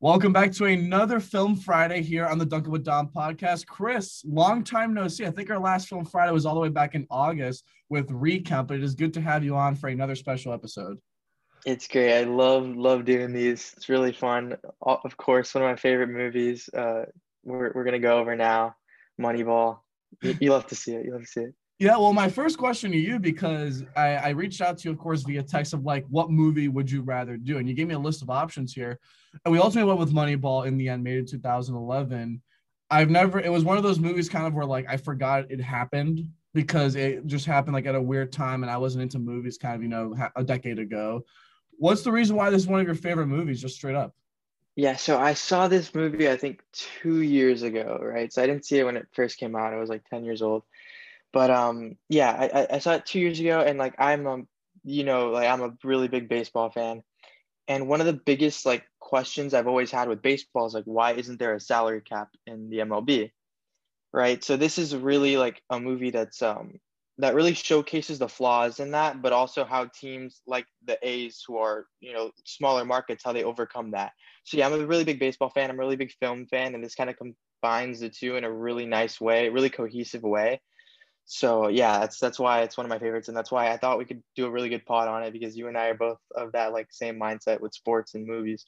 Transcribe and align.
Welcome 0.00 0.32
back 0.32 0.52
to 0.52 0.66
another 0.66 1.18
Film 1.18 1.56
Friday 1.56 2.02
here 2.02 2.24
on 2.24 2.38
the 2.38 2.46
Dunkin' 2.46 2.70
with 2.70 2.84
Dom 2.84 3.08
podcast. 3.08 3.66
Chris, 3.66 4.22
long 4.24 4.62
time 4.62 4.94
no 4.94 5.08
see. 5.08 5.26
I 5.26 5.32
think 5.32 5.50
our 5.50 5.58
last 5.58 5.88
Film 5.88 6.04
Friday 6.04 6.30
was 6.30 6.46
all 6.46 6.54
the 6.54 6.60
way 6.60 6.68
back 6.68 6.94
in 6.94 7.04
August 7.10 7.64
with 7.88 8.08
Recount, 8.08 8.68
but 8.68 8.76
it 8.76 8.84
is 8.84 8.94
good 8.94 9.12
to 9.14 9.20
have 9.20 9.42
you 9.42 9.56
on 9.56 9.74
for 9.74 9.88
another 9.88 10.14
special 10.14 10.52
episode. 10.52 10.98
It's 11.66 11.88
great. 11.88 12.16
I 12.16 12.22
love 12.22 12.76
love 12.76 13.06
doing 13.06 13.32
these. 13.32 13.74
It's 13.76 13.88
really 13.88 14.12
fun. 14.12 14.56
Of 14.80 15.16
course, 15.16 15.52
one 15.52 15.64
of 15.64 15.70
my 15.70 15.74
favorite 15.74 16.10
movies. 16.10 16.70
Uh, 16.72 17.06
we're 17.42 17.72
we're 17.74 17.84
gonna 17.84 17.98
go 17.98 18.20
over 18.20 18.36
now. 18.36 18.76
Moneyball. 19.20 19.80
You, 20.22 20.36
you 20.40 20.50
love 20.52 20.68
to 20.68 20.76
see 20.76 20.94
it. 20.94 21.06
You 21.06 21.12
love 21.14 21.22
to 21.22 21.26
see 21.26 21.40
it. 21.40 21.54
Yeah, 21.78 21.96
well, 21.96 22.12
my 22.12 22.28
first 22.28 22.58
question 22.58 22.90
to 22.90 22.98
you, 22.98 23.20
because 23.20 23.84
I, 23.94 24.16
I, 24.16 24.28
reached 24.30 24.60
out 24.60 24.78
to 24.78 24.88
you, 24.88 24.90
of 24.90 24.98
course, 24.98 25.22
via 25.22 25.44
text 25.44 25.72
of 25.72 25.84
like, 25.84 26.04
what 26.08 26.28
movie 26.28 26.66
would 26.66 26.90
you 26.90 27.02
rather 27.02 27.36
do? 27.36 27.58
And 27.58 27.68
you 27.68 27.74
gave 27.74 27.86
me 27.86 27.94
a 27.94 27.98
list 27.98 28.20
of 28.20 28.30
options 28.30 28.72
here. 28.72 28.98
And 29.44 29.52
we 29.52 29.60
ultimately 29.60 29.86
went 29.86 30.00
with 30.00 30.12
Moneyball 30.12 30.66
in 30.66 30.76
the 30.76 30.88
end, 30.88 31.04
made 31.04 31.18
it 31.18 31.28
2011. 31.28 32.42
I've 32.90 33.10
never, 33.10 33.38
it 33.38 33.52
was 33.52 33.62
one 33.62 33.76
of 33.76 33.84
those 33.84 34.00
movies 34.00 34.28
kind 34.28 34.44
of 34.44 34.54
where 34.54 34.66
like 34.66 34.86
I 34.88 34.96
forgot 34.96 35.52
it 35.52 35.60
happened 35.60 36.28
because 36.52 36.96
it 36.96 37.24
just 37.26 37.46
happened 37.46 37.74
like 37.74 37.86
at 37.86 37.94
a 37.94 38.02
weird 38.02 38.32
time 38.32 38.64
and 38.64 38.72
I 38.72 38.76
wasn't 38.76 39.02
into 39.02 39.20
movies 39.20 39.56
kind 39.56 39.76
of, 39.76 39.82
you 39.82 39.88
know, 39.88 40.16
a 40.34 40.42
decade 40.42 40.80
ago. 40.80 41.24
What's 41.76 42.02
the 42.02 42.10
reason 42.10 42.34
why 42.34 42.50
this 42.50 42.62
is 42.62 42.68
one 42.68 42.80
of 42.80 42.86
your 42.86 42.96
favorite 42.96 43.28
movies, 43.28 43.62
just 43.62 43.76
straight 43.76 43.94
up? 43.94 44.16
Yeah, 44.74 44.96
so 44.96 45.18
I 45.18 45.34
saw 45.34 45.68
this 45.68 45.94
movie, 45.94 46.28
I 46.28 46.36
think 46.36 46.62
two 46.72 47.22
years 47.22 47.62
ago, 47.62 48.00
right? 48.02 48.32
So 48.32 48.42
I 48.42 48.46
didn't 48.46 48.64
see 48.64 48.78
it 48.78 48.84
when 48.84 48.96
it 48.96 49.06
first 49.12 49.38
came 49.38 49.54
out. 49.54 49.72
I 49.72 49.76
was 49.76 49.90
like 49.90 50.08
10 50.08 50.24
years 50.24 50.42
old 50.42 50.64
but 51.32 51.50
um, 51.50 51.96
yeah, 52.08 52.30
I, 52.30 52.76
I 52.76 52.78
saw 52.78 52.94
it 52.94 53.06
two 53.06 53.20
years 53.20 53.40
ago, 53.40 53.60
and 53.60 53.78
like 53.78 53.94
I'm 53.98 54.26
a, 54.26 54.42
you 54.84 55.04
know, 55.04 55.30
like 55.30 55.48
I'm 55.48 55.62
a 55.62 55.74
really 55.84 56.08
big 56.08 56.28
baseball 56.28 56.70
fan, 56.70 57.02
and 57.66 57.88
one 57.88 58.00
of 58.00 58.06
the 58.06 58.12
biggest 58.14 58.64
like 58.64 58.84
questions 58.98 59.54
I've 59.54 59.68
always 59.68 59.90
had 59.90 60.08
with 60.08 60.22
baseball 60.22 60.66
is 60.66 60.74
like, 60.74 60.84
why 60.84 61.12
isn't 61.12 61.38
there 61.38 61.54
a 61.54 61.60
salary 61.60 62.00
cap 62.00 62.28
in 62.46 62.70
the 62.70 62.78
MLB? 62.78 63.30
Right. 64.12 64.42
So 64.42 64.56
this 64.56 64.78
is 64.78 64.96
really 64.96 65.36
like 65.36 65.62
a 65.68 65.78
movie 65.78 66.10
that's 66.10 66.40
um 66.40 66.78
that 67.18 67.34
really 67.34 67.52
showcases 67.52 68.18
the 68.20 68.28
flaws 68.28 68.80
in 68.80 68.92
that, 68.92 69.20
but 69.20 69.32
also 69.32 69.64
how 69.64 69.86
teams 69.86 70.40
like 70.46 70.66
the 70.86 70.96
A's, 71.06 71.42
who 71.46 71.58
are 71.58 71.86
you 72.00 72.14
know 72.14 72.30
smaller 72.44 72.86
markets, 72.86 73.22
how 73.22 73.32
they 73.34 73.44
overcome 73.44 73.90
that. 73.90 74.12
So 74.44 74.56
yeah, 74.56 74.66
I'm 74.66 74.80
a 74.80 74.86
really 74.86 75.04
big 75.04 75.18
baseball 75.20 75.50
fan. 75.50 75.68
I'm 75.68 75.76
a 75.76 75.80
really 75.80 75.96
big 75.96 76.12
film 76.20 76.46
fan, 76.46 76.74
and 76.74 76.82
this 76.82 76.94
kind 76.94 77.10
of 77.10 77.16
combines 77.16 78.00
the 78.00 78.08
two 78.08 78.36
in 78.36 78.44
a 78.44 78.52
really 78.52 78.86
nice 78.86 79.20
way, 79.20 79.50
really 79.50 79.68
cohesive 79.68 80.22
way 80.22 80.60
so 81.30 81.68
yeah, 81.68 81.98
that's 81.98 82.18
that's 82.18 82.38
why 82.38 82.62
it's 82.62 82.78
one 82.78 82.86
of 82.86 82.90
my 82.90 82.98
favorites, 82.98 83.28
and 83.28 83.36
that's 83.36 83.52
why 83.52 83.70
I 83.70 83.76
thought 83.76 83.98
we 83.98 84.06
could 84.06 84.22
do 84.34 84.46
a 84.46 84.50
really 84.50 84.70
good 84.70 84.86
pod 84.86 85.08
on 85.08 85.22
it 85.22 85.32
because 85.34 85.58
you 85.58 85.68
and 85.68 85.76
I 85.76 85.88
are 85.88 85.94
both 85.94 86.18
of 86.34 86.52
that 86.52 86.72
like 86.72 86.88
same 86.90 87.20
mindset 87.20 87.60
with 87.60 87.74
sports 87.74 88.14
and 88.14 88.26
movies. 88.26 88.64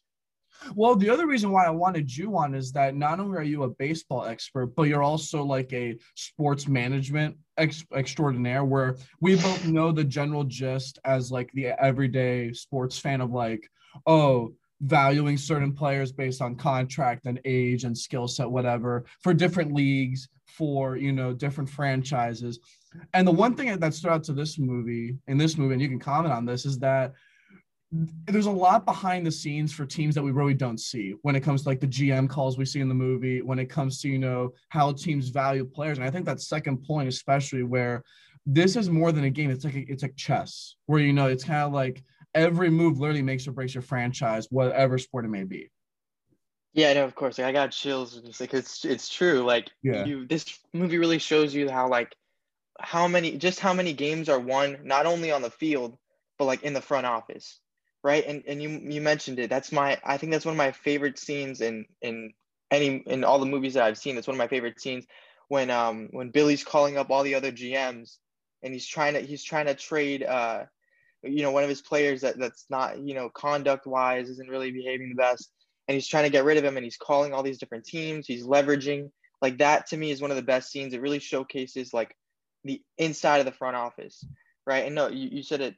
Well, 0.75 0.95
the 0.95 1.09
other 1.09 1.27
reason 1.27 1.53
why 1.53 1.65
I 1.65 1.71
wanted 1.71 2.15
you 2.15 2.37
on 2.37 2.55
is 2.55 2.71
that 2.73 2.95
not 2.95 3.19
only 3.19 3.39
are 3.39 3.43
you 3.43 3.63
a 3.63 3.71
baseball 3.71 4.27
expert, 4.27 4.75
but 4.77 4.83
you're 4.83 5.03
also 5.03 5.43
like 5.43 5.73
a 5.73 5.97
sports 6.17 6.69
management 6.69 7.39
ex- 7.57 7.87
extraordinaire, 7.95 8.65
where 8.65 8.97
we 9.21 9.37
both 9.37 9.67
know 9.67 9.91
the 9.91 10.05
general 10.05 10.45
gist 10.45 10.99
as 11.07 11.33
like 11.33 11.51
the 11.55 11.69
everyday 11.83 12.53
sports 12.53 12.99
fan 12.99 13.23
of 13.23 13.31
like, 13.31 13.67
oh, 14.07 14.53
valuing 14.83 15.39
certain 15.39 15.73
players 15.73 16.13
based 16.13 16.43
on 16.43 16.57
contract 16.57 17.25
and 17.25 17.41
age 17.47 17.85
and 17.85 17.97
skill 17.97 18.29
set, 18.29 18.51
whatever, 18.51 19.07
for 19.21 19.33
different 19.33 19.73
leagues, 19.73 20.29
for 20.51 20.97
you 20.97 21.13
know 21.13 21.33
different 21.33 21.69
franchises. 21.71 22.59
And 23.15 23.27
the 23.27 23.33
one 23.33 23.55
thing 23.55 23.79
that 23.79 23.95
stood 23.95 24.11
out 24.11 24.25
to 24.25 24.33
this 24.33 24.59
movie, 24.59 25.17
in 25.29 25.39
this 25.39 25.57
movie, 25.57 25.75
and 25.75 25.83
you 25.83 25.89
can 25.89 26.01
comment 26.01 26.35
on 26.35 26.45
this, 26.45 26.67
is 26.67 26.79
that 26.81 27.13
there's 27.93 28.47
a 28.47 28.51
lot 28.51 28.85
behind 28.85 29.27
the 29.27 29.33
scenes 29.33 29.73
for 29.73 29.85
teams 29.85 30.15
that 30.15 30.23
we 30.23 30.31
really 30.31 30.55
don't 30.55 30.79
see 30.79 31.15
when 31.23 31.35
it 31.35 31.41
comes 31.41 31.63
to 31.63 31.69
like 31.69 31.81
the 31.81 31.87
GM 31.87 32.29
calls 32.29 32.57
we 32.57 32.65
see 32.65 32.81
in 32.81 32.89
the 32.89 32.95
movie, 32.95 33.43
when 33.43 33.59
it 33.59 33.67
comes 33.67 34.01
to, 34.01 34.09
you 34.09 34.19
know, 34.19 34.53
how 34.69 34.93
teams 34.93 35.29
value 35.29 35.65
players. 35.65 35.99
And 35.99 36.07
I 36.07 36.11
think 36.11 36.25
that 36.27 36.41
second 36.41 36.85
point, 36.85 37.09
especially 37.09 37.65
where 37.65 38.05
this 38.47 38.77
is 38.77 38.89
more 38.89 39.11
than 39.13 39.25
a 39.25 39.31
game, 39.31 39.51
it's 39.51 39.65
like 39.65 39.75
a, 39.75 39.85
it's 39.91 40.03
like 40.03 40.17
chess, 40.17 40.77
where 40.87 41.01
you 41.01 41.13
know 41.13 41.27
it's 41.27 41.45
kind 41.45 41.63
of 41.63 41.73
like 41.73 42.03
every 42.35 42.71
move 42.71 43.01
literally 43.01 43.23
makes 43.23 43.47
or 43.47 43.53
breaks 43.53 43.75
your 43.75 43.83
franchise, 43.83 44.47
whatever 44.51 44.97
sport 44.97 45.25
it 45.25 45.29
may 45.29 45.45
be. 45.45 45.69
Yeah, 46.73 46.93
no, 46.93 47.05
of 47.05 47.15
course. 47.15 47.39
Like, 47.39 47.49
I 47.49 47.53
got 47.53 47.73
chills 47.73 48.21
just 48.21 48.41
like 48.41 48.55
it's 48.55 48.85
it's 48.85 49.09
true. 49.09 49.43
Like 49.43 49.71
yeah. 49.83 50.05
you 50.05 50.27
this 50.27 50.59
movie 50.73 50.99
really 50.99 51.19
shows 51.19 51.55
you 51.55 51.69
how 51.69 51.89
like 51.89 52.15
how 52.79 53.09
many 53.09 53.37
just 53.37 53.61
how 53.61 53.75
many 53.75 53.93
games 53.93 54.29
are 54.29 54.39
won 54.39 54.79
not 54.85 55.07
only 55.07 55.33
on 55.33 55.43
the 55.43 55.51
field 55.51 55.97
but 56.39 56.45
like 56.45 56.63
in 56.63 56.73
the 56.73 56.81
front 56.81 57.07
office. 57.07 57.61
Right? 58.03 58.25
And 58.27 58.45
and 58.47 58.63
you 58.63 58.69
you 58.71 59.01
mentioned 59.01 59.39
it. 59.39 59.51
That's 59.51 59.73
my 59.73 59.99
I 60.05 60.17
think 60.17 60.33
that's 60.33 60.45
one 60.45 60.55
of 60.55 60.59
my 60.59 60.73
favorite 60.73 61.19
scenes 61.19 61.61
in 61.61 61.87
in 62.01 62.33
any 62.71 63.03
in 63.07 63.25
all 63.25 63.41
the 63.41 63.47
movies 63.47 63.75
that 63.75 63.85
I've 63.85 63.99
seen. 63.99 64.17
It's 64.17 64.29
one 64.29 64.37
of 64.37 64.39
my 64.39 64.49
favorite 64.49 64.81
scenes 64.81 65.07
when 65.49 65.71
um 65.71 66.09
when 66.13 66.31
Billy's 66.31 66.65
calling 66.65 66.97
up 66.97 67.11
all 67.11 67.25
the 67.25 67.35
other 67.35 67.51
GMs 67.51 68.17
and 68.63 68.73
he's 68.73 68.87
trying 68.87 69.15
to 69.15 69.21
he's 69.21 69.43
trying 69.43 69.67
to 69.67 69.75
trade 69.75 70.23
uh 70.23 70.65
you 71.23 71.43
know 71.43 71.51
one 71.51 71.65
of 71.65 71.69
his 71.69 71.83
players 71.83 72.21
that 72.21 72.39
that's 72.39 72.67
not 72.71 72.99
you 73.01 73.15
know 73.15 73.29
conduct 73.29 73.87
wise 73.87 74.31
isn't 74.31 74.49
really 74.49 74.71
behaving 74.71 75.11
the 75.11 75.21
best 75.21 75.51
and 75.91 75.97
he's 75.97 76.07
trying 76.07 76.23
to 76.23 76.31
get 76.31 76.45
rid 76.45 76.57
of 76.57 76.63
him 76.65 76.77
and 76.77 76.85
he's 76.85 76.97
calling 76.97 77.35
all 77.35 77.43
these 77.43 77.59
different 77.59 77.85
teams 77.85 78.25
he's 78.25 78.47
leveraging. 78.47 79.11
Like 79.43 79.59
that 79.59 79.89
to 79.89 79.97
me 79.97 80.13
is 80.13 80.23
one 80.23 80.31
of 80.31 80.37
the 80.37 80.43
best 80.43 80.71
scenes. 80.71 80.95
It 80.95 81.01
really 81.01 81.19
showcases 81.19 81.93
like 81.93 82.15
the 82.63 82.81
inside 82.97 83.39
of 83.39 83.45
the 83.45 83.51
front 83.51 83.75
office 83.75 84.25
right? 84.71 84.87
And 84.87 84.95
no 84.95 85.09
you, 85.09 85.29
you 85.33 85.43
said 85.43 85.61
it 85.61 85.75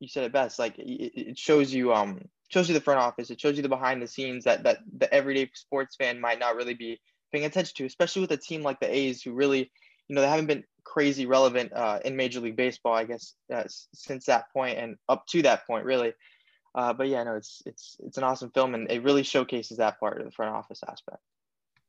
you 0.00 0.08
said 0.08 0.24
it 0.24 0.32
best. 0.32 0.58
Like 0.58 0.78
it, 0.78 1.12
it 1.30 1.38
shows 1.38 1.72
you 1.72 1.94
um 1.94 2.20
shows 2.50 2.68
you 2.68 2.74
the 2.74 2.80
front 2.80 3.00
office. 3.00 3.30
It 3.30 3.40
shows 3.40 3.56
you 3.56 3.62
the 3.62 3.70
behind 3.70 4.02
the 4.02 4.06
scenes 4.06 4.44
that 4.44 4.64
that 4.64 4.80
the 4.98 5.12
everyday 5.12 5.50
sports 5.54 5.96
fan 5.96 6.20
might 6.20 6.38
not 6.38 6.54
really 6.54 6.74
be 6.74 7.00
paying 7.32 7.46
attention 7.46 7.72
to 7.76 7.86
especially 7.86 8.20
with 8.20 8.32
a 8.32 8.36
team 8.36 8.62
like 8.62 8.80
the 8.80 8.94
a's 8.94 9.22
who 9.22 9.32
really 9.32 9.70
you 10.08 10.14
know 10.14 10.20
they 10.20 10.28
haven't 10.28 10.46
been 10.46 10.64
crazy 10.84 11.26
relevant 11.26 11.70
uh, 11.74 11.98
in 12.04 12.16
Major 12.16 12.40
League 12.40 12.56
Baseball, 12.56 12.94
I 12.94 13.04
guess, 13.04 13.34
uh, 13.54 13.64
since 13.92 14.24
that 14.24 14.50
point 14.54 14.78
and 14.78 14.96
up 15.06 15.26
to 15.28 15.42
that 15.42 15.66
point, 15.66 15.84
really. 15.84 16.14
Uh, 16.78 16.92
but 16.92 17.08
yeah, 17.08 17.24
no, 17.24 17.34
it's 17.34 17.60
it's 17.66 17.96
it's 18.06 18.18
an 18.18 18.22
awesome 18.22 18.52
film, 18.52 18.72
and 18.72 18.88
it 18.88 19.02
really 19.02 19.24
showcases 19.24 19.78
that 19.78 19.98
part 19.98 20.20
of 20.20 20.24
the 20.24 20.30
front 20.30 20.54
office 20.54 20.80
aspect 20.88 21.18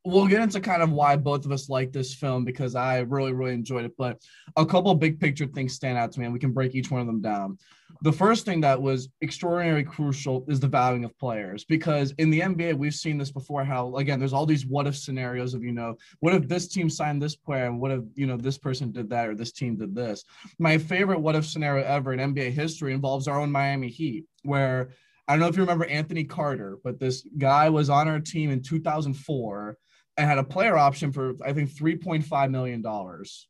we'll 0.05 0.27
get 0.27 0.41
into 0.41 0.59
kind 0.59 0.81
of 0.81 0.91
why 0.91 1.15
both 1.15 1.45
of 1.45 1.51
us 1.51 1.69
like 1.69 1.91
this 1.91 2.13
film 2.13 2.45
because 2.45 2.75
I 2.75 2.99
really, 2.99 3.33
really 3.33 3.53
enjoyed 3.53 3.85
it. 3.85 3.93
But 3.97 4.21
a 4.55 4.65
couple 4.65 4.93
big 4.95 5.19
picture 5.19 5.45
things 5.45 5.73
stand 5.73 5.97
out 5.97 6.11
to 6.13 6.19
me, 6.19 6.25
and 6.25 6.33
we 6.33 6.39
can 6.39 6.53
break 6.53 6.73
each 6.73 6.89
one 6.89 7.01
of 7.01 7.07
them 7.07 7.21
down. 7.21 7.57
The 8.01 8.13
first 8.13 8.45
thing 8.45 8.61
that 8.61 8.81
was 8.81 9.09
extraordinarily 9.21 9.83
crucial 9.83 10.45
is 10.47 10.59
the 10.59 10.67
valuing 10.67 11.03
of 11.03 11.17
players 11.17 11.65
because 11.65 12.13
in 12.17 12.29
the 12.29 12.39
NBA, 12.39 12.77
we've 12.77 12.93
seen 12.93 13.17
this 13.17 13.31
before 13.31 13.65
how, 13.65 13.95
again, 13.97 14.19
there's 14.19 14.31
all 14.31 14.45
these 14.45 14.65
what 14.65 14.87
if 14.87 14.95
scenarios 14.95 15.53
of, 15.53 15.63
you 15.63 15.73
know, 15.73 15.97
what 16.21 16.33
if 16.33 16.47
this 16.47 16.69
team 16.69 16.89
signed 16.89 17.21
this 17.21 17.35
player 17.35 17.65
and 17.65 17.81
what 17.81 17.91
if, 17.91 18.01
you 18.15 18.25
know, 18.25 18.37
this 18.37 18.57
person 18.57 18.91
did 18.91 19.09
that 19.09 19.27
or 19.27 19.35
this 19.35 19.51
team 19.51 19.75
did 19.75 19.93
this. 19.93 20.23
My 20.59 20.77
favorite 20.77 21.19
what 21.19 21.35
if 21.35 21.45
scenario 21.45 21.83
ever 21.83 22.13
in 22.13 22.33
NBA 22.33 22.51
history 22.51 22.93
involves 22.93 23.27
our 23.27 23.39
own 23.41 23.51
Miami 23.51 23.89
Heat, 23.89 24.25
where 24.43 24.91
I 25.27 25.33
don't 25.33 25.41
know 25.41 25.47
if 25.47 25.57
you 25.57 25.63
remember 25.63 25.85
Anthony 25.85 26.23
Carter, 26.23 26.77
but 26.83 26.99
this 26.99 27.27
guy 27.37 27.69
was 27.69 27.89
on 27.89 28.07
our 28.07 28.19
team 28.19 28.49
in 28.49 28.61
2004 28.61 29.77
and 30.19 30.27
had 30.27 30.37
a 30.37 30.43
player 30.43 30.77
option 30.77 31.13
for 31.13 31.33
I 31.43 31.53
think 31.53 31.71
three 31.71 31.95
point 31.95 32.25
five 32.25 32.51
million 32.51 32.81
dollars. 32.81 33.47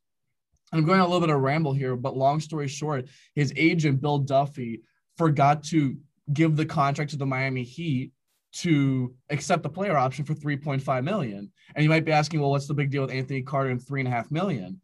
I'm 0.72 0.84
going 0.84 1.00
a 1.00 1.04
little 1.04 1.20
bit 1.20 1.34
of 1.34 1.40
ramble 1.40 1.72
here, 1.72 1.96
but 1.96 2.16
long 2.16 2.38
story 2.38 2.68
short, 2.68 3.08
his 3.34 3.52
agent 3.56 4.00
Bill 4.00 4.18
Duffy 4.18 4.82
forgot 5.18 5.64
to 5.64 5.96
give 6.32 6.54
the 6.54 6.64
contract 6.64 7.10
to 7.10 7.16
the 7.16 7.26
Miami 7.26 7.64
Heat 7.64 8.12
to 8.52 9.12
accept 9.30 9.64
the 9.64 9.68
player 9.68 9.96
option 9.96 10.24
for 10.24 10.34
3.5 10.34 11.02
million. 11.02 11.50
And 11.74 11.82
you 11.82 11.90
might 11.90 12.04
be 12.04 12.12
asking, 12.12 12.40
well, 12.40 12.50
what's 12.50 12.68
the 12.68 12.74
big 12.74 12.90
deal 12.90 13.02
with 13.02 13.10
Anthony 13.10 13.42
Carter 13.42 13.70
and 13.70 13.84
three 13.84 14.00
and 14.00 14.08
a 14.08 14.12
half 14.12 14.30
million? 14.30 14.80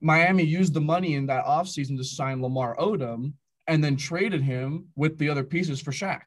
Miami 0.00 0.42
used 0.42 0.74
the 0.74 0.80
money 0.80 1.14
in 1.14 1.26
that 1.26 1.44
offseason 1.44 1.96
to 1.96 2.04
sign 2.04 2.42
Lamar 2.42 2.76
Odom 2.76 3.34
and 3.68 3.84
then 3.84 3.96
traded 3.96 4.42
him 4.42 4.88
with 4.96 5.16
the 5.18 5.28
other 5.28 5.44
pieces 5.44 5.80
for 5.80 5.92
Shaq. 5.92 6.22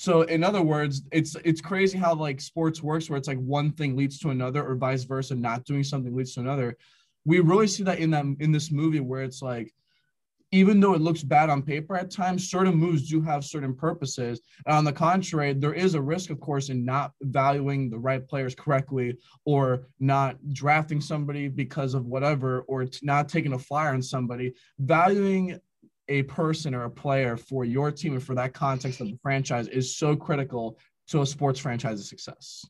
So 0.00 0.22
in 0.22 0.42
other 0.42 0.62
words, 0.62 1.02
it's 1.12 1.36
it's 1.44 1.60
crazy 1.60 1.98
how 1.98 2.14
like 2.14 2.40
sports 2.40 2.82
works 2.82 3.10
where 3.10 3.18
it's 3.18 3.28
like 3.28 3.36
one 3.36 3.70
thing 3.72 3.96
leads 3.96 4.18
to 4.20 4.30
another 4.30 4.66
or 4.66 4.74
vice 4.74 5.04
versa, 5.04 5.34
not 5.34 5.66
doing 5.66 5.84
something 5.84 6.16
leads 6.16 6.32
to 6.34 6.40
another. 6.40 6.78
We 7.26 7.40
really 7.40 7.66
see 7.66 7.82
that 7.82 7.98
in 7.98 8.10
that 8.12 8.24
in 8.40 8.50
this 8.50 8.70
movie 8.72 9.00
where 9.00 9.22
it's 9.22 9.42
like 9.42 9.74
even 10.52 10.80
though 10.80 10.94
it 10.94 11.02
looks 11.02 11.22
bad 11.22 11.50
on 11.50 11.60
paper 11.60 11.96
at 11.96 12.10
times, 12.10 12.50
certain 12.50 12.76
moves 12.76 13.10
do 13.10 13.20
have 13.20 13.44
certain 13.44 13.74
purposes. 13.74 14.40
And 14.64 14.74
on 14.74 14.84
the 14.86 14.92
contrary, 14.92 15.52
there 15.52 15.74
is 15.74 15.94
a 15.94 16.00
risk, 16.00 16.30
of 16.30 16.40
course, 16.40 16.70
in 16.70 16.82
not 16.82 17.12
valuing 17.20 17.90
the 17.90 17.98
right 17.98 18.26
players 18.26 18.54
correctly 18.54 19.18
or 19.44 19.86
not 20.00 20.38
drafting 20.54 21.02
somebody 21.02 21.46
because 21.48 21.92
of 21.92 22.06
whatever, 22.06 22.62
or 22.62 22.86
not 23.02 23.28
taking 23.28 23.52
a 23.52 23.58
flyer 23.58 23.92
on 23.92 24.00
somebody. 24.02 24.54
Valuing 24.78 25.60
a 26.10 26.24
person 26.24 26.74
or 26.74 26.84
a 26.84 26.90
player 26.90 27.36
for 27.36 27.64
your 27.64 27.90
team 27.90 28.12
and 28.12 28.22
for 28.22 28.34
that 28.34 28.52
context 28.52 29.00
of 29.00 29.06
the 29.06 29.16
franchise 29.22 29.68
is 29.68 29.96
so 29.96 30.14
critical 30.14 30.76
to 31.08 31.22
a 31.22 31.26
sports 31.26 31.58
franchise's 31.58 32.08
success. 32.08 32.66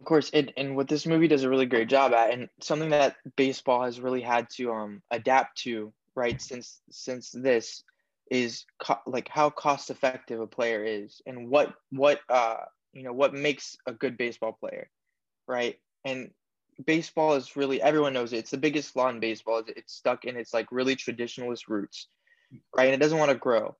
Of 0.00 0.04
course, 0.04 0.30
and 0.34 0.76
what 0.76 0.88
this 0.88 1.06
movie 1.06 1.28
does 1.28 1.44
a 1.44 1.48
really 1.48 1.64
great 1.64 1.88
job 1.88 2.12
at, 2.12 2.30
and 2.30 2.48
something 2.60 2.90
that 2.90 3.16
baseball 3.36 3.82
has 3.82 3.98
really 3.98 4.20
had 4.20 4.48
to 4.56 4.70
um, 4.72 5.02
adapt 5.10 5.58
to, 5.62 5.92
right? 6.14 6.40
Since 6.40 6.80
since 6.90 7.30
this 7.30 7.82
is 8.30 8.66
co- 8.78 9.00
like 9.06 9.28
how 9.28 9.48
cost 9.48 9.90
effective 9.90 10.40
a 10.40 10.46
player 10.46 10.84
is, 10.84 11.22
and 11.26 11.48
what 11.48 11.72
what 11.90 12.20
uh, 12.28 12.56
you 12.92 13.04
know 13.04 13.12
what 13.12 13.32
makes 13.32 13.76
a 13.86 13.92
good 13.92 14.18
baseball 14.18 14.52
player, 14.52 14.90
right? 15.48 15.76
And 16.04 16.30
baseball 16.84 17.34
is 17.34 17.56
really 17.56 17.80
everyone 17.80 18.12
knows 18.12 18.32
it. 18.32 18.38
It's 18.38 18.50
the 18.50 18.58
biggest 18.58 18.92
flaw 18.92 19.08
in 19.08 19.18
baseball. 19.18 19.62
It's 19.66 19.94
stuck 19.94 20.24
in 20.24 20.36
its 20.36 20.52
like 20.52 20.70
really 20.70 20.94
traditionalist 20.94 21.68
roots, 21.68 22.08
right? 22.76 22.86
And 22.86 22.94
it 22.94 23.00
doesn't 23.00 23.18
want 23.18 23.30
to 23.30 23.36
grow. 23.36 23.76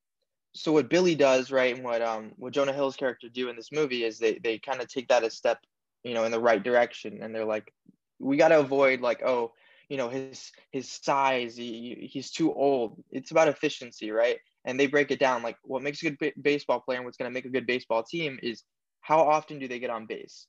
So 0.54 0.72
what 0.72 0.88
Billy 0.88 1.14
does, 1.14 1.50
right, 1.50 1.74
and 1.74 1.84
what 1.84 2.00
um 2.02 2.32
what 2.36 2.52
Jonah 2.52 2.72
Hill's 2.72 2.96
character 2.96 3.28
do 3.28 3.48
in 3.48 3.56
this 3.56 3.72
movie 3.72 4.04
is 4.04 4.18
they 4.18 4.38
they 4.42 4.58
kind 4.58 4.80
of 4.80 4.88
take 4.88 5.08
that 5.08 5.24
a 5.24 5.30
step, 5.30 5.58
you 6.02 6.14
know, 6.14 6.24
in 6.24 6.32
the 6.32 6.40
right 6.40 6.62
direction, 6.62 7.18
and 7.22 7.34
they're 7.34 7.44
like, 7.44 7.72
we 8.18 8.36
got 8.36 8.48
to 8.48 8.60
avoid 8.60 9.00
like 9.00 9.22
oh 9.22 9.52
you 9.88 9.96
know 9.98 10.08
his 10.08 10.52
his 10.72 10.90
size. 10.90 11.56
He, 11.56 12.08
he's 12.10 12.30
too 12.30 12.52
old. 12.54 13.02
It's 13.10 13.30
about 13.32 13.48
efficiency 13.48 14.10
right? 14.10 14.38
And 14.64 14.80
they 14.80 14.86
break 14.86 15.10
it 15.10 15.20
down. 15.20 15.42
Like 15.42 15.58
what 15.62 15.82
makes 15.82 16.02
a 16.02 16.10
good 16.10 16.18
b- 16.18 16.32
baseball 16.40 16.80
player 16.80 16.98
and 16.98 17.04
what's 17.04 17.18
going 17.18 17.30
to 17.30 17.34
make 17.34 17.44
a 17.44 17.50
good 17.50 17.66
baseball 17.66 18.02
team 18.02 18.38
is 18.42 18.64
how 19.00 19.20
often 19.20 19.58
do 19.60 19.68
they 19.68 19.78
get 19.78 19.90
on 19.90 20.06
base 20.06 20.46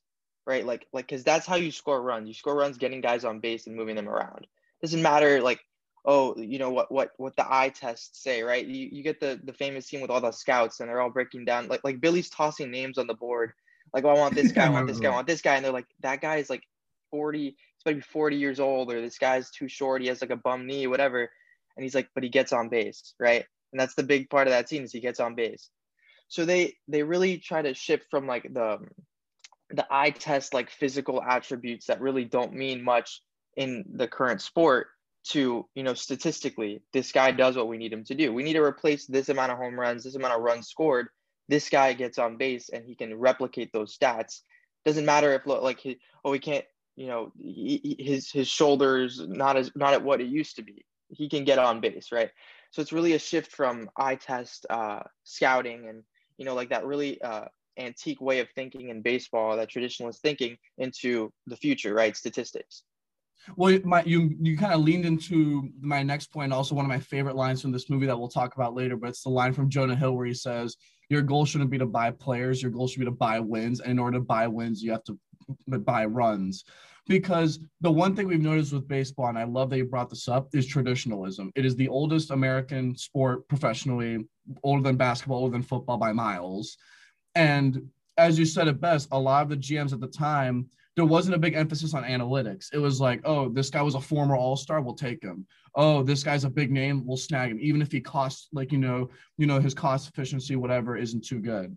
right? 0.48 0.64
Like 0.64 0.86
like 0.92 1.06
because 1.06 1.22
that's 1.22 1.46
how 1.46 1.56
you 1.56 1.70
score 1.70 2.02
runs. 2.02 2.26
You 2.26 2.34
score 2.34 2.56
runs 2.56 2.78
getting 2.78 3.02
guys 3.02 3.24
on 3.24 3.38
base 3.38 3.66
and 3.66 3.76
moving 3.76 3.94
them 3.94 4.08
around. 4.08 4.46
Doesn't 4.80 5.02
matter 5.02 5.42
like 5.42 5.60
oh 6.08 6.34
you 6.38 6.58
know 6.58 6.70
what 6.70 6.90
what 6.90 7.10
what 7.18 7.36
the 7.36 7.46
eye 7.46 7.68
tests 7.68 8.22
say 8.22 8.42
right? 8.42 8.66
You, 8.66 8.88
you 8.90 9.02
get 9.04 9.20
the 9.20 9.38
the 9.44 9.52
famous 9.52 9.86
scene 9.86 10.00
with 10.00 10.10
all 10.10 10.22
the 10.22 10.32
scouts 10.32 10.80
and 10.80 10.88
they're 10.88 11.02
all 11.02 11.10
breaking 11.10 11.44
down 11.44 11.68
like 11.68 11.84
like 11.84 12.00
billy's 12.00 12.30
tossing 12.30 12.70
names 12.70 12.98
on 12.98 13.06
the 13.06 13.14
board. 13.14 13.52
Like 13.92 14.04
oh, 14.04 14.08
i 14.08 14.14
want 14.14 14.34
this 14.34 14.50
guy 14.58 14.66
i 14.66 14.70
want 14.70 14.88
this 14.88 14.98
guy 14.98 15.10
i 15.10 15.14
want 15.14 15.26
this 15.26 15.42
guy. 15.42 15.56
And 15.56 15.64
they're 15.64 15.72
like 15.72 15.86
that 16.00 16.22
guy 16.22 16.36
is 16.36 16.50
like 16.50 16.62
40 17.10 17.44
he's 17.44 17.54
about 17.84 17.90
to 17.90 17.96
be 17.96 18.00
40 18.00 18.36
years 18.36 18.58
old 18.58 18.92
or 18.92 19.00
this 19.02 19.18
guy's 19.18 19.50
too 19.50 19.68
short 19.68 20.00
he 20.02 20.08
has 20.08 20.22
like 20.22 20.30
a 20.30 20.36
bum 20.36 20.66
knee 20.66 20.86
whatever. 20.86 21.30
And 21.76 21.84
he's 21.84 21.94
like 21.94 22.08
but 22.14 22.24
he 22.24 22.30
gets 22.30 22.54
on 22.54 22.70
base 22.70 23.14
right? 23.20 23.44
And 23.72 23.78
that's 23.78 23.94
the 23.94 24.02
big 24.02 24.30
part 24.30 24.46
of 24.46 24.52
that 24.52 24.68
scene 24.68 24.84
is 24.84 24.92
he 24.92 25.00
gets 25.00 25.20
on 25.20 25.34
base. 25.34 25.68
So 26.28 26.46
they 26.46 26.76
they 26.88 27.02
really 27.02 27.36
try 27.36 27.60
to 27.60 27.74
shift 27.74 28.06
from 28.10 28.26
like 28.26 28.44
the 28.44 28.78
the 29.70 29.86
eye 29.90 30.10
test 30.10 30.54
like 30.54 30.70
physical 30.70 31.22
attributes 31.22 31.86
that 31.86 32.00
really 32.00 32.24
don't 32.24 32.54
mean 32.54 32.82
much 32.82 33.20
in 33.58 33.84
the 33.92 34.08
current 34.08 34.40
sport 34.40 34.86
to 35.28 35.66
you 35.74 35.82
know 35.82 35.94
statistically 35.94 36.82
this 36.92 37.12
guy 37.12 37.30
does 37.30 37.56
what 37.56 37.68
we 37.68 37.76
need 37.76 37.92
him 37.92 38.04
to 38.04 38.14
do. 38.14 38.32
We 38.32 38.42
need 38.42 38.54
to 38.54 38.62
replace 38.62 39.06
this 39.06 39.28
amount 39.28 39.52
of 39.52 39.58
home 39.58 39.78
runs 39.78 40.04
this 40.04 40.14
amount 40.14 40.34
of 40.34 40.42
runs 40.42 40.68
scored. 40.68 41.08
This 41.48 41.68
guy 41.68 41.92
gets 41.92 42.18
on 42.18 42.36
base 42.36 42.68
and 42.68 42.84
he 42.84 42.94
can 42.94 43.18
replicate 43.18 43.72
those 43.72 43.96
stats. 43.96 44.40
Doesn't 44.84 45.04
matter 45.04 45.32
if 45.32 45.46
like 45.46 45.80
he, 45.80 45.98
oh 46.24 46.32
he 46.32 46.38
can't 46.38 46.64
you 46.96 47.06
know 47.06 47.32
he, 47.38 47.96
his 47.98 48.30
his 48.30 48.48
shoulders 48.48 49.20
not 49.26 49.56
as 49.56 49.70
not 49.74 49.94
at 49.94 50.02
what 50.02 50.20
it 50.20 50.28
used 50.28 50.56
to 50.56 50.62
be. 50.62 50.84
He 51.10 51.28
can 51.28 51.44
get 51.44 51.58
on 51.58 51.80
base 51.80 52.10
right? 52.10 52.30
So 52.70 52.82
it's 52.82 52.92
really 52.92 53.14
a 53.14 53.18
shift 53.18 53.52
from 53.52 53.90
eye 53.96 54.16
test 54.16 54.66
uh, 54.68 55.00
scouting 55.24 55.88
and 55.88 56.02
you 56.38 56.44
know 56.44 56.54
like 56.54 56.70
that 56.70 56.86
really 56.86 57.20
uh, 57.20 57.46
antique 57.78 58.20
way 58.20 58.40
of 58.40 58.48
thinking 58.54 58.88
in 58.88 59.02
baseball 59.02 59.56
that 59.56 59.70
traditionalist 59.70 60.18
thinking 60.18 60.56
into 60.78 61.32
the 61.46 61.56
future 61.56 61.92
right? 61.92 62.16
Statistics 62.16 62.82
well 63.56 63.78
my 63.84 64.02
you 64.04 64.34
you 64.40 64.56
kind 64.56 64.72
of 64.72 64.80
leaned 64.80 65.04
into 65.04 65.70
my 65.80 66.02
next 66.02 66.32
point 66.32 66.52
also 66.52 66.74
one 66.74 66.84
of 66.84 66.88
my 66.88 66.98
favorite 66.98 67.36
lines 67.36 67.62
from 67.62 67.72
this 67.72 67.88
movie 67.88 68.06
that 68.06 68.18
we'll 68.18 68.28
talk 68.28 68.54
about 68.54 68.74
later 68.74 68.96
but 68.96 69.08
it's 69.08 69.22
the 69.22 69.28
line 69.28 69.52
from 69.52 69.68
jonah 69.68 69.96
hill 69.96 70.14
where 70.14 70.26
he 70.26 70.34
says 70.34 70.76
your 71.08 71.22
goal 71.22 71.44
shouldn't 71.44 71.70
be 71.70 71.78
to 71.78 71.86
buy 71.86 72.10
players 72.10 72.62
your 72.62 72.70
goal 72.70 72.88
should 72.88 73.00
be 73.00 73.04
to 73.04 73.10
buy 73.10 73.40
wins 73.40 73.80
and 73.80 73.92
in 73.92 73.98
order 73.98 74.18
to 74.18 74.24
buy 74.24 74.46
wins 74.46 74.82
you 74.82 74.90
have 74.90 75.04
to 75.04 75.18
buy 75.66 76.04
runs 76.04 76.64
because 77.08 77.58
the 77.80 77.90
one 77.90 78.14
thing 78.14 78.28
we've 78.28 78.40
noticed 78.40 78.72
with 78.72 78.86
baseball, 78.86 79.28
and 79.28 79.38
I 79.38 79.44
love 79.44 79.70
that 79.70 79.78
you 79.78 79.86
brought 79.86 80.10
this 80.10 80.28
up, 80.28 80.54
is 80.54 80.66
traditionalism. 80.66 81.50
It 81.56 81.64
is 81.64 81.74
the 81.74 81.88
oldest 81.88 82.30
American 82.30 82.94
sport 82.96 83.48
professionally, 83.48 84.26
older 84.62 84.82
than 84.82 84.96
basketball, 84.96 85.38
older 85.38 85.52
than 85.52 85.62
football 85.62 85.96
by 85.96 86.12
miles. 86.12 86.76
And 87.34 87.88
as 88.18 88.38
you 88.38 88.44
said 88.44 88.68
it 88.68 88.80
best, 88.80 89.08
a 89.10 89.18
lot 89.18 89.42
of 89.42 89.48
the 89.48 89.56
GMs 89.56 89.94
at 89.94 90.00
the 90.00 90.06
time, 90.06 90.68
there 90.98 91.06
wasn't 91.06 91.36
a 91.36 91.38
big 91.38 91.54
emphasis 91.54 91.94
on 91.94 92.02
analytics. 92.02 92.70
It 92.72 92.78
was 92.78 93.00
like, 93.00 93.20
oh, 93.24 93.48
this 93.48 93.70
guy 93.70 93.82
was 93.82 93.94
a 93.94 94.00
former 94.00 94.34
All 94.34 94.56
Star, 94.56 94.80
we'll 94.80 94.96
take 94.96 95.22
him. 95.22 95.46
Oh, 95.76 96.02
this 96.02 96.24
guy's 96.24 96.42
a 96.42 96.50
big 96.50 96.72
name, 96.72 97.06
we'll 97.06 97.16
snag 97.16 97.52
him, 97.52 97.58
even 97.60 97.80
if 97.80 97.92
he 97.92 98.00
costs 98.00 98.48
like 98.52 98.72
you 98.72 98.78
know, 98.78 99.08
you 99.36 99.46
know, 99.46 99.60
his 99.60 99.74
cost 99.74 100.08
efficiency, 100.08 100.56
whatever, 100.56 100.96
isn't 100.96 101.24
too 101.24 101.38
good 101.38 101.76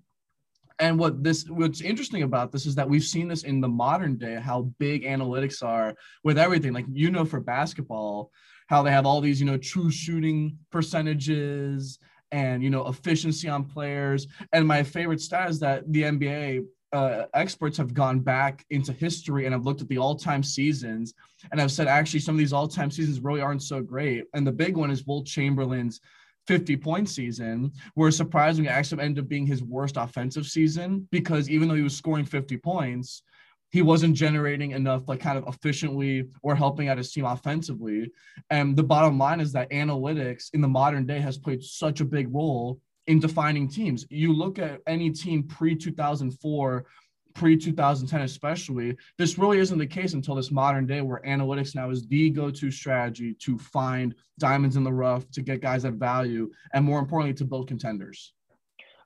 and 0.80 0.98
what 0.98 1.24
this 1.24 1.48
what's 1.48 1.82
interesting 1.82 2.24
about 2.24 2.52
this 2.52 2.66
is 2.66 2.74
that 2.74 2.90
we've 2.90 3.04
seen 3.04 3.28
this 3.28 3.44
in 3.44 3.62
the 3.62 3.68
modern 3.68 4.18
day 4.18 4.40
how 4.42 4.64
big 4.80 5.04
analytics 5.04 5.62
are 5.62 5.94
with 6.24 6.40
everything 6.40 6.74
like 6.74 6.86
you 6.92 7.12
know 7.12 7.24
for 7.24 7.40
basketball 7.40 8.32
how 8.68 8.82
they 8.82 8.90
have 8.90 9.06
all 9.06 9.22
these 9.22 9.40
you 9.40 9.46
know 9.46 9.58
true 9.58 9.92
shooting 9.92 10.58
percentages 10.72 12.00
and 12.32 12.64
you 12.64 12.72
know 12.72 12.88
efficiency 12.88 13.48
on 13.48 13.64
players 13.64 14.26
and 14.54 14.68
my 14.68 14.82
favorite 14.82 15.22
stat 15.22 15.50
is 15.50 15.60
that 15.60 15.84
the 15.92 16.02
nba 16.04 16.66
uh, 16.94 17.26
experts 17.34 17.78
have 17.78 17.94
gone 17.94 18.20
back 18.20 18.66
into 18.70 18.92
history 18.92 19.46
and 19.46 19.54
have 19.54 19.66
looked 19.66 19.82
at 19.82 19.88
the 19.88 19.98
all-time 19.98 20.44
seasons 20.44 21.14
and 21.52 21.60
have 21.60 21.72
said 21.72 21.88
actually 21.88 22.20
some 22.20 22.36
of 22.36 22.40
these 22.40 22.54
all-time 22.54 22.92
seasons 22.92 23.22
really 23.22 23.42
aren't 23.42 23.64
so 23.64 23.82
great 23.82 24.26
and 24.34 24.46
the 24.46 24.52
big 24.52 24.76
one 24.76 24.92
is 24.92 25.06
Wilt 25.06 25.26
Chamberlain's 25.26 26.02
50 26.48 26.78
point 26.78 27.10
season, 27.10 27.72
where 27.94 28.12
surprisingly 28.12 28.70
actually 28.70 29.04
ended 29.04 29.24
up 29.24 29.30
being 29.30 29.46
his 29.46 29.64
worst 29.64 29.98
offensive 29.98 30.46
season 30.46 31.08
because 31.12 31.50
even 31.50 31.68
though 31.68 31.76
he 31.76 31.82
was 31.82 31.96
scoring 31.96 32.26
50 32.26 32.58
points, 32.58 33.24
he 33.70 33.82
wasn't 33.82 34.16
generating 34.16 34.72
enough, 34.72 35.08
like 35.08 35.22
kind 35.22 35.38
of 35.38 35.48
efficiently 35.48 36.28
or 36.44 36.56
helping 36.56 36.90
out 36.90 36.98
his 36.98 37.12
team 37.12 37.26
offensively. 37.26 38.12
And 38.50 38.76
the 38.76 38.84
bottom 38.84 39.18
line 39.18 39.40
is 39.40 39.54
that 39.54 39.72
analytics 39.72 40.50
in 40.54 40.62
the 40.62 40.68
modern 40.68 41.06
day 41.06 41.20
has 41.20 41.38
played 41.38 41.64
such 41.64 42.02
a 42.02 42.06
big 42.06 42.34
role 42.34 42.80
in 43.08 43.20
defining 43.20 43.68
teams. 43.68 44.06
You 44.10 44.34
look 44.34 44.60
at 44.60 44.82
any 44.88 45.10
team 45.10 45.44
pre 45.44 45.76
2004 45.76 46.86
pre 47.34 47.56
2010 47.56 48.22
especially 48.22 48.98
this 49.18 49.38
really 49.38 49.60
isn't 49.60 49.78
the 49.78 49.88
case 49.88 50.14
until 50.14 50.36
this 50.36 50.52
modern 50.52 50.86
day 50.86 51.00
where 51.02 51.22
analytics 51.26 51.76
now 51.76 51.90
is 51.90 52.06
the 52.08 52.30
go-to 52.30 52.70
strategy 52.70 53.34
to 53.36 53.58
find 53.58 54.14
diamonds 54.38 54.76
in 54.76 54.84
the 54.84 54.92
rough 54.92 55.30
to 55.32 55.42
get 55.42 55.62
guys 55.62 55.86
at 55.86 55.94
value 55.94 56.52
and 56.74 56.84
more 56.84 57.00
importantly 57.00 57.34
to 57.34 57.46
build 57.46 57.70
contenders. 57.70 58.34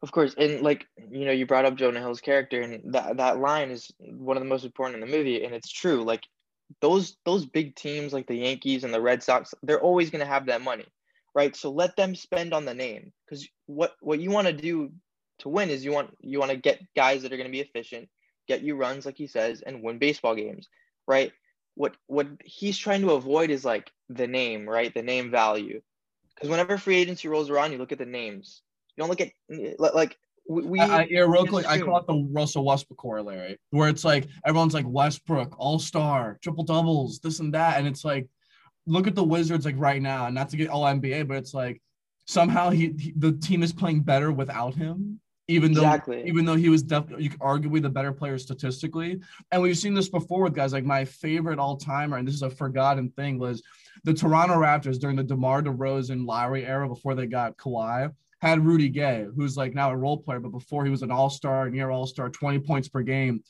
Of 0.01 0.11
course 0.11 0.33
and 0.37 0.61
like 0.61 0.87
you 1.11 1.25
know 1.25 1.31
you 1.31 1.45
brought 1.45 1.65
up 1.65 1.75
jonah 1.75 1.99
hill's 1.99 2.21
character 2.21 2.61
and 2.61 2.93
that, 2.93 3.17
that 3.17 3.39
line 3.39 3.69
is 3.69 3.91
one 3.99 4.37
of 4.37 4.43
the 4.43 4.49
most 4.49 4.65
important 4.65 5.01
in 5.01 5.09
the 5.09 5.15
movie 5.15 5.43
and 5.43 5.53
it's 5.53 5.71
true. 5.71 6.03
Like 6.03 6.23
those 6.81 7.17
those 7.25 7.45
big 7.45 7.75
teams 7.75 8.11
like 8.11 8.27
the 8.27 8.35
yankees 8.35 8.83
and 8.83 8.93
the 8.93 9.01
red 9.01 9.21
sox 9.21 9.53
they're 9.61 9.81
always 9.81 10.09
going 10.09 10.19
to 10.19 10.25
have 10.25 10.47
that 10.47 10.61
money 10.61 10.85
right? 11.35 11.55
So 11.55 11.69
let 11.69 11.95
them 11.95 12.15
spend 12.15 12.53
on 12.53 12.65
the 12.65 12.73
name 12.73 13.11
because 13.25 13.47
what 13.67 13.93
what 13.99 14.19
you 14.19 14.31
want 14.31 14.47
to 14.47 14.53
do 14.53 14.91
to 15.39 15.49
win 15.49 15.69
is 15.69 15.85
you 15.85 15.91
want 15.91 16.15
you 16.21 16.39
want 16.39 16.51
to 16.51 16.57
get 16.57 16.81
guys 16.95 17.21
that 17.21 17.33
are 17.33 17.37
going 17.37 17.49
to 17.49 17.51
be 17.51 17.59
efficient 17.59 18.09
get 18.47 18.61
you 18.61 18.75
runs 18.75 19.05
like 19.05 19.17
he 19.17 19.27
says 19.27 19.61
and 19.61 19.83
win 19.83 19.97
baseball 19.97 20.35
games 20.35 20.69
right? 21.07 21.31
What 21.75 21.95
what 22.07 22.27
he's 22.43 22.77
trying 22.77 23.01
to 23.01 23.11
avoid 23.11 23.49
is 23.49 23.65
like 23.65 23.91
the 24.09 24.27
name 24.27 24.67
right? 24.67 24.93
The 24.93 25.03
name 25.03 25.29
value. 25.29 25.81
Because 26.33 26.49
whenever 26.49 26.77
free 26.77 26.97
agency 26.97 27.27
rolls 27.27 27.49
around 27.49 27.71
you 27.71 27.77
look 27.77 27.91
at 27.91 27.97
the 27.97 28.05
names. 28.05 28.61
You 28.95 29.01
don't 29.01 29.09
look 29.09 29.21
at 29.21 29.31
like 29.77 30.17
we 30.47 30.79
I, 30.79 31.07
yeah 31.09 31.21
real 31.21 31.47
quick 31.47 31.65
i 31.65 31.79
call 31.79 31.97
it 31.97 32.05
the 32.05 32.29
russell 32.31 32.63
westbrook 32.63 32.99
corollary 32.99 33.57
where 33.71 33.89
it's 33.89 34.05
like 34.05 34.27
everyone's 34.45 34.75
like 34.75 34.85
westbrook 34.87 35.55
all-star 35.57 36.37
triple 36.43 36.63
doubles 36.63 37.19
this 37.19 37.39
and 37.39 37.51
that 37.55 37.79
and 37.79 37.87
it's 37.87 38.05
like 38.05 38.27
look 38.87 39.07
at 39.07 39.15
the 39.15 39.23
wizards 39.23 39.65
like 39.65 39.75
right 39.77 40.01
now 40.01 40.29
not 40.29 40.49
to 40.49 40.57
get 40.57 40.69
all 40.69 40.83
nba 40.83 41.27
but 41.27 41.37
it's 41.37 41.53
like 41.53 41.81
somehow 42.25 42.69
he, 42.69 42.93
he 42.97 43.13
the 43.17 43.31
team 43.33 43.63
is 43.63 43.73
playing 43.73 44.01
better 44.01 44.31
without 44.31 44.73
him 44.73 45.19
even 45.47 45.73
though 45.73 45.81
exactly. 45.81 46.23
even 46.27 46.45
though 46.45 46.55
he 46.55 46.69
was 46.69 46.81
definitely 46.81 47.29
arguably 47.29 47.81
the 47.81 47.89
better 47.89 48.11
player 48.11 48.37
statistically. 48.37 49.19
And 49.51 49.61
we've 49.61 49.77
seen 49.77 49.93
this 49.93 50.09
before 50.09 50.43
with 50.43 50.55
guys 50.55 50.73
like 50.73 50.85
my 50.85 51.05
favorite 51.05 51.59
all 51.59 51.77
timer, 51.77 52.17
and 52.17 52.27
this 52.27 52.35
is 52.35 52.41
a 52.41 52.49
forgotten 52.49 53.09
thing, 53.11 53.37
was 53.37 53.61
the 54.03 54.13
Toronto 54.13 54.55
Raptors 54.55 54.99
during 54.99 55.15
the 55.15 55.23
DeMar 55.23 55.61
DeRozan 55.61 56.25
Lowry 56.25 56.65
era 56.65 56.87
before 56.87 57.15
they 57.15 57.27
got 57.27 57.57
Kawhi 57.57 58.11
had 58.41 58.65
Rudy 58.65 58.89
Gay, 58.89 59.25
who's 59.35 59.55
like 59.57 59.73
now 59.73 59.91
a 59.91 59.97
role 59.97 60.17
player, 60.17 60.39
but 60.39 60.51
before 60.51 60.83
he 60.83 60.91
was 60.91 61.03
an 61.03 61.11
all 61.11 61.29
star, 61.29 61.69
near 61.69 61.89
all 61.89 62.05
star, 62.05 62.29
20 62.29 62.59
points 62.59 62.87
per 62.87 63.01
game. 63.01 63.43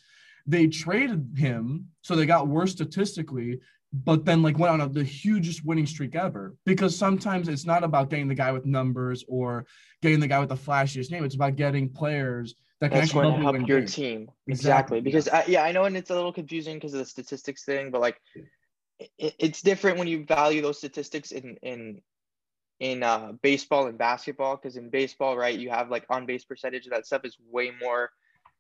They 0.48 0.68
traded 0.68 1.34
him, 1.36 1.88
so 2.02 2.16
they 2.16 2.26
got 2.26 2.48
worse 2.48 2.72
statistically, 2.72 3.60
but 4.04 4.26
then 4.26 4.42
like 4.42 4.58
went 4.58 4.74
on 4.74 4.82
a, 4.82 4.90
the 4.90 5.04
hugest 5.04 5.64
winning 5.64 5.86
streak 5.86 6.16
ever. 6.16 6.56
Because 6.66 6.98
sometimes 6.98 7.48
it's 7.48 7.66
not 7.66 7.84
about 7.84 8.10
getting 8.10 8.28
the 8.28 8.36
guy 8.36 8.52
with 8.52 8.66
numbers 8.66 9.24
or 9.28 9.66
getting 10.02 10.20
the 10.20 10.28
guy 10.28 10.40
with 10.40 10.50
the 10.50 10.56
flashiest 10.56 11.12
name. 11.12 11.24
It's 11.24 11.36
about 11.36 11.56
getting 11.56 11.90
players 11.90 12.56
that 12.82 12.90
can 12.90 13.00
That's 13.00 13.12
actually 13.12 13.32
help, 13.32 13.56
help 13.56 13.68
your 13.68 13.80
games. 13.80 13.96
team. 13.96 14.30
Exactly, 14.48 14.98
exactly. 14.98 15.02
because 15.02 15.28
I, 15.30 15.46
yeah 15.48 15.64
i 15.64 15.72
know 15.72 15.86
and 15.86 15.96
it's 15.96 16.10
a 16.10 16.16
little 16.16 16.34
confusing 16.34 16.76
because 16.76 16.94
of 16.94 17.00
the 17.00 17.06
statistics 17.06 17.64
thing 17.64 17.90
but 17.90 18.00
like 18.02 18.20
it, 19.00 19.36
it's 19.40 19.62
different 19.62 19.98
when 19.98 20.08
you 20.08 20.26
value 20.26 20.62
those 20.62 20.78
statistics 20.78 21.32
in 21.32 21.58
in 21.62 22.02
in 22.80 23.04
uh, 23.04 23.32
baseball 23.42 23.88
and 23.88 23.98
basketball. 23.98 24.58
Because 24.58 24.76
in 24.76 24.90
baseball 24.90 25.38
right 25.38 25.58
you 25.58 25.70
have 25.70 25.90
like 25.90 26.06
on 26.10 26.26
base 26.26 26.44
percentage 26.44 26.86
of 26.86 26.92
that 26.92 27.06
stuff 27.06 27.24
is 27.24 27.38
way 27.50 27.72
more 27.82 28.12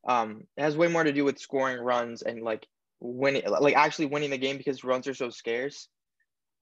um 0.07 0.45
it 0.55 0.61
has 0.61 0.77
way 0.77 0.87
more 0.87 1.03
to 1.03 1.11
do 1.11 1.25
with 1.25 1.39
scoring 1.39 1.79
runs 1.79 2.21
and 2.21 2.43
like 2.43 2.67
winning, 2.99 3.43
like 3.47 3.75
actually 3.75 4.07
winning 4.07 4.29
the 4.29 4.37
game 4.37 4.57
because 4.57 4.83
runs 4.83 5.07
are 5.07 5.13
so 5.13 5.29
scarce, 5.29 5.87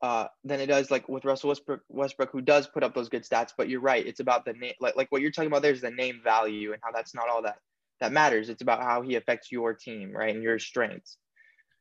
uh, 0.02 0.28
than 0.44 0.60
it 0.60 0.66
does 0.68 0.92
like 0.92 1.08
with 1.08 1.24
Russell 1.24 1.48
Westbrook, 1.50 1.82
Westbrook, 1.88 2.32
who 2.32 2.42
does 2.42 2.68
put 2.68 2.84
up 2.84 2.94
those 2.94 3.10
good 3.10 3.24
stats. 3.24 3.54
But 3.58 3.70
you're 3.70 3.80
right, 3.80 4.06
it's 4.06 4.20
about 4.20 4.44
the 4.46 4.54
name, 4.54 4.74
like 4.82 4.96
like 4.98 5.12
what 5.12 5.22
you're 5.22 5.32
talking 5.32 5.48
about. 5.48 5.62
There's 5.62 5.82
the 5.82 5.92
name 5.92 6.20
value 6.24 6.74
and 6.74 6.82
how 6.84 6.92
that's 6.92 7.16
not 7.16 7.30
all 7.30 7.44
that 7.44 7.58
that 8.02 8.12
matters. 8.12 8.50
It's 8.50 8.62
about 8.62 8.84
how 8.84 9.02
he 9.02 9.16
affects 9.16 9.52
your 9.52 9.74
team, 9.74 10.12
right, 10.12 10.34
and 10.34 10.44
your 10.44 10.60
strengths. 10.60 11.18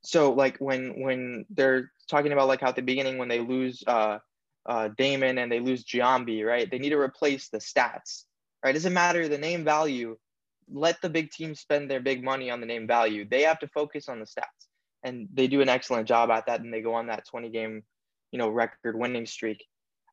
So 0.05 0.33
like 0.33 0.59
when 0.59 1.01
when 1.03 1.47
they're 1.51 1.91
talking 2.09 2.33
about 2.33 2.49
like 2.49 2.61
how 2.61 2.69
at 2.69 2.77
the 2.77 2.83
beginning 2.83 3.19
when 3.19 3.29
they 3.29 3.41
lose 3.41 3.83
uh, 3.87 4.19
uh, 4.67 4.89
Damon 4.97 5.39
and 5.39 5.51
they 5.51 5.61
lose 5.61 5.85
Giambi, 5.85 6.47
right, 6.47 6.71
they 6.71 6.79
need 6.79 6.91
to 6.91 6.99
replace 6.99 7.49
the 7.49 7.59
stats, 7.59 8.25
right? 8.65 8.71
It 8.71 8.75
doesn't 8.75 8.93
matter 8.93 9.29
the 9.29 9.39
name 9.39 9.65
value. 9.65 10.17
Let 10.73 11.01
the 11.03 11.11
big 11.11 11.31
teams 11.31 11.61
spend 11.61 11.91
their 11.91 12.01
big 12.01 12.23
money 12.25 12.51
on 12.51 12.61
the 12.61 12.67
name 12.67 12.87
value. 12.87 13.27
They 13.29 13.43
have 13.43 13.59
to 13.61 13.69
focus 13.69 14.09
on 14.09 14.19
the 14.21 14.27
stats, 14.27 14.69
and 15.03 15.29
they 15.33 15.47
do 15.47 15.61
an 15.61 15.69
excellent 15.69 16.09
job 16.09 16.31
at 16.31 16.47
that. 16.47 16.61
And 16.61 16.73
they 16.73 16.81
go 16.81 16.95
on 16.95 17.07
that 17.07 17.27
20 17.27 17.51
game, 17.51 17.83
you 18.31 18.39
know, 18.39 18.49
record 18.49 18.97
winning 18.97 19.27
streak 19.27 19.65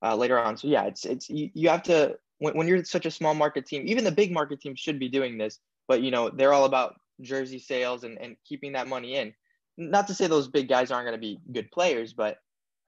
uh, 0.03 0.15
later 0.15 0.39
on. 0.39 0.57
So 0.57 0.67
yeah, 0.67 0.85
it's 0.85 1.05
it's 1.05 1.29
you, 1.29 1.49
you 1.53 1.69
have 1.69 1.83
to 1.83 2.17
when, 2.39 2.55
when 2.55 2.67
you're 2.67 2.83
such 2.83 3.05
a 3.05 3.11
small 3.11 3.33
market 3.33 3.65
team, 3.65 3.83
even 3.85 4.03
the 4.03 4.11
big 4.11 4.31
market 4.31 4.61
teams 4.61 4.79
should 4.79 4.99
be 4.99 5.09
doing 5.09 5.37
this, 5.37 5.59
but 5.87 6.01
you 6.01 6.11
know 6.11 6.29
they're 6.29 6.53
all 6.53 6.65
about 6.65 6.95
jersey 7.21 7.59
sales 7.59 8.03
and, 8.03 8.17
and 8.19 8.35
keeping 8.45 8.73
that 8.73 8.87
money 8.87 9.15
in. 9.15 9.33
Not 9.77 10.07
to 10.07 10.13
say 10.13 10.27
those 10.27 10.47
big 10.47 10.67
guys 10.67 10.91
aren't 10.91 11.05
going 11.05 11.17
to 11.17 11.21
be 11.21 11.39
good 11.53 11.71
players, 11.71 12.13
but 12.13 12.37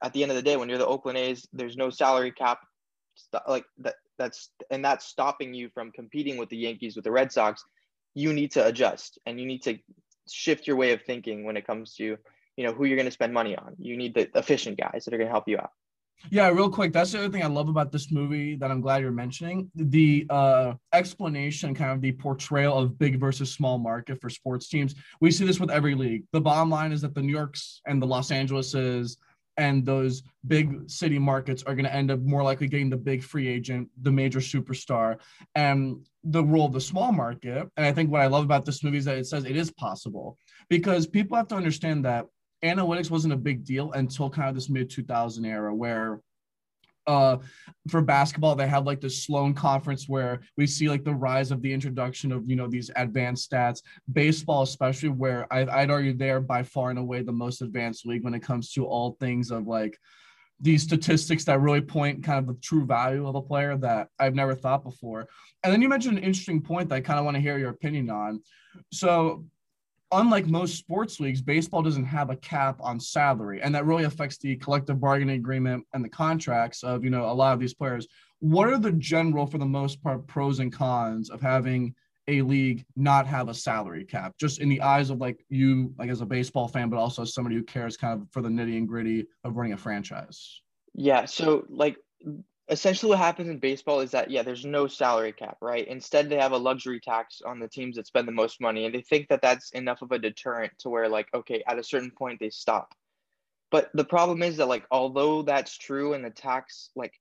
at 0.02 0.12
the 0.12 0.22
end 0.22 0.32
of 0.32 0.36
the 0.36 0.42
day, 0.42 0.56
when 0.56 0.68
you're 0.68 0.78
the 0.78 0.86
Oakland 0.86 1.16
A's, 1.16 1.46
there's 1.52 1.76
no 1.76 1.90
salary 1.90 2.32
cap, 2.32 2.60
like 3.46 3.64
that. 3.78 3.94
That's 4.22 4.50
and 4.70 4.84
that's 4.84 5.04
stopping 5.04 5.52
you 5.52 5.68
from 5.74 5.90
competing 5.90 6.36
with 6.36 6.48
the 6.48 6.56
Yankees, 6.56 6.94
with 6.94 7.04
the 7.04 7.10
Red 7.10 7.32
Sox. 7.32 7.64
You 8.14 8.32
need 8.32 8.52
to 8.52 8.64
adjust 8.64 9.18
and 9.26 9.40
you 9.40 9.46
need 9.46 9.62
to 9.62 9.78
shift 10.30 10.66
your 10.66 10.76
way 10.76 10.92
of 10.92 11.02
thinking 11.02 11.44
when 11.44 11.56
it 11.56 11.66
comes 11.66 11.94
to 11.96 12.16
you 12.56 12.64
know 12.64 12.72
who 12.72 12.84
you're 12.84 12.96
going 12.96 13.06
to 13.06 13.12
spend 13.12 13.34
money 13.34 13.56
on. 13.56 13.74
You 13.78 13.96
need 13.96 14.14
the 14.14 14.28
efficient 14.38 14.78
guys 14.78 15.04
that 15.04 15.14
are 15.14 15.18
going 15.18 15.28
to 15.28 15.32
help 15.32 15.48
you 15.48 15.58
out. 15.58 15.70
Yeah, 16.30 16.48
real 16.50 16.70
quick. 16.70 16.92
That's 16.92 17.10
the 17.10 17.18
other 17.18 17.30
thing 17.30 17.42
I 17.42 17.48
love 17.48 17.68
about 17.68 17.90
this 17.90 18.12
movie 18.12 18.54
that 18.56 18.70
I'm 18.70 18.80
glad 18.80 19.02
you're 19.02 19.10
mentioning. 19.10 19.70
The 19.74 20.24
uh, 20.30 20.74
explanation, 20.92 21.74
kind 21.74 21.90
of 21.90 22.00
the 22.00 22.12
portrayal 22.12 22.78
of 22.78 22.96
big 22.98 23.18
versus 23.18 23.52
small 23.52 23.78
market 23.78 24.20
for 24.20 24.30
sports 24.30 24.68
teams. 24.68 24.94
We 25.20 25.32
see 25.32 25.44
this 25.44 25.58
with 25.58 25.70
every 25.70 25.96
league. 25.96 26.24
The 26.32 26.40
bottom 26.40 26.70
line 26.70 26.92
is 26.92 27.02
that 27.02 27.14
the 27.14 27.22
New 27.22 27.32
York's 27.32 27.80
and 27.86 28.00
the 28.00 28.06
Los 28.06 28.30
Angeleses 28.30 29.16
and 29.56 29.84
those 29.84 30.22
big 30.46 30.88
city 30.90 31.18
markets 31.18 31.62
are 31.62 31.74
going 31.74 31.84
to 31.84 31.94
end 31.94 32.10
up 32.10 32.20
more 32.20 32.42
likely 32.42 32.66
getting 32.68 32.90
the 32.90 32.96
big 32.96 33.22
free 33.22 33.48
agent, 33.48 33.88
the 34.00 34.10
major 34.10 34.40
superstar, 34.40 35.18
and 35.54 36.06
the 36.24 36.44
role 36.44 36.66
of 36.66 36.72
the 36.72 36.80
small 36.80 37.12
market. 37.12 37.68
And 37.76 37.86
I 37.86 37.92
think 37.92 38.10
what 38.10 38.22
I 38.22 38.26
love 38.26 38.44
about 38.44 38.64
this 38.64 38.82
movie 38.82 38.98
is 38.98 39.04
that 39.04 39.18
it 39.18 39.26
says 39.26 39.44
it 39.44 39.56
is 39.56 39.70
possible 39.70 40.38
because 40.68 41.06
people 41.06 41.36
have 41.36 41.48
to 41.48 41.56
understand 41.56 42.04
that 42.04 42.26
analytics 42.64 43.10
wasn't 43.10 43.34
a 43.34 43.38
big 43.38 43.64
deal 43.64 43.92
until 43.92 44.30
kind 44.30 44.48
of 44.48 44.54
this 44.54 44.70
mid 44.70 44.88
2000 44.88 45.44
era 45.44 45.74
where 45.74 46.20
uh 47.06 47.36
for 47.88 48.00
basketball 48.00 48.54
they 48.54 48.66
have 48.66 48.86
like 48.86 49.00
the 49.00 49.10
sloan 49.10 49.52
conference 49.54 50.08
where 50.08 50.40
we 50.56 50.66
see 50.66 50.88
like 50.88 51.04
the 51.04 51.14
rise 51.14 51.50
of 51.50 51.60
the 51.62 51.72
introduction 51.72 52.30
of 52.30 52.48
you 52.48 52.56
know 52.56 52.68
these 52.68 52.90
advanced 52.96 53.50
stats. 53.50 53.82
Baseball 54.12 54.62
especially 54.62 55.08
where 55.08 55.52
I, 55.52 55.66
i'd 55.80 55.90
argue 55.90 56.12
they're 56.12 56.40
by 56.40 56.62
far 56.62 56.90
and 56.90 56.98
away 56.98 57.22
the 57.22 57.32
most 57.32 57.62
advanced 57.62 58.06
league 58.06 58.24
when 58.24 58.34
it 58.34 58.42
comes 58.42 58.72
to 58.72 58.86
all 58.86 59.16
things 59.18 59.50
of 59.50 59.66
like 59.66 59.98
these 60.60 60.84
statistics 60.84 61.44
that 61.44 61.60
really 61.60 61.80
point 61.80 62.22
kind 62.22 62.38
of 62.38 62.46
the 62.46 62.60
true 62.62 62.86
value 62.86 63.26
of 63.26 63.34
a 63.34 63.42
player 63.42 63.76
that 63.76 64.08
i've 64.20 64.34
never 64.34 64.54
thought 64.54 64.84
before. 64.84 65.28
And 65.64 65.72
then 65.72 65.82
you 65.82 65.88
mentioned 65.88 66.18
an 66.18 66.24
interesting 66.24 66.62
point 66.62 66.88
that 66.88 66.94
i 66.96 67.00
kind 67.00 67.18
of 67.18 67.24
want 67.24 67.36
to 67.36 67.40
hear 67.40 67.58
your 67.58 67.70
opinion 67.70 68.10
on. 68.10 68.42
So 68.92 69.44
unlike 70.12 70.46
most 70.46 70.76
sports 70.76 71.20
leagues, 71.20 71.40
baseball 71.40 71.82
doesn't 71.82 72.04
have 72.04 72.30
a 72.30 72.36
cap 72.36 72.76
on 72.80 73.00
salary, 73.00 73.60
and 73.62 73.74
that 73.74 73.86
really 73.86 74.04
affects 74.04 74.38
the 74.38 74.56
collective 74.56 75.00
bargaining 75.00 75.36
agreement 75.36 75.86
and 75.94 76.04
the 76.04 76.08
contracts 76.08 76.82
of 76.82 77.04
you 77.04 77.10
know 77.10 77.30
a 77.30 77.32
lot 77.32 77.54
of 77.54 77.60
these 77.60 77.74
players. 77.74 78.06
What 78.40 78.68
are 78.68 78.78
the 78.78 78.92
general, 78.92 79.46
for 79.46 79.58
the 79.58 79.66
most 79.66 80.02
part, 80.02 80.26
pros 80.26 80.58
and 80.58 80.72
cons 80.72 81.30
of 81.30 81.40
having 81.40 81.94
a 82.28 82.42
league 82.42 82.84
not 82.96 83.26
have 83.26 83.48
a 83.48 83.54
salary 83.54 84.04
cap? 84.04 84.34
Just 84.38 84.60
in 84.60 84.68
the 84.68 84.80
eyes 84.80 85.10
of 85.10 85.18
like 85.18 85.44
you, 85.48 85.94
like 85.98 86.10
as 86.10 86.20
a 86.20 86.26
baseball 86.26 86.68
fan, 86.68 86.90
but 86.90 86.98
also 86.98 87.22
as 87.22 87.34
somebody 87.34 87.56
who 87.56 87.62
cares 87.62 87.96
kind 87.96 88.20
of 88.20 88.28
for 88.30 88.42
the 88.42 88.48
nitty 88.48 88.76
and 88.76 88.88
gritty 88.88 89.26
of 89.44 89.56
running 89.56 89.72
a 89.72 89.76
franchise. 89.76 90.60
Yeah. 90.94 91.24
So 91.24 91.64
like 91.68 91.96
essentially 92.72 93.10
what 93.10 93.18
happens 93.18 93.48
in 93.48 93.58
baseball 93.58 94.00
is 94.00 94.10
that 94.10 94.30
yeah 94.30 94.42
there's 94.42 94.64
no 94.64 94.86
salary 94.86 95.32
cap 95.32 95.58
right? 95.60 95.86
Instead 95.86 96.28
they 96.28 96.36
have 96.36 96.52
a 96.52 96.58
luxury 96.58 97.00
tax 97.00 97.42
on 97.46 97.60
the 97.60 97.68
teams 97.68 97.96
that 97.96 98.06
spend 98.06 98.26
the 98.26 98.32
most 98.32 98.60
money 98.60 98.84
and 98.84 98.94
they 98.94 99.02
think 99.02 99.28
that 99.28 99.42
that's 99.42 99.70
enough 99.70 100.02
of 100.02 100.10
a 100.10 100.18
deterrent 100.18 100.72
to 100.78 100.88
where 100.88 101.08
like 101.08 101.28
okay 101.34 101.62
at 101.68 101.78
a 101.78 101.84
certain 101.84 102.10
point 102.10 102.40
they 102.40 102.50
stop. 102.50 102.94
But 103.70 103.90
the 103.94 104.04
problem 104.04 104.42
is 104.42 104.56
that 104.56 104.68
like 104.68 104.86
although 104.90 105.42
that's 105.42 105.76
true 105.78 106.14
and 106.14 106.24
the 106.24 106.30
tax 106.30 106.90
like 106.96 107.14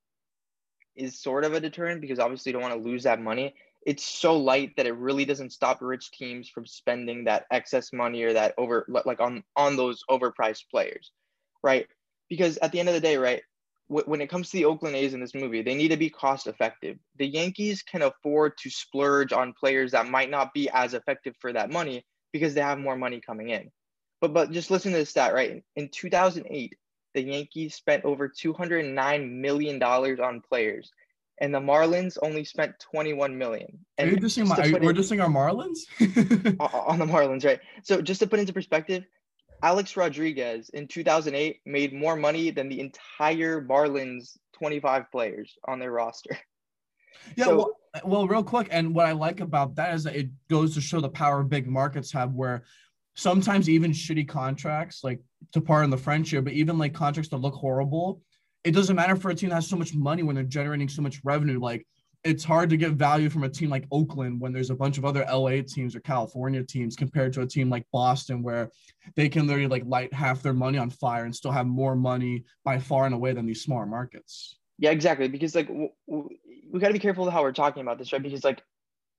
is 0.95 1.19
sort 1.19 1.45
of 1.45 1.53
a 1.53 1.59
deterrent 1.59 2.01
because 2.01 2.19
obviously 2.19 2.49
you 2.49 2.53
don't 2.53 2.63
want 2.63 2.75
to 2.75 2.89
lose 2.89 3.03
that 3.03 3.21
money 3.21 3.53
it's 3.83 4.03
so 4.03 4.37
light 4.37 4.75
that 4.77 4.85
it 4.85 4.93
really 4.93 5.25
doesn't 5.25 5.51
stop 5.51 5.81
rich 5.81 6.11
teams 6.11 6.47
from 6.47 6.67
spending 6.67 7.23
that 7.23 7.45
excess 7.49 7.91
money 7.91 8.21
or 8.23 8.33
that 8.33 8.53
over 8.57 8.85
like 8.87 9.19
on 9.19 9.43
on 9.55 9.75
those 9.75 10.03
overpriced 10.09 10.65
players 10.69 11.11
right? 11.63 11.87
Because 12.29 12.57
at 12.57 12.71
the 12.71 12.79
end 12.79 12.89
of 12.89 12.95
the 12.95 13.01
day 13.01 13.17
right 13.17 13.41
when 13.91 14.21
it 14.21 14.29
comes 14.29 14.49
to 14.49 14.57
the 14.57 14.65
Oakland 14.65 14.95
A's 14.95 15.13
in 15.13 15.19
this 15.19 15.35
movie, 15.35 15.61
they 15.61 15.75
need 15.75 15.89
to 15.89 15.97
be 15.97 16.09
cost 16.09 16.47
effective. 16.47 16.97
The 17.17 17.27
Yankees 17.27 17.83
can 17.83 18.03
afford 18.03 18.57
to 18.59 18.69
splurge 18.69 19.33
on 19.33 19.53
players 19.53 19.91
that 19.91 20.07
might 20.07 20.29
not 20.29 20.53
be 20.53 20.69
as 20.69 20.93
effective 20.93 21.35
for 21.39 21.51
that 21.51 21.71
money 21.71 22.05
because 22.31 22.53
they 22.53 22.61
have 22.61 22.79
more 22.79 22.95
money 22.95 23.19
coming 23.19 23.49
in. 23.49 23.69
But 24.21 24.33
but 24.33 24.51
just 24.51 24.71
listen 24.71 24.93
to 24.93 24.99
this 24.99 25.09
stat, 25.09 25.33
right? 25.33 25.61
In 25.75 25.89
2008, 25.89 26.73
the 27.13 27.21
Yankees 27.21 27.75
spent 27.75 28.05
over 28.05 28.29
209 28.29 29.41
million 29.41 29.77
dollars 29.77 30.19
on 30.21 30.39
players, 30.39 30.91
and 31.41 31.53
the 31.53 31.59
Marlins 31.59 32.17
only 32.21 32.45
spent 32.45 32.79
21 32.79 33.37
million. 33.37 33.77
And 33.97 34.09
are 34.09 34.13
you 34.13 34.19
just 34.19 34.35
saying, 34.35 34.81
we're 34.81 34.93
just 34.93 35.09
saying 35.09 35.19
our 35.19 35.27
Marlins 35.27 35.79
on 36.87 36.97
the 36.97 37.05
Marlins, 37.05 37.43
right? 37.43 37.59
So 37.83 38.01
just 38.01 38.21
to 38.21 38.27
put 38.27 38.39
into 38.39 38.53
perspective, 38.53 39.03
Alex 39.63 39.95
Rodriguez 39.95 40.69
in 40.69 40.87
2008 40.87 41.59
made 41.65 41.93
more 41.93 42.15
money 42.15 42.51
than 42.51 42.69
the 42.69 42.79
entire 42.79 43.61
Marlins 43.61 44.37
25 44.53 45.11
players 45.11 45.57
on 45.67 45.79
their 45.79 45.91
roster. 45.91 46.37
Yeah, 47.35 47.45
so, 47.45 47.57
well, 47.57 47.79
well, 48.05 48.27
real 48.27 48.43
quick, 48.43 48.69
and 48.71 48.95
what 48.95 49.05
I 49.05 49.11
like 49.11 49.41
about 49.41 49.75
that 49.75 49.93
is 49.93 50.05
that 50.05 50.15
it 50.15 50.29
goes 50.49 50.73
to 50.73 50.81
show 50.81 51.01
the 51.01 51.09
power 51.09 51.43
big 51.43 51.67
markets 51.67 52.11
have, 52.13 52.33
where 52.33 52.63
sometimes 53.15 53.69
even 53.69 53.91
shitty 53.91 54.27
contracts, 54.27 55.03
like 55.03 55.19
to 55.51 55.61
pardon 55.61 55.89
the 55.89 55.97
French 55.97 56.29
here, 56.29 56.41
but 56.41 56.53
even 56.53 56.77
like 56.77 56.93
contracts 56.93 57.29
that 57.29 57.37
look 57.37 57.53
horrible, 57.53 58.21
it 58.63 58.71
doesn't 58.71 58.95
matter 58.95 59.15
for 59.15 59.29
a 59.29 59.35
team 59.35 59.49
that 59.49 59.55
has 59.55 59.67
so 59.67 59.75
much 59.75 59.93
money 59.93 60.23
when 60.23 60.35
they're 60.35 60.43
generating 60.45 60.87
so 60.87 61.01
much 61.01 61.19
revenue. 61.23 61.59
Like 61.59 61.85
it's 62.23 62.43
hard 62.43 62.69
to 62.69 62.77
get 62.77 62.91
value 62.91 63.29
from 63.29 63.43
a 63.43 63.49
team 63.49 63.69
like 63.69 63.85
Oakland 63.91 64.39
when 64.39 64.53
there's 64.53 64.69
a 64.69 64.75
bunch 64.75 64.97
of 64.97 65.05
other 65.05 65.25
LA 65.31 65.61
teams 65.67 65.95
or 65.95 65.99
California 66.01 66.63
teams 66.63 66.95
compared 66.95 67.33
to 67.33 67.41
a 67.41 67.47
team 67.47 67.69
like 67.69 67.85
Boston 67.91 68.43
where 68.43 68.69
they 69.15 69.27
can 69.27 69.47
literally 69.47 69.67
like 69.67 69.83
light 69.85 70.13
half 70.13 70.43
their 70.43 70.53
money 70.53 70.77
on 70.77 70.89
fire 70.89 71.25
and 71.25 71.35
still 71.35 71.51
have 71.51 71.65
more 71.65 71.95
money 71.95 72.43
by 72.63 72.77
far 72.77 73.05
and 73.05 73.15
away 73.15 73.33
than 73.33 73.45
these 73.45 73.63
smaller 73.63 73.85
markets. 73.85 74.57
Yeah, 74.77 74.91
exactly. 74.91 75.27
Because 75.27 75.55
like 75.55 75.69
we 76.07 76.79
got 76.79 76.87
to 76.87 76.93
be 76.93 76.99
careful 76.99 77.29
how 77.29 77.41
we're 77.41 77.51
talking 77.51 77.81
about 77.81 77.97
this, 77.97 78.13
right? 78.13 78.21
Because 78.21 78.43
like 78.43 78.61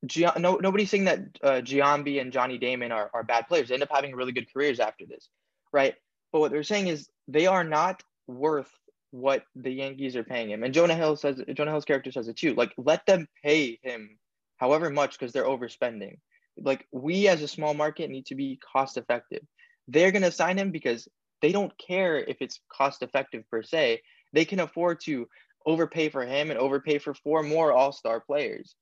Gian- 0.06 0.40
no 0.40 0.56
nobody's 0.56 0.90
saying 0.90 1.04
that 1.04 1.20
uh, 1.42 1.60
Giambi 1.60 2.20
and 2.20 2.32
Johnny 2.32 2.58
Damon 2.58 2.92
are, 2.92 3.10
are 3.14 3.22
bad 3.22 3.46
players. 3.48 3.68
They 3.68 3.74
end 3.74 3.82
up 3.82 3.90
having 3.92 4.14
really 4.14 4.32
good 4.32 4.52
careers 4.52 4.80
after 4.80 5.06
this, 5.06 5.28
right? 5.72 5.94
But 6.32 6.40
what 6.40 6.50
they're 6.50 6.62
saying 6.62 6.88
is 6.88 7.08
they 7.28 7.46
are 7.46 7.64
not 7.64 8.02
worth 8.26 8.70
what 9.12 9.44
the 9.54 9.70
Yankees 9.70 10.16
are 10.16 10.24
paying 10.24 10.50
him. 10.50 10.64
And 10.64 10.74
Jonah 10.74 10.94
Hill 10.94 11.16
says 11.16 11.40
Jonah 11.54 11.70
Hill's 11.70 11.84
character 11.84 12.10
says 12.10 12.28
it 12.28 12.36
too. 12.36 12.54
Like 12.54 12.72
let 12.76 13.06
them 13.06 13.28
pay 13.44 13.78
him 13.82 14.18
however 14.56 14.90
much 14.90 15.18
because 15.18 15.32
they're 15.32 15.44
overspending. 15.44 16.16
Like 16.58 16.86
we 16.90 17.28
as 17.28 17.42
a 17.42 17.48
small 17.48 17.74
market 17.74 18.10
need 18.10 18.26
to 18.26 18.34
be 18.34 18.58
cost 18.72 18.96
effective. 18.96 19.42
They're 19.86 20.12
gonna 20.12 20.32
sign 20.32 20.58
him 20.58 20.70
because 20.70 21.06
they 21.42 21.52
don't 21.52 21.72
care 21.78 22.18
if 22.18 22.38
it's 22.40 22.60
cost 22.72 23.02
effective 23.02 23.44
per 23.50 23.62
se. 23.62 24.00
They 24.32 24.46
can 24.46 24.60
afford 24.60 25.00
to 25.04 25.28
overpay 25.66 26.08
for 26.08 26.24
him 26.24 26.50
and 26.50 26.58
overpay 26.58 26.98
for 26.98 27.14
four 27.14 27.42
more 27.42 27.72
all-star 27.72 28.20
players. 28.20 28.74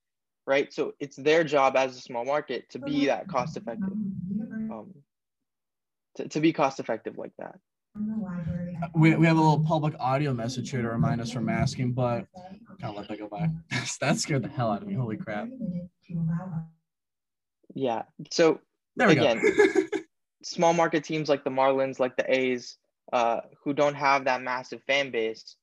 Right. 0.47 0.73
So 0.73 0.93
it's 0.99 1.17
their 1.17 1.43
job 1.43 1.75
as 1.75 1.95
a 1.95 2.01
small 2.01 2.25
market 2.25 2.69
to 2.71 2.79
be 2.79 3.07
that 3.07 3.27
cost 3.27 3.57
effective. 3.57 3.91
Um, 3.91 4.93
to, 6.15 6.27
to 6.29 6.39
be 6.39 6.53
cost 6.53 6.79
effective 6.79 7.17
like 7.17 7.33
that. 7.37 7.55
We, 8.93 9.15
we 9.15 9.27
have 9.27 9.37
a 9.37 9.41
little 9.41 9.63
public 9.63 9.93
audio 9.99 10.33
message 10.33 10.71
here 10.71 10.81
to 10.81 10.89
remind 10.89 11.21
us 11.21 11.31
from 11.31 11.45
masking, 11.45 11.91
but 11.91 12.25
kind 12.79 12.91
of 12.91 12.95
let 12.95 13.07
that 13.09 13.19
go 13.19 13.27
by. 13.27 13.49
that 14.01 14.17
scared 14.17 14.43
the 14.43 14.49
hell 14.49 14.71
out 14.71 14.81
of 14.81 14.87
me. 14.87 14.93
Holy 14.93 15.17
crap. 15.17 15.49
Yeah. 17.73 18.03
So 18.31 18.59
there 18.95 19.07
we 19.07 19.17
again, 19.17 19.41
go. 19.41 19.83
small 20.43 20.73
market 20.73 21.03
teams 21.03 21.29
like 21.29 21.43
the 21.43 21.49
Marlins, 21.49 21.99
like 21.99 22.15
the 22.17 22.33
A's, 22.33 22.77
uh, 23.13 23.41
who 23.63 23.73
don't 23.73 23.95
have 23.95 24.25
that 24.25 24.41
massive 24.41 24.81
fan 24.83 25.11
base, 25.11 25.55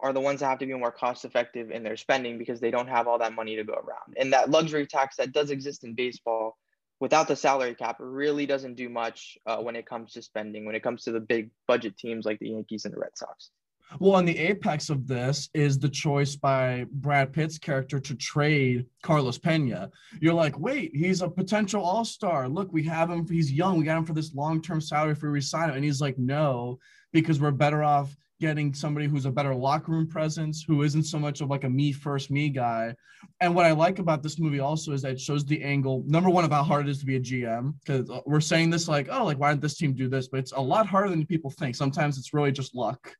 are 0.00 0.12
the 0.12 0.20
ones 0.20 0.40
that 0.40 0.46
have 0.46 0.58
to 0.58 0.66
be 0.66 0.74
more 0.74 0.92
cost 0.92 1.24
effective 1.24 1.70
in 1.70 1.82
their 1.82 1.96
spending 1.96 2.38
because 2.38 2.60
they 2.60 2.70
don't 2.70 2.88
have 2.88 3.06
all 3.06 3.18
that 3.18 3.34
money 3.34 3.56
to 3.56 3.64
go 3.64 3.74
around. 3.74 4.16
And 4.16 4.32
that 4.32 4.50
luxury 4.50 4.86
tax 4.86 5.16
that 5.16 5.32
does 5.32 5.50
exist 5.50 5.84
in 5.84 5.94
baseball 5.94 6.56
without 7.00 7.26
the 7.26 7.36
salary 7.36 7.74
cap, 7.74 7.96
really 7.98 8.46
doesn't 8.46 8.74
do 8.74 8.88
much 8.88 9.38
uh, 9.46 9.56
when 9.56 9.74
it 9.74 9.86
comes 9.86 10.12
to 10.12 10.22
spending, 10.22 10.66
when 10.66 10.74
it 10.74 10.82
comes 10.82 11.02
to 11.04 11.12
the 11.12 11.20
big 11.20 11.50
budget 11.66 11.96
teams 11.96 12.26
like 12.26 12.38
the 12.38 12.50
Yankees 12.50 12.84
and 12.84 12.94
the 12.94 12.98
Red 12.98 13.16
Sox. 13.16 13.50
Well, 13.98 14.18
and 14.18 14.28
the 14.28 14.38
apex 14.38 14.88
of 14.88 15.08
this 15.08 15.48
is 15.52 15.76
the 15.76 15.88
choice 15.88 16.36
by 16.36 16.86
Brad 16.92 17.32
Pitt's 17.32 17.58
character 17.58 17.98
to 17.98 18.14
trade 18.14 18.86
Carlos 19.02 19.36
Pena. 19.36 19.90
You're 20.20 20.34
like, 20.34 20.56
wait, 20.60 20.94
he's 20.94 21.22
a 21.22 21.28
potential 21.28 21.82
all 21.82 22.04
star. 22.04 22.48
Look, 22.48 22.72
we 22.72 22.84
have 22.84 23.10
him. 23.10 23.26
He's 23.28 23.50
young. 23.50 23.78
We 23.78 23.84
got 23.84 23.98
him 23.98 24.04
for 24.04 24.12
this 24.12 24.32
long 24.32 24.62
term 24.62 24.80
salary 24.80 25.12
if 25.12 25.22
we 25.22 25.28
resign 25.28 25.70
him. 25.70 25.76
And 25.76 25.84
he's 25.84 26.00
like, 26.00 26.18
no, 26.18 26.78
because 27.12 27.40
we're 27.40 27.50
better 27.50 27.82
off 27.82 28.16
getting 28.40 28.72
somebody 28.74 29.06
who's 29.06 29.26
a 29.26 29.30
better 29.30 29.54
locker 29.54 29.92
room 29.92 30.06
presence, 30.06 30.64
who 30.66 30.82
isn't 30.82 31.04
so 31.04 31.18
much 31.18 31.40
of 31.40 31.50
like 31.50 31.64
a 31.64 31.68
me 31.68 31.92
first 31.92 32.30
me 32.30 32.48
guy. 32.48 32.94
And 33.40 33.54
what 33.54 33.66
I 33.66 33.72
like 33.72 33.98
about 33.98 34.22
this 34.22 34.38
movie 34.38 34.60
also 34.60 34.92
is 34.92 35.02
that 35.02 35.12
it 35.12 35.20
shows 35.20 35.44
the 35.44 35.62
angle, 35.62 36.02
number 36.06 36.30
one, 36.30 36.44
of 36.44 36.50
how 36.50 36.62
hard 36.62 36.88
it 36.88 36.90
is 36.90 36.98
to 37.00 37.06
be 37.06 37.16
a 37.16 37.20
GM. 37.20 37.74
Because 37.84 38.08
uh, 38.10 38.20
we're 38.24 38.40
saying 38.40 38.70
this 38.70 38.88
like, 38.88 39.08
oh, 39.10 39.24
like, 39.24 39.38
why 39.38 39.50
didn't 39.50 39.62
this 39.62 39.76
team 39.76 39.92
do 39.92 40.08
this? 40.08 40.28
But 40.28 40.40
it's 40.40 40.52
a 40.52 40.60
lot 40.60 40.86
harder 40.86 41.10
than 41.10 41.26
people 41.26 41.50
think. 41.50 41.76
Sometimes 41.76 42.18
it's 42.18 42.32
really 42.32 42.50
just 42.50 42.74
luck. 42.74 43.14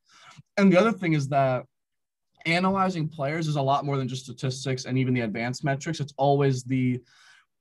And 0.56 0.72
the 0.72 0.80
other 0.80 0.92
thing 0.92 1.12
is 1.12 1.28
that 1.28 1.64
analyzing 2.46 3.08
players 3.08 3.46
is 3.46 3.56
a 3.56 3.62
lot 3.62 3.84
more 3.84 3.98
than 3.98 4.08
just 4.08 4.24
statistics 4.24 4.86
and 4.86 4.96
even 4.96 5.14
the 5.14 5.20
advanced 5.20 5.64
metrics. 5.64 6.00
It's 6.00 6.14
always 6.16 6.64
the 6.64 7.00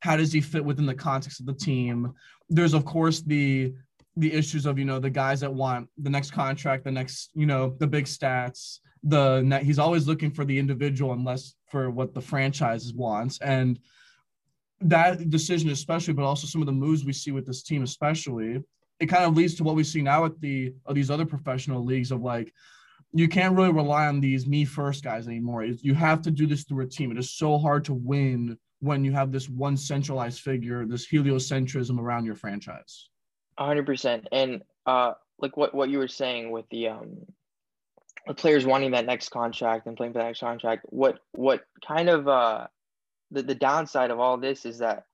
how 0.02 0.16
does 0.16 0.32
he 0.32 0.40
fit 0.40 0.64
within 0.64 0.86
the 0.86 0.96
context 0.96 1.42
of 1.42 1.46
the 1.46 1.54
team? 1.54 2.14
There's 2.48 2.74
of 2.74 2.86
course 2.86 3.22
the 3.22 3.74
the 4.18 4.34
issues 4.34 4.66
of 4.66 4.78
you 4.78 4.86
know 4.86 5.00
the 5.00 5.10
guys 5.10 5.40
that 5.42 5.54
want 5.54 5.88
the 5.98 6.10
next 6.10 6.32
contract, 6.32 6.84
the 6.84 6.92
next 6.92 7.32
you 7.34 7.46
know 7.46 7.76
the 7.80 7.88
big 7.88 8.06
stats. 8.06 8.80
The 9.04 9.42
net, 9.42 9.64
he's 9.64 9.80
always 9.80 10.08
looking 10.08 10.30
for 10.30 10.44
the 10.44 10.60
individual 10.60 11.14
unless 11.14 11.56
for 11.70 11.90
what 11.90 12.14
the 12.14 12.20
franchise 12.22 12.94
wants. 12.94 13.40
And 13.40 13.80
that 14.82 15.30
decision, 15.30 15.70
especially, 15.70 16.14
but 16.14 16.26
also 16.26 16.48
some 16.48 16.62
of 16.62 16.66
the 16.66 16.74
moves 16.74 17.06
we 17.06 17.14
see 17.14 17.32
with 17.32 17.46
this 17.46 17.64
team, 17.64 17.84
especially, 17.84 18.62
it 19.00 19.06
kind 19.06 19.24
of 19.24 19.36
leads 19.36 19.56
to 19.56 19.64
what 19.64 19.76
we 19.76 19.86
see 19.86 20.02
now 20.02 20.26
at 20.26 20.40
the 20.42 20.74
of 20.86 20.96
these 20.96 21.10
other 21.10 21.26
professional 21.26 21.84
leagues 21.84 22.12
of 22.12 22.22
like 22.22 22.54
you 23.14 23.28
can't 23.28 23.56
really 23.56 23.72
rely 23.72 24.08
on 24.08 24.20
these 24.20 24.46
me 24.46 24.66
first 24.66 25.04
guys 25.04 25.28
anymore. 25.28 25.64
You 25.64 25.94
have 25.96 26.22
to 26.24 26.32
do 26.32 26.46
this 26.46 26.64
through 26.64 26.86
a 26.86 26.88
team. 26.88 27.12
It 27.12 27.18
is 27.18 27.32
so 27.32 27.58
hard 27.58 27.84
to 27.86 27.94
win 27.94 28.58
when 28.80 29.04
you 29.04 29.12
have 29.12 29.32
this 29.32 29.50
one 29.50 29.78
centralized 29.78 30.42
figure, 30.42 30.86
this 30.86 31.08
heliocentrism 31.08 32.00
around 32.00 32.26
your 32.26 32.36
franchise. 32.36 33.10
100%. 33.60 34.26
And 34.32 34.64
uh, 34.86 35.14
like 35.40 35.58
what, 35.58 35.74
what 35.74 35.90
you 35.90 35.98
were 35.98 36.08
saying 36.08 36.52
with 36.52 36.66
the 36.72 36.90
um, 36.90 37.18
the 38.28 38.34
players 38.34 38.66
wanting 38.66 38.92
that 38.92 39.06
next 39.06 39.30
contract 39.30 39.88
and 39.88 39.98
playing 39.98 40.14
for 40.14 40.20
that 40.20 40.26
next 40.26 40.40
contract, 40.40 40.86
what 40.90 41.20
what 41.32 41.66
kind 41.86 42.10
of 42.10 42.28
uh, 42.28 42.68
the, 43.32 43.42
the 43.42 43.56
downside 43.56 44.12
of 44.12 44.20
all 44.20 44.38
this 44.38 44.66
is 44.66 44.80
that 44.80 45.06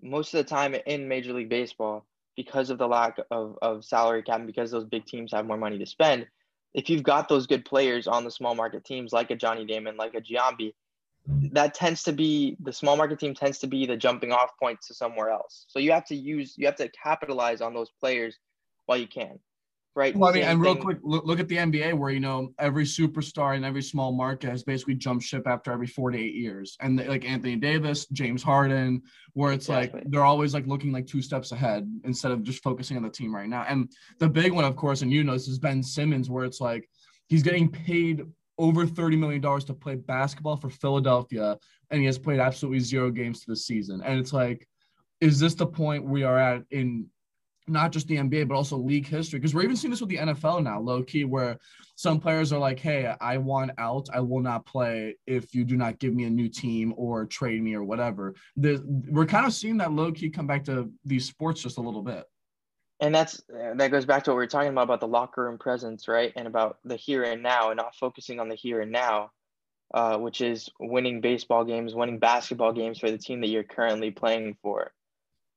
most 0.00 0.34
of 0.34 0.38
the 0.38 0.48
time 0.48 0.74
in 0.86 1.08
Major 1.08 1.32
League 1.32 1.48
Baseball, 1.48 2.06
because 2.36 2.70
of 2.70 2.78
the 2.78 2.88
lack 2.88 3.18
of, 3.30 3.58
of 3.60 3.84
salary 3.84 4.22
cap 4.22 4.38
and 4.38 4.46
because 4.46 4.70
those 4.70 4.86
big 4.86 5.04
teams 5.04 5.32
have 5.32 5.46
more 5.46 5.56
money 5.56 5.78
to 5.78 5.86
spend, 5.86 6.26
if 6.74 6.88
you've 6.88 7.02
got 7.02 7.28
those 7.28 7.46
good 7.46 7.64
players 7.64 8.06
on 8.06 8.24
the 8.24 8.30
small 8.30 8.54
market 8.54 8.84
teams 8.84 9.12
like 9.12 9.30
a 9.30 9.36
Johnny 9.36 9.66
Damon, 9.66 9.96
like 9.96 10.14
a 10.14 10.20
Giambi, 10.20 10.72
that 11.26 11.74
tends 11.74 12.02
to 12.04 12.12
be 12.12 12.56
the 12.60 12.72
small 12.72 12.96
market 12.96 13.18
team 13.18 13.34
tends 13.34 13.58
to 13.60 13.66
be 13.66 13.86
the 13.86 13.96
jumping 13.96 14.32
off 14.32 14.50
point 14.60 14.80
to 14.88 14.94
somewhere 14.94 15.30
else. 15.30 15.66
So 15.68 15.78
you 15.78 15.92
have 15.92 16.06
to 16.06 16.16
use 16.16 16.54
you 16.56 16.66
have 16.66 16.76
to 16.76 16.88
capitalize 16.90 17.60
on 17.60 17.74
those 17.74 17.90
players 18.00 18.38
while 18.86 18.98
you 18.98 19.06
can 19.06 19.38
right? 19.94 20.16
Well, 20.16 20.30
I 20.30 20.34
mean, 20.34 20.44
and 20.44 20.60
real 20.60 20.76
quick, 20.76 20.98
look, 21.02 21.24
look 21.26 21.40
at 21.40 21.48
the 21.48 21.56
NBA 21.56 21.94
where 21.94 22.10
you 22.10 22.20
know 22.20 22.52
every 22.58 22.84
superstar 22.84 23.56
in 23.56 23.64
every 23.64 23.82
small 23.82 24.12
market 24.12 24.50
has 24.50 24.62
basically 24.62 24.94
jumped 24.94 25.24
ship 25.24 25.46
after 25.46 25.72
every 25.72 25.86
four 25.86 26.10
to 26.10 26.18
eight 26.18 26.34
years, 26.34 26.76
and 26.80 26.96
like 27.06 27.24
Anthony 27.24 27.56
Davis, 27.56 28.06
James 28.06 28.42
Harden, 28.42 29.02
where 29.34 29.52
it's 29.52 29.66
exactly. 29.66 30.00
like 30.00 30.10
they're 30.10 30.24
always 30.24 30.54
like 30.54 30.66
looking 30.66 30.92
like 30.92 31.06
two 31.06 31.22
steps 31.22 31.52
ahead 31.52 31.88
instead 32.04 32.32
of 32.32 32.42
just 32.42 32.62
focusing 32.62 32.96
on 32.96 33.02
the 33.02 33.10
team 33.10 33.34
right 33.34 33.48
now. 33.48 33.64
And 33.68 33.90
the 34.18 34.28
big 34.28 34.52
one, 34.52 34.64
of 34.64 34.76
course, 34.76 35.02
and 35.02 35.12
you 35.12 35.24
know, 35.24 35.32
this 35.32 35.48
is 35.48 35.58
Ben 35.58 35.82
Simmons, 35.82 36.30
where 36.30 36.44
it's 36.44 36.60
like 36.60 36.88
he's 37.28 37.42
getting 37.42 37.70
paid 37.70 38.22
over 38.58 38.86
$30 38.86 39.18
million 39.18 39.42
to 39.42 39.74
play 39.74 39.96
basketball 39.96 40.56
for 40.56 40.70
Philadelphia, 40.70 41.58
and 41.90 42.00
he 42.00 42.06
has 42.06 42.18
played 42.18 42.40
absolutely 42.40 42.80
zero 42.80 43.10
games 43.10 43.40
to 43.40 43.46
the 43.48 43.56
season. 43.56 44.02
And 44.04 44.18
it's 44.18 44.32
like, 44.32 44.68
is 45.20 45.38
this 45.38 45.54
the 45.54 45.66
point 45.66 46.04
we 46.04 46.24
are 46.24 46.38
at 46.38 46.62
in 46.70 47.06
not 47.68 47.92
just 47.92 48.08
the 48.08 48.16
NBA, 48.16 48.48
but 48.48 48.54
also 48.54 48.76
league 48.76 49.06
history. 49.06 49.38
Because 49.38 49.54
we're 49.54 49.62
even 49.62 49.76
seeing 49.76 49.90
this 49.90 50.00
with 50.00 50.10
the 50.10 50.16
NFL 50.16 50.62
now, 50.62 50.80
low 50.80 51.02
key, 51.02 51.24
where 51.24 51.58
some 51.94 52.18
players 52.18 52.52
are 52.52 52.58
like, 52.58 52.80
hey, 52.80 53.14
I 53.20 53.36
want 53.36 53.72
out. 53.78 54.08
I 54.12 54.20
will 54.20 54.40
not 54.40 54.66
play 54.66 55.16
if 55.26 55.54
you 55.54 55.64
do 55.64 55.76
not 55.76 55.98
give 55.98 56.14
me 56.14 56.24
a 56.24 56.30
new 56.30 56.48
team 56.48 56.92
or 56.96 57.24
trade 57.26 57.62
me 57.62 57.74
or 57.74 57.84
whatever. 57.84 58.34
The, 58.56 58.82
we're 59.08 59.26
kind 59.26 59.46
of 59.46 59.52
seeing 59.52 59.76
that 59.78 59.92
low 59.92 60.12
key 60.12 60.30
come 60.30 60.46
back 60.46 60.64
to 60.64 60.90
these 61.04 61.26
sports 61.26 61.62
just 61.62 61.78
a 61.78 61.82
little 61.82 62.02
bit. 62.02 62.24
And 63.02 63.12
that's 63.12 63.42
that 63.48 63.90
goes 63.90 64.06
back 64.06 64.22
to 64.24 64.30
what 64.30 64.36
we 64.36 64.44
were 64.44 64.46
talking 64.46 64.70
about 64.70 64.84
about 64.84 65.00
the 65.00 65.08
locker 65.08 65.42
room 65.42 65.58
presence, 65.58 66.06
right? 66.06 66.32
And 66.36 66.46
about 66.46 66.78
the 66.84 66.94
here 66.94 67.24
and 67.24 67.42
now 67.42 67.70
and 67.70 67.76
not 67.76 67.96
focusing 67.96 68.38
on 68.38 68.48
the 68.48 68.54
here 68.54 68.80
and 68.80 68.92
now, 68.92 69.32
uh, 69.92 70.18
which 70.18 70.40
is 70.40 70.70
winning 70.78 71.20
baseball 71.20 71.64
games, 71.64 71.96
winning 71.96 72.20
basketball 72.20 72.72
games 72.72 73.00
for 73.00 73.10
the 73.10 73.18
team 73.18 73.40
that 73.40 73.48
you're 73.48 73.64
currently 73.64 74.12
playing 74.12 74.56
for. 74.62 74.92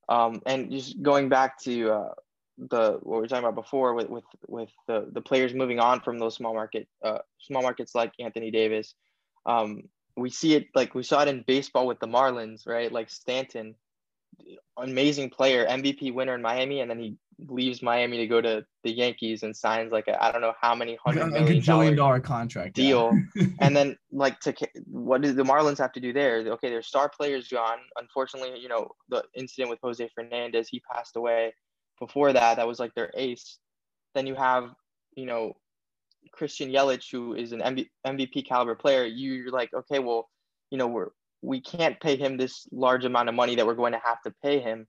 Um, 0.09 0.41
and 0.47 0.71
just 0.71 0.99
going 1.03 1.29
back 1.29 1.61
to 1.61 1.91
uh, 1.91 2.13
the 2.57 2.99
what 3.03 3.17
we 3.17 3.21
were 3.21 3.27
talking 3.27 3.43
about 3.43 3.53
before 3.53 3.93
with 3.93 4.09
with 4.09 4.23
with 4.47 4.69
the 4.87 5.07
the 5.11 5.21
players 5.21 5.53
moving 5.53 5.79
on 5.79 6.01
from 6.01 6.17
those 6.17 6.33
small 6.33 6.55
market 6.55 6.87
uh, 7.03 7.19
small 7.39 7.61
markets 7.61 7.93
like 7.93 8.11
Anthony 8.19 8.49
Davis, 8.49 8.95
um, 9.45 9.83
we 10.17 10.31
see 10.31 10.55
it 10.55 10.69
like 10.73 10.95
we 10.95 11.03
saw 11.03 11.21
it 11.21 11.27
in 11.27 11.43
baseball 11.45 11.85
with 11.85 11.99
the 11.99 12.07
Marlins, 12.07 12.65
right? 12.65 12.91
Like 12.91 13.11
Stanton, 13.11 13.75
amazing 14.77 15.29
player, 15.29 15.65
MVP 15.65 16.13
winner 16.13 16.35
in 16.35 16.41
Miami, 16.41 16.81
and 16.81 16.89
then 16.89 16.99
he 16.99 17.17
leaves 17.47 17.81
Miami 17.81 18.17
to 18.17 18.27
go 18.27 18.41
to 18.41 18.65
the 18.83 18.91
Yankees 18.91 19.43
and 19.43 19.55
signs 19.55 19.91
like 19.91 20.05
I 20.07 20.31
don't 20.31 20.41
know 20.41 20.53
how 20.59 20.75
many 20.75 20.97
hundred 21.05 21.27
million 21.31 21.63
dollar, 21.63 21.95
dollar 21.95 22.19
contract 22.19 22.75
deal, 22.75 23.11
yeah. 23.35 23.45
and 23.61 23.75
then 23.75 23.97
like 24.11 24.39
to 24.41 24.53
what 24.85 25.21
do 25.21 25.33
the 25.33 25.43
Marlins 25.43 25.77
have 25.77 25.91
to 25.93 25.99
do 25.99 26.13
there? 26.13 26.39
Okay, 26.39 26.69
their 26.69 26.81
star 26.81 27.09
players 27.09 27.47
gone. 27.47 27.79
Unfortunately, 27.99 28.59
you 28.59 28.69
know 28.69 28.89
the 29.09 29.23
incident 29.35 29.69
with 29.69 29.79
Jose 29.81 30.09
Fernandez, 30.13 30.67
he 30.69 30.81
passed 30.91 31.15
away. 31.15 31.53
Before 31.99 32.33
that, 32.33 32.57
that 32.57 32.67
was 32.67 32.79
like 32.79 32.93
their 32.93 33.11
ace. 33.15 33.57
Then 34.13 34.27
you 34.27 34.35
have 34.35 34.71
you 35.15 35.25
know 35.25 35.53
Christian 36.31 36.71
Yelich, 36.71 37.11
who 37.11 37.35
is 37.35 37.51
an 37.51 37.87
MVP 38.05 38.47
caliber 38.47 38.75
player. 38.75 39.05
You're 39.05 39.51
like, 39.51 39.73
okay, 39.73 39.99
well, 39.99 40.29
you 40.71 40.77
know 40.77 40.87
we're 40.87 41.09
we 41.41 41.61
can't 41.61 41.99
pay 41.99 42.15
him 42.15 42.37
this 42.37 42.67
large 42.71 43.05
amount 43.05 43.29
of 43.29 43.35
money 43.35 43.55
that 43.55 43.65
we're 43.65 43.75
going 43.75 43.93
to 43.93 44.01
have 44.03 44.21
to 44.23 44.33
pay 44.41 44.59
him 44.59 44.87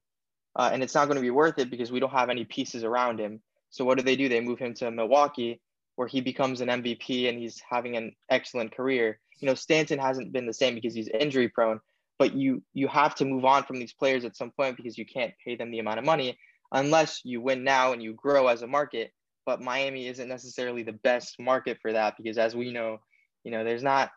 uh, 0.56 0.70
and 0.72 0.82
it's 0.82 0.94
not 0.94 1.06
going 1.06 1.16
to 1.16 1.22
be 1.22 1.30
worth 1.30 1.58
it 1.58 1.70
because 1.70 1.92
we 1.92 2.00
don't 2.00 2.12
have 2.12 2.30
any 2.30 2.44
pieces 2.44 2.82
around 2.82 3.20
him. 3.20 3.40
So 3.70 3.84
what 3.84 3.98
do 3.98 4.04
they 4.04 4.16
do? 4.16 4.28
They 4.28 4.40
move 4.40 4.58
him 4.58 4.74
to 4.74 4.90
Milwaukee, 4.90 5.60
where 5.96 6.08
he 6.08 6.20
becomes 6.20 6.60
an 6.60 6.68
MVP 6.68 7.28
and 7.28 7.38
he's 7.38 7.60
having 7.68 7.96
an 7.96 8.16
excellent 8.30 8.74
career. 8.74 9.20
You 9.38 9.46
know, 9.46 9.54
Stanton 9.54 9.98
hasn't 9.98 10.32
been 10.32 10.46
the 10.46 10.54
same 10.54 10.74
because 10.74 10.94
he's 10.94 11.08
injury 11.08 11.48
prone, 11.48 11.80
but 12.18 12.34
you 12.34 12.62
you 12.72 12.88
have 12.88 13.14
to 13.16 13.26
move 13.26 13.44
on 13.44 13.64
from 13.64 13.78
these 13.78 13.92
players 13.92 14.24
at 14.24 14.36
some 14.36 14.50
point 14.50 14.78
because 14.78 14.96
you 14.96 15.04
can't 15.04 15.34
pay 15.44 15.56
them 15.56 15.70
the 15.70 15.78
amount 15.78 15.98
of 15.98 16.06
money 16.06 16.38
unless 16.72 17.20
you 17.22 17.40
win 17.40 17.62
now 17.62 17.92
and 17.92 18.02
you 18.02 18.14
grow 18.14 18.48
as 18.48 18.62
a 18.62 18.66
market. 18.66 19.12
But 19.44 19.60
Miami 19.60 20.08
isn't 20.08 20.28
necessarily 20.28 20.82
the 20.82 20.92
best 20.92 21.38
market 21.38 21.78
for 21.82 21.92
that 21.92 22.16
because, 22.16 22.38
as 22.38 22.56
we 22.56 22.72
know, 22.72 23.00
you 23.44 23.50
know, 23.50 23.62
there's 23.62 23.82
not 23.82 24.10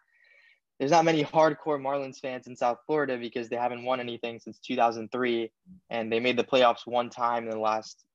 there's 0.79 0.91
not 0.91 1.03
many 1.03 1.23
hardcore 1.23 1.79
Marlins 1.79 2.19
fans 2.19 2.47
in 2.47 2.55
South 2.55 2.79
Florida 2.85 3.17
because 3.17 3.49
they 3.49 3.57
haven't 3.57 3.83
won 3.83 3.99
anything 3.99 4.39
since 4.39 4.57
2003, 4.59 5.51
and 5.89 6.11
they 6.11 6.19
made 6.21 6.37
the 6.37 6.43
playoffs 6.43 6.87
one 6.87 7.09
time 7.09 7.43
in 7.43 7.49
the 7.49 7.59
last 7.59 8.05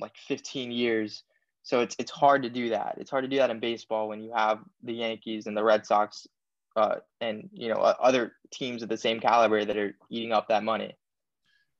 like 0.00 0.16
15 0.26 0.72
years. 0.72 1.22
So 1.62 1.80
it's 1.80 1.94
it's 1.98 2.10
hard 2.10 2.42
to 2.42 2.50
do 2.50 2.70
that. 2.70 2.96
It's 2.98 3.10
hard 3.10 3.24
to 3.24 3.28
do 3.28 3.36
that 3.36 3.50
in 3.50 3.60
baseball 3.60 4.08
when 4.08 4.22
you 4.22 4.32
have 4.34 4.58
the 4.82 4.94
Yankees 4.94 5.46
and 5.46 5.56
the 5.56 5.64
Red 5.64 5.86
Sox, 5.86 6.26
uh, 6.76 6.96
and 7.20 7.48
you 7.52 7.68
know 7.68 7.76
other 7.76 8.32
teams 8.50 8.82
of 8.82 8.88
the 8.88 8.96
same 8.96 9.20
caliber 9.20 9.64
that 9.64 9.76
are 9.76 9.94
eating 10.10 10.32
up 10.32 10.48
that 10.48 10.64
money. 10.64 10.96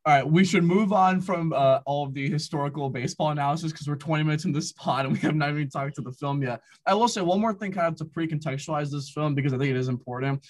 All 0.07 0.14
right, 0.14 0.29
we 0.29 0.45
should 0.45 0.64
move 0.64 0.93
on 0.93 1.23
from 1.23 1.55
uh, 1.55 1.81
all 1.87 2.05
of 2.05 2.12
the 2.12 2.29
historical 2.29 2.90
baseball 2.90 3.31
analysis 3.31 3.73
because 3.73 3.88
we're 3.88 3.97
20 3.97 4.23
minutes 4.23 4.45
in 4.45 4.53
this 4.53 4.69
spot 4.75 5.07
and 5.07 5.14
we 5.14 5.19
have 5.21 5.35
not 5.35 5.49
even 5.51 5.71
talked 5.71 5.95
to 5.95 6.03
the 6.03 6.12
film 6.12 6.43
yet. 6.43 6.61
I 6.87 6.93
will 6.93 7.09
say 7.09 7.23
one 7.23 7.40
more 7.40 7.55
thing, 7.55 7.73
kind 7.73 7.88
of 7.88 7.97
to 7.97 8.05
pre-contextualize 8.05 8.90
this 8.90 9.09
film 9.09 9.35
because 9.35 9.55
I 9.55 9.59
think 9.59 9.71
it 9.71 9.77
is 9.77 9.88
important. 9.88 10.47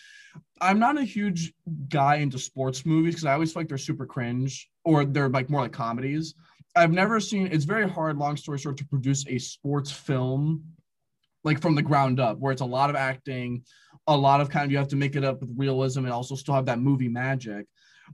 I'm 0.60 0.80
not 0.80 0.98
a 0.98 1.04
huge 1.04 1.52
guy 1.88 2.16
into 2.16 2.36
sports 2.36 2.84
movies 2.84 3.14
because 3.14 3.26
I 3.26 3.34
always 3.34 3.52
feel 3.52 3.60
like 3.60 3.68
they're 3.68 3.78
super 3.78 4.06
cringe 4.06 4.68
or 4.84 5.04
they're 5.04 5.28
like 5.28 5.48
more 5.48 5.60
like 5.60 5.72
comedies. 5.72 6.34
I've 6.74 6.90
never 6.90 7.20
seen. 7.20 7.48
It's 7.52 7.64
very 7.64 7.88
hard, 7.88 8.18
long 8.18 8.36
story 8.36 8.58
short, 8.58 8.76
to 8.78 8.86
produce 8.86 9.24
a 9.28 9.38
sports 9.38 9.92
film 9.92 10.64
like 11.44 11.60
from 11.60 11.76
the 11.76 11.82
ground 11.82 12.18
up, 12.18 12.38
where 12.38 12.50
it's 12.50 12.62
a 12.62 12.66
lot 12.66 12.90
of 12.90 12.96
acting, 12.96 13.62
a 14.08 14.16
lot 14.16 14.40
of 14.40 14.48
kind 14.48 14.64
of 14.64 14.72
you 14.72 14.78
have 14.78 14.88
to 14.88 14.96
make 14.96 15.14
it 15.14 15.22
up 15.22 15.40
with 15.40 15.50
realism 15.56 16.00
and 16.00 16.12
also 16.12 16.34
still 16.34 16.54
have 16.54 16.66
that 16.66 16.80
movie 16.80 17.08
magic. 17.08 17.66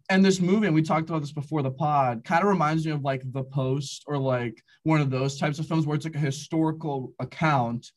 And 0.09 0.25
this 0.25 0.41
movie, 0.41 0.67
and 0.67 0.75
we 0.75 0.83
talked 0.83 1.09
about 1.09 1.21
this 1.21 1.33
before 1.33 1.63
the 1.63 1.71
pod, 1.71 2.25
kind 2.25 2.43
of 2.43 2.49
reminds 2.49 2.85
me 2.85 2.93
of 2.93 3.03
like 3.03 3.23
The 3.25 3.45
Post 3.45 4.05
or 4.07 4.19
like 4.19 4.63
one 4.85 5.01
of 5.01 5.11
those 5.11 5.39
types 5.39 5.59
of 5.59 5.67
films 5.67 5.87
where 5.87 5.97
it's 5.97 6.05
like 6.05 6.17
a 6.17 6.19
historical 6.19 7.13
account, 7.19 7.91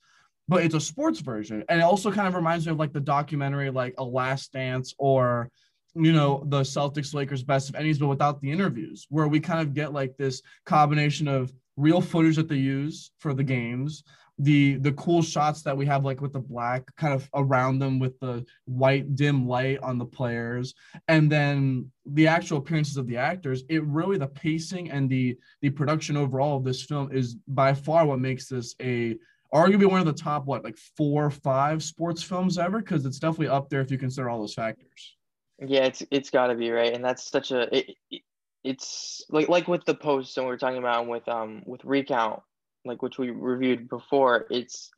but 0.48 0.64
it's 0.64 0.76
a 0.76 0.80
sports 0.80 1.20
version. 1.20 1.64
And 1.70 1.80
it 1.80 1.84
also 1.84 2.12
kind 2.12 2.28
of 2.28 2.36
reminds 2.36 2.66
me 2.66 2.72
of 2.72 2.80
like 2.80 2.94
the 2.94 3.00
documentary, 3.00 3.70
like 3.70 3.96
A 3.98 4.04
Last 4.04 4.54
Dance 4.54 4.94
or 4.98 5.50
you 5.96 6.12
know 6.12 6.44
the 6.48 6.62
Celtics 6.62 7.14
Lakers 7.14 7.44
Best 7.44 7.70
of 7.70 7.76
Enemies, 7.76 8.00
but 8.00 8.08
without 8.08 8.42
the 8.42 8.52
interviews, 8.52 9.06
where 9.10 9.28
we 9.28 9.40
kind 9.40 9.62
of 9.62 9.74
get 9.74 9.94
like 9.94 10.18
this 10.18 10.42
combination 10.66 11.28
of 11.28 11.54
real 11.78 12.02
footage 12.02 12.36
that 12.36 12.48
they 12.48 12.56
use 12.56 13.12
for 13.20 13.34
the 13.34 13.44
games 13.44 14.04
the 14.44 14.76
the 14.76 14.92
cool 14.94 15.22
shots 15.22 15.62
that 15.62 15.76
we 15.76 15.86
have 15.86 16.06
like 16.06 16.22
with 16.22 16.34
the 16.34 16.40
black 16.40 16.84
kind 16.96 17.14
of 17.14 17.30
around 17.34 17.80
them 17.80 18.00
with 18.00 18.20
the 18.20 18.46
white 18.66 19.16
dim 19.16 19.48
light 19.48 19.80
on 19.80 19.98
the 19.98 20.06
players 20.06 20.74
and 21.08 21.32
then 21.32 21.90
the 22.06 22.28
actual 22.28 22.58
appearances 22.58 22.98
of 22.98 23.08
the 23.08 23.18
actors 23.18 23.64
it 23.70 23.84
really 23.86 24.18
the 24.18 24.28
pacing 24.28 24.90
and 24.92 25.10
the 25.10 25.38
the 25.62 25.70
production 25.70 26.18
overall 26.18 26.58
of 26.58 26.64
this 26.64 26.84
film 26.84 27.12
is 27.12 27.36
by 27.48 27.74
far 27.74 28.06
what 28.06 28.20
makes 28.20 28.48
this 28.48 28.76
a 28.82 29.16
arguably 29.54 29.86
one 29.86 30.00
of 30.00 30.06
the 30.06 30.14
top 30.14 30.46
what 30.46 30.64
like 30.64 30.78
four 30.98 31.26
or 31.26 31.30
five 31.30 31.84
sports 31.84 32.24
films 32.24 32.58
ever? 32.58 32.80
Because 32.80 33.06
it's 33.06 33.20
definitely 33.20 33.50
up 33.50 33.70
there 33.70 33.82
if 33.82 33.92
you 33.92 33.98
consider 33.98 34.30
all 34.30 34.40
those 34.40 34.56
factors. 34.56 35.16
Yeah 35.60 35.86
it's 35.86 36.04
it's 36.10 36.30
got 36.30 36.48
to 36.48 36.56
be 36.56 36.72
right? 36.72 36.94
And 36.94 37.06
that's 37.06 37.30
such 37.30 37.52
a 37.52 37.74
it, 37.76 37.96
it, 38.10 38.22
it's 38.64 39.24
like 39.30 39.50
like 39.50 39.68
with 39.68 39.86
the 39.86 39.94
post 39.94 40.38
and 40.38 40.48
we 40.48 40.54
are 40.54 40.58
talking 40.58 40.80
about 40.80 41.08
with 41.08 41.28
um 41.30 41.62
with 41.66 41.86
recount 41.86 42.42
like 42.86 43.02
which 43.02 43.18
we 43.18 43.30
reviewed 43.30 43.90
before 43.90 44.46
it's 44.50 44.92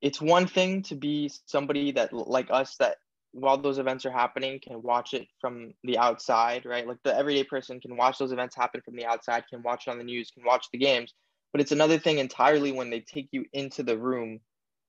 it's 0.00 0.20
one 0.20 0.46
thing 0.46 0.82
to 0.82 0.94
be 0.96 1.30
somebody 1.46 1.92
that 1.92 2.12
like 2.12 2.48
us 2.50 2.76
that 2.76 2.96
while 3.32 3.56
those 3.56 3.78
events 3.78 4.04
are 4.04 4.10
happening 4.10 4.60
can 4.62 4.82
watch 4.82 5.14
it 5.14 5.26
from 5.40 5.72
the 5.84 5.96
outside 5.98 6.66
right? 6.66 6.86
Like 6.86 6.98
the 7.04 7.16
everyday 7.16 7.44
person 7.44 7.80
can 7.80 7.96
watch 7.96 8.18
those 8.18 8.32
events 8.32 8.54
happen 8.54 8.82
from 8.84 8.96
the 8.96 9.06
outside 9.06 9.44
can 9.48 9.62
watch 9.62 9.86
it 9.86 9.90
on 9.90 9.98
the 9.98 10.04
news 10.04 10.30
can 10.30 10.44
watch 10.44 10.66
the 10.72 10.78
games. 10.78 11.14
But 11.52 11.60
it's 11.60 11.72
another 11.72 11.98
thing 11.98 12.18
entirely 12.18 12.72
when 12.72 12.90
they 12.90 13.00
take 13.00 13.28
you 13.32 13.44
into 13.52 13.82
the 13.82 13.98
room 13.98 14.40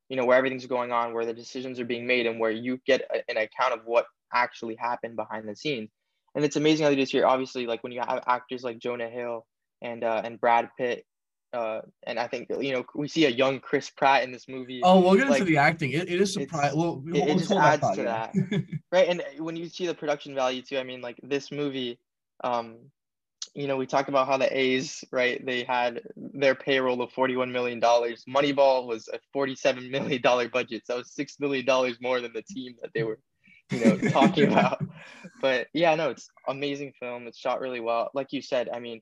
you 0.09 0.17
know 0.17 0.25
where 0.25 0.37
everything's 0.37 0.65
going 0.65 0.91
on 0.91 1.13
where 1.13 1.25
the 1.25 1.33
decisions 1.33 1.79
are 1.79 1.85
being 1.85 2.05
made 2.05 2.25
and 2.25 2.39
where 2.39 2.51
you 2.51 2.79
get 2.85 3.01
a, 3.01 3.23
an 3.29 3.37
account 3.37 3.73
of 3.73 3.81
what 3.85 4.05
actually 4.33 4.75
happened 4.75 5.15
behind 5.15 5.47
the 5.47 5.55
scenes. 5.55 5.89
And 6.35 6.43
it's 6.43 6.55
amazing 6.55 6.83
how 6.83 6.89
they 6.89 6.95
just 6.95 7.11
hear 7.11 7.25
obviously 7.25 7.67
like 7.67 7.83
when 7.83 7.91
you 7.93 8.01
have 8.01 8.23
actors 8.27 8.63
like 8.63 8.79
jonah 8.79 9.09
hill 9.09 9.45
and 9.81 10.03
uh, 10.03 10.21
and 10.23 10.41
brad 10.41 10.69
pitt 10.77 11.05
uh, 11.53 11.81
and 12.07 12.19
I 12.19 12.27
think 12.27 12.49
you 12.59 12.73
know 12.73 12.83
we 12.95 13.07
see 13.07 13.25
a 13.25 13.29
young 13.29 13.59
Chris 13.59 13.89
Pratt 13.89 14.23
in 14.23 14.31
this 14.31 14.47
movie. 14.49 14.81
Oh, 14.83 14.99
we'll 14.99 15.15
get 15.15 15.29
like, 15.29 15.41
into 15.41 15.51
the 15.51 15.57
acting. 15.57 15.91
It, 15.91 16.09
it 16.09 16.19
is 16.19 16.33
surprising. 16.33 16.79
Well, 16.79 17.01
we'll, 17.05 17.15
it, 17.15 17.29
it 17.29 17.37
just 17.37 17.51
adds 17.51 17.81
that 17.81 17.95
to 17.95 18.03
that, 18.03 18.33
right? 18.91 19.07
And 19.07 19.23
when 19.37 19.55
you 19.55 19.69
see 19.69 19.85
the 19.85 19.93
production 19.93 20.33
value 20.33 20.63
too, 20.63 20.77
I 20.77 20.83
mean, 20.83 21.01
like 21.01 21.19
this 21.21 21.51
movie, 21.51 21.99
um, 22.43 22.77
you 23.53 23.67
know, 23.67 23.77
we 23.77 23.85
talked 23.85 24.09
about 24.09 24.27
how 24.27 24.37
the 24.37 24.57
A's, 24.57 25.03
right? 25.11 25.45
They 25.45 25.63
had 25.63 26.01
their 26.15 26.55
payroll 26.55 27.01
of 27.03 27.11
forty-one 27.11 27.51
million 27.51 27.79
dollars. 27.79 28.23
Moneyball 28.27 28.87
was 28.87 29.07
a 29.13 29.19
forty-seven 29.31 29.91
million 29.91 30.21
dollar 30.21 30.49
budget, 30.49 30.87
so 30.87 30.95
it 30.95 30.99
was 30.99 31.13
six 31.13 31.39
million 31.39 31.65
dollars 31.65 31.97
more 32.01 32.19
than 32.19 32.33
the 32.33 32.41
team 32.41 32.73
that 32.81 32.91
they 32.95 33.03
were, 33.03 33.19
you 33.69 33.85
know, 33.85 33.97
talking 34.09 34.47
about. 34.51 34.83
But 35.39 35.67
yeah, 35.73 35.93
no, 35.93 36.09
it's 36.09 36.29
amazing 36.47 36.93
film. 36.99 37.27
It's 37.27 37.37
shot 37.37 37.59
really 37.59 37.79
well. 37.79 38.09
Like 38.15 38.33
you 38.33 38.41
said, 38.41 38.69
I 38.73 38.79
mean, 38.79 39.01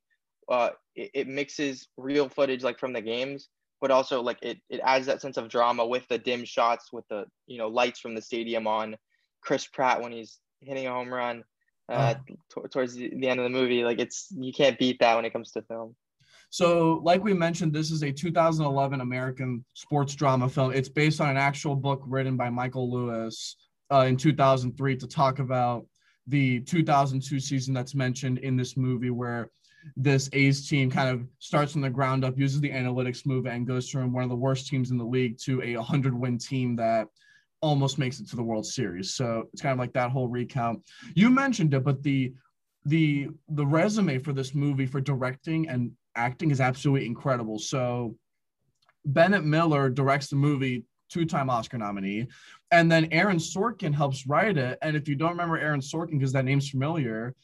uh, 0.49 0.69
it, 0.95 1.12
it 1.13 1.27
mixes 1.27 1.88
real 1.97 2.30
footage 2.30 2.63
like 2.63 2.80
from 2.80 2.93
the 2.93 3.01
games, 3.01 3.49
but 3.80 3.91
also 3.91 4.21
like 4.21 4.38
it 4.41 4.60
it 4.69 4.82
adds 4.84 5.06
that 5.08 5.21
sense 5.21 5.38
of 5.38 5.49
drama 5.49 5.86
with 5.86 6.08
the 6.08 6.17
dim 6.17 6.45
shots, 6.45 6.91
with 6.91 7.08
the 7.10 7.25
you 7.47 7.58
know 7.58 7.67
lights 7.67 7.99
from 7.99 8.15
the 8.15 8.21
stadium 8.21 8.67
on 8.67 8.95
Chris 9.41 9.67
Pratt 9.67 10.01
when 10.01 10.12
he's 10.12 10.39
hitting 10.62 10.88
a 10.88 10.91
home 10.91 11.13
run 11.13 11.43
uh, 11.89 12.15
oh. 12.17 12.36
t- 12.54 12.67
towards 12.69 12.93
the, 12.93 13.10
the 13.15 13.27
end 13.27 13.39
of 13.39 13.43
the 13.43 13.49
movie. 13.49 13.84
Like 13.84 13.99
it's 13.99 14.27
you 14.32 14.54
can't 14.54 14.77
beat 14.77 14.99
that 14.99 15.15
when 15.15 15.25
it 15.25 15.34
comes 15.34 15.51
to 15.51 15.62
film. 15.63 15.95
So, 16.49 16.99
like 17.04 17.23
we 17.23 17.34
mentioned, 17.34 17.71
this 17.71 17.91
is 17.91 18.04
a 18.04 18.12
2011 18.12 18.99
American 18.99 19.63
sports 19.73 20.13
drama 20.15 20.49
film. 20.49 20.73
It's 20.73 20.89
based 20.89 21.21
on 21.21 21.30
an 21.30 21.38
actual 21.38 21.75
book 21.75 22.04
written 22.06 22.36
by 22.36 22.49
Michael 22.49 22.91
Lewis 22.91 23.56
uh, 23.89 24.01
in 24.01 24.17
2003 24.17 24.97
to 24.97 25.08
talk 25.08 25.39
about 25.39 25.86
the 26.27 26.60
2002 26.62 27.39
season 27.39 27.73
that's 27.73 27.95
mentioned 27.95 28.38
in 28.39 28.58
this 28.58 28.75
movie, 28.75 29.12
where 29.12 29.49
this 29.96 30.30
A's 30.34 30.67
team 30.67 30.89
kind 30.89 31.10
of 31.10 31.28
starts 31.39 31.72
from 31.72 31.82
the 31.82 31.89
ground 31.89 32.24
up, 32.24 32.38
uses 32.38 32.62
the 32.62 32.70
analytics 32.70 33.26
move, 33.26 33.46
and 33.46 33.67
goes 33.67 33.89
from 33.89 34.13
one 34.13 34.24
of 34.24 34.30
the 34.30 34.36
worst 34.36 34.67
teams 34.67 34.91
in 34.91 34.98
the 34.98 35.06
league 35.06 35.38
to 35.39 35.62
a 35.63 35.76
100 35.76 36.13
win 36.13 36.38
team 36.38 36.76
that 36.78 37.08
almost 37.62 37.98
makes 37.98 38.20
it 38.20 38.28
to 38.30 38.36
the 38.36 38.44
World 38.44 38.65
Series. 38.65 39.13
So 39.13 39.48
it's 39.54 39.62
kind 39.62 39.74
of 39.74 39.80
like 39.80 39.94
that 39.94 40.12
whole 40.12 40.28
recount. 40.28 40.82
You 41.15 41.30
mentioned 41.30 41.74
it, 41.74 41.84
but 41.84 42.04
the 42.04 42.34
the 42.86 43.30
the 43.50 43.65
resume 43.65 44.17
for 44.17 44.34
this 44.34 44.56
movie 44.56 44.88
for 44.88 45.00
directing 45.00 45.70
and 45.70 45.91
acting 46.15 46.52
is 46.52 46.60
absolutely 46.60 47.06
incredible. 47.06 47.60
So 47.60 48.15
Bennett 49.06 49.46
Miller 49.46 49.89
directs 49.89 50.28
the 50.28 50.36
movie, 50.36 50.84
two-time 51.10 51.50
Oscar 51.50 51.78
nominee, 51.78 52.28
and 52.72 52.91
then 52.91 53.08
Aaron 53.12 53.38
Sorkin 53.38 53.94
helps 53.94 54.28
write 54.28 54.58
it. 54.58 54.78
And 54.82 54.96
if 54.96 55.08
you 55.08 55.15
don't 55.15 55.32
remember 55.32 55.58
Aaron 55.58 55.80
Sorkin 55.80 56.20
because 56.20 56.34
that 56.34 56.46
name's 56.46 56.70
familiar, 56.70 57.36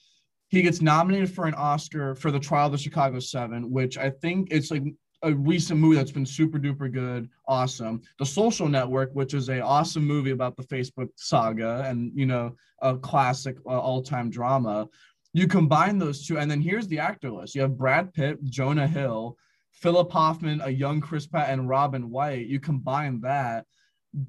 he 0.50 0.62
gets 0.62 0.82
nominated 0.82 1.30
for 1.30 1.46
an 1.46 1.54
Oscar 1.56 2.16
for 2.16 2.32
the 2.32 2.40
Trial 2.40 2.68
of 2.68 2.72
the 2.72 2.78
Chicago 2.78 3.20
Seven, 3.20 3.70
which 3.70 3.98
I 3.98 4.10
think 4.10 4.50
it's 4.52 4.72
like 4.72 4.84
a 5.24 5.34
recent 5.34 5.80
movie 5.80 5.96
that's 5.96 6.12
been 6.12 6.26
super 6.26 6.60
duper 6.60 6.92
good, 6.92 7.30
awesome. 7.48 8.02
The 8.20 8.26
Social 8.26 8.68
Network, 8.68 9.12
which 9.14 9.34
is 9.34 9.50
a 9.50 9.62
awesome 9.62 10.06
movie 10.06 10.32
about 10.32 10.56
the 10.56 10.64
Facebook 10.64 11.10
saga 11.16 11.84
and 11.86 12.12
you 12.16 12.26
know 12.26 12.56
a 12.82 12.98
classic 12.98 13.58
uh, 13.66 13.80
all 13.80 14.02
time 14.02 14.30
drama. 14.30 14.88
You 15.34 15.48
combine 15.48 15.98
those 15.98 16.26
two, 16.26 16.38
and 16.38 16.50
then 16.50 16.62
here's 16.62 16.88
the 16.88 17.00
actor 17.00 17.32
list. 17.32 17.56
You 17.56 17.62
have 17.62 17.78
Brad 17.78 18.14
Pitt, 18.14 18.44
Jonah 18.46 18.88
Hill, 18.88 19.38
Philip 19.72 20.12
Hoffman, 20.12 20.62
a 20.64 20.70
young 20.70 21.02
Chris 21.02 21.28
Pratt, 21.28 21.50
and 21.50 21.68
Robin 21.68 22.12
Wright. 22.12 22.46
You 22.46 22.60
combine 22.60 23.20
that, 23.22 23.66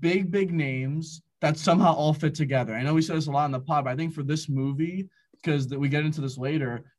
big 0.01 0.31
big 0.31 0.53
names 0.53 1.23
that 1.41 1.57
somehow 1.57 1.95
all 1.95 2.13
fit 2.13 2.35
together. 2.35 2.75
I 2.75 2.83
know 2.83 2.95
we 2.95 3.03
said 3.03 3.17
this 3.17 3.29
a 3.29 3.31
lot 3.31 3.47
in 3.47 3.53
the 3.53 3.61
pod, 3.61 3.85
but 3.85 3.91
I 3.91 3.97
think 3.97 4.13
for 4.13 4.25
this 4.25 4.49
movie, 4.49 5.09
because 5.43 5.69
we 5.69 5.89
get 5.89 6.05
into 6.05 6.21
this 6.21 6.39
later. 6.39 6.93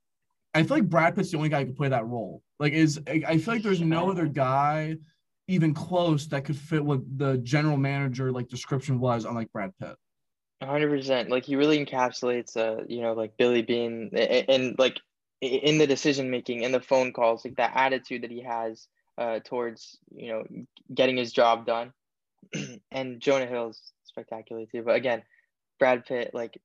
I 0.53 0.63
feel 0.63 0.77
like 0.77 0.89
Brad 0.89 1.15
Pitt's 1.15 1.31
the 1.31 1.37
only 1.37 1.49
guy 1.49 1.59
who 1.59 1.67
could 1.67 1.77
play 1.77 1.89
that 1.89 2.07
role. 2.07 2.41
Like, 2.59 2.73
is 2.73 2.99
I 3.07 3.37
feel 3.37 3.53
like 3.55 3.63
there's 3.63 3.81
no 3.81 4.09
other 4.09 4.25
guy 4.25 4.97
even 5.47 5.73
close 5.73 6.27
that 6.27 6.45
could 6.45 6.57
fit 6.57 6.83
what 6.83 7.01
the 7.17 7.37
general 7.39 7.77
manager 7.77 8.31
like 8.31 8.47
description 8.47 8.99
was 8.99 9.25
on 9.25 9.33
like 9.35 9.51
Brad 9.51 9.71
Pitt. 9.79 9.95
hundred 10.61 10.89
percent. 10.89 11.29
Like 11.29 11.45
he 11.45 11.55
really 11.55 11.83
encapsulates, 11.83 12.57
uh, 12.57 12.83
you 12.87 13.01
know, 13.01 13.13
like 13.13 13.37
Billy 13.37 13.61
Beane 13.61 14.09
and, 14.13 14.49
and 14.49 14.75
like 14.79 14.99
in 15.41 15.77
the 15.77 15.87
decision 15.87 16.29
making, 16.29 16.61
in 16.61 16.71
the 16.71 16.81
phone 16.81 17.13
calls, 17.13 17.45
like 17.45 17.55
that 17.55 17.71
attitude 17.75 18.23
that 18.23 18.31
he 18.31 18.43
has 18.43 18.87
uh, 19.17 19.39
towards 19.43 19.97
you 20.15 20.29
know 20.29 20.43
getting 20.93 21.17
his 21.17 21.31
job 21.31 21.65
done. 21.65 21.93
and 22.91 23.19
Jonah 23.19 23.47
Hill's 23.47 23.91
spectacular 24.03 24.65
too. 24.71 24.83
But 24.83 24.95
again, 24.95 25.23
Brad 25.79 26.05
Pitt, 26.05 26.31
like 26.33 26.59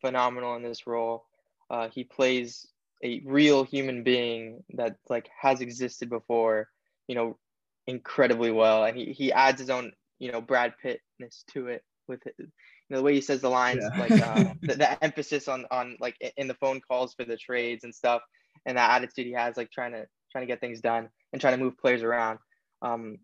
phenomenal 0.00 0.56
in 0.56 0.62
this 0.62 0.86
role. 0.86 1.26
Uh, 1.70 1.88
he 1.88 2.04
plays 2.04 2.66
a 3.04 3.22
real 3.24 3.64
human 3.64 4.02
being 4.02 4.62
that 4.74 4.96
like 5.08 5.28
has 5.40 5.60
existed 5.60 6.08
before, 6.08 6.68
you 7.08 7.14
know, 7.14 7.38
incredibly 7.86 8.50
well, 8.50 8.84
and 8.84 8.96
he 8.96 9.12
he 9.12 9.32
adds 9.32 9.60
his 9.60 9.70
own 9.70 9.92
you 10.18 10.32
know 10.32 10.40
Brad 10.40 10.74
Pittness 10.82 11.44
to 11.52 11.68
it 11.68 11.84
with 12.08 12.26
it, 12.26 12.34
you 12.38 12.46
know 12.90 12.98
the 12.98 13.02
way 13.02 13.14
he 13.14 13.20
says 13.20 13.40
the 13.40 13.48
lines, 13.48 13.82
yeah. 13.82 14.00
like 14.00 14.10
uh, 14.12 14.54
the, 14.62 14.74
the 14.74 15.04
emphasis 15.04 15.48
on 15.48 15.66
on 15.70 15.96
like 16.00 16.16
in 16.36 16.48
the 16.48 16.54
phone 16.54 16.80
calls 16.80 17.14
for 17.14 17.24
the 17.24 17.36
trades 17.36 17.84
and 17.84 17.94
stuff, 17.94 18.22
and 18.64 18.76
that 18.76 18.90
attitude 18.90 19.26
he 19.26 19.32
has, 19.32 19.56
like 19.56 19.70
trying 19.70 19.92
to 19.92 20.06
trying 20.32 20.42
to 20.42 20.52
get 20.52 20.60
things 20.60 20.80
done 20.80 21.08
and 21.32 21.40
trying 21.40 21.56
to 21.56 21.62
move 21.62 21.78
players 21.78 22.02
around. 22.02 22.38
Um, 22.82 23.18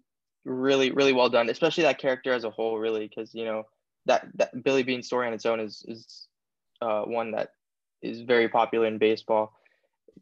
really 0.44 0.90
really 0.90 1.12
well 1.12 1.28
done, 1.28 1.48
especially 1.48 1.84
that 1.84 1.98
character 1.98 2.32
as 2.32 2.44
a 2.44 2.50
whole, 2.50 2.78
really, 2.78 3.08
because 3.08 3.34
you 3.34 3.44
know 3.44 3.64
that 4.06 4.26
that 4.34 4.62
Billy 4.62 4.82
Beane 4.82 5.02
story 5.02 5.26
on 5.26 5.34
its 5.34 5.46
own 5.46 5.60
is 5.60 5.84
is 5.86 6.26
uh, 6.82 7.02
one 7.02 7.30
that 7.32 7.50
is 8.02 8.22
very 8.22 8.48
popular 8.48 8.86
in 8.86 8.98
baseball 8.98 9.52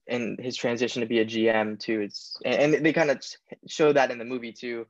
and 0.07 0.38
his 0.38 0.57
transition 0.57 1.01
to 1.01 1.07
be 1.07 1.20
a 1.20 1.25
GM 1.25 1.79
too. 1.79 2.01
It's 2.01 2.37
and, 2.44 2.75
they 2.75 2.92
kind 2.92 3.11
of 3.11 3.25
show 3.66 3.92
that 3.92 4.11
in 4.11 4.18
the 4.18 4.25
movie 4.25 4.53
too, 4.53 4.87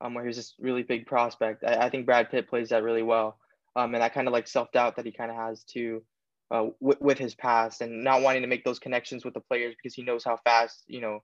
um, 0.00 0.14
where 0.14 0.26
he's 0.26 0.36
this 0.36 0.54
really 0.58 0.82
big 0.82 1.06
prospect. 1.06 1.64
I, 1.64 1.86
I, 1.86 1.90
think 1.90 2.06
Brad 2.06 2.30
Pitt 2.30 2.48
plays 2.48 2.70
that 2.70 2.82
really 2.82 3.02
well, 3.02 3.38
um, 3.76 3.94
and 3.94 4.02
that 4.02 4.14
kind 4.14 4.26
of 4.26 4.32
like 4.32 4.48
self 4.48 4.72
doubt 4.72 4.96
that 4.96 5.06
he 5.06 5.12
kind 5.12 5.30
of 5.30 5.36
has 5.36 5.64
too, 5.64 6.02
uh, 6.50 6.66
with 6.80 7.18
his 7.18 7.34
past 7.34 7.80
and 7.80 8.02
not 8.02 8.22
wanting 8.22 8.42
to 8.42 8.48
make 8.48 8.64
those 8.64 8.78
connections 8.78 9.24
with 9.24 9.34
the 9.34 9.40
players 9.40 9.74
because 9.74 9.94
he 9.94 10.02
knows 10.02 10.24
how 10.24 10.38
fast 10.44 10.82
you 10.86 11.00
know 11.00 11.22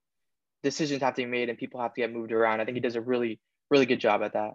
decisions 0.63 1.03
have 1.03 1.15
to 1.15 1.23
be 1.23 1.27
made 1.27 1.49
and 1.49 1.59
people 1.59 1.81
have 1.81 1.95
to 1.95 2.01
get 2.01 2.13
moved 2.13 2.33
around. 2.33 2.61
I 2.61 2.65
think 2.65 2.77
he 2.77 2.81
does 2.81 2.97
a 2.97 3.01
really 3.01 3.41
really 3.71 3.87
good 3.87 4.01
job 4.01 4.23
at 4.23 4.35
that 4.35 4.55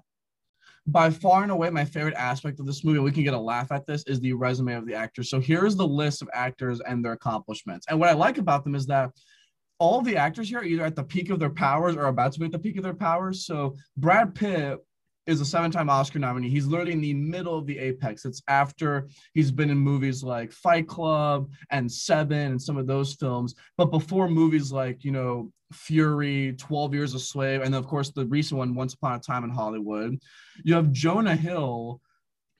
by 0.87 1.09
far 1.09 1.43
and 1.43 1.51
away 1.51 1.69
my 1.69 1.85
favorite 1.85 2.15
aspect 2.15 2.59
of 2.59 2.65
this 2.65 2.83
movie 2.83 2.99
we 2.99 3.11
can 3.11 3.23
get 3.23 3.33
a 3.33 3.39
laugh 3.39 3.71
at 3.71 3.85
this 3.85 4.03
is 4.03 4.19
the 4.19 4.33
resume 4.33 4.73
of 4.73 4.85
the 4.85 4.93
actors. 4.93 5.29
So 5.29 5.39
here's 5.39 5.75
the 5.75 5.87
list 5.87 6.21
of 6.21 6.29
actors 6.33 6.81
and 6.81 7.03
their 7.03 7.13
accomplishments. 7.13 7.85
And 7.89 7.99
what 7.99 8.09
i 8.09 8.13
like 8.13 8.37
about 8.37 8.63
them 8.63 8.75
is 8.75 8.85
that 8.87 9.11
all 9.79 10.01
the 10.01 10.17
actors 10.17 10.49
here 10.49 10.59
are 10.59 10.63
either 10.63 10.85
at 10.85 10.95
the 10.95 11.03
peak 11.03 11.29
of 11.29 11.39
their 11.39 11.49
powers 11.49 11.95
or 11.95 12.05
about 12.05 12.31
to 12.33 12.39
be 12.39 12.45
at 12.45 12.51
the 12.51 12.59
peak 12.59 12.77
of 12.77 12.83
their 12.83 12.93
powers. 12.93 13.45
So 13.45 13.75
brad 13.97 14.33
pitt 14.33 14.79
is 15.27 15.41
a 15.41 15.45
seven-time 15.45 15.89
Oscar 15.89 16.19
nominee. 16.19 16.49
He's 16.49 16.67
literally 16.67 16.93
in 16.93 17.01
the 17.01 17.13
middle 17.13 17.57
of 17.57 17.65
the 17.65 17.77
apex. 17.79 18.25
It's 18.25 18.41
after 18.47 19.07
he's 19.33 19.51
been 19.51 19.69
in 19.69 19.77
movies 19.77 20.23
like 20.23 20.51
Fight 20.51 20.87
Club 20.87 21.49
and 21.71 21.91
Seven 21.91 22.51
and 22.51 22.61
some 22.61 22.77
of 22.77 22.87
those 22.87 23.13
films, 23.13 23.55
but 23.77 23.85
before 23.85 24.29
movies 24.29 24.71
like 24.71 25.03
you 25.03 25.11
know 25.11 25.51
Fury, 25.73 26.53
12 26.57 26.93
Years 26.93 27.13
a 27.13 27.19
Slave, 27.19 27.61
and 27.61 27.75
of 27.75 27.87
course 27.87 28.11
the 28.11 28.25
recent 28.25 28.57
one, 28.57 28.75
Once 28.75 28.93
Upon 28.93 29.15
a 29.15 29.19
Time 29.19 29.43
in 29.43 29.49
Hollywood. 29.49 30.19
You 30.63 30.75
have 30.75 30.91
Jonah 30.91 31.35
Hill 31.35 32.01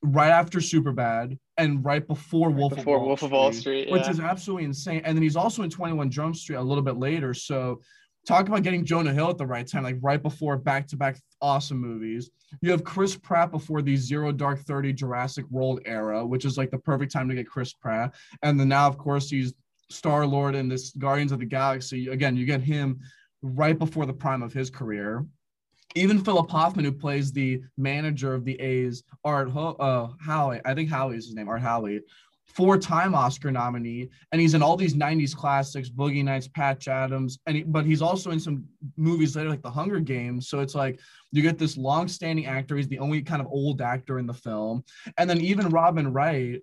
right 0.02 0.30
after 0.30 0.60
Superbad 0.60 1.38
and 1.58 1.84
right 1.84 2.06
before 2.06 2.50
Wolf, 2.50 2.76
before 2.76 2.98
of, 2.98 3.02
Wall 3.02 3.08
Wolf 3.10 3.20
Street, 3.20 3.28
of 3.28 3.32
Wall 3.32 3.54
Street, 3.54 3.88
yeah. 3.88 3.94
which 3.94 4.10
is 4.10 4.20
absolutely 4.20 4.66
insane. 4.66 5.02
And 5.06 5.16
then 5.16 5.24
he's 5.24 5.36
also 5.36 5.64
in 5.64 5.70
21 5.70 6.10
Jump 6.10 6.36
Street 6.36 6.58
a 6.58 6.62
little 6.62 6.84
bit 6.84 6.98
later. 6.98 7.34
So 7.34 7.82
talk 8.26 8.48
about 8.48 8.64
getting 8.64 8.86
Jonah 8.86 9.14
Hill 9.14 9.30
at 9.30 9.38
the 9.38 9.46
right 9.46 9.68
time, 9.68 9.84
like 9.84 9.98
right 10.02 10.22
before 10.22 10.58
back 10.58 10.88
to 10.88 10.98
back 10.98 11.18
awesome 11.42 11.78
movies. 11.78 12.30
You 12.62 12.72
have 12.72 12.84
Chris 12.84 13.16
Pratt 13.16 13.52
before 13.52 13.82
the 13.82 13.96
Zero 13.96 14.32
Dark 14.32 14.60
Thirty 14.62 14.94
Jurassic 14.94 15.46
World 15.50 15.82
era, 15.86 16.26
which 16.26 16.46
is 16.46 16.58
like 16.58 16.72
the 16.72 16.80
perfect 16.80 17.12
time 17.12 17.30
to 17.30 17.36
get 17.36 17.48
Chris 17.48 17.74
Pratt. 17.74 18.16
And 18.42 18.60
then 18.60 18.70
now, 18.70 18.88
of 18.88 18.98
course, 18.98 19.30
he's 19.30 19.54
Star 19.90 20.26
Lord 20.26 20.56
in 20.56 20.68
this 20.68 20.92
Guardians 20.92 21.32
of 21.32 21.40
the 21.40 21.46
Galaxy. 21.46 22.08
Again, 22.08 22.36
you 22.36 22.46
get 22.46 22.62
him 22.62 23.00
right 23.42 23.78
before 23.78 24.06
the 24.06 24.14
prime 24.14 24.42
of 24.42 24.54
his 24.54 24.70
career. 24.70 25.26
Even 25.98 26.24
Philip 26.24 26.50
Hoffman, 26.50 26.84
who 26.84 26.92
plays 26.92 27.32
the 27.32 27.62
manager 27.78 28.34
of 28.34 28.44
the 28.44 28.60
A's, 28.60 29.04
Art 29.24 29.50
Ho- 29.50 29.78
uh, 29.80 30.10
Howie, 30.20 30.60
I 30.66 30.74
think 30.74 30.90
Howie 30.90 31.16
is 31.16 31.28
his 31.28 31.36
name, 31.36 31.48
Art 31.48 31.62
Howie, 31.62 32.02
four-time 32.46 33.14
Oscar 33.14 33.52
nominee, 33.52 34.10
and 34.32 34.40
he's 34.40 34.54
in 34.54 34.62
all 34.62 34.78
these 34.78 34.96
'90s 34.96 35.36
classics, 35.36 35.90
Boogie 35.90 36.24
Nights, 36.24 36.48
Patch 36.48 36.88
Adams, 36.88 37.40
and 37.46 37.58
he, 37.58 37.64
but 37.64 37.86
he's 37.86 38.02
also 38.02 38.32
in 38.32 38.40
some 38.40 38.64
movies 38.98 39.36
later, 39.36 39.50
like 39.50 39.62
The 39.62 39.70
Hunger 39.70 40.00
Games. 40.00 40.48
So 40.48 40.60
it's 40.60 40.76
like 40.76 41.00
you 41.32 41.42
get 41.42 41.58
this 41.58 41.78
long-standing 41.78 42.46
actor. 42.46 42.78
He's 42.78 42.88
the 42.88 43.00
only 43.00 43.22
kind 43.22 43.42
of 43.42 43.48
old 43.48 43.82
actor 43.82 44.20
in 44.20 44.28
the 44.28 44.34
film, 44.34 44.84
and 45.18 45.30
then 45.30 45.42
even 45.42 45.70
Robin 45.70 46.12
Wright 46.14 46.62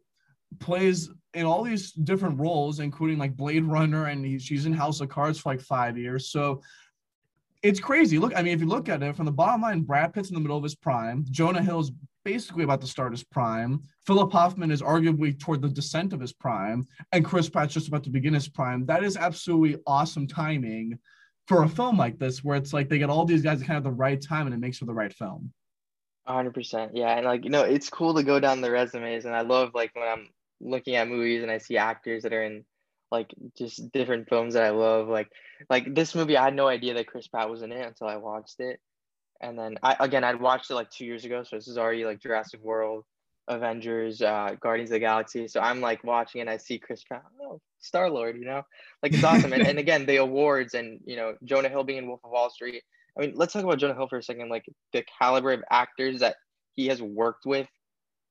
plays 0.59 1.11
in 1.35 1.47
all 1.47 1.63
these 1.63 1.93
different 1.93 2.39
roles, 2.39 2.81
including 2.81 3.19
like 3.19 3.37
Blade 3.37 3.65
Runner, 3.65 4.07
and 4.07 4.25
he, 4.25 4.39
she's 4.39 4.67
in 4.67 4.73
House 4.73 5.01
of 5.01 5.09
Cards 5.09 5.39
for 5.39 5.51
like 5.51 5.61
five 5.61 5.97
years. 5.97 6.31
So 6.31 6.63
it's 7.63 7.81
crazy. 7.81 8.19
Look, 8.19 8.37
I 8.37 8.43
mean, 8.43 8.53
if 8.53 8.61
you 8.61 8.67
look 8.67 8.89
at 8.89 9.03
it 9.03 9.17
from 9.17 9.27
the 9.27 9.33
bottom 9.33 9.63
line, 9.63 9.83
Brad 9.83 10.13
Pitt's 10.13 10.29
in 10.29 10.35
the 10.35 10.41
middle 10.41 10.57
of 10.57 10.63
his 10.63 10.75
prime. 10.75 11.25
Jonah 11.31 11.63
Hill's 11.63 11.93
basically 12.25 12.65
about 12.65 12.81
to 12.81 12.87
start 12.87 13.13
his 13.13 13.25
prime. 13.25 13.83
Philip 14.07 14.33
Hoffman 14.33 14.71
is 14.71 14.83
arguably 14.83 15.39
toward 15.39 15.63
the 15.63 15.69
descent 15.69 16.13
of 16.13 16.21
his 16.21 16.33
prime, 16.33 16.87
and 17.13 17.25
Chris 17.25 17.49
Pratt's 17.49 17.75
just 17.75 17.89
about 17.89 18.05
to 18.05 18.11
begin 18.11 18.35
his 18.35 18.49
prime. 18.49 18.87
That 18.87 19.05
is 19.05 19.17
absolutely 19.17 19.81
awesome 19.87 20.27
timing 20.27 20.99
for 21.47 21.65
a 21.65 21.69
film 21.69 21.97
like 21.97 22.19
this, 22.19 22.45
where 22.45 22.57
it's 22.57 22.73
like 22.73 22.89
they 22.89 22.99
get 22.99 23.11
all 23.11 23.25
these 23.25 23.43
guys 23.43 23.61
at 23.61 23.67
kind 23.67 23.79
of 23.79 23.85
the 23.85 23.91
right 23.91 24.21
time, 24.21 24.47
and 24.47 24.55
it 24.55 24.59
makes 24.59 24.79
for 24.79 24.85
the 24.85 24.95
right 24.95 25.13
film. 25.13 25.53
100%. 26.29 26.91
Yeah, 26.95 27.17
and 27.17 27.27
like 27.27 27.45
you 27.45 27.51
know, 27.51 27.63
it's 27.63 27.91
cool 27.91 28.15
to 28.15 28.23
go 28.23 28.39
down 28.39 28.61
the 28.61 28.71
resumes, 28.71 29.25
and 29.25 29.35
I 29.35 29.43
love 29.43 29.71
like 29.75 29.95
when 29.95 30.09
I'm 30.09 30.29
looking 30.61 30.95
at 30.95 31.09
movies 31.09 31.43
and 31.43 31.51
I 31.51 31.59
see 31.59 31.77
actors 31.77 32.23
that 32.23 32.33
are 32.33 32.45
in 32.45 32.65
like 33.11 33.33
just 33.59 33.93
different 33.93 34.29
films 34.29 34.55
that 34.55 34.65
I 34.65 34.71
love. 34.71 35.09
Like 35.09 35.29
like 35.69 35.95
this 35.95 36.15
movie, 36.15 36.37
I 36.37 36.45
had 36.45 36.55
no 36.55 36.69
idea 36.69 36.95
that 36.95 37.07
Chris 37.07 37.29
Pratt 37.29 37.51
was 37.51 37.63
in 37.63 37.73
it 37.73 37.87
until 37.87 38.09
I 38.09 38.17
watched 38.17 38.61
it. 38.61 38.81
And 39.43 39.59
then 39.59 39.79
I 39.83 39.97
again 40.01 40.25
I'd 40.25 40.41
watched 40.41 40.71
it 40.71 40.75
like 40.75 40.91
two 40.91 41.05
years 41.05 41.25
ago, 41.25 41.43
so 41.43 41.57
this 41.57 41.69
is 41.69 41.79
already 41.79 42.05
like 42.05 42.21
Jurassic 42.21 42.61
World, 42.63 43.05
Avengers, 43.49 44.23
uh, 44.23 44.57
Guardians 44.61 44.91
of 44.91 44.95
the 44.95 45.01
Galaxy. 45.01 45.49
So 45.49 45.61
I'm 45.61 45.81
like 45.81 46.05
watching 46.05 46.41
and 46.41 46.51
I 46.51 46.57
see 46.57 46.79
Chris 46.79 47.03
Pratt, 47.03 47.25
oh 47.43 47.61
Star 47.81 48.09
Lord, 48.09 48.37
you 48.37 48.45
know, 48.45 48.63
like 49.03 49.13
it's 49.13 49.25
awesome. 49.25 49.53
and, 49.53 49.67
and 49.67 49.79
again 49.79 50.07
the 50.07 50.17
awards 50.17 50.75
and 50.75 51.01
you 51.05 51.17
know 51.17 51.35
Jonah 51.45 51.69
Hill 51.69 51.85
being 51.85 51.99
in 51.99 52.07
Wolf 52.07 52.21
of 52.25 52.31
Wall 52.31 52.51
Street. 52.51 52.83
I 53.17 53.21
mean, 53.21 53.33
let's 53.35 53.53
talk 53.53 53.65
about 53.65 53.79
Jonah 53.79 53.95
Hill 53.95 54.09
for 54.09 54.19
a 54.19 54.23
second. 54.23 54.49
Like 54.49 54.65
the 54.93 55.05
caliber 55.19 55.53
of 55.53 55.63
actors 55.71 56.21
that 56.21 56.37
he 56.75 56.87
has 56.87 57.03
worked 57.03 57.45
with, 57.45 57.69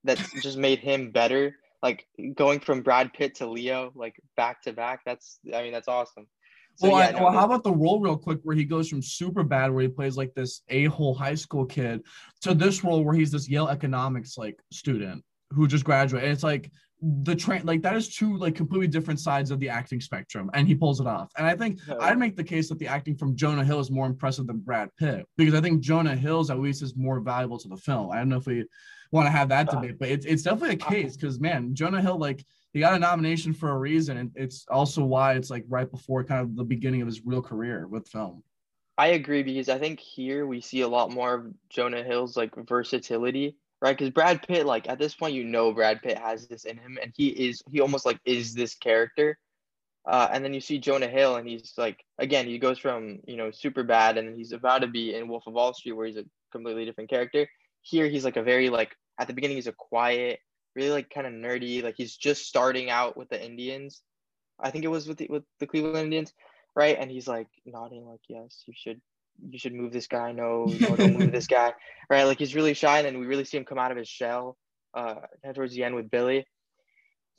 that's 0.03 0.31
just 0.41 0.57
made 0.57 0.79
him 0.79 1.11
better 1.11 1.55
like 1.81 2.07
going 2.35 2.59
from 2.59 2.81
Brad 2.81 3.11
Pitt 3.13 3.35
to 3.35 3.49
Leo, 3.49 3.91
like 3.95 4.15
back 4.37 4.61
to 4.63 4.73
back. 4.73 5.01
That's 5.05 5.39
I 5.53 5.63
mean 5.63 5.73
that's 5.73 5.87
awesome. 5.87 6.27
So, 6.81 6.89
well, 6.89 6.99
yeah, 6.99 7.11
no, 7.11 7.25
well, 7.25 7.31
how 7.31 7.45
about 7.45 7.61
the 7.61 7.71
role 7.71 7.99
real 7.99 8.17
quick 8.17 8.39
where 8.41 8.55
he 8.55 8.63
goes 8.65 8.89
from 8.89 9.03
super 9.03 9.43
bad 9.43 9.71
where 9.71 9.83
he 9.83 9.87
plays 9.87 10.17
like 10.17 10.33
this 10.33 10.63
a-hole 10.69 11.13
high 11.13 11.35
school 11.35 11.63
kid 11.63 12.01
to 12.41 12.55
this 12.55 12.83
role 12.83 13.03
where 13.03 13.13
he's 13.13 13.29
this 13.29 13.47
Yale 13.47 13.67
economics 13.67 14.35
like 14.35 14.59
student 14.71 15.23
who 15.51 15.67
just 15.67 15.85
graduated. 15.85 16.23
And 16.23 16.33
it's 16.33 16.41
like 16.41 16.71
the 17.03 17.35
train 17.35 17.61
like 17.65 17.83
that 17.83 17.95
is 17.95 18.15
two 18.15 18.35
like 18.35 18.55
completely 18.55 18.87
different 18.87 19.19
sides 19.19 19.51
of 19.51 19.59
the 19.59 19.69
acting 19.69 20.01
spectrum 20.01 20.49
and 20.55 20.67
he 20.67 20.73
pulls 20.73 20.99
it 20.99 21.05
off. 21.05 21.31
And 21.37 21.45
i 21.45 21.55
think 21.55 21.79
i'd 21.99 22.17
make 22.17 22.35
the 22.35 22.43
case 22.43 22.69
that 22.69 22.77
the 22.77 22.87
acting 22.87 23.15
from 23.15 23.35
jonah 23.35 23.65
hill 23.65 23.79
is 23.79 23.89
more 23.89 24.05
impressive 24.05 24.45
than 24.45 24.59
brad 24.59 24.89
pitt 24.99 25.25
because 25.35 25.55
i 25.55 25.61
think 25.61 25.81
jonah 25.81 26.15
hill's 26.15 26.51
at 26.51 26.59
least 26.59 26.83
is 26.83 26.95
more 26.95 27.19
valuable 27.19 27.57
to 27.57 27.67
the 27.67 27.77
film. 27.77 28.11
I 28.11 28.17
don't 28.17 28.29
know 28.29 28.37
if 28.37 28.45
we 28.45 28.65
want 29.11 29.25
to 29.25 29.31
have 29.31 29.49
that 29.49 29.69
uh, 29.69 29.81
debate 29.81 29.97
but 29.97 30.09
it's, 30.09 30.27
it's 30.27 30.43
definitely 30.43 30.77
a 30.79 30.85
uh, 30.85 30.89
case 30.89 31.15
because 31.17 31.39
man 31.39 31.73
jonah 31.73 32.01
hill 32.01 32.19
like 32.19 32.45
he 32.73 32.79
got 32.79 32.93
a 32.93 32.99
nomination 32.99 33.53
for 33.53 33.69
a 33.69 33.77
reason 33.77 34.17
and 34.17 34.31
it's 34.35 34.65
also 34.69 35.03
why 35.03 35.33
it's 35.33 35.49
like 35.49 35.65
right 35.67 35.91
before 35.91 36.23
kind 36.23 36.41
of 36.41 36.55
the 36.55 36.63
beginning 36.63 37.01
of 37.01 37.07
his 37.07 37.25
real 37.25 37.41
career 37.41 37.87
with 37.87 38.07
film 38.07 38.43
i 38.97 39.07
agree 39.07 39.43
because 39.43 39.69
i 39.69 39.77
think 39.77 39.99
here 39.99 40.45
we 40.45 40.61
see 40.61 40.81
a 40.81 40.87
lot 40.87 41.11
more 41.11 41.33
of 41.33 41.53
jonah 41.69 42.03
hill's 42.03 42.37
like 42.37 42.53
versatility 42.67 43.55
right? 43.81 43.97
Because 43.97 44.11
Brad 44.11 44.47
Pitt, 44.47 44.65
like 44.65 44.87
at 44.87 44.99
this 44.99 45.15
point, 45.15 45.33
you 45.33 45.43
know 45.43 45.73
Brad 45.73 46.01
Pitt 46.01 46.17
has 46.17 46.47
this 46.47 46.65
in 46.65 46.77
him, 46.77 46.97
and 47.01 47.11
he 47.15 47.29
is 47.29 47.61
he 47.71 47.81
almost 47.81 48.05
like 48.05 48.19
is 48.25 48.53
this 48.53 48.75
character. 48.75 49.37
Uh, 50.05 50.27
and 50.31 50.43
then 50.43 50.53
you 50.53 50.61
see 50.61 50.79
Jonah 50.79 51.07
Hill, 51.07 51.35
and 51.35 51.47
he's 51.47 51.73
like 51.77 52.03
again, 52.17 52.45
he 52.45 52.59
goes 52.59 52.79
from 52.79 53.19
you 53.27 53.35
know 53.35 53.51
super 53.51 53.83
bad, 53.83 54.17
and 54.17 54.35
he's 54.35 54.51
about 54.51 54.79
to 54.79 54.87
be 54.87 55.15
in 55.15 55.27
Wolf 55.27 55.47
of 55.47 55.53
Wall 55.53 55.73
Street, 55.73 55.93
where 55.93 56.07
he's 56.07 56.17
a 56.17 56.25
completely 56.51 56.85
different 56.85 57.09
character. 57.09 57.47
Here, 57.81 58.07
he's 58.07 58.25
like 58.25 58.37
a 58.37 58.43
very 58.43 58.69
like 58.69 58.95
at 59.17 59.27
the 59.27 59.33
beginning, 59.33 59.57
he's 59.57 59.67
a 59.67 59.73
quiet, 59.73 60.39
really 60.75 60.91
like 60.91 61.09
kind 61.09 61.27
of 61.27 61.33
nerdy, 61.33 61.83
like 61.83 61.95
he's 61.97 62.15
just 62.15 62.45
starting 62.45 62.89
out 62.89 63.17
with 63.17 63.29
the 63.29 63.43
Indians. 63.43 64.01
I 64.59 64.71
think 64.71 64.85
it 64.85 64.89
was 64.89 65.07
with 65.07 65.17
the, 65.17 65.27
with 65.29 65.43
the 65.59 65.67
Cleveland 65.67 65.97
Indians, 65.97 66.33
right? 66.75 66.97
And 66.99 67.09
he's 67.09 67.27
like 67.27 67.47
nodding, 67.65 68.05
like 68.05 68.21
yes, 68.27 68.63
you 68.67 68.73
should 68.75 69.01
you 69.49 69.57
should 69.57 69.73
move 69.73 69.91
this 69.91 70.07
guy. 70.07 70.31
No, 70.31 70.65
no, 70.65 70.95
don't 70.95 71.17
move 71.17 71.31
this 71.31 71.47
guy. 71.47 71.73
Right? 72.09 72.25
Like 72.25 72.39
he's 72.39 72.55
really 72.55 72.73
shy, 72.73 72.97
and 72.97 73.07
then 73.07 73.19
we 73.19 73.25
really 73.25 73.45
see 73.45 73.55
him 73.55 73.63
come 73.63 73.79
out 73.79 73.91
of 73.91 73.97
his 73.97 74.09
shell 74.09 74.57
uh 74.93 75.15
towards 75.55 75.73
the 75.73 75.85
end 75.85 75.95
with 75.95 76.11
Billy. 76.11 76.45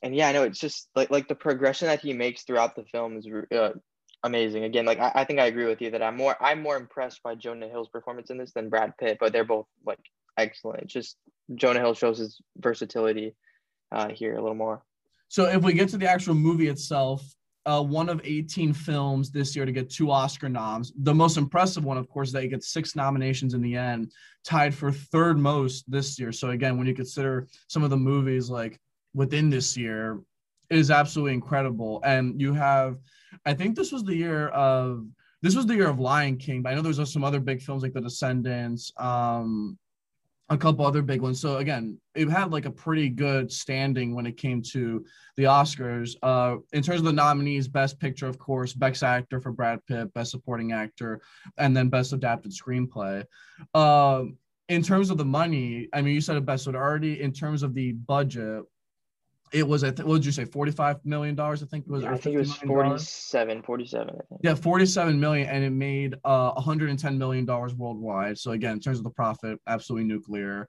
And 0.02 0.16
yeah, 0.16 0.28
I 0.28 0.32
know 0.32 0.44
it's 0.44 0.58
just 0.58 0.88
like 0.94 1.10
like 1.10 1.28
the 1.28 1.34
progression 1.34 1.88
that 1.88 2.00
he 2.00 2.14
makes 2.14 2.42
throughout 2.42 2.74
the 2.74 2.84
film 2.84 3.18
is 3.18 3.28
uh, 3.54 3.70
amazing. 4.22 4.64
Again, 4.64 4.86
like 4.86 4.98
I, 4.98 5.12
I 5.14 5.24
think 5.24 5.40
I 5.40 5.46
agree 5.46 5.66
with 5.66 5.82
you 5.82 5.90
that 5.90 6.02
I'm 6.02 6.16
more 6.16 6.36
I'm 6.40 6.62
more 6.62 6.76
impressed 6.76 7.22
by 7.22 7.34
Jonah 7.34 7.68
Hill's 7.68 7.88
performance 7.88 8.30
in 8.30 8.38
this 8.38 8.52
than 8.52 8.70
Brad 8.70 8.96
Pitt, 8.98 9.18
but 9.20 9.32
they're 9.32 9.44
both 9.44 9.66
like 9.84 10.00
excellent. 10.36 10.86
Just 10.86 11.16
Jonah 11.54 11.80
Hill 11.80 11.94
shows 11.94 12.18
his 12.18 12.40
versatility 12.56 13.34
uh, 13.90 14.08
here 14.08 14.34
a 14.34 14.40
little 14.40 14.54
more. 14.54 14.82
So 15.28 15.46
if 15.46 15.62
we 15.62 15.72
get 15.72 15.88
to 15.90 15.98
the 15.98 16.08
actual 16.08 16.34
movie 16.34 16.68
itself, 16.68 17.24
uh, 17.64 17.82
one 17.82 18.08
of 18.08 18.20
18 18.24 18.72
films 18.72 19.30
this 19.30 19.54
year 19.54 19.64
to 19.64 19.72
get 19.72 19.88
two 19.88 20.10
Oscar 20.10 20.48
noms. 20.48 20.92
The 20.96 21.14
most 21.14 21.36
impressive 21.36 21.84
one, 21.84 21.96
of 21.96 22.08
course, 22.08 22.28
is 22.28 22.32
that 22.32 22.42
he 22.42 22.48
gets 22.48 22.72
six 22.72 22.96
nominations 22.96 23.54
in 23.54 23.62
the 23.62 23.76
end, 23.76 24.12
tied 24.44 24.74
for 24.74 24.90
third 24.90 25.38
most 25.38 25.88
this 25.90 26.18
year. 26.18 26.32
So 26.32 26.50
again, 26.50 26.76
when 26.76 26.86
you 26.86 26.94
consider 26.94 27.46
some 27.68 27.84
of 27.84 27.90
the 27.90 27.96
movies 27.96 28.50
like 28.50 28.80
within 29.14 29.48
this 29.48 29.76
year, 29.76 30.20
it 30.70 30.78
is 30.78 30.90
absolutely 30.90 31.34
incredible. 31.34 32.00
And 32.04 32.40
you 32.40 32.52
have, 32.52 32.98
I 33.46 33.54
think 33.54 33.76
this 33.76 33.92
was 33.92 34.02
the 34.02 34.16
year 34.16 34.48
of 34.48 35.06
this 35.42 35.56
was 35.56 35.66
the 35.66 35.74
year 35.74 35.88
of 35.88 35.98
Lion 35.98 36.36
King, 36.36 36.62
but 36.62 36.70
I 36.70 36.76
know 36.76 36.82
there's 36.82 37.12
some 37.12 37.24
other 37.24 37.40
big 37.40 37.60
films 37.60 37.82
like 37.82 37.92
The 37.92 38.00
Descendants, 38.00 38.92
um, 38.96 39.76
a 40.52 40.58
couple 40.58 40.84
other 40.84 41.02
big 41.02 41.20
ones. 41.20 41.40
So 41.40 41.56
again, 41.56 41.98
it 42.14 42.28
had 42.28 42.52
like 42.52 42.66
a 42.66 42.70
pretty 42.70 43.08
good 43.08 43.50
standing 43.50 44.14
when 44.14 44.26
it 44.26 44.36
came 44.36 44.60
to 44.72 45.04
the 45.36 45.44
Oscars. 45.44 46.14
Uh, 46.22 46.56
in 46.72 46.82
terms 46.82 47.00
of 47.00 47.06
the 47.06 47.12
nominees, 47.12 47.68
Best 47.68 47.98
Picture, 47.98 48.26
of 48.26 48.38
course, 48.38 48.74
Best 48.74 49.02
Actor 49.02 49.40
for 49.40 49.50
Brad 49.50 49.84
Pitt, 49.86 50.12
Best 50.12 50.30
Supporting 50.30 50.72
Actor, 50.72 51.22
and 51.56 51.76
then 51.76 51.88
Best 51.88 52.12
Adapted 52.12 52.52
Screenplay. 52.52 53.24
Uh, 53.74 54.24
in 54.68 54.82
terms 54.82 55.10
of 55.10 55.18
the 55.18 55.24
money, 55.24 55.88
I 55.92 56.02
mean, 56.02 56.14
you 56.14 56.20
said 56.20 56.36
it 56.36 56.44
best. 56.44 56.68
Already 56.68 57.20
in 57.20 57.32
terms 57.32 57.62
of 57.62 57.74
the 57.74 57.92
budget, 57.92 58.62
it 59.52 59.66
was, 59.66 59.84
I 59.84 59.90
th- 59.90 60.06
what 60.06 60.16
did 60.16 60.26
you 60.26 60.32
say, 60.32 60.44
$45 60.44 61.04
million? 61.04 61.38
I 61.38 61.56
think 61.56 61.84
it 61.86 61.90
was. 61.90 62.02
Yeah, 62.02 62.12
I 62.12 62.16
think 62.16 62.36
it 62.36 62.38
was 62.38 62.54
47, 62.56 63.62
47, 63.62 64.08
I 64.08 64.12
think. 64.12 64.40
Yeah, 64.42 64.54
47 64.54 65.20
million, 65.20 65.48
and 65.48 65.64
it 65.64 65.70
made 65.70 66.14
uh, 66.24 66.52
110 66.52 67.18
million 67.18 67.44
dollars 67.44 67.74
worldwide. 67.74 68.38
So 68.38 68.52
again, 68.52 68.72
in 68.72 68.80
terms 68.80 68.98
of 68.98 69.04
the 69.04 69.10
profit, 69.10 69.60
absolutely 69.66 70.08
nuclear. 70.08 70.68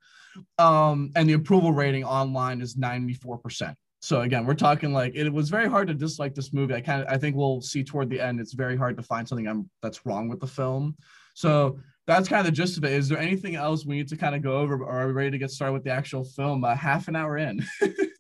Um, 0.58 1.12
and 1.16 1.30
the 1.30 1.34
approval 1.34 1.72
rating 1.72 2.04
online 2.04 2.62
is 2.62 2.76
94%. 2.76 3.76
So 4.02 4.22
again, 4.22 4.46
we're 4.46 4.54
talking 4.54 4.92
like 4.92 5.16
it 5.16 5.32
was 5.32 5.50
very 5.50 5.70
hard 5.70 5.88
to 5.88 5.94
dislike 5.94 6.36
this 6.36 6.52
movie. 6.52 6.74
I 6.74 6.82
kind 6.82 7.02
of 7.02 7.08
I 7.08 7.18
think 7.18 7.38
we'll 7.38 7.62
see 7.62 7.86
toward 7.86 8.10
the 8.10 8.20
end. 8.20 8.42
It's 8.42 8.52
very 8.52 8.76
hard 8.76 8.98
to 8.98 9.04
find 9.04 9.26
something 9.26 9.48
I'm, 9.48 9.70
that's 9.82 10.06
wrong 10.06 10.28
with 10.28 10.42
the 10.42 10.48
film. 10.48 10.98
So 11.36 11.80
that's 12.06 12.28
kind 12.28 12.42
of 12.42 12.46
the 12.46 12.52
gist 12.52 12.78
of 12.78 12.84
it. 12.84 12.92
Is 12.92 13.08
there 13.08 13.18
anything 13.18 13.56
else 13.56 13.86
we 13.86 13.96
need 13.96 14.10
to 14.10 14.18
kind 14.18 14.36
of 14.36 14.42
go 14.42 14.58
over, 14.58 14.76
or 14.76 14.92
are 14.92 15.08
we 15.08 15.14
ready 15.14 15.32
to 15.32 15.38
get 15.38 15.52
started 15.52 15.72
with 15.72 15.86
the 15.86 15.92
actual 15.92 16.26
film? 16.26 16.66
Uh, 16.66 16.76
half 16.76 17.08
an 17.08 17.16
hour 17.16 17.38
in. 17.38 17.66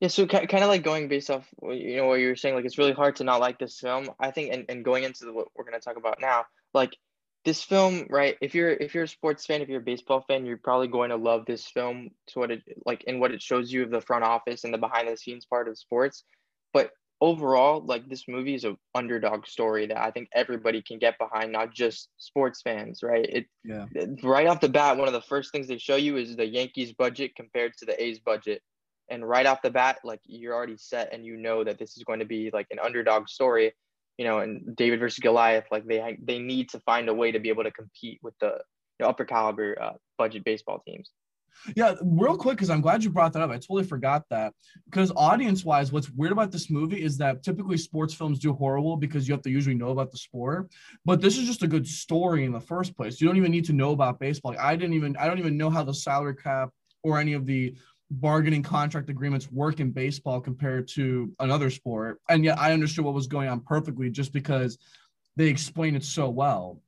Yeah, 0.00 0.08
so 0.08 0.26
kind 0.26 0.52
of 0.52 0.68
like 0.68 0.82
going 0.82 1.08
based 1.08 1.30
off 1.30 1.46
you 1.62 1.96
know 1.96 2.06
what 2.06 2.20
you 2.20 2.28
were 2.28 2.36
saying, 2.36 2.54
like 2.54 2.64
it's 2.64 2.78
really 2.78 2.92
hard 2.92 3.16
to 3.16 3.24
not 3.24 3.40
like 3.40 3.58
this 3.58 3.78
film. 3.78 4.10
I 4.18 4.30
think, 4.30 4.52
and, 4.52 4.64
and 4.68 4.84
going 4.84 5.04
into 5.04 5.24
the, 5.24 5.32
what 5.32 5.48
we're 5.56 5.64
gonna 5.64 5.80
talk 5.80 5.96
about 5.96 6.20
now, 6.20 6.44
like 6.72 6.96
this 7.44 7.62
film, 7.62 8.06
right? 8.08 8.36
If 8.40 8.54
you're 8.54 8.70
if 8.70 8.94
you're 8.94 9.04
a 9.04 9.08
sports 9.08 9.44
fan, 9.46 9.60
if 9.60 9.68
you're 9.68 9.80
a 9.80 9.84
baseball 9.84 10.24
fan, 10.26 10.46
you're 10.46 10.56
probably 10.56 10.88
going 10.88 11.10
to 11.10 11.16
love 11.16 11.44
this 11.46 11.66
film 11.66 12.10
to 12.28 12.38
what 12.38 12.50
it 12.50 12.62
like 12.86 13.04
and 13.06 13.20
what 13.20 13.32
it 13.32 13.42
shows 13.42 13.70
you 13.70 13.82
of 13.82 13.90
the 13.90 14.00
front 14.00 14.24
office 14.24 14.64
and 14.64 14.72
the 14.72 14.78
behind 14.78 15.08
the 15.08 15.16
scenes 15.16 15.44
part 15.44 15.68
of 15.68 15.78
sports. 15.78 16.24
But 16.72 16.90
overall, 17.20 17.84
like 17.84 18.08
this 18.08 18.24
movie 18.28 18.54
is 18.54 18.64
an 18.64 18.78
underdog 18.94 19.46
story 19.46 19.86
that 19.86 19.98
I 19.98 20.10
think 20.10 20.28
everybody 20.34 20.82
can 20.82 20.98
get 20.98 21.18
behind, 21.18 21.52
not 21.52 21.74
just 21.74 22.08
sports 22.16 22.62
fans, 22.62 23.02
right? 23.02 23.26
It 23.28 23.46
yeah. 23.62 23.86
Right 24.22 24.46
off 24.46 24.60
the 24.60 24.68
bat, 24.70 24.96
one 24.96 25.08
of 25.08 25.14
the 25.14 25.20
first 25.20 25.52
things 25.52 25.68
they 25.68 25.78
show 25.78 25.96
you 25.96 26.16
is 26.16 26.36
the 26.36 26.46
Yankees 26.46 26.92
budget 26.92 27.36
compared 27.36 27.76
to 27.78 27.84
the 27.84 28.02
A's 28.02 28.20
budget 28.20 28.62
and 29.10 29.28
right 29.28 29.46
off 29.46 29.62
the 29.62 29.70
bat 29.70 29.98
like 30.04 30.20
you're 30.24 30.54
already 30.54 30.76
set 30.76 31.12
and 31.12 31.24
you 31.24 31.36
know 31.36 31.62
that 31.62 31.78
this 31.78 31.96
is 31.96 32.04
going 32.04 32.18
to 32.18 32.24
be 32.24 32.50
like 32.52 32.66
an 32.70 32.78
underdog 32.78 33.28
story 33.28 33.72
you 34.18 34.24
know, 34.24 34.40
and 34.40 34.76
David 34.76 35.00
versus 35.00 35.18
Goliath, 35.18 35.64
like 35.70 35.86
they 35.86 36.18
they 36.22 36.38
need 36.38 36.68
to 36.70 36.80
find 36.80 37.08
a 37.08 37.14
way 37.14 37.32
to 37.32 37.40
be 37.40 37.48
able 37.48 37.64
to 37.64 37.70
compete 37.70 38.20
with 38.22 38.34
the 38.40 38.52
you 38.98 39.04
know, 39.04 39.08
upper 39.08 39.24
caliber 39.24 39.80
uh, 39.80 39.92
budget 40.18 40.44
baseball 40.44 40.82
teams. 40.86 41.10
Yeah, 41.76 41.94
real 42.02 42.36
quick, 42.36 42.56
because 42.56 42.68
I'm 42.68 42.80
glad 42.80 43.04
you 43.04 43.10
brought 43.10 43.32
that 43.32 43.42
up. 43.42 43.50
I 43.50 43.54
totally 43.54 43.84
forgot 43.84 44.24
that. 44.30 44.52
Because 44.86 45.12
audience 45.14 45.64
wise, 45.64 45.92
what's 45.92 46.10
weird 46.10 46.32
about 46.32 46.50
this 46.50 46.68
movie 46.68 47.00
is 47.00 47.16
that 47.18 47.44
typically 47.44 47.76
sports 47.76 48.12
films 48.12 48.40
do 48.40 48.52
horrible 48.52 48.96
because 48.96 49.28
you 49.28 49.34
have 49.34 49.42
to 49.42 49.50
usually 49.50 49.76
know 49.76 49.90
about 49.90 50.10
the 50.10 50.18
sport. 50.18 50.72
But 51.04 51.20
this 51.20 51.38
is 51.38 51.46
just 51.46 51.62
a 51.62 51.68
good 51.68 51.86
story 51.86 52.44
in 52.44 52.52
the 52.52 52.60
first 52.60 52.96
place. 52.96 53.20
You 53.20 53.28
don't 53.28 53.36
even 53.36 53.52
need 53.52 53.66
to 53.66 53.72
know 53.72 53.92
about 53.92 54.18
baseball. 54.18 54.52
Like, 54.52 54.60
I 54.60 54.74
didn't 54.74 54.94
even, 54.94 55.16
I 55.16 55.28
don't 55.28 55.38
even 55.38 55.56
know 55.56 55.70
how 55.70 55.84
the 55.84 55.94
salary 55.94 56.34
cap 56.34 56.70
or 57.04 57.20
any 57.20 57.34
of 57.34 57.46
the 57.46 57.76
bargaining 58.20 58.62
contract 58.62 59.08
agreements 59.10 59.50
work 59.50 59.80
in 59.80 59.90
baseball 59.90 60.40
compared 60.40 60.88
to 60.88 61.32
another 61.40 61.70
sport. 61.70 62.20
And 62.28 62.44
yet 62.44 62.58
I 62.58 62.72
understood 62.72 63.04
what 63.04 63.14
was 63.14 63.26
going 63.26 63.48
on 63.48 63.60
perfectly 63.60 64.10
just 64.10 64.32
because 64.32 64.78
they 65.36 65.46
explain 65.46 65.96
it 65.96 66.04
so 66.04 66.28
well. 66.28 66.80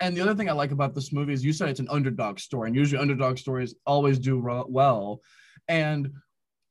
And 0.00 0.16
the 0.16 0.20
other 0.20 0.34
thing 0.34 0.48
I 0.48 0.52
like 0.52 0.70
about 0.70 0.94
this 0.94 1.12
movie 1.12 1.32
is 1.32 1.44
you 1.44 1.52
said 1.52 1.68
it's 1.68 1.80
an 1.80 1.88
underdog 1.90 2.38
story, 2.38 2.68
and 2.68 2.76
usually 2.76 3.00
underdog 3.00 3.36
stories 3.36 3.74
always 3.84 4.18
do 4.18 4.38
well. 4.68 5.20
And 5.66 6.12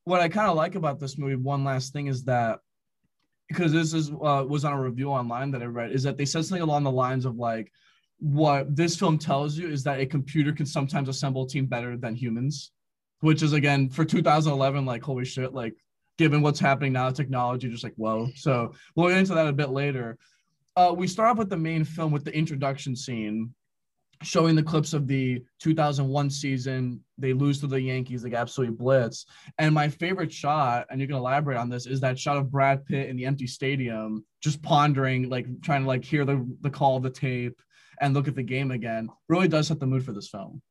what 0.06 0.22
I 0.22 0.30
kind 0.30 0.50
of 0.50 0.56
like 0.56 0.76
about 0.76 1.00
this 1.00 1.18
movie, 1.18 1.36
one 1.36 1.64
last 1.66 1.92
thing 1.92 2.08
is 2.08 2.24
that 2.24 2.60
because 3.50 3.72
this 3.74 3.94
is 3.94 4.12
uh, 4.12 4.46
was 4.48 4.64
on 4.66 4.74
a 4.74 4.82
review 4.82 5.10
online 5.10 5.52
that 5.52 5.62
I 5.62 5.66
read, 5.66 5.92
is 5.92 6.04
that 6.04 6.18
they 6.18 6.26
said 6.26 6.46
something 6.46 6.64
along 6.64 6.84
the 6.84 6.92
lines 6.92 7.26
of 7.26 7.36
like, 7.36 7.72
what 8.20 8.76
this 8.76 8.96
film 8.96 9.18
tells 9.18 9.58
you 9.58 9.70
is 9.70 9.84
that 9.84 10.00
a 10.00 10.06
computer 10.06 10.52
can 10.52 10.66
sometimes 10.66 11.08
assemble 11.08 11.44
a 11.44 11.48
team 11.48 11.66
better 11.66 11.98
than 11.98 12.16
humans, 12.16 12.72
which 13.22 13.44
is 13.44 13.54
again 13.54 13.90
for 13.90 14.06
2011, 14.06 14.86
like 14.86 15.04
holy 15.04 15.26
shit, 15.26 15.54
like 15.54 15.74
given 16.18 16.42
what's 16.42 16.60
happening 16.60 16.94
now, 16.94 17.10
technology, 17.10 17.70
just 17.70 17.84
like 17.84 17.96
whoa. 17.96 18.28
So 18.36 18.74
we'll 18.96 19.10
get 19.10 19.18
into 19.18 19.36
that 19.36 19.48
a 19.48 19.54
bit 19.54 19.70
later 19.70 20.18
uh, 20.78 20.94
we 20.94 21.08
start 21.08 21.32
off 21.32 21.38
with 21.38 21.50
the 21.50 21.58
main 21.58 21.84
film 21.84 22.12
with 22.12 22.24
the 22.24 22.34
introduction 22.34 22.96
scene 22.96 23.54
showing 24.22 24.56
the 24.56 24.64
clips 24.64 24.94
of 24.94 25.08
the 25.08 25.44
2001 25.60 26.30
season. 26.30 27.04
They 27.18 27.34
lose 27.34 27.60
to 27.62 27.68
the 27.68 27.82
Yankees, 27.82 28.24
like 28.24 28.34
absolutely 28.34 28.76
blitz. 28.76 29.26
And 29.58 29.74
my 29.74 29.90
favorite 29.90 30.32
shot, 30.32 30.86
and 30.90 31.02
you 31.02 31.08
can 31.08 31.16
elaborate 31.16 31.58
on 31.58 31.70
this, 31.70 31.88
is 31.88 32.00
that 32.02 32.20
shot 32.20 32.38
of 32.38 32.52
Brad 32.52 32.86
Pitt 32.86 33.10
in 33.10 33.18
the 33.18 33.26
empty 33.26 33.48
stadium, 33.48 34.24
just 34.40 34.62
pondering, 34.62 35.30
like 35.30 35.48
trying 35.62 35.82
to 35.82 35.88
like 35.88 36.06
hear 36.06 36.26
the 36.26 36.48
the 36.62 36.70
call 36.70 36.98
of 36.98 37.04
the 37.04 37.10
tape 37.10 37.60
and 38.00 38.14
look 38.14 38.28
at 38.28 38.36
the 38.36 38.44
game 38.44 38.70
again. 38.70 39.10
Really 39.28 39.48
does 39.48 39.68
set 39.68 39.80
the 39.80 39.88
mood 39.88 40.06
for 40.06 40.14
this 40.14 40.30
film. 40.30 40.62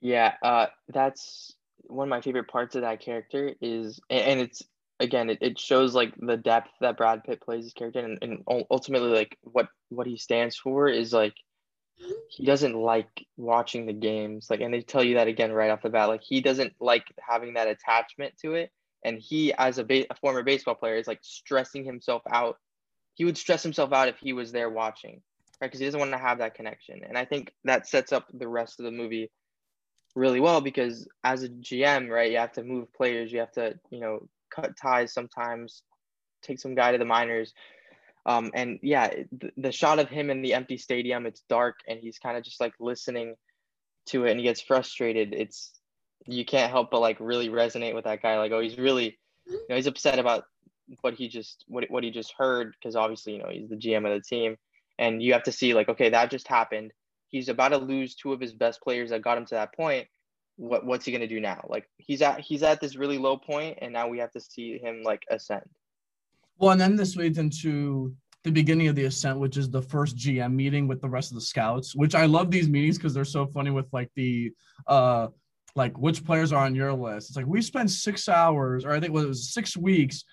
Yeah, 0.00 0.34
uh, 0.42 0.66
that's 0.88 1.52
one 1.82 2.08
of 2.08 2.10
my 2.10 2.20
favorite 2.20 2.48
parts 2.48 2.74
of 2.74 2.82
that 2.82 3.00
character 3.00 3.54
is, 3.60 4.00
and 4.08 4.40
it's 4.40 4.62
again, 4.98 5.30
it, 5.30 5.38
it 5.40 5.58
shows 5.58 5.94
like 5.94 6.14
the 6.18 6.36
depth 6.36 6.70
that 6.80 6.96
Brad 6.96 7.24
Pitt 7.24 7.40
plays 7.40 7.64
his 7.64 7.72
character, 7.72 8.00
and, 8.00 8.18
and 8.22 8.42
ultimately 8.70 9.10
like 9.10 9.36
what 9.42 9.68
what 9.88 10.06
he 10.06 10.16
stands 10.16 10.56
for 10.56 10.88
is 10.88 11.12
like 11.12 11.34
he 12.28 12.44
doesn't 12.44 12.74
like 12.74 13.26
watching 13.36 13.86
the 13.86 13.92
games 13.92 14.48
like 14.48 14.60
and 14.60 14.72
they 14.72 14.80
tell 14.80 15.04
you 15.04 15.14
that 15.14 15.28
again 15.28 15.52
right 15.52 15.70
off 15.70 15.82
the 15.82 15.90
bat 15.90 16.08
like 16.08 16.22
he 16.22 16.40
doesn't 16.40 16.72
like 16.80 17.04
having 17.20 17.54
that 17.54 17.68
attachment 17.68 18.34
to 18.38 18.54
it 18.54 18.70
and 19.04 19.18
he 19.18 19.52
as 19.54 19.78
a, 19.78 19.84
ba- 19.84 20.06
a 20.10 20.14
former 20.14 20.42
baseball 20.42 20.74
player 20.74 20.96
is 20.96 21.06
like 21.06 21.20
stressing 21.22 21.84
himself 21.84 22.22
out 22.30 22.56
he 23.14 23.24
would 23.24 23.36
stress 23.36 23.62
himself 23.62 23.92
out 23.92 24.08
if 24.08 24.16
he 24.18 24.32
was 24.32 24.52
there 24.52 24.70
watching 24.70 25.20
right 25.60 25.68
because 25.68 25.80
he 25.80 25.86
doesn't 25.86 26.00
want 26.00 26.12
to 26.12 26.18
have 26.18 26.38
that 26.38 26.54
connection 26.54 27.00
and 27.06 27.18
i 27.18 27.24
think 27.24 27.52
that 27.64 27.86
sets 27.86 28.12
up 28.12 28.26
the 28.32 28.48
rest 28.48 28.80
of 28.80 28.84
the 28.84 28.90
movie 28.90 29.30
really 30.16 30.40
well 30.40 30.60
because 30.60 31.06
as 31.22 31.44
a 31.44 31.48
gm 31.48 32.08
right 32.08 32.32
you 32.32 32.36
have 32.36 32.52
to 32.52 32.64
move 32.64 32.92
players 32.92 33.32
you 33.32 33.38
have 33.38 33.52
to 33.52 33.78
you 33.90 34.00
know 34.00 34.20
cut 34.50 34.76
ties 34.76 35.12
sometimes, 35.12 35.82
take 36.42 36.58
some 36.58 36.74
guy 36.74 36.92
to 36.92 36.98
the 36.98 37.04
minors. 37.04 37.54
Um, 38.26 38.50
and 38.54 38.78
yeah, 38.82 39.08
the, 39.32 39.50
the 39.56 39.72
shot 39.72 39.98
of 39.98 40.08
him 40.08 40.30
in 40.30 40.42
the 40.42 40.54
empty 40.54 40.76
stadium, 40.76 41.26
it's 41.26 41.42
dark 41.48 41.76
and 41.88 41.98
he's 41.98 42.18
kind 42.18 42.36
of 42.36 42.44
just 42.44 42.60
like 42.60 42.74
listening 42.78 43.34
to 44.06 44.24
it 44.24 44.32
and 44.32 44.40
he 44.40 44.44
gets 44.44 44.60
frustrated. 44.60 45.32
It's, 45.32 45.72
you 46.26 46.44
can't 46.44 46.70
help 46.70 46.90
but 46.90 47.00
like 47.00 47.16
really 47.18 47.48
resonate 47.48 47.94
with 47.94 48.04
that 48.04 48.22
guy. 48.22 48.36
Like, 48.38 48.52
oh, 48.52 48.60
he's 48.60 48.78
really, 48.78 49.18
you 49.46 49.66
know, 49.70 49.76
he's 49.76 49.86
upset 49.86 50.18
about 50.18 50.44
what 51.00 51.14
he 51.14 51.28
just, 51.28 51.64
what, 51.66 51.84
what 51.88 52.04
he 52.04 52.10
just 52.10 52.34
heard. 52.36 52.74
Cause 52.82 52.94
obviously, 52.94 53.34
you 53.34 53.38
know, 53.38 53.48
he's 53.50 53.70
the 53.70 53.76
GM 53.76 54.06
of 54.06 54.12
the 54.12 54.22
team 54.22 54.56
and 54.98 55.22
you 55.22 55.32
have 55.32 55.44
to 55.44 55.52
see 55.52 55.72
like, 55.72 55.88
okay, 55.88 56.10
that 56.10 56.30
just 56.30 56.46
happened. 56.46 56.92
He's 57.30 57.48
about 57.48 57.68
to 57.70 57.78
lose 57.78 58.14
two 58.14 58.32
of 58.32 58.40
his 58.40 58.52
best 58.52 58.82
players 58.82 59.10
that 59.10 59.22
got 59.22 59.38
him 59.38 59.46
to 59.46 59.54
that 59.54 59.74
point 59.74 60.06
what 60.60 60.84
what's 60.84 61.06
he 61.06 61.12
gonna 61.12 61.26
do 61.26 61.40
now? 61.40 61.64
Like 61.68 61.88
he's 61.96 62.20
at 62.20 62.40
he's 62.40 62.62
at 62.62 62.80
this 62.80 62.94
really 62.94 63.16
low 63.16 63.36
point, 63.38 63.78
and 63.80 63.92
now 63.92 64.08
we 64.08 64.18
have 64.18 64.30
to 64.32 64.40
see 64.40 64.78
him 64.78 65.02
like 65.02 65.22
ascend. 65.30 65.64
Well, 66.58 66.72
and 66.72 66.80
then 66.80 66.96
this 66.96 67.16
leads 67.16 67.38
into 67.38 68.14
the 68.44 68.52
beginning 68.52 68.88
of 68.88 68.94
the 68.94 69.04
ascent, 69.04 69.38
which 69.38 69.56
is 69.56 69.70
the 69.70 69.80
first 69.80 70.16
GM 70.16 70.52
meeting 70.52 70.86
with 70.86 71.00
the 71.00 71.08
rest 71.08 71.30
of 71.30 71.36
the 71.36 71.40
scouts. 71.40 71.96
Which 71.96 72.14
I 72.14 72.26
love 72.26 72.50
these 72.50 72.68
meetings 72.68 72.98
because 72.98 73.14
they're 73.14 73.24
so 73.24 73.46
funny 73.46 73.70
with 73.70 73.86
like 73.92 74.10
the 74.14 74.52
uh 74.86 75.28
like 75.76 75.96
which 75.96 76.24
players 76.24 76.52
are 76.52 76.64
on 76.64 76.74
your 76.74 76.92
list. 76.92 77.30
It's 77.30 77.36
like 77.36 77.46
we 77.46 77.62
spent 77.62 77.90
six 77.90 78.28
hours, 78.28 78.84
or 78.84 78.90
I 78.90 79.00
think 79.00 79.14
it 79.14 79.26
was 79.26 79.54
six 79.54 79.78
weeks 79.78 80.24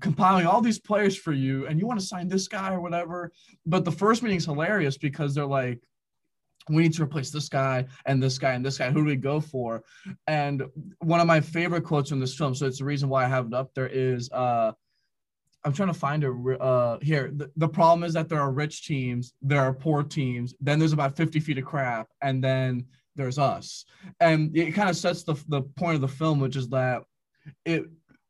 compiling 0.00 0.46
all 0.46 0.60
these 0.60 0.80
players 0.80 1.16
for 1.16 1.32
you 1.32 1.68
and 1.68 1.78
you 1.78 1.86
want 1.86 2.00
to 2.00 2.04
sign 2.04 2.26
this 2.26 2.48
guy 2.48 2.74
or 2.74 2.80
whatever 2.80 3.30
but 3.64 3.84
the 3.84 3.92
first 3.92 4.24
meeting's 4.24 4.44
hilarious 4.44 4.98
because 4.98 5.36
they're 5.36 5.46
like 5.46 5.80
we 6.76 6.82
need 6.82 6.94
to 6.94 7.02
replace 7.02 7.30
this 7.30 7.48
guy 7.48 7.86
and 8.06 8.22
this 8.22 8.38
guy 8.38 8.52
and 8.52 8.64
this 8.64 8.78
guy. 8.78 8.90
Who 8.90 9.00
do 9.00 9.06
we 9.06 9.16
go 9.16 9.40
for? 9.40 9.82
And 10.26 10.62
one 11.00 11.20
of 11.20 11.26
my 11.26 11.40
favorite 11.40 11.84
quotes 11.84 12.10
from 12.10 12.20
this 12.20 12.34
film, 12.34 12.54
so 12.54 12.66
it's 12.66 12.78
the 12.78 12.84
reason 12.84 13.08
why 13.08 13.24
I 13.24 13.28
have 13.28 13.46
it 13.46 13.54
up 13.54 13.72
there, 13.74 13.88
is 13.88 14.30
uh, 14.32 14.72
I'm 15.64 15.72
trying 15.72 15.88
to 15.88 15.94
find 15.94 16.24
it 16.24 16.32
uh, 16.60 16.98
here. 17.02 17.30
The, 17.34 17.50
the 17.56 17.68
problem 17.68 18.04
is 18.04 18.14
that 18.14 18.28
there 18.28 18.40
are 18.40 18.52
rich 18.52 18.86
teams, 18.86 19.34
there 19.42 19.60
are 19.60 19.72
poor 19.72 20.02
teams, 20.02 20.54
then 20.60 20.78
there's 20.78 20.92
about 20.92 21.16
50 21.16 21.40
feet 21.40 21.58
of 21.58 21.64
crap, 21.64 22.08
and 22.22 22.42
then 22.42 22.86
there's 23.16 23.38
us. 23.38 23.84
And 24.20 24.56
it 24.56 24.72
kind 24.72 24.88
of 24.88 24.96
sets 24.96 25.24
the, 25.24 25.34
the 25.48 25.62
point 25.62 25.96
of 25.96 26.00
the 26.00 26.08
film, 26.08 26.40
which 26.40 26.56
is 26.56 26.68
that 26.68 27.02
it 27.64 27.84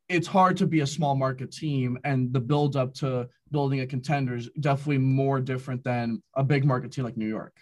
it's 0.09 0.27
hard 0.27 0.57
to 0.57 0.67
be 0.67 0.81
a 0.81 0.87
small 0.87 1.15
market 1.15 1.53
team 1.53 1.99
and 2.05 2.33
the 2.33 2.41
build 2.41 2.77
up 2.77 2.95
to 2.95 3.29
building 3.51 3.81
a 3.81 3.87
contender 3.87 4.37
is 4.37 4.49
definitely 4.61 4.99
more 4.99 5.41
different 5.41 5.85
than 5.85 6.23
a 6.35 6.43
big 6.43 6.65
market 6.65 6.93
team 6.93 7.05
like 7.05 7.17
New 7.17 7.29
York. 7.29 7.55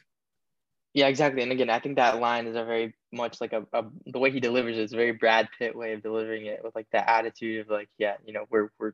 Yeah, 0.97 1.09
exactly. 1.09 1.43
And 1.43 1.53
again, 1.53 1.69
I 1.69 1.79
think 1.79 1.97
that 1.97 2.21
line 2.21 2.47
is 2.47 2.57
a 2.57 2.65
very 2.65 2.95
much 3.13 3.39
like 3.39 3.53
a, 3.53 3.67
a 3.75 3.85
the 4.07 4.19
way 4.19 4.31
he 4.31 4.41
delivers 4.41 4.79
it 4.79 4.85
is 4.85 4.95
a 4.95 4.97
very 4.97 5.13
Brad 5.13 5.47
Pitt 5.59 5.77
way 5.77 5.93
of 5.93 6.03
delivering 6.03 6.47
it 6.47 6.61
with 6.65 6.75
like 6.75 6.87
that 6.93 7.07
attitude 7.07 7.61
of 7.61 7.69
like, 7.69 7.91
yeah, 7.99 8.15
you 8.25 8.33
know, 8.33 8.47
we're 8.51 8.71
we're 8.81 8.93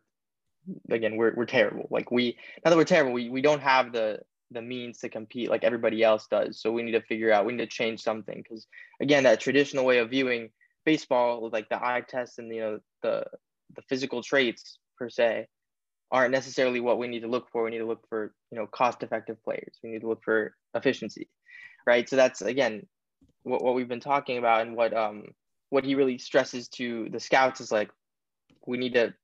again 0.91 1.17
we're 1.17 1.33
we're 1.37 1.47
terrible. 1.47 1.87
Like 1.93 2.11
we 2.11 2.37
not 2.65 2.71
that 2.71 2.77
we're 2.77 2.85
terrible, 2.85 3.13
we 3.13 3.31
we 3.31 3.41
don't 3.41 3.63
have 3.63 3.93
the 3.93 4.19
the 4.51 4.61
means 4.63 4.99
to 4.99 5.09
compete 5.11 5.49
like 5.49 5.63
everybody 5.63 6.03
else 6.03 6.27
does. 6.29 6.61
So 6.61 6.73
we 6.73 6.83
need 6.83 6.93
to 6.93 7.03
figure 7.03 7.33
out 7.33 7.47
we 7.47 7.53
need 7.53 7.71
to 7.71 7.77
change 7.77 8.01
something 8.03 8.43
because 8.43 8.67
again, 9.01 9.23
that 9.23 9.39
traditional 9.39 9.85
way 9.85 9.99
of 9.99 10.11
viewing 10.11 10.51
baseball 10.85 11.41
with 11.41 11.53
like 11.53 11.69
the 11.69 11.77
eye 11.81 12.03
test 12.09 12.41
and 12.41 12.53
you 12.53 12.63
know 12.63 12.79
the 13.03 13.25
the 13.77 13.83
physical 13.89 14.25
traits 14.25 14.79
per 14.99 15.09
se 15.09 15.47
aren't 16.11 16.33
necessarily 16.33 16.81
what 16.81 16.99
we 16.99 17.09
need 17.09 17.21
to 17.21 17.29
look 17.29 17.49
for. 17.53 17.63
We 17.65 17.71
need 17.71 17.79
to 17.79 17.87
look 17.87 18.05
for 18.09 18.35
you 18.51 18.59
know 18.59 18.67
cost 18.67 19.05
effective 19.05 19.43
players. 19.45 19.79
We 19.85 19.91
need 19.91 20.01
to 20.01 20.09
look 20.09 20.25
for 20.25 20.55
efficiency 20.75 21.29
right? 21.87 22.09
So 22.09 22.17
that's 22.17 22.43
again 22.43 22.87
what, 23.43 23.63
what 23.63 23.75
we've 23.75 23.89
been 23.89 24.01
talking 24.01 24.39
about 24.39 24.63
and 24.63 24.77
what 24.77 24.95
um 24.95 25.25
what 25.71 25.85
he 25.85 25.95
really 25.95 26.19
stresses 26.19 26.69
to 26.69 27.09
the 27.11 27.21
scouts 27.21 27.61
is 27.61 27.73
like 27.73 27.91
we 28.67 28.77
need 28.77 28.95
to 28.95 29.15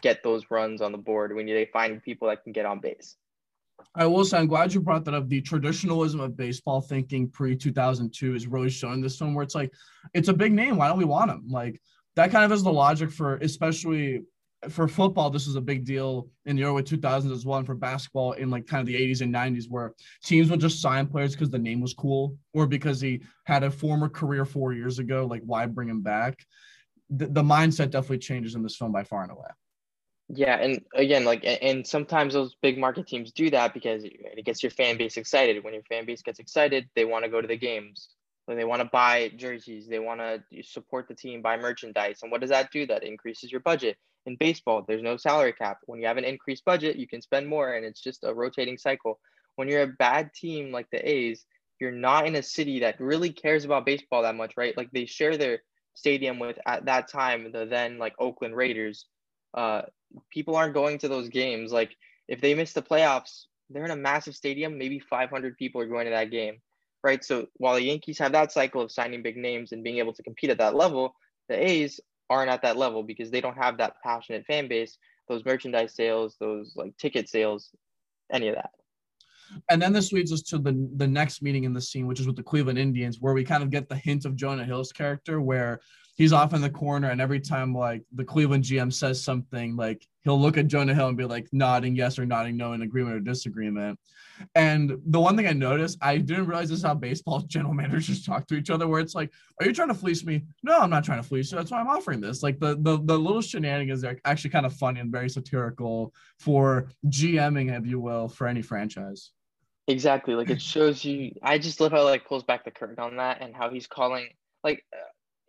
get 0.00 0.22
those 0.22 0.44
runs 0.50 0.80
on 0.80 0.92
the 0.92 0.98
board. 0.98 1.34
We 1.34 1.44
need 1.44 1.54
to 1.54 1.70
find 1.70 2.02
people 2.02 2.28
that 2.28 2.42
can 2.42 2.52
get 2.52 2.66
on 2.66 2.80
base. 2.80 3.16
I 3.94 4.06
will 4.06 4.24
say 4.24 4.38
I'm 4.38 4.46
glad 4.46 4.72
you 4.72 4.80
brought 4.80 5.04
that 5.04 5.14
up. 5.14 5.28
The 5.28 5.40
traditionalism 5.40 6.20
of 6.20 6.36
baseball 6.36 6.80
thinking 6.80 7.28
pre 7.28 7.56
2002 7.56 8.34
is 8.34 8.46
really 8.46 8.70
showing 8.70 9.00
this 9.00 9.18
film 9.18 9.34
where 9.34 9.42
it's 9.42 9.54
like 9.54 9.72
it's 10.14 10.28
a 10.28 10.34
big 10.34 10.52
name. 10.52 10.76
Why 10.76 10.88
don't 10.88 10.98
we 10.98 11.04
want 11.04 11.30
him? 11.30 11.44
Like 11.48 11.80
that 12.16 12.30
kind 12.30 12.44
of 12.44 12.52
is 12.52 12.62
the 12.62 12.72
logic 12.72 13.10
for 13.10 13.36
especially 13.36 14.22
for 14.68 14.88
football, 14.88 15.30
this 15.30 15.46
was 15.46 15.56
a 15.56 15.60
big 15.60 15.84
deal 15.84 16.28
in 16.44 16.56
the 16.56 16.64
early 16.64 16.82
2000s 16.82 17.32
as 17.32 17.44
well, 17.44 17.58
and 17.58 17.66
for 17.66 17.74
basketball 17.74 18.32
in 18.32 18.50
like 18.50 18.66
kind 18.66 18.80
of 18.80 18.86
the 18.86 18.94
80s 18.94 19.20
and 19.20 19.34
90s, 19.34 19.64
where 19.68 19.94
teams 20.24 20.50
would 20.50 20.60
just 20.60 20.80
sign 20.80 21.06
players 21.06 21.32
because 21.32 21.50
the 21.50 21.58
name 21.58 21.80
was 21.80 21.94
cool 21.94 22.36
or 22.52 22.66
because 22.66 23.00
he 23.00 23.22
had 23.44 23.62
a 23.62 23.70
former 23.70 24.08
career 24.08 24.44
four 24.44 24.72
years 24.72 24.98
ago. 24.98 25.26
Like, 25.26 25.42
why 25.44 25.66
bring 25.66 25.88
him 25.88 26.02
back? 26.02 26.44
The, 27.10 27.26
the 27.26 27.42
mindset 27.42 27.90
definitely 27.90 28.18
changes 28.18 28.54
in 28.54 28.62
this 28.62 28.76
film 28.76 28.92
by 28.92 29.04
far 29.04 29.22
and 29.22 29.32
away. 29.32 29.48
Yeah, 30.28 30.56
and 30.56 30.84
again, 30.94 31.24
like, 31.24 31.44
and 31.44 31.86
sometimes 31.86 32.34
those 32.34 32.56
big 32.60 32.78
market 32.78 33.06
teams 33.06 33.30
do 33.30 33.48
that 33.50 33.72
because 33.72 34.02
it 34.04 34.44
gets 34.44 34.62
your 34.62 34.70
fan 34.70 34.98
base 34.98 35.16
excited. 35.16 35.62
When 35.62 35.72
your 35.72 35.84
fan 35.84 36.04
base 36.04 36.22
gets 36.22 36.40
excited, 36.40 36.88
they 36.96 37.04
want 37.04 37.24
to 37.24 37.30
go 37.30 37.40
to 37.40 37.46
the 37.46 37.56
games. 37.56 38.08
When 38.46 38.56
they 38.56 38.64
want 38.64 38.82
to 38.82 38.88
buy 38.92 39.30
jerseys, 39.36 39.86
they 39.88 40.00
want 40.00 40.20
to 40.20 40.42
support 40.62 41.06
the 41.08 41.14
team, 41.14 41.42
buy 41.42 41.56
merchandise. 41.56 42.20
And 42.22 42.32
what 42.32 42.40
does 42.40 42.50
that 42.50 42.72
do? 42.72 42.86
That 42.86 43.04
increases 43.04 43.52
your 43.52 43.60
budget 43.60 43.96
in 44.26 44.36
baseball, 44.36 44.84
there's 44.86 45.02
no 45.02 45.16
salary 45.16 45.52
cap. 45.52 45.78
When 45.86 46.00
you 46.00 46.06
have 46.06 46.16
an 46.16 46.24
increased 46.24 46.64
budget, 46.64 46.96
you 46.96 47.06
can 47.06 47.22
spend 47.22 47.46
more, 47.46 47.74
and 47.74 47.84
it's 47.84 48.00
just 48.00 48.24
a 48.24 48.34
rotating 48.34 48.76
cycle. 48.76 49.18
When 49.54 49.68
you're 49.68 49.82
a 49.82 49.96
bad 49.98 50.32
team 50.34 50.72
like 50.72 50.90
the 50.90 51.08
A's, 51.08 51.44
you're 51.80 51.92
not 51.92 52.26
in 52.26 52.36
a 52.36 52.42
city 52.42 52.80
that 52.80 53.00
really 53.00 53.30
cares 53.30 53.64
about 53.64 53.86
baseball 53.86 54.22
that 54.22 54.34
much, 54.34 54.54
right? 54.56 54.76
Like 54.76 54.90
they 54.92 55.06
share 55.06 55.36
their 55.36 55.60
stadium 55.94 56.38
with 56.38 56.58
at 56.66 56.84
that 56.86 57.08
time 57.08 57.52
the 57.52 57.66
then 57.66 57.98
like 57.98 58.14
Oakland 58.18 58.56
Raiders. 58.56 59.06
Uh, 59.54 59.82
people 60.30 60.56
aren't 60.56 60.74
going 60.74 60.98
to 60.98 61.08
those 61.08 61.28
games. 61.28 61.72
Like 61.72 61.94
if 62.28 62.40
they 62.40 62.54
miss 62.54 62.72
the 62.72 62.82
playoffs, 62.82 63.44
they're 63.70 63.84
in 63.84 63.90
a 63.90 63.96
massive 63.96 64.34
stadium. 64.34 64.78
Maybe 64.78 64.98
500 64.98 65.56
people 65.56 65.80
are 65.80 65.86
going 65.86 66.06
to 66.06 66.10
that 66.10 66.30
game, 66.30 66.60
right? 67.02 67.24
So 67.24 67.46
while 67.54 67.74
the 67.74 67.82
Yankees 67.84 68.18
have 68.18 68.32
that 68.32 68.52
cycle 68.52 68.80
of 68.82 68.92
signing 68.92 69.22
big 69.22 69.36
names 69.36 69.72
and 69.72 69.82
being 69.82 69.98
able 69.98 70.12
to 70.14 70.22
compete 70.22 70.50
at 70.50 70.58
that 70.58 70.74
level, 70.74 71.14
the 71.48 71.62
A's 71.62 72.00
aren't 72.30 72.50
at 72.50 72.62
that 72.62 72.76
level 72.76 73.02
because 73.02 73.30
they 73.30 73.40
don't 73.40 73.56
have 73.56 73.78
that 73.78 73.96
passionate 74.02 74.44
fan 74.46 74.68
base, 74.68 74.98
those 75.28 75.44
merchandise 75.44 75.94
sales, 75.94 76.36
those 76.40 76.72
like 76.76 76.96
ticket 76.96 77.28
sales, 77.28 77.70
any 78.32 78.48
of 78.48 78.54
that. 78.54 78.70
And 79.70 79.80
then 79.80 79.92
this 79.92 80.12
leads 80.12 80.32
us 80.32 80.42
to 80.42 80.58
the 80.58 80.88
the 80.96 81.06
next 81.06 81.40
meeting 81.40 81.64
in 81.64 81.72
the 81.72 81.80
scene, 81.80 82.06
which 82.06 82.20
is 82.20 82.26
with 82.26 82.36
the 82.36 82.42
Cleveland 82.42 82.78
Indians, 82.78 83.20
where 83.20 83.34
we 83.34 83.44
kind 83.44 83.62
of 83.62 83.70
get 83.70 83.88
the 83.88 83.96
hint 83.96 84.24
of 84.24 84.34
Jonah 84.34 84.64
Hill's 84.64 84.92
character, 84.92 85.40
where 85.40 85.80
he's 86.16 86.32
off 86.32 86.54
in 86.54 86.62
the 86.62 86.70
corner, 86.70 87.10
and 87.10 87.20
every 87.20 87.40
time 87.40 87.74
like 87.74 88.02
the 88.14 88.24
Cleveland 88.24 88.64
GM 88.64 88.92
says 88.92 89.22
something, 89.22 89.76
like 89.76 90.06
he'll 90.24 90.40
look 90.40 90.56
at 90.56 90.66
Jonah 90.66 90.94
Hill 90.94 91.08
and 91.08 91.16
be 91.16 91.24
like 91.24 91.46
nodding 91.52 91.94
yes 91.94 92.18
or 92.18 92.26
nodding 92.26 92.56
no 92.56 92.72
in 92.72 92.82
agreement 92.82 93.16
or 93.16 93.20
disagreement. 93.20 93.98
And 94.54 94.98
the 95.06 95.20
one 95.20 95.36
thing 95.36 95.46
I 95.46 95.52
noticed, 95.52 95.98
I 96.02 96.18
didn't 96.18 96.46
realize 96.46 96.70
this 96.70 96.82
how 96.82 96.94
baseball 96.94 97.40
general 97.46 97.74
managers 97.74 98.24
talk 98.24 98.46
to 98.48 98.54
each 98.54 98.70
other, 98.70 98.88
where 98.88 99.00
it's 99.00 99.14
like, 99.14 99.30
"Are 99.60 99.66
you 99.66 99.72
trying 99.72 99.88
to 99.88 99.94
fleece 99.94 100.24
me?" 100.24 100.42
No, 100.62 100.80
I'm 100.80 100.90
not 100.90 101.04
trying 101.04 101.22
to 101.22 101.28
fleece 101.28 101.52
you. 101.52 101.58
That's 101.58 101.70
why 101.70 101.80
I'm 101.80 101.88
offering 101.88 102.20
this. 102.20 102.42
Like 102.42 102.58
the 102.58 102.76
the 102.80 102.98
the 103.02 103.18
little 103.18 103.42
shenanigans 103.42 104.02
are 104.02 104.18
actually 104.24 104.50
kind 104.50 104.66
of 104.66 104.72
funny 104.72 105.00
and 105.00 105.12
very 105.12 105.28
satirical 105.28 106.12
for 106.38 106.88
GMing, 107.06 107.78
if 107.78 107.86
you 107.86 108.00
will, 108.00 108.28
for 108.28 108.46
any 108.46 108.62
franchise. 108.62 109.32
Exactly. 109.88 110.34
Like 110.34 110.50
it 110.50 110.60
shows 110.60 111.04
you. 111.04 111.32
I 111.42 111.58
just 111.58 111.80
love 111.80 111.92
how 111.92 112.02
like 112.04 112.26
pulls 112.26 112.42
back 112.42 112.64
the 112.64 112.70
curtain 112.72 112.98
on 112.98 113.16
that 113.18 113.40
and 113.40 113.54
how 113.54 113.70
he's 113.70 113.86
calling 113.86 114.28
like 114.64 114.84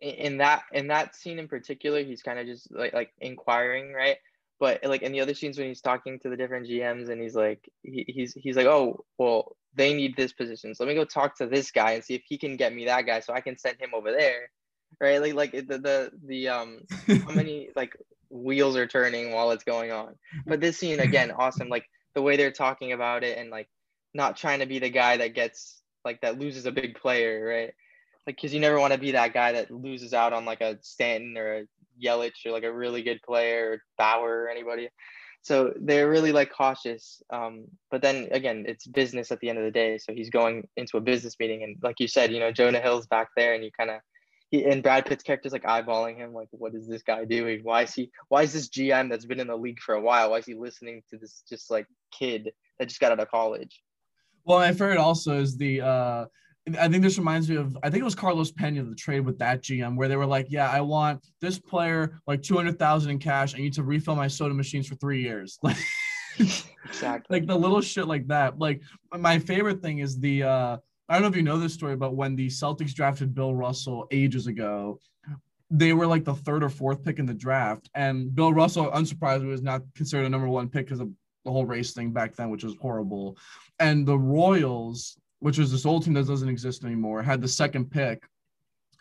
in 0.00 0.38
that 0.38 0.62
in 0.72 0.88
that 0.88 1.14
scene 1.14 1.38
in 1.38 1.48
particular, 1.48 2.02
he's 2.02 2.22
kind 2.22 2.38
of 2.38 2.46
just 2.46 2.70
like 2.70 2.92
like 2.92 3.12
inquiring, 3.20 3.92
right? 3.92 4.16
But 4.60 4.84
like 4.84 5.02
in 5.02 5.12
the 5.12 5.20
other 5.20 5.34
scenes 5.34 5.58
when 5.58 5.68
he's 5.68 5.80
talking 5.80 6.18
to 6.20 6.28
the 6.28 6.36
different 6.36 6.66
GMs 6.66 7.08
and 7.08 7.20
he's 7.20 7.34
like 7.34 7.68
he, 7.82 8.04
he's 8.08 8.34
he's 8.34 8.56
like, 8.56 8.66
oh 8.66 9.04
well, 9.18 9.56
they 9.74 9.94
need 9.94 10.16
this 10.16 10.32
position, 10.32 10.74
so 10.74 10.84
let 10.84 10.88
me 10.88 10.94
go 10.94 11.04
talk 11.04 11.36
to 11.38 11.46
this 11.46 11.70
guy 11.70 11.92
and 11.92 12.04
see 12.04 12.14
if 12.14 12.22
he 12.26 12.38
can 12.38 12.56
get 12.56 12.74
me 12.74 12.86
that 12.86 13.06
guy, 13.06 13.20
so 13.20 13.32
I 13.32 13.40
can 13.40 13.58
send 13.58 13.80
him 13.80 13.90
over 13.94 14.12
there, 14.12 14.50
right? 15.00 15.20
Like 15.20 15.34
like 15.34 15.52
the 15.52 15.78
the 15.78 16.10
the 16.24 16.48
um 16.48 16.80
how 17.08 17.34
many 17.34 17.70
like 17.76 17.96
wheels 18.30 18.76
are 18.76 18.86
turning 18.86 19.32
while 19.32 19.50
it's 19.50 19.64
going 19.64 19.90
on. 19.90 20.14
But 20.46 20.60
this 20.60 20.78
scene 20.78 21.00
again, 21.00 21.30
awesome. 21.38 21.68
Like 21.68 21.88
the 22.14 22.22
way 22.22 22.36
they're 22.36 22.50
talking 22.50 22.92
about 22.92 23.24
it 23.24 23.38
and 23.38 23.50
like 23.50 23.68
not 24.14 24.36
trying 24.36 24.60
to 24.60 24.66
be 24.66 24.78
the 24.78 24.90
guy 24.90 25.18
that 25.18 25.34
gets 25.34 25.80
like 26.04 26.20
that 26.22 26.38
loses 26.38 26.66
a 26.66 26.72
big 26.72 26.94
player, 26.96 27.44
right? 27.44 27.74
Like 28.28 28.36
because 28.36 28.52
you 28.52 28.60
never 28.60 28.78
want 28.78 28.92
to 28.92 28.98
be 28.98 29.12
that 29.12 29.32
guy 29.32 29.52
that 29.52 29.70
loses 29.70 30.12
out 30.12 30.34
on 30.34 30.44
like 30.44 30.60
a 30.60 30.76
Stanton 30.82 31.38
or 31.38 31.60
a 31.60 31.64
Yelich 32.00 32.44
or 32.44 32.52
like 32.52 32.62
a 32.62 32.72
really 32.72 33.02
good 33.02 33.22
player 33.22 33.70
or 33.72 33.82
Bauer 33.96 34.42
or 34.42 34.48
anybody. 34.50 34.90
So 35.40 35.72
they're 35.80 36.10
really 36.10 36.30
like 36.30 36.52
cautious. 36.52 37.22
Um, 37.30 37.64
but 37.90 38.02
then 38.02 38.28
again, 38.30 38.66
it's 38.68 38.86
business 38.86 39.32
at 39.32 39.40
the 39.40 39.48
end 39.48 39.58
of 39.58 39.64
the 39.64 39.70
day. 39.70 39.96
So 39.96 40.12
he's 40.12 40.28
going 40.28 40.68
into 40.76 40.98
a 40.98 41.00
business 41.00 41.36
meeting, 41.40 41.62
and 41.62 41.76
like 41.82 42.00
you 42.00 42.06
said, 42.06 42.30
you 42.30 42.38
know, 42.38 42.52
Jonah 42.52 42.80
Hill's 42.80 43.06
back 43.06 43.28
there, 43.34 43.54
and 43.54 43.64
you 43.64 43.70
kind 43.72 43.88
of 43.88 44.00
he 44.50 44.62
and 44.62 44.82
Brad 44.82 45.06
Pitt's 45.06 45.22
character's 45.22 45.52
like 45.52 45.64
eyeballing 45.64 46.18
him, 46.18 46.34
like, 46.34 46.48
what 46.50 46.74
is 46.74 46.86
this 46.86 47.02
guy 47.02 47.24
doing? 47.24 47.60
Why 47.62 47.84
is 47.84 47.94
he? 47.94 48.10
Why 48.28 48.42
is 48.42 48.52
this 48.52 48.68
GM 48.68 49.08
that's 49.08 49.24
been 49.24 49.40
in 49.40 49.46
the 49.46 49.56
league 49.56 49.80
for 49.80 49.94
a 49.94 50.00
while? 50.02 50.32
Why 50.32 50.38
is 50.38 50.44
he 50.44 50.54
listening 50.54 51.02
to 51.08 51.16
this 51.16 51.42
just 51.48 51.70
like 51.70 51.86
kid 52.12 52.50
that 52.78 52.88
just 52.88 53.00
got 53.00 53.12
out 53.12 53.20
of 53.20 53.30
college? 53.30 53.80
Well, 54.44 54.58
my 54.58 54.72
favorite 54.72 54.98
also 54.98 55.40
is 55.40 55.56
the 55.56 55.80
uh 55.80 56.24
I 56.76 56.88
think 56.88 57.02
this 57.02 57.18
reminds 57.18 57.48
me 57.48 57.56
of 57.56 57.76
I 57.82 57.90
think 57.90 58.00
it 58.00 58.04
was 58.04 58.14
Carlos 58.14 58.50
Pena 58.50 58.82
the 58.82 58.94
trade 58.94 59.20
with 59.20 59.38
that 59.38 59.62
GM 59.62 59.96
where 59.96 60.08
they 60.08 60.16
were 60.16 60.26
like, 60.26 60.46
yeah, 60.50 60.70
I 60.70 60.80
want 60.80 61.24
this 61.40 61.58
player 61.58 62.20
like 62.26 62.42
two 62.42 62.56
hundred 62.56 62.78
thousand 62.78 63.12
in 63.12 63.18
cash. 63.18 63.54
I 63.54 63.58
need 63.58 63.74
to 63.74 63.82
refill 63.82 64.16
my 64.16 64.28
soda 64.28 64.54
machines 64.54 64.86
for 64.86 64.94
three 64.96 65.22
years. 65.22 65.58
Like, 66.38 66.64
exactly. 66.84 67.40
like 67.40 67.48
the 67.48 67.56
little 67.56 67.80
shit 67.80 68.06
like 68.06 68.28
that. 68.28 68.60
Like 68.60 68.82
my 69.12 69.40
favorite 69.40 69.82
thing 69.82 69.98
is 69.98 70.20
the 70.20 70.44
uh, 70.44 70.76
I 71.08 71.14
don't 71.14 71.22
know 71.22 71.28
if 71.28 71.34
you 71.34 71.42
know 71.42 71.58
this 71.58 71.74
story, 71.74 71.96
but 71.96 72.14
when 72.14 72.36
the 72.36 72.46
Celtics 72.46 72.94
drafted 72.94 73.34
Bill 73.34 73.54
Russell 73.56 74.06
ages 74.12 74.46
ago, 74.46 75.00
they 75.68 75.92
were 75.92 76.06
like 76.06 76.24
the 76.24 76.34
third 76.34 76.62
or 76.62 76.68
fourth 76.68 77.02
pick 77.02 77.18
in 77.18 77.26
the 77.26 77.34
draft, 77.34 77.90
and 77.94 78.32
Bill 78.32 78.52
Russell, 78.52 78.90
unsurprisingly, 78.92 79.48
was 79.48 79.62
not 79.62 79.82
considered 79.96 80.26
a 80.26 80.28
number 80.28 80.48
one 80.48 80.68
pick 80.68 80.86
because 80.86 81.00
of 81.00 81.10
the 81.44 81.50
whole 81.50 81.66
race 81.66 81.92
thing 81.92 82.12
back 82.12 82.36
then, 82.36 82.50
which 82.50 82.62
was 82.62 82.76
horrible. 82.80 83.36
And 83.80 84.06
the 84.06 84.18
Royals 84.18 85.18
which 85.40 85.58
was 85.58 85.70
this 85.70 85.86
old 85.86 86.04
team 86.04 86.14
that 86.14 86.26
doesn't 86.26 86.48
exist 86.48 86.84
anymore, 86.84 87.22
had 87.22 87.40
the 87.40 87.48
second 87.48 87.90
pick. 87.90 88.26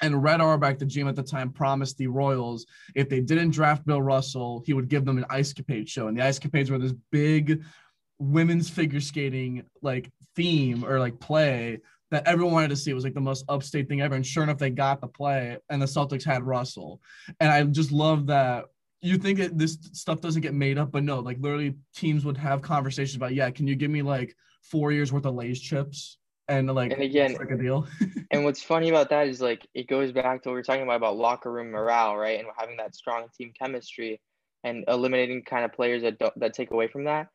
And 0.02 0.22
Red 0.22 0.42
Auerbach, 0.42 0.78
the 0.78 0.86
GM 0.86 1.10
at 1.10 1.16
the 1.16 1.24
time, 1.24 1.52
promised 1.52 1.98
the 1.98 2.08
Royals 2.08 2.68
if 2.94 3.10
they 3.10 3.20
didn't 3.20 3.52
draft 3.52 3.86
Bill 3.86 4.02
Russell, 4.02 4.62
he 4.66 4.74
would 4.74 4.90
give 4.90 5.06
them 5.06 5.18
an 5.18 5.26
Ice 5.30 5.54
Capade 5.54 5.88
show. 5.88 6.08
And 6.08 6.18
the 6.18 6.24
Ice 6.24 6.38
Capades 6.38 6.70
were 6.70 6.78
this 6.78 6.94
big 7.12 7.64
women's 8.20 8.70
figure 8.70 9.00
skating 9.00 9.64
like 9.82 10.12
theme 10.36 10.84
or 10.86 11.00
like 11.00 11.20
play 11.20 11.80
that 12.12 12.28
everyone 12.28 12.54
wanted 12.54 12.70
to 12.70 12.76
see. 12.76 12.92
It 12.92 12.96
was 12.96 13.04
like 13.04 13.14
the 13.14 13.22
most 13.22 13.46
upstate 13.50 13.90
thing 13.90 14.02
ever. 14.02 14.16
And 14.16 14.26
sure 14.26 14.44
enough, 14.44 14.58
they 14.58 14.70
got 14.70 15.02
the 15.02 15.08
play, 15.08 15.58
and 15.70 15.82
the 15.82 15.86
Celtics 15.86 16.24
had 16.24 16.44
Russell. 16.44 17.02
And 17.40 17.52
I 17.52 17.64
just 17.64 17.92
love 17.92 18.28
that. 18.28 18.66
You 19.02 19.18
think 19.18 19.40
it, 19.40 19.58
this 19.58 19.78
stuff 19.94 20.22
doesn't 20.22 20.42
get 20.42 20.54
made 20.54 20.78
up, 20.78 20.92
but 20.92 21.04
no, 21.04 21.20
like 21.20 21.38
literally 21.40 21.76
teams 21.96 22.26
would 22.26 22.38
have 22.38 22.62
conversations 22.62 23.16
about, 23.16 23.36
yeah, 23.36 23.50
can 23.52 23.68
you 23.68 23.76
give 23.76 23.92
me 23.92 24.02
like 24.02 24.36
four 24.64 24.92
years 24.92 25.14
worth 25.14 25.26
of 25.26 25.36
Lay's 25.36 25.60
chips? 25.60 26.18
And 26.48 26.74
like 26.74 26.92
and 26.92 27.02
again 27.02 27.34
like 27.34 27.52
a 27.52 27.58
deal. 27.58 27.88
and 28.32 28.44
what's 28.44 28.62
funny 28.62 28.90
about 28.90 29.10
that 29.10 29.28
is 29.28 29.42
like 29.42 29.68
it 29.74 29.88
goes 29.88 30.12
back 30.12 30.44
to 30.44 30.50
what 30.50 30.56
we 30.56 30.60
are 30.60 30.64
talking 30.64 30.84
about 30.84 30.98
about 30.98 31.18
locker 31.18 31.52
room 31.52 31.72
morale, 31.72 32.16
right? 32.16 32.40
And 32.40 32.48
having 32.58 32.78
that 32.78 32.96
strong 32.96 33.28
team 33.38 33.54
chemistry 33.60 34.22
and 34.64 34.86
eliminating 34.88 35.44
kind 35.44 35.66
of 35.66 35.74
players 35.74 36.04
that 36.04 36.20
don't 36.20 36.38
that 36.40 36.54
take 36.54 36.72
away 36.72 36.88
from 36.88 37.06
that. 37.06 37.28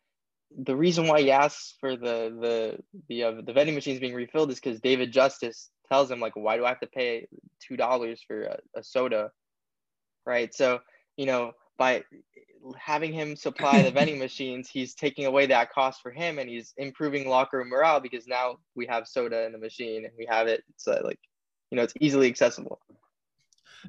The 0.64 0.76
reason 0.76 1.06
why 1.06 1.22
he 1.22 1.30
asks 1.30 1.74
for 1.80 1.96
the 1.96 2.36
the 2.40 2.78
the 3.08 3.24
uh, 3.24 3.32
the 3.44 3.52
vending 3.52 3.74
machines 3.74 4.00
being 4.00 4.14
refilled 4.14 4.50
is 4.50 4.60
because 4.60 4.80
David 4.80 5.12
Justice 5.12 5.70
tells 5.88 6.10
him 6.10 6.20
like, 6.20 6.36
why 6.36 6.56
do 6.56 6.64
I 6.64 6.68
have 6.68 6.80
to 6.80 6.86
pay 6.86 7.26
two 7.66 7.76
dollars 7.76 8.22
for 8.26 8.42
a, 8.42 8.58
a 8.76 8.82
soda, 8.82 9.30
right? 10.26 10.54
So 10.54 10.80
you 11.16 11.26
know 11.26 11.52
by 11.82 12.00
having 12.78 13.12
him 13.12 13.34
supply 13.34 13.82
the 13.82 13.90
vending 13.90 14.20
machines, 14.20 14.70
he's 14.70 14.94
taking 14.94 15.26
away 15.26 15.46
that 15.46 15.72
cost 15.72 16.00
for 16.00 16.12
him 16.12 16.38
and 16.38 16.48
he's 16.48 16.72
improving 16.76 17.28
locker 17.28 17.58
room 17.58 17.70
morale 17.70 17.98
because 17.98 18.28
now 18.28 18.56
we 18.76 18.86
have 18.86 19.08
soda 19.08 19.44
in 19.46 19.50
the 19.50 19.58
machine 19.58 20.04
and 20.04 20.14
we 20.16 20.24
have 20.30 20.46
it. 20.46 20.62
Uh, 20.86 20.98
like, 21.02 21.18
you 21.70 21.76
know, 21.76 21.82
it's 21.82 21.94
easily 22.00 22.28
accessible. 22.28 22.78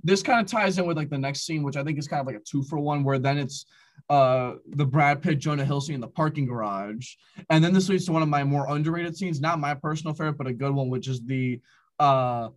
This 0.04 0.24
kind 0.24 0.42
of 0.42 0.48
ties 0.52 0.80
in 0.80 0.88
with 0.88 0.98
like 0.98 1.12
the 1.12 1.20
next 1.20 1.46
scene, 1.46 1.62
which 1.62 1.78
I 1.78 1.84
think 1.84 2.00
is 2.00 2.08
kind 2.08 2.20
of 2.20 2.26
like 2.26 2.36
a 2.36 2.40
two 2.40 2.64
for 2.64 2.80
one, 2.80 3.04
where 3.04 3.20
then 3.20 3.38
it's 3.38 3.68
uh 4.10 4.54
the 4.72 4.86
Brad 4.86 5.22
Pitt 5.22 5.38
Jonah 5.38 5.64
Hill 5.64 5.80
scene 5.80 5.94
in 5.94 6.02
the 6.02 6.08
parking 6.08 6.48
garage, 6.48 7.14
and 7.52 7.64
then 7.64 7.74
this 7.74 7.90
leads 7.90 8.08
to 8.08 8.12
one 8.12 8.24
of 8.24 8.28
my 8.28 8.44
more 8.44 8.66
underrated 8.70 9.16
scenes, 9.16 9.40
not 9.40 9.60
my 9.60 9.76
personal 9.76 10.16
favorite, 10.16 10.40
but 10.40 10.48
a 10.48 10.54
good 10.54 10.74
one, 10.74 10.90
which 10.90 11.08
is 11.08 11.24
the 11.24 11.62
uh 12.00 12.50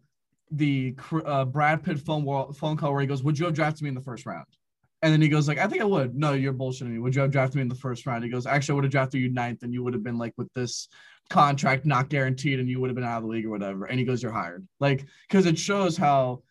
the 0.51 0.95
uh, 1.27 1.45
Brad 1.45 1.83
Pitt 1.83 1.99
phone 1.99 2.25
phone 2.55 2.77
call 2.79 2.93
where 2.93 3.03
he 3.03 3.07
goes, 3.07 3.23
"Would 3.23 3.39
you 3.39 3.45
have 3.45 3.55
drafted 3.55 3.83
me 3.83 3.91
in 3.91 3.95
the 3.95 4.01
first 4.01 4.25
round?" 4.25 4.47
And 5.07 5.13
then 5.13 5.23
he 5.23 5.29
goes 5.29 5.47
like, 5.47 5.59
I 5.59 5.69
think 5.69 5.81
I 5.81 5.85
would. 5.85 6.17
No, 6.17 6.33
you're 6.33 6.53
bullshitting 6.53 6.91
me. 6.91 6.99
Would 6.99 7.15
you 7.15 7.23
have 7.23 7.31
drafted 7.31 7.55
me 7.55 7.63
in 7.63 7.69
the 7.69 7.77
first 7.77 8.07
round? 8.07 8.25
He 8.25 8.29
goes, 8.29 8.45
actually, 8.45 8.73
I 8.73 8.75
would 8.75 8.85
have 8.85 8.91
drafted 8.91 9.21
you 9.21 9.29
ninth, 9.29 9.63
and 9.63 9.73
you 9.73 9.85
would 9.85 9.95
have 9.95 10.03
been 10.03 10.19
like 10.19 10.35
with 10.37 10.53
this 10.53 10.89
contract 11.31 11.87
not 11.87 12.09
guaranteed, 12.09 12.59
and 12.59 12.69
you 12.69 12.81
would 12.81 12.91
have 12.91 12.97
been 12.97 13.05
out 13.05 13.19
of 13.19 13.23
the 13.23 13.29
league 13.29 13.47
or 13.47 13.51
whatever. 13.51 13.85
And 13.85 14.01
he 14.01 14.05
goes, 14.05 14.21
you're 14.21 14.33
hired. 14.33 14.67
Like, 14.81 15.07
because 15.29 15.47
it 15.47 15.57
shows 15.61 15.97
how, 15.97 16.43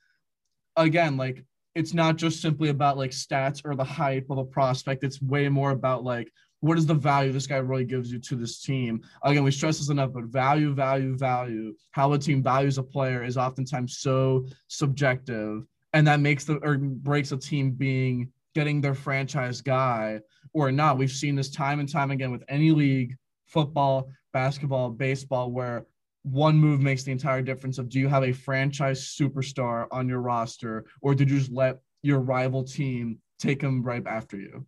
again, 0.78 1.18
like 1.18 1.44
it's 1.76 1.94
not 1.94 2.16
just 2.16 2.42
simply 2.42 2.70
about 2.70 2.98
like 2.98 3.12
stats 3.12 3.62
or 3.66 3.76
the 3.76 3.84
hype 3.84 4.28
of 4.30 4.38
a 4.38 4.46
prospect. 4.46 5.04
It's 5.04 5.22
way 5.22 5.50
more 5.50 5.72
about 5.72 6.06
like 6.06 6.32
what 6.62 6.78
is 6.78 6.86
the 6.86 6.94
value 6.94 7.34
this 7.34 7.48
guy 7.48 7.58
really 7.58 7.84
gives 7.84 8.10
you 8.10 8.20
to 8.20 8.38
this 8.38 8.62
team. 8.62 9.02
Again, 9.22 9.44
we 9.44 9.52
stress 9.52 9.80
this 9.80 9.90
enough, 9.90 10.14
but 10.14 10.24
value, 10.24 10.74
value, 10.74 11.18
value. 11.18 11.76
How 11.92 12.14
a 12.14 12.18
team 12.18 12.42
values 12.42 12.78
a 12.78 12.84
player 12.84 13.22
is 13.22 13.36
oftentimes 13.36 13.98
so 13.98 14.46
subjective 14.70 15.66
and 15.96 16.06
that 16.08 16.20
makes 16.20 16.44
the 16.44 16.56
or 16.58 16.78
breaks 16.78 17.32
a 17.32 17.38
team 17.38 17.72
being 17.72 18.30
getting 18.56 18.82
their 18.82 18.96
franchise 18.96 19.62
guy 19.62 20.20
or 20.54 20.72
not. 20.72 20.98
We've 20.98 21.12
seen 21.12 21.36
this 21.36 21.52
time 21.52 21.80
and 21.80 21.88
time 21.88 22.10
again 22.10 22.32
with 22.32 22.44
any 22.48 22.72
league, 22.72 23.16
football, 23.46 24.10
basketball, 24.34 24.90
baseball, 24.90 25.52
where 25.52 25.86
one 26.24 26.58
move 26.58 26.80
makes 26.80 27.04
the 27.04 27.12
entire 27.12 27.44
difference 27.44 27.78
of 27.78 27.90
do 27.90 28.00
you 28.00 28.08
have 28.08 28.24
a 28.24 28.32
franchise 28.32 29.16
superstar 29.20 29.86
on 29.92 30.10
your 30.10 30.22
roster 30.22 30.86
or 31.02 31.14
did 31.14 31.30
you 31.30 31.38
just 31.38 31.52
let 31.52 31.82
your 32.02 32.20
rival 32.20 32.64
team 32.64 33.20
take 33.38 33.60
them 33.60 33.84
right 33.84 34.08
after 34.08 34.38
you? 34.38 34.66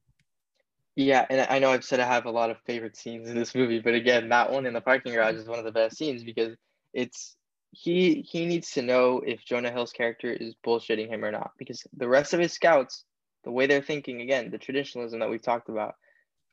Yeah, 0.95 1.25
and 1.29 1.47
I 1.49 1.59
know 1.59 1.71
I've 1.71 1.83
said 1.83 1.99
I 1.99 2.07
have 2.07 2.25
a 2.25 2.31
lot 2.31 2.49
of 2.49 2.57
favorite 2.65 2.97
scenes 2.97 3.29
in 3.29 3.35
this 3.35 3.55
movie, 3.55 3.79
but 3.79 3.93
again, 3.93 4.29
that 4.29 4.51
one 4.51 4.65
in 4.65 4.73
the 4.73 4.81
parking 4.81 5.13
garage 5.13 5.35
is 5.35 5.47
one 5.47 5.59
of 5.59 5.65
the 5.65 5.71
best 5.71 5.97
scenes 5.97 6.23
because 6.23 6.55
it's 6.93 7.37
he 7.71 8.25
he 8.27 8.45
needs 8.45 8.71
to 8.71 8.81
know 8.81 9.21
if 9.25 9.45
Jonah 9.45 9.71
Hill's 9.71 9.91
character 9.91 10.31
is 10.31 10.55
bullshitting 10.65 11.07
him 11.07 11.23
or 11.23 11.31
not 11.31 11.51
because 11.59 11.85
the 11.95 12.07
rest 12.07 12.33
of 12.33 12.39
his 12.39 12.53
scouts 12.53 13.03
the 13.43 13.51
way 13.51 13.67
they're 13.67 13.81
thinking 13.81 14.21
again 14.21 14.49
the 14.49 14.57
traditionalism 14.57 15.19
that 15.19 15.29
we've 15.29 15.41
talked 15.41 15.69
about 15.69 15.95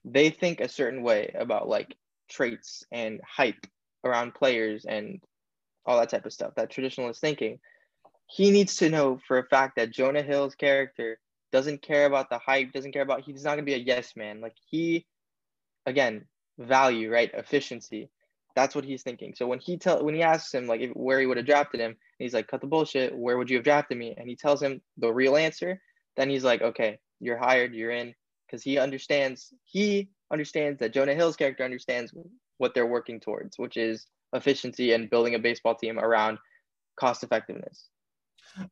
they 0.04 0.30
think 0.30 0.60
a 0.60 0.68
certain 0.68 1.02
way 1.02 1.34
about 1.34 1.68
like 1.68 1.96
traits 2.28 2.84
and 2.92 3.20
hype 3.26 3.66
around 4.04 4.34
players 4.34 4.84
and 4.84 5.20
all 5.86 5.98
that 5.98 6.10
type 6.10 6.26
of 6.26 6.32
stuff 6.32 6.54
that 6.56 6.70
traditionalist 6.70 7.18
thinking 7.18 7.58
he 8.26 8.50
needs 8.50 8.76
to 8.76 8.88
know 8.88 9.18
for 9.26 9.38
a 9.38 9.46
fact 9.48 9.76
that 9.76 9.90
jonah 9.90 10.22
hill's 10.22 10.54
character 10.54 11.18
doesn't 11.52 11.82
care 11.82 12.06
about 12.06 12.30
the 12.30 12.38
hype 12.38 12.72
doesn't 12.72 12.92
care 12.92 13.02
about 13.02 13.22
he's 13.22 13.44
not 13.44 13.50
going 13.50 13.58
to 13.58 13.64
be 13.64 13.74
a 13.74 13.78
yes 13.78 14.14
man 14.16 14.40
like 14.40 14.56
he 14.70 15.06
again, 15.86 16.24
value, 16.58 17.10
right? 17.10 17.30
Efficiency. 17.34 18.10
That's 18.54 18.74
what 18.74 18.84
he's 18.84 19.02
thinking. 19.02 19.34
So 19.34 19.46
when 19.46 19.58
he 19.58 19.76
tell 19.76 20.04
when 20.04 20.14
he 20.14 20.22
asks 20.22 20.54
him 20.54 20.66
like 20.66 20.80
if, 20.80 20.90
where 20.90 21.20
he 21.20 21.26
would 21.26 21.36
have 21.36 21.46
drafted 21.46 21.80
him, 21.80 21.96
he's 22.18 22.34
like, 22.34 22.46
"Cut 22.46 22.60
the 22.60 22.68
bullshit. 22.68 23.16
Where 23.16 23.36
would 23.36 23.50
you 23.50 23.56
have 23.56 23.64
drafted 23.64 23.98
me?" 23.98 24.14
And 24.16 24.28
he 24.28 24.36
tells 24.36 24.62
him 24.62 24.80
the 24.96 25.12
real 25.12 25.36
answer. 25.36 25.80
Then 26.16 26.30
he's 26.30 26.44
like, 26.44 26.62
"Okay, 26.62 26.98
you're 27.20 27.38
hired. 27.38 27.74
You're 27.74 27.90
in," 27.90 28.14
because 28.46 28.62
he 28.62 28.78
understands. 28.78 29.52
He 29.64 30.08
understands 30.32 30.78
that 30.80 30.92
Jonah 30.92 31.14
Hill's 31.14 31.36
character 31.36 31.64
understands 31.64 32.12
what 32.58 32.74
they're 32.74 32.86
working 32.86 33.20
towards, 33.20 33.58
which 33.58 33.76
is 33.76 34.06
efficiency 34.32 34.92
and 34.92 35.10
building 35.10 35.34
a 35.34 35.38
baseball 35.38 35.74
team 35.74 35.98
around 35.98 36.38
cost 36.96 37.22
effectiveness. 37.22 37.88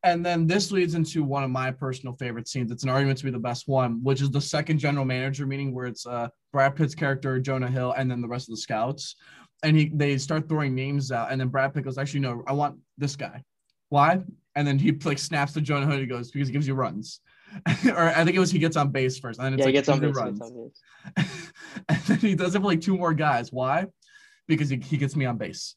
And 0.04 0.24
then 0.24 0.46
this 0.46 0.70
leads 0.70 0.94
into 0.94 1.24
one 1.24 1.44
of 1.44 1.50
my 1.50 1.70
personal 1.70 2.14
favorite 2.14 2.46
scenes. 2.46 2.70
It's 2.70 2.82
an 2.82 2.90
argument 2.90 3.18
to 3.18 3.24
be 3.24 3.30
the 3.30 3.38
best 3.38 3.68
one, 3.68 4.02
which 4.02 4.20
is 4.20 4.30
the 4.30 4.40
second 4.40 4.78
general 4.78 5.04
manager 5.04 5.46
meeting 5.46 5.74
where 5.74 5.86
it's 5.86 6.06
uh, 6.06 6.28
Brad 6.52 6.76
Pitt's 6.76 6.94
character, 6.94 7.40
Jonah 7.40 7.70
Hill, 7.70 7.92
and 7.96 8.10
then 8.10 8.20
the 8.20 8.28
rest 8.28 8.48
of 8.48 8.54
the 8.54 8.60
scouts 8.60 9.16
and 9.62 9.76
he 9.76 9.90
they 9.94 10.18
start 10.18 10.48
throwing 10.48 10.74
names 10.74 11.12
out, 11.12 11.30
and 11.30 11.40
then 11.40 11.48
Brad 11.48 11.72
Pitt 11.72 11.84
goes, 11.84 11.98
actually 11.98 12.20
no, 12.20 12.42
I 12.46 12.52
want 12.52 12.78
this 12.98 13.16
guy. 13.16 13.42
Why? 13.88 14.20
And 14.54 14.66
then 14.66 14.78
he 14.78 14.92
like 14.92 15.18
snaps 15.18 15.52
to 15.54 15.60
Jonah 15.60 15.86
Hood. 15.86 16.00
He 16.00 16.06
goes 16.06 16.30
because 16.30 16.48
he 16.48 16.52
gives 16.52 16.66
you 16.66 16.74
runs, 16.74 17.20
or 17.86 18.08
I 18.08 18.24
think 18.24 18.36
it 18.36 18.40
was 18.40 18.50
he 18.50 18.58
gets 18.58 18.76
on 18.76 18.90
base 18.90 19.18
first, 19.18 19.38
and 19.38 19.46
then 19.46 19.54
it's 19.54 19.60
yeah, 19.60 19.64
like 19.66 19.74
he 19.74 19.78
gets 19.78 19.88
on 19.88 20.00
base, 20.00 20.14
runs. 20.14 20.38
Gets 20.38 20.50
on 20.50 20.70
base. 21.16 21.52
and 21.88 21.98
then 22.06 22.18
he 22.18 22.34
does 22.34 22.54
it 22.54 22.60
for 22.60 22.66
like 22.66 22.80
two 22.80 22.96
more 22.96 23.14
guys. 23.14 23.50
Why? 23.50 23.86
Because 24.46 24.68
he, 24.68 24.76
he 24.76 24.96
gets 24.96 25.16
me 25.16 25.24
on 25.24 25.38
base. 25.38 25.76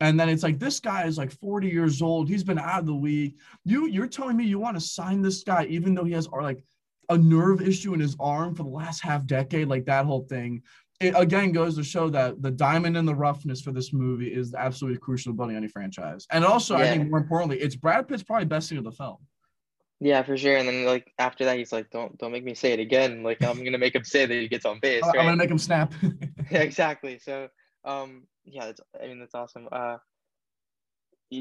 And 0.00 0.18
then 0.18 0.30
it's 0.30 0.42
like 0.42 0.58
this 0.58 0.80
guy 0.80 1.04
is 1.04 1.18
like 1.18 1.30
40 1.30 1.68
years 1.68 2.00
old. 2.00 2.28
He's 2.28 2.44
been 2.44 2.58
out 2.58 2.80
of 2.80 2.86
the 2.86 2.92
league. 2.92 3.36
You 3.64 3.86
you're 3.86 4.06
telling 4.06 4.36
me 4.36 4.44
you 4.44 4.58
want 4.58 4.76
to 4.76 4.80
sign 4.80 5.22
this 5.22 5.42
guy 5.42 5.66
even 5.66 5.94
though 5.94 6.04
he 6.04 6.12
has 6.12 6.26
or 6.26 6.42
like 6.42 6.64
a 7.10 7.18
nerve 7.18 7.60
issue 7.60 7.92
in 7.92 8.00
his 8.00 8.16
arm 8.18 8.54
for 8.54 8.62
the 8.62 8.70
last 8.70 9.02
half 9.02 9.26
decade, 9.26 9.68
like 9.68 9.84
that 9.86 10.06
whole 10.06 10.22
thing 10.22 10.62
it 11.00 11.14
again 11.16 11.50
goes 11.50 11.76
to 11.76 11.82
show 11.82 12.10
that 12.10 12.42
the 12.42 12.50
diamond 12.50 12.96
in 12.96 13.06
the 13.06 13.14
roughness 13.14 13.62
for 13.62 13.72
this 13.72 13.92
movie 13.92 14.28
is 14.28 14.54
absolutely 14.54 14.98
crucial 14.98 15.32
to 15.32 15.36
building 15.36 15.56
any 15.56 15.68
franchise. 15.68 16.26
And 16.30 16.44
also, 16.44 16.76
yeah. 16.76 16.84
I 16.84 16.88
think 16.88 17.08
more 17.08 17.18
importantly, 17.18 17.58
it's 17.58 17.74
Brad 17.74 18.06
Pitt's 18.06 18.22
probably 18.22 18.44
best 18.44 18.68
scene 18.68 18.78
of 18.78 18.84
the 18.84 18.92
film. 18.92 19.16
Yeah, 19.98 20.22
for 20.22 20.36
sure. 20.36 20.56
And 20.56 20.68
then 20.68 20.84
like 20.84 21.12
after 21.18 21.44
that, 21.44 21.58
he's 21.58 21.72
like, 21.72 21.90
"Don't 21.90 22.16
don't 22.18 22.32
make 22.32 22.44
me 22.44 22.54
say 22.54 22.72
it 22.72 22.80
again. 22.80 23.22
Like 23.22 23.42
I'm 23.42 23.64
gonna 23.64 23.78
make 23.78 23.94
him 23.94 24.04
say 24.04 24.26
that 24.26 24.34
he 24.34 24.48
gets 24.48 24.64
on 24.64 24.78
base. 24.80 25.02
I'm 25.04 25.12
gonna 25.12 25.36
make 25.36 25.50
him 25.50 25.58
snap." 25.58 25.92
yeah, 26.50 26.60
exactly. 26.60 27.18
So, 27.18 27.48
um, 27.84 28.26
yeah, 28.44 28.66
that's, 28.66 28.80
I 29.02 29.06
mean 29.06 29.18
that's 29.18 29.34
awesome. 29.34 29.68
Uh, 29.70 29.96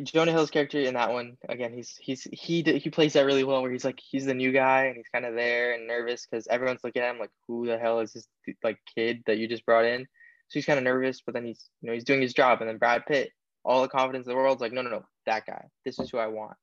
Jonah 0.03 0.31
Hill's 0.31 0.51
character 0.51 0.79
in 0.79 0.93
that 0.93 1.11
one 1.11 1.37
again, 1.47 1.73
he's 1.73 1.97
he's 1.99 2.27
he 2.31 2.61
he 2.61 2.89
plays 2.89 3.13
that 3.13 3.25
really 3.25 3.43
well. 3.43 3.61
Where 3.61 3.71
he's 3.71 3.85
like 3.85 3.99
he's 3.99 4.25
the 4.25 4.33
new 4.33 4.51
guy 4.51 4.85
and 4.85 4.95
he's 4.97 5.09
kind 5.11 5.25
of 5.25 5.33
there 5.35 5.73
and 5.73 5.87
nervous 5.87 6.27
because 6.29 6.47
everyone's 6.47 6.83
looking 6.83 7.01
at 7.01 7.11
him 7.11 7.19
like, 7.19 7.31
who 7.47 7.65
the 7.65 7.77
hell 7.77 7.99
is 7.99 8.13
this 8.13 8.27
like 8.63 8.77
kid 8.95 9.23
that 9.25 9.37
you 9.37 9.47
just 9.47 9.65
brought 9.65 9.85
in? 9.85 10.01
So 10.01 10.53
he's 10.53 10.65
kind 10.65 10.77
of 10.77 10.83
nervous, 10.83 11.21
but 11.25 11.33
then 11.33 11.45
he's 11.45 11.69
you 11.81 11.87
know 11.87 11.93
he's 11.93 12.03
doing 12.03 12.21
his 12.21 12.33
job. 12.33 12.61
And 12.61 12.69
then 12.69 12.77
Brad 12.77 13.05
Pitt, 13.07 13.31
all 13.65 13.81
the 13.81 13.87
confidence 13.87 14.27
in 14.27 14.31
the 14.31 14.37
world's 14.37 14.61
like, 14.61 14.73
no, 14.73 14.83
no, 14.83 14.91
no, 14.91 15.05
that 15.25 15.45
guy. 15.47 15.65
This 15.85 15.99
is 15.99 16.11
who 16.11 16.19
I 16.19 16.27
want, 16.27 16.57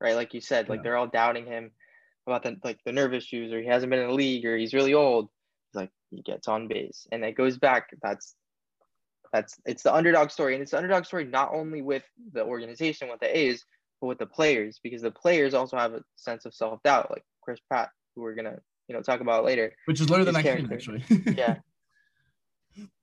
right? 0.00 0.16
Like 0.16 0.34
you 0.34 0.40
said, 0.40 0.68
like 0.68 0.78
yeah. 0.78 0.82
they're 0.82 0.96
all 0.96 1.06
doubting 1.06 1.46
him 1.46 1.70
about 2.26 2.42
the 2.42 2.56
like 2.64 2.78
the 2.84 2.92
nerve 2.92 3.14
issues 3.14 3.52
or 3.52 3.60
he 3.60 3.66
hasn't 3.68 3.90
been 3.90 4.00
in 4.00 4.08
the 4.08 4.14
league 4.14 4.44
or 4.44 4.56
he's 4.56 4.74
really 4.74 4.94
old. 4.94 5.28
He's 5.70 5.80
like 5.80 5.90
he 6.10 6.22
gets 6.22 6.48
on 6.48 6.66
base 6.66 7.06
and 7.12 7.24
it 7.24 7.36
goes 7.36 7.58
back. 7.58 7.90
That's 8.02 8.34
that's 9.32 9.56
it's 9.64 9.82
the 9.82 9.94
underdog 9.94 10.30
story, 10.30 10.54
and 10.54 10.62
it's 10.62 10.72
the 10.72 10.76
underdog 10.76 11.04
story 11.04 11.24
not 11.24 11.52
only 11.52 11.82
with 11.82 12.04
the 12.32 12.44
organization, 12.44 13.08
with 13.08 13.20
the 13.20 13.36
A's, 13.36 13.64
but 14.00 14.08
with 14.08 14.18
the 14.18 14.26
players, 14.26 14.78
because 14.82 15.02
the 15.02 15.10
players 15.10 15.54
also 15.54 15.76
have 15.76 15.94
a 15.94 16.02
sense 16.16 16.44
of 16.44 16.54
self 16.54 16.82
doubt, 16.82 17.10
like 17.10 17.24
Chris 17.40 17.60
Pratt, 17.68 17.90
who 18.14 18.22
we're 18.22 18.34
gonna 18.34 18.58
you 18.88 18.94
know 18.94 19.02
talk 19.02 19.20
about 19.20 19.44
later. 19.44 19.74
Which 19.86 20.00
is 20.00 20.10
later 20.10 20.24
than 20.24 20.36
I 20.36 20.42
can 20.42 20.72
actually. 20.72 21.04
yeah. 21.36 21.56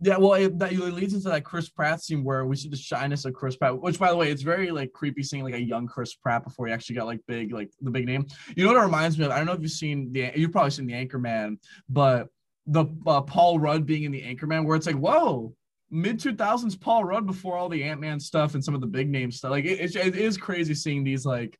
Yeah, 0.01 0.17
well, 0.17 0.33
it, 0.33 0.57
that 0.57 0.71
it 0.71 0.79
leads 0.79 1.13
into 1.13 1.29
that 1.29 1.43
Chris 1.43 1.69
Pratt 1.69 2.01
scene 2.01 2.23
where 2.23 2.43
we 2.45 2.55
see 2.55 2.69
the 2.69 2.75
shyness 2.75 3.25
of 3.25 3.33
Chris 3.33 3.55
Pratt, 3.55 3.79
which, 3.79 3.99
by 3.99 4.09
the 4.09 4.15
way, 4.15 4.31
it's 4.31 4.41
very 4.41 4.71
like 4.71 4.91
creepy 4.93 5.21
seeing 5.21 5.43
like 5.43 5.53
a 5.53 5.61
young 5.61 5.85
Chris 5.85 6.15
Pratt 6.15 6.43
before 6.43 6.65
he 6.65 6.73
actually 6.73 6.95
got 6.95 7.05
like 7.05 7.19
big, 7.27 7.53
like 7.53 7.69
the 7.79 7.91
big 7.91 8.07
name. 8.07 8.25
You 8.55 8.63
know 8.63 8.73
what 8.73 8.79
it 8.79 8.85
reminds 8.85 9.19
me 9.19 9.25
of? 9.25 9.31
I 9.31 9.37
don't 9.37 9.45
know 9.45 9.53
if 9.53 9.61
you've 9.61 9.69
seen 9.69 10.11
the, 10.11 10.31
you've 10.35 10.51
probably 10.51 10.71
seen 10.71 10.87
the 10.87 10.93
Anchorman, 10.93 11.59
but 11.87 12.29
the 12.65 12.85
uh, 13.05 13.21
Paul 13.21 13.59
Rudd 13.59 13.85
being 13.85 14.03
in 14.03 14.11
the 14.11 14.23
Anchorman, 14.23 14.65
where 14.65 14.75
it's 14.75 14.87
like, 14.87 14.95
whoa, 14.95 15.53
mid 15.91 16.19
2000s 16.19 16.79
Paul 16.79 17.03
Rudd 17.03 17.25
before 17.25 17.57
all 17.57 17.69
the 17.69 17.83
Ant 17.83 18.01
Man 18.01 18.19
stuff 18.19 18.53
and 18.53 18.63
some 18.63 18.75
of 18.75 18.81
the 18.81 18.87
big 18.87 19.09
name 19.09 19.31
stuff. 19.31 19.51
Like 19.51 19.65
it, 19.65 19.79
it, 19.79 19.95
it 19.95 20.15
is 20.15 20.37
crazy 20.37 20.73
seeing 20.73 21.03
these 21.03 21.25
like 21.25 21.57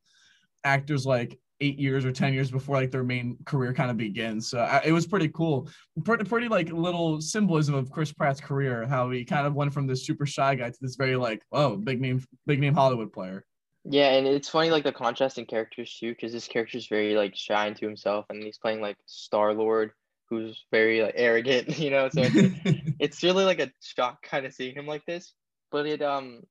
actors 0.63 1.05
like 1.05 1.39
eight 1.61 1.77
years 1.77 2.05
or 2.05 2.11
10 2.11 2.34
years 2.34 2.51
before 2.51 2.77
like 2.77 2.91
their 2.91 3.03
main 3.03 3.38
career 3.45 3.73
kind 3.73 3.91
of 3.91 3.97
begins. 3.97 4.49
So 4.49 4.59
I, 4.59 4.82
it 4.86 4.91
was 4.91 5.05
pretty 5.05 5.27
cool. 5.30 5.69
Pretty, 6.03 6.23
pretty 6.23 6.47
like 6.47 6.71
little 6.71 7.19
symbolism 7.19 7.75
of 7.75 7.91
Chris 7.91 8.11
Pratt's 8.11 8.39
career, 8.39 8.88
how 8.88 9.09
he 9.09 9.25
kind 9.25 9.45
of 9.45 9.55
went 9.55 9.73
from 9.73 9.88
this 9.88 10.05
super 10.05 10.25
shy 10.25 10.55
guy 10.55 10.69
to 10.69 10.77
this 10.80 10.95
very 10.95 11.15
like, 11.15 11.43
oh, 11.51 11.75
big 11.75 11.99
name, 11.99 12.23
big 12.45 12.59
name 12.59 12.73
Hollywood 12.73 13.11
player. 13.11 13.45
Yeah, 13.86 14.09
and 14.09 14.27
it's 14.27 14.49
funny 14.49 14.69
like 14.71 14.84
the 14.84 14.91
contrast 14.91 15.38
in 15.38 15.45
characters 15.45 15.97
too, 15.99 16.11
because 16.11 16.32
this 16.32 16.47
character 16.47 16.77
is 16.77 16.88
very 16.88 17.15
like 17.15 17.36
shy 17.36 17.67
into 17.67 17.86
himself, 17.86 18.25
and 18.30 18.43
he's 18.43 18.57
playing 18.57 18.82
like 18.82 18.97
Star 19.05 19.53
Lord, 19.53 19.91
who's 20.30 20.63
very 20.71 21.01
like, 21.01 21.15
arrogant, 21.15 21.67
you 21.80 21.89
know. 21.89 22.09
So 22.09 22.21
it's, 22.23 22.82
it's 22.99 23.23
really 23.23 23.45
like 23.45 23.59
a 23.59 23.71
shock 23.82 24.21
kind 24.23 24.45
of 24.45 24.53
seeing 24.53 24.75
him 24.75 24.88
like 24.88 25.05
this, 25.05 25.34
but 25.71 25.86
it 25.86 26.01
um 26.01 26.41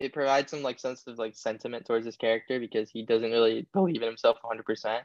it 0.00 0.12
provides 0.12 0.50
some 0.50 0.62
like 0.62 0.80
sense 0.80 1.02
of 1.06 1.18
like 1.18 1.36
sentiment 1.36 1.86
towards 1.86 2.06
his 2.06 2.16
character 2.16 2.58
because 2.58 2.90
he 2.90 3.04
doesn't 3.04 3.30
really 3.30 3.66
believe 3.72 4.02
in 4.02 4.08
himself 4.08 4.38
100%. 4.44 5.00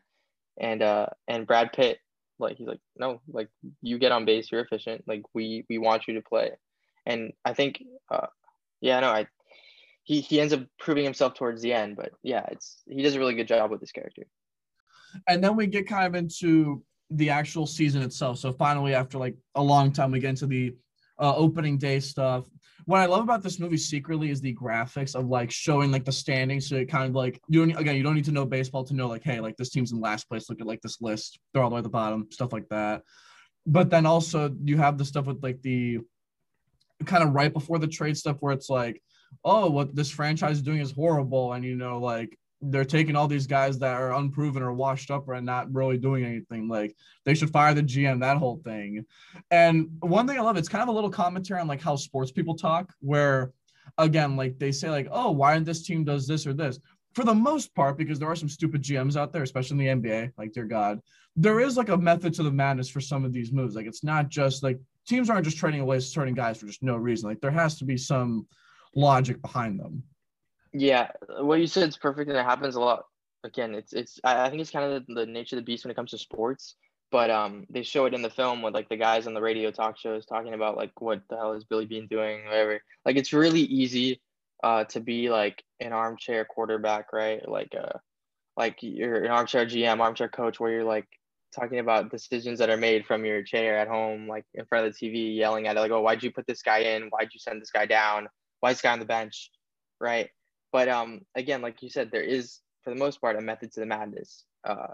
And 0.59 0.81
uh 0.81 1.07
and 1.27 1.47
Brad 1.47 1.71
Pitt 1.73 1.99
like 2.39 2.57
he's 2.57 2.67
like 2.67 2.79
no 2.97 3.21
like 3.27 3.49
you 3.81 3.99
get 3.99 4.11
on 4.11 4.25
base 4.25 4.51
you're 4.51 4.61
efficient 4.61 5.03
like 5.07 5.21
we 5.33 5.65
we 5.69 5.77
want 5.77 6.07
you 6.07 6.15
to 6.15 6.21
play 6.21 6.51
and 7.05 7.33
i 7.45 7.53
think 7.53 7.83
uh 8.09 8.27
yeah 8.81 8.99
no 8.99 9.09
i 9.09 9.27
he 10.03 10.21
he 10.21 10.39
ends 10.39 10.53
up 10.53 10.61
proving 10.79 11.03
himself 11.03 11.33
towards 11.33 11.61
the 11.61 11.73
end 11.73 11.95
but 11.95 12.11
yeah 12.23 12.45
it's 12.51 12.81
he 12.87 13.03
does 13.03 13.15
a 13.15 13.19
really 13.19 13.35
good 13.35 13.47
job 13.47 13.69
with 13.69 13.79
this 13.79 13.91
character 13.91 14.23
and 15.27 15.43
then 15.43 15.55
we 15.55 15.67
get 15.67 15.87
kind 15.87 16.07
of 16.07 16.15
into 16.15 16.83
the 17.11 17.29
actual 17.29 17.65
season 17.65 18.01
itself. 18.01 18.37
So 18.39 18.51
finally, 18.51 18.93
after 18.93 19.17
like 19.17 19.35
a 19.55 19.63
long 19.63 19.91
time, 19.91 20.11
we 20.11 20.19
get 20.19 20.29
into 20.29 20.47
the 20.47 20.75
uh, 21.19 21.35
opening 21.35 21.77
day 21.77 21.99
stuff. 21.99 22.45
What 22.85 23.01
I 23.01 23.05
love 23.05 23.23
about 23.23 23.43
this 23.43 23.59
movie 23.59 23.77
secretly 23.77 24.31
is 24.31 24.41
the 24.41 24.55
graphics 24.55 25.15
of 25.15 25.27
like 25.27 25.51
showing 25.51 25.91
like 25.91 26.05
the 26.05 26.11
standings. 26.11 26.69
So 26.69 26.75
it 26.75 26.89
kind 26.89 27.07
of 27.09 27.15
like 27.15 27.39
you 27.47 27.65
don't 27.65 27.79
again 27.79 27.95
you 27.95 28.03
don't 28.03 28.15
need 28.15 28.25
to 28.25 28.31
know 28.31 28.45
baseball 28.45 28.83
to 28.85 28.95
know 28.95 29.07
like 29.07 29.23
hey 29.23 29.39
like 29.39 29.57
this 29.57 29.69
team's 29.69 29.91
in 29.91 29.99
last 29.99 30.29
place. 30.29 30.49
Look 30.49 30.61
at 30.61 30.67
like 30.67 30.81
this 30.81 31.01
list. 31.01 31.39
They're 31.53 31.61
all 31.61 31.69
the 31.69 31.75
way 31.75 31.79
at 31.79 31.83
the 31.83 31.89
bottom. 31.89 32.27
Stuff 32.31 32.53
like 32.53 32.69
that. 32.69 33.03
But 33.65 33.89
then 33.89 34.05
also 34.05 34.55
you 34.63 34.77
have 34.77 34.97
the 34.97 35.05
stuff 35.05 35.25
with 35.25 35.43
like 35.43 35.61
the 35.61 35.99
kind 37.05 37.23
of 37.23 37.33
right 37.33 37.53
before 37.53 37.79
the 37.79 37.87
trade 37.87 38.17
stuff 38.17 38.37
where 38.39 38.53
it's 38.53 38.69
like 38.69 39.01
oh 39.45 39.69
what 39.69 39.95
this 39.95 40.09
franchise 40.09 40.57
is 40.57 40.63
doing 40.63 40.79
is 40.79 40.91
horrible 40.91 41.53
and 41.53 41.63
you 41.63 41.75
know 41.75 41.99
like 41.99 42.37
they're 42.61 42.85
taking 42.85 43.15
all 43.15 43.27
these 43.27 43.47
guys 43.47 43.79
that 43.79 43.93
are 43.93 44.13
unproven 44.13 44.61
or 44.61 44.73
washed 44.73 45.11
up 45.11 45.29
and 45.29 45.45
not 45.45 45.73
really 45.73 45.97
doing 45.97 46.25
anything. 46.25 46.67
Like 46.67 46.95
they 47.25 47.33
should 47.33 47.51
fire 47.51 47.73
the 47.73 47.81
GM, 47.81 48.19
that 48.19 48.37
whole 48.37 48.61
thing. 48.63 49.05
And 49.49 49.87
one 50.01 50.27
thing 50.27 50.37
I 50.37 50.41
love, 50.41 50.57
it's 50.57 50.69
kind 50.69 50.81
of 50.81 50.89
a 50.89 50.91
little 50.91 51.09
commentary 51.09 51.61
on 51.61 51.67
like 51.67 51.81
how 51.81 51.95
sports 51.95 52.31
people 52.31 52.55
talk, 52.55 52.93
where 52.99 53.51
again, 53.97 54.35
like 54.35 54.59
they 54.59 54.71
say, 54.71 54.89
like, 54.89 55.07
oh, 55.11 55.31
why 55.31 55.57
this 55.59 55.83
team 55.83 56.03
does 56.03 56.27
this 56.27 56.45
or 56.45 56.53
this. 56.53 56.79
For 57.15 57.23
the 57.23 57.33
most 57.33 57.73
part, 57.73 57.97
because 57.97 58.19
there 58.19 58.29
are 58.29 58.35
some 58.35 58.49
stupid 58.49 58.83
GMs 58.83 59.15
out 59.17 59.33
there, 59.33 59.43
especially 59.43 59.85
in 59.85 60.01
the 60.01 60.09
NBA, 60.09 60.33
like 60.37 60.53
dear 60.53 60.65
God, 60.65 61.01
there 61.35 61.59
is 61.59 61.77
like 61.77 61.89
a 61.89 61.97
method 61.97 62.33
to 62.35 62.43
the 62.43 62.51
madness 62.51 62.89
for 62.89 63.01
some 63.01 63.25
of 63.25 63.33
these 63.33 63.51
moves. 63.51 63.75
Like 63.75 63.87
it's 63.87 64.03
not 64.03 64.29
just 64.29 64.63
like 64.63 64.79
teams 65.07 65.29
aren't 65.29 65.45
just 65.45 65.57
trading 65.57 65.81
away 65.81 65.99
certain 65.99 66.33
guys 66.33 66.59
for 66.59 66.67
just 66.67 66.83
no 66.83 66.97
reason. 66.97 67.29
Like 67.29 67.41
there 67.41 67.51
has 67.51 67.77
to 67.79 67.85
be 67.85 67.97
some 67.97 68.47
logic 68.95 69.41
behind 69.41 69.79
them. 69.79 70.03
Yeah, 70.73 71.11
what 71.39 71.59
you 71.59 71.67
said 71.67 71.89
is 71.89 71.97
perfect, 71.97 72.29
and 72.29 72.37
it 72.37 72.45
happens 72.45 72.75
a 72.75 72.79
lot. 72.79 73.05
Again, 73.43 73.73
it's 73.73 73.93
it's 73.93 74.19
I 74.23 74.49
think 74.49 74.61
it's 74.61 74.71
kind 74.71 74.91
of 74.91 75.05
the, 75.07 75.13
the 75.13 75.25
nature 75.25 75.55
of 75.55 75.61
the 75.61 75.65
beast 75.65 75.85
when 75.85 75.91
it 75.91 75.95
comes 75.95 76.11
to 76.11 76.17
sports. 76.17 76.75
But 77.11 77.31
um, 77.31 77.65
they 77.71 77.81
show 77.81 78.05
it 78.05 78.13
in 78.13 78.21
the 78.21 78.29
film 78.29 78.61
with 78.61 78.75
like 78.75 78.87
the 78.89 78.97
guys 78.97 79.25
on 79.25 79.33
the 79.33 79.41
radio 79.41 79.71
talk 79.71 79.97
shows 79.97 80.25
talking 80.27 80.53
about 80.53 80.77
like 80.77 80.99
what 81.01 81.21
the 81.29 81.37
hell 81.37 81.53
is 81.53 81.63
Billy 81.63 81.85
Beane 81.85 82.07
doing, 82.07 82.45
whatever. 82.45 82.81
Like 83.05 83.15
it's 83.15 83.33
really 83.33 83.61
easy 83.61 84.21
uh 84.63 84.83
to 84.83 84.99
be 84.99 85.29
like 85.29 85.63
an 85.79 85.93
armchair 85.93 86.45
quarterback, 86.45 87.11
right? 87.13 87.47
Like 87.47 87.73
uh 87.75 87.97
like 88.57 88.77
you're 88.83 89.23
an 89.23 89.31
armchair 89.31 89.65
GM, 89.65 90.01
armchair 90.01 90.29
coach, 90.29 90.59
where 90.59 90.71
you're 90.71 90.83
like 90.83 91.07
talking 91.55 91.79
about 91.79 92.11
decisions 92.11 92.59
that 92.59 92.69
are 92.69 92.77
made 92.77 93.05
from 93.05 93.25
your 93.25 93.41
chair 93.41 93.79
at 93.79 93.87
home, 93.87 94.27
like 94.27 94.45
in 94.53 94.65
front 94.65 94.85
of 94.85 94.93
the 94.93 95.07
TV, 95.07 95.35
yelling 95.35 95.67
at 95.67 95.77
it, 95.77 95.79
like, 95.79 95.91
oh, 95.91 96.01
why'd 96.01 96.21
you 96.21 96.31
put 96.31 96.45
this 96.45 96.61
guy 96.61 96.79
in? 96.79 97.03
Why'd 97.09 97.29
you 97.33 97.39
send 97.39 97.61
this 97.61 97.71
guy 97.71 97.85
down? 97.85 98.27
Why 98.59 98.71
is 98.71 98.77
this 98.77 98.81
guy 98.83 98.93
on 98.93 98.99
the 98.99 99.05
bench? 99.05 99.49
Right. 99.99 100.29
But 100.71 100.89
um, 100.89 101.21
again, 101.35 101.61
like 101.61 101.81
you 101.81 101.89
said, 101.89 102.11
there 102.11 102.23
is 102.23 102.59
for 102.83 102.91
the 102.91 102.99
most 102.99 103.21
part 103.21 103.35
a 103.35 103.41
method 103.41 103.71
to 103.73 103.79
the 103.79 103.85
madness. 103.85 104.43
Uh, 104.63 104.93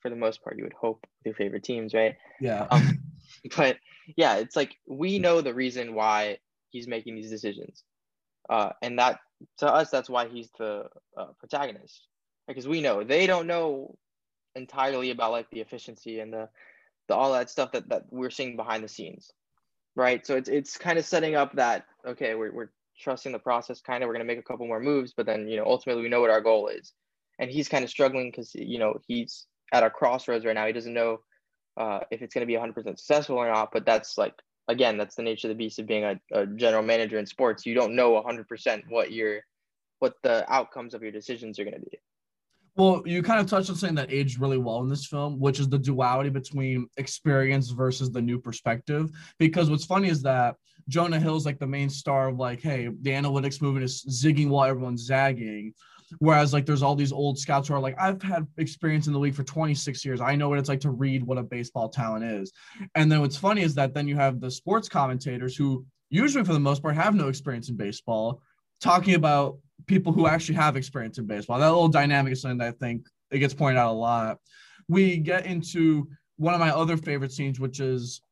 for 0.00 0.10
the 0.10 0.16
most 0.16 0.42
part, 0.42 0.56
you 0.56 0.64
would 0.64 0.74
hope 0.74 1.06
with 1.18 1.26
your 1.26 1.34
favorite 1.34 1.64
teams, 1.64 1.92
right? 1.92 2.16
Yeah. 2.40 2.66
Um, 2.70 3.00
but 3.56 3.78
yeah, 4.16 4.36
it's 4.36 4.56
like 4.56 4.76
we 4.86 5.18
know 5.18 5.40
the 5.40 5.54
reason 5.54 5.94
why 5.94 6.38
he's 6.70 6.86
making 6.86 7.16
these 7.16 7.30
decisions, 7.30 7.82
uh, 8.48 8.70
and 8.82 8.98
that 8.98 9.20
to 9.58 9.66
us, 9.66 9.90
that's 9.90 10.08
why 10.10 10.28
he's 10.28 10.50
the 10.58 10.84
uh, 11.16 11.26
protagonist, 11.38 12.06
because 12.46 12.68
we 12.68 12.80
know 12.80 13.02
they 13.02 13.26
don't 13.26 13.46
know 13.46 13.96
entirely 14.54 15.10
about 15.10 15.32
like 15.32 15.50
the 15.50 15.60
efficiency 15.60 16.20
and 16.20 16.32
the 16.32 16.48
the 17.08 17.14
all 17.14 17.32
that 17.32 17.50
stuff 17.50 17.72
that 17.72 17.88
that 17.88 18.04
we're 18.10 18.30
seeing 18.30 18.56
behind 18.56 18.84
the 18.84 18.88
scenes 18.88 19.32
right? 19.98 20.24
So 20.24 20.36
it's 20.36 20.48
it's 20.48 20.78
kind 20.78 20.98
of 20.98 21.04
setting 21.04 21.34
up 21.34 21.54
that 21.56 21.84
okay, 22.06 22.34
we're 22.34 22.52
we're 22.52 22.70
trusting 23.00 23.32
the 23.32 23.38
process. 23.38 23.80
Kind 23.80 24.02
of, 24.02 24.08
we're 24.08 24.14
gonna 24.14 24.24
make 24.24 24.38
a 24.38 24.42
couple 24.42 24.66
more 24.66 24.80
moves, 24.80 25.12
but 25.16 25.26
then 25.26 25.48
you 25.48 25.56
know 25.56 25.64
ultimately 25.64 26.02
we 26.02 26.08
know 26.08 26.20
what 26.20 26.30
our 26.30 26.40
goal 26.40 26.68
is, 26.68 26.92
and 27.38 27.50
he's 27.50 27.68
kind 27.68 27.84
of 27.84 27.90
struggling 27.90 28.30
because 28.30 28.54
you 28.54 28.78
know 28.78 28.94
he's 29.06 29.46
at 29.72 29.84
a 29.84 29.90
crossroads 29.90 30.44
right 30.44 30.54
now. 30.54 30.66
He 30.66 30.72
doesn't 30.72 30.94
know 30.94 31.20
uh, 31.76 32.00
if 32.10 32.22
it's 32.22 32.34
gonna 32.34 32.46
be 32.46 32.54
100% 32.54 32.74
successful 32.74 33.36
or 33.36 33.48
not. 33.48 33.70
But 33.72 33.86
that's 33.86 34.18
like 34.18 34.34
again, 34.68 34.98
that's 34.98 35.16
the 35.16 35.22
nature 35.22 35.48
of 35.48 35.50
the 35.50 35.64
beast 35.64 35.78
of 35.78 35.86
being 35.86 36.04
a, 36.04 36.20
a 36.32 36.46
general 36.46 36.82
manager 36.82 37.18
in 37.18 37.26
sports. 37.26 37.66
You 37.66 37.74
don't 37.74 37.96
know 37.96 38.22
100% 38.22 38.82
what 38.88 39.12
your 39.12 39.40
what 39.98 40.14
the 40.22 40.50
outcomes 40.52 40.94
of 40.94 41.02
your 41.02 41.10
decisions 41.10 41.58
are 41.58 41.64
going 41.64 41.74
to 41.74 41.80
be. 41.80 41.98
Well, 42.78 43.02
you 43.04 43.24
kind 43.24 43.40
of 43.40 43.46
touched 43.46 43.70
on 43.70 43.76
something 43.76 43.96
that 43.96 44.12
aged 44.12 44.40
really 44.40 44.56
well 44.56 44.80
in 44.82 44.88
this 44.88 45.04
film, 45.04 45.40
which 45.40 45.58
is 45.58 45.68
the 45.68 45.80
duality 45.80 46.30
between 46.30 46.86
experience 46.96 47.70
versus 47.70 48.12
the 48.12 48.22
new 48.22 48.38
perspective. 48.38 49.10
Because 49.40 49.68
what's 49.68 49.84
funny 49.84 50.08
is 50.08 50.22
that 50.22 50.54
Jonah 50.88 51.18
Hill's 51.18 51.44
like 51.44 51.58
the 51.58 51.66
main 51.66 51.90
star 51.90 52.28
of 52.28 52.36
like, 52.36 52.62
hey, 52.62 52.88
the 53.02 53.10
analytics 53.10 53.60
movement 53.60 53.84
is 53.84 54.04
zigging 54.08 54.48
while 54.48 54.70
everyone's 54.70 55.04
zagging. 55.04 55.74
Whereas 56.20 56.52
like 56.52 56.66
there's 56.66 56.84
all 56.84 56.94
these 56.94 57.10
old 57.10 57.36
scouts 57.36 57.66
who 57.66 57.74
are 57.74 57.80
like, 57.80 57.96
I've 57.98 58.22
had 58.22 58.46
experience 58.58 59.08
in 59.08 59.12
the 59.12 59.18
league 59.18 59.34
for 59.34 59.42
26 59.42 60.04
years. 60.04 60.20
I 60.20 60.36
know 60.36 60.48
what 60.48 60.60
it's 60.60 60.68
like 60.68 60.80
to 60.80 60.90
read 60.90 61.24
what 61.24 61.36
a 61.36 61.42
baseball 61.42 61.88
talent 61.88 62.24
is. 62.24 62.52
And 62.94 63.10
then 63.10 63.20
what's 63.20 63.36
funny 63.36 63.62
is 63.62 63.74
that 63.74 63.92
then 63.92 64.06
you 64.06 64.14
have 64.14 64.40
the 64.40 64.52
sports 64.52 64.88
commentators 64.88 65.56
who 65.56 65.84
usually 66.10 66.44
for 66.44 66.52
the 66.52 66.60
most 66.60 66.80
part 66.80 66.94
have 66.94 67.16
no 67.16 67.26
experience 67.26 67.70
in 67.70 67.76
baseball 67.76 68.40
talking 68.80 69.14
about 69.14 69.58
people 69.86 70.12
who 70.12 70.26
actually 70.26 70.56
have 70.56 70.76
experience 70.76 71.18
in 71.18 71.26
baseball. 71.26 71.58
That 71.58 71.68
little 71.68 71.88
dynamic 71.88 72.32
is 72.32 72.42
something 72.42 72.58
that 72.58 72.68
I 72.68 72.72
think 72.72 73.06
it 73.30 73.38
gets 73.38 73.54
pointed 73.54 73.78
out 73.78 73.92
a 73.92 73.92
lot. 73.92 74.38
We 74.88 75.18
get 75.18 75.46
into 75.46 76.08
one 76.36 76.54
of 76.54 76.60
my 76.60 76.70
other 76.70 76.96
favorite 76.96 77.32
scenes, 77.32 77.60
which 77.60 77.80
is 77.80 78.22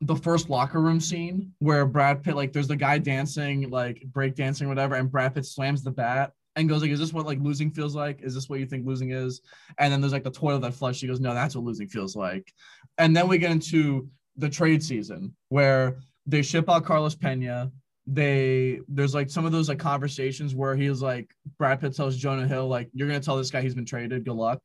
the 0.00 0.16
first 0.16 0.50
locker 0.50 0.80
room 0.80 1.00
scene 1.00 1.52
where 1.60 1.86
Brad 1.86 2.22
Pitt, 2.22 2.34
like, 2.34 2.52
there's 2.52 2.68
the 2.68 2.76
guy 2.76 2.98
dancing, 2.98 3.70
like 3.70 4.02
break 4.12 4.34
dancing, 4.34 4.68
whatever, 4.68 4.96
and 4.96 5.10
Brad 5.10 5.34
Pitt 5.34 5.46
slams 5.46 5.82
the 5.82 5.90
bat 5.90 6.32
and 6.56 6.68
goes 6.68 6.82
like, 6.82 6.90
"Is 6.90 6.98
this 6.98 7.12
what 7.12 7.26
like 7.26 7.38
losing 7.40 7.70
feels 7.70 7.94
like? 7.94 8.20
Is 8.20 8.34
this 8.34 8.48
what 8.48 8.60
you 8.60 8.66
think 8.66 8.86
losing 8.86 9.10
is?" 9.10 9.40
And 9.78 9.92
then 9.92 10.00
there's 10.00 10.12
like 10.12 10.24
the 10.24 10.30
toilet 10.30 10.60
that 10.60 10.74
flushed. 10.74 11.00
She 11.00 11.06
goes, 11.06 11.20
"No, 11.20 11.34
that's 11.34 11.54
what 11.54 11.64
losing 11.64 11.88
feels 11.88 12.14
like." 12.16 12.52
And 12.98 13.16
then 13.16 13.28
we 13.28 13.38
get 13.38 13.52
into 13.52 14.08
the 14.36 14.48
trade 14.48 14.82
season 14.82 15.34
where 15.48 15.96
they 16.26 16.42
ship 16.42 16.68
out 16.68 16.84
Carlos 16.84 17.14
Pena 17.14 17.70
they 18.06 18.80
there's 18.88 19.14
like 19.14 19.30
some 19.30 19.44
of 19.44 19.52
those 19.52 19.68
like 19.68 19.78
conversations 19.78 20.54
where 20.54 20.74
he's 20.74 21.00
like 21.00 21.30
Brad 21.56 21.80
Pitt 21.80 21.94
tells 21.94 22.16
Jonah 22.16 22.48
Hill 22.48 22.66
like 22.66 22.90
you're 22.92 23.06
gonna 23.06 23.20
tell 23.20 23.36
this 23.36 23.50
guy 23.50 23.60
he's 23.60 23.74
been 23.74 23.84
traded 23.84 24.24
good 24.24 24.34
luck. 24.34 24.60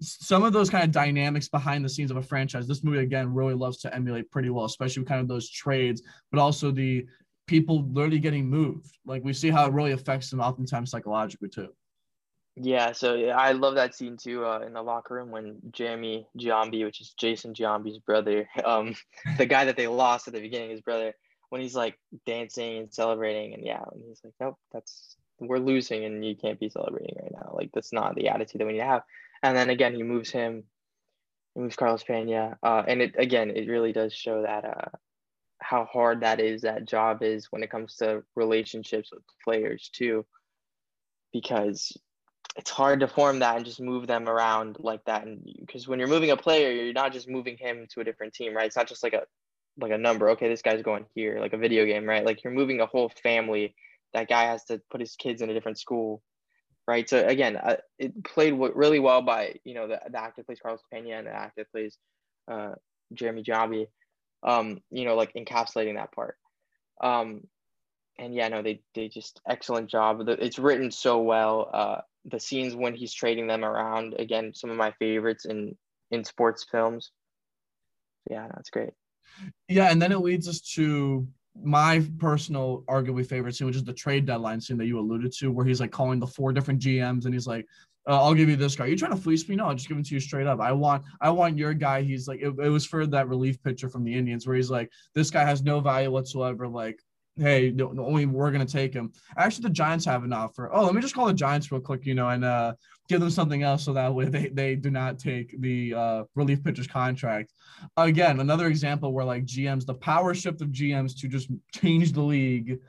Some 0.00 0.42
of 0.42 0.52
those 0.52 0.68
kind 0.68 0.84
of 0.84 0.90
dynamics 0.90 1.48
behind 1.48 1.84
the 1.84 1.88
scenes 1.88 2.10
of 2.10 2.16
a 2.16 2.22
franchise 2.22 2.66
this 2.66 2.84
movie 2.84 2.98
again 2.98 3.32
really 3.32 3.54
loves 3.54 3.78
to 3.78 3.94
emulate 3.94 4.30
pretty 4.30 4.50
well 4.50 4.66
especially 4.66 5.00
with 5.00 5.08
kind 5.08 5.20
of 5.20 5.28
those 5.28 5.48
trades 5.48 6.02
but 6.30 6.40
also 6.40 6.70
the 6.70 7.06
people 7.46 7.86
literally 7.90 8.18
getting 8.18 8.50
moved. 8.50 8.98
Like 9.06 9.24
we 9.24 9.32
see 9.32 9.50
how 9.50 9.66
it 9.66 9.72
really 9.72 9.92
affects 9.92 10.30
them 10.30 10.40
oftentimes 10.40 10.90
psychologically 10.90 11.48
too. 11.48 11.68
Yeah 12.56 12.92
so 12.92 13.14
yeah, 13.14 13.36
I 13.38 13.52
love 13.52 13.76
that 13.76 13.94
scene 13.94 14.18
too 14.18 14.44
uh, 14.44 14.60
in 14.60 14.74
the 14.74 14.82
locker 14.82 15.14
room 15.14 15.30
when 15.30 15.56
Jeremy 15.70 16.26
Giambi 16.38 16.84
which 16.84 17.00
is 17.00 17.14
Jason 17.18 17.54
Giambi's 17.54 17.98
brother 17.98 18.46
um 18.64 18.94
the 19.38 19.46
guy 19.46 19.64
that 19.64 19.76
they 19.76 19.86
lost 19.86 20.28
at 20.28 20.34
the 20.34 20.40
beginning 20.40 20.70
his 20.70 20.82
brother 20.82 21.14
when 21.50 21.60
he's 21.60 21.74
like 21.74 21.98
dancing 22.26 22.78
and 22.78 22.92
celebrating 22.92 23.54
and 23.54 23.64
yeah 23.64 23.82
and 23.92 24.02
he's 24.06 24.20
like 24.24 24.34
nope 24.40 24.58
that's 24.72 25.16
we're 25.40 25.58
losing 25.58 26.04
and 26.04 26.24
you 26.24 26.34
can't 26.34 26.60
be 26.60 26.68
celebrating 26.68 27.16
right 27.20 27.32
now. 27.32 27.52
Like 27.54 27.70
that's 27.72 27.92
not 27.92 28.14
the 28.14 28.28
attitude 28.28 28.60
that 28.60 28.66
we 28.66 28.74
need 28.74 28.78
to 28.80 28.84
have. 28.84 29.02
And 29.42 29.56
then 29.56 29.70
again 29.70 29.94
he 29.94 30.02
moves 30.02 30.30
him 30.30 30.64
he 31.54 31.60
moves 31.60 31.76
carlos 31.76 32.02
pena 32.02 32.58
uh, 32.62 32.82
and 32.86 33.02
it 33.02 33.14
again 33.18 33.50
it 33.50 33.68
really 33.68 33.92
does 33.92 34.14
show 34.14 34.42
that 34.42 34.64
uh, 34.64 34.96
how 35.58 35.84
hard 35.84 36.20
that 36.20 36.40
is 36.40 36.62
that 36.62 36.86
job 36.86 37.22
is 37.22 37.46
when 37.50 37.62
it 37.62 37.70
comes 37.70 37.96
to 37.96 38.22
relationships 38.34 39.10
with 39.12 39.22
players 39.44 39.90
too 39.92 40.24
because 41.32 41.96
it's 42.56 42.70
hard 42.70 43.00
to 43.00 43.08
form 43.08 43.40
that 43.40 43.56
and 43.56 43.66
just 43.66 43.80
move 43.80 44.06
them 44.06 44.28
around 44.28 44.78
like 44.80 45.04
that. 45.04 45.26
And 45.26 45.44
because 45.60 45.86
when 45.86 45.98
you're 45.98 46.08
moving 46.08 46.30
a 46.30 46.36
player 46.36 46.72
you're 46.72 46.94
not 46.94 47.12
just 47.12 47.28
moving 47.28 47.58
him 47.58 47.86
to 47.90 48.00
a 48.00 48.04
different 48.04 48.32
team 48.32 48.56
right? 48.56 48.66
It's 48.66 48.76
not 48.76 48.88
just 48.88 49.02
like 49.02 49.12
a 49.12 49.24
like 49.78 49.92
a 49.92 49.98
number. 49.98 50.30
Okay, 50.30 50.48
this 50.48 50.62
guy's 50.62 50.82
going 50.82 51.06
here, 51.14 51.38
like 51.40 51.52
a 51.52 51.58
video 51.58 51.84
game, 51.84 52.06
right? 52.06 52.24
Like 52.24 52.42
you're 52.42 52.52
moving 52.52 52.80
a 52.80 52.86
whole 52.86 53.10
family. 53.22 53.74
That 54.14 54.28
guy 54.28 54.44
has 54.44 54.64
to 54.64 54.80
put 54.90 55.00
his 55.00 55.16
kids 55.16 55.42
in 55.42 55.50
a 55.50 55.54
different 55.54 55.78
school, 55.78 56.22
right? 56.86 57.08
So 57.08 57.24
again, 57.24 57.56
uh, 57.56 57.76
it 57.98 58.24
played 58.24 58.54
really 58.54 58.98
well 58.98 59.22
by 59.22 59.56
you 59.64 59.74
know 59.74 59.88
the, 59.88 60.00
the 60.10 60.20
actor 60.20 60.42
plays 60.42 60.60
Carlos 60.60 60.82
Pena 60.92 61.16
and 61.16 61.26
the 61.26 61.34
actor 61.34 61.66
plays 61.70 61.98
uh, 62.48 62.72
Jeremy 63.12 63.42
Giambi, 63.42 63.86
um, 64.42 64.80
you 64.90 65.04
know, 65.04 65.16
like 65.16 65.34
encapsulating 65.34 65.96
that 65.96 66.12
part. 66.12 66.36
Um, 67.02 67.42
and 68.18 68.34
yeah, 68.34 68.48
no, 68.48 68.62
they 68.62 68.80
they 68.94 69.08
just 69.08 69.40
excellent 69.46 69.90
job. 69.90 70.26
It's 70.26 70.58
written 70.58 70.90
so 70.90 71.20
well. 71.20 71.70
Uh, 71.72 72.00
the 72.24 72.40
scenes 72.40 72.74
when 72.74 72.94
he's 72.94 73.12
trading 73.12 73.46
them 73.46 73.64
around, 73.64 74.14
again, 74.18 74.52
some 74.54 74.70
of 74.70 74.76
my 74.76 74.92
favorites 74.92 75.44
in 75.44 75.76
in 76.10 76.24
sports 76.24 76.64
films. 76.70 77.10
Yeah, 78.30 78.48
that's 78.54 78.70
great. 78.70 78.94
Yeah, 79.68 79.90
and 79.90 80.00
then 80.00 80.12
it 80.12 80.18
leads 80.18 80.48
us 80.48 80.60
to 80.74 81.26
my 81.62 82.04
personal 82.18 82.84
arguably 82.88 83.26
favorite 83.26 83.54
scene, 83.54 83.66
which 83.66 83.76
is 83.76 83.84
the 83.84 83.92
trade 83.92 84.26
deadline 84.26 84.60
scene 84.60 84.76
that 84.78 84.86
you 84.86 84.98
alluded 84.98 85.32
to, 85.32 85.50
where 85.50 85.64
he's 85.64 85.80
like 85.80 85.90
calling 85.90 86.20
the 86.20 86.26
four 86.26 86.52
different 86.52 86.80
GMs 86.80 87.24
and 87.24 87.34
he's 87.34 87.46
like, 87.46 87.66
uh, 88.08 88.22
I'll 88.22 88.34
give 88.34 88.48
you 88.48 88.56
this 88.56 88.76
guy. 88.76 88.84
Are 88.84 88.88
you 88.88 88.96
trying 88.96 89.12
to 89.12 89.20
fleece 89.20 89.48
me? 89.48 89.56
No, 89.56 89.66
I'll 89.66 89.74
just 89.74 89.88
give 89.88 89.98
it 89.98 90.06
to 90.06 90.14
you 90.14 90.20
straight 90.20 90.46
up. 90.46 90.60
I 90.60 90.70
want, 90.70 91.04
I 91.20 91.30
want 91.30 91.58
your 91.58 91.74
guy. 91.74 92.02
He's 92.02 92.28
like, 92.28 92.40
it, 92.40 92.54
it 92.62 92.68
was 92.68 92.86
for 92.86 93.04
that 93.06 93.28
relief 93.28 93.60
pitcher 93.62 93.88
from 93.88 94.04
the 94.04 94.14
Indians, 94.14 94.46
where 94.46 94.54
he's 94.54 94.70
like, 94.70 94.90
this 95.14 95.30
guy 95.30 95.44
has 95.44 95.62
no 95.62 95.80
value 95.80 96.10
whatsoever. 96.10 96.68
Like, 96.68 97.00
hey, 97.36 97.72
no, 97.74 97.92
only 97.98 98.26
we're 98.26 98.52
gonna 98.52 98.64
take 98.64 98.94
him. 98.94 99.12
Actually, 99.36 99.64
the 99.64 99.70
Giants 99.70 100.04
have 100.04 100.22
an 100.22 100.32
offer. 100.32 100.70
Oh, 100.72 100.84
let 100.84 100.94
me 100.94 101.00
just 101.00 101.14
call 101.14 101.26
the 101.26 101.34
Giants 101.34 101.72
real 101.72 101.80
quick, 101.80 102.06
you 102.06 102.14
know, 102.14 102.28
and 102.28 102.44
uh, 102.44 102.74
give 103.08 103.20
them 103.20 103.30
something 103.30 103.62
else 103.62 103.84
so 103.84 103.92
that 103.92 104.14
way 104.14 104.26
they, 104.26 104.48
they 104.48 104.74
do 104.74 104.90
not 104.90 105.18
take 105.18 105.60
the 105.60 105.94
uh, 105.94 106.24
relief 106.34 106.62
pitcher's 106.62 106.86
contract. 106.86 107.52
Again, 107.96 108.40
another 108.40 108.66
example 108.66 109.12
where 109.12 109.24
like 109.24 109.44
GMs, 109.44 109.86
the 109.86 109.94
power 109.94 110.34
shift 110.34 110.60
of 110.60 110.68
GMs 110.68 111.18
to 111.20 111.28
just 111.28 111.48
change 111.72 112.12
the 112.12 112.22
league 112.22 112.80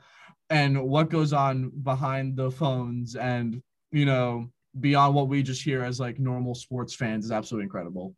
and 0.50 0.82
what 0.82 1.10
goes 1.10 1.32
on 1.32 1.70
behind 1.82 2.36
the 2.36 2.50
phones 2.50 3.16
and, 3.16 3.62
you 3.92 4.06
know, 4.06 4.50
beyond 4.80 5.14
what 5.14 5.28
we 5.28 5.42
just 5.42 5.62
hear 5.62 5.82
as 5.82 6.00
like 6.00 6.18
normal 6.18 6.54
sports 6.54 6.94
fans 6.94 7.24
is 7.24 7.32
absolutely 7.32 7.64
incredible. 7.64 8.14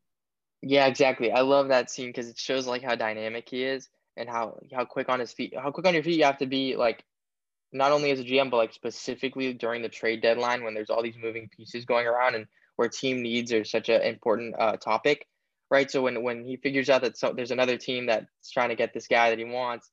Yeah, 0.62 0.86
exactly. 0.86 1.32
I 1.32 1.40
love 1.40 1.68
that 1.68 1.90
scene 1.90 2.09
because 2.09 2.28
it 2.28 2.38
shows 2.38 2.66
like 2.66 2.82
how 2.82 2.94
dynamic 2.94 3.48
he 3.48 3.64
is 3.64 3.88
and 4.16 4.28
how 4.28 4.59
how 4.74 4.84
quick 4.84 5.09
on 5.09 5.20
his 5.20 5.32
feet, 5.32 5.55
how 5.57 5.70
quick 5.70 5.86
on 5.86 5.94
your 5.94 6.03
feet 6.03 6.18
you 6.18 6.24
have 6.24 6.38
to 6.38 6.46
be 6.46 6.76
like 6.76 7.03
not 7.73 7.93
only 7.93 8.11
as 8.11 8.21
a 8.21 8.25
GM, 8.25 8.51
but 8.51 8.57
like 8.57 8.73
specifically 8.73 9.53
during 9.53 9.83
the 9.83 9.89
trade 9.89 10.23
deadline 10.23 10.64
when 10.64 10.75
there's 10.75 10.91
all 10.91 11.03
these 11.03 11.16
moving 11.21 11.49
pieces 11.49 11.85
going 11.85 12.07
around 12.07 12.35
and 12.35 12.47
where 12.77 12.89
team 12.89 13.23
needs 13.23 13.53
are 13.53 13.64
such 13.64 13.89
an 13.89 14.01
important 14.03 14.55
uh, 14.59 14.77
topic, 14.77 15.27
right? 15.71 15.91
So 15.91 16.03
when 16.03 16.23
when 16.23 16.45
he 16.45 16.57
figures 16.57 16.91
out 16.91 17.03
that 17.03 17.16
so, 17.16 17.33
there's 17.33 17.51
another 17.51 17.77
team 17.77 18.07
that's 18.07 18.51
trying 18.51 18.71
to 18.71 18.75
get 18.75 18.93
this 18.93 19.07
guy 19.07 19.31
that 19.31 19.39
he 19.39 19.45
wants, 19.45 19.91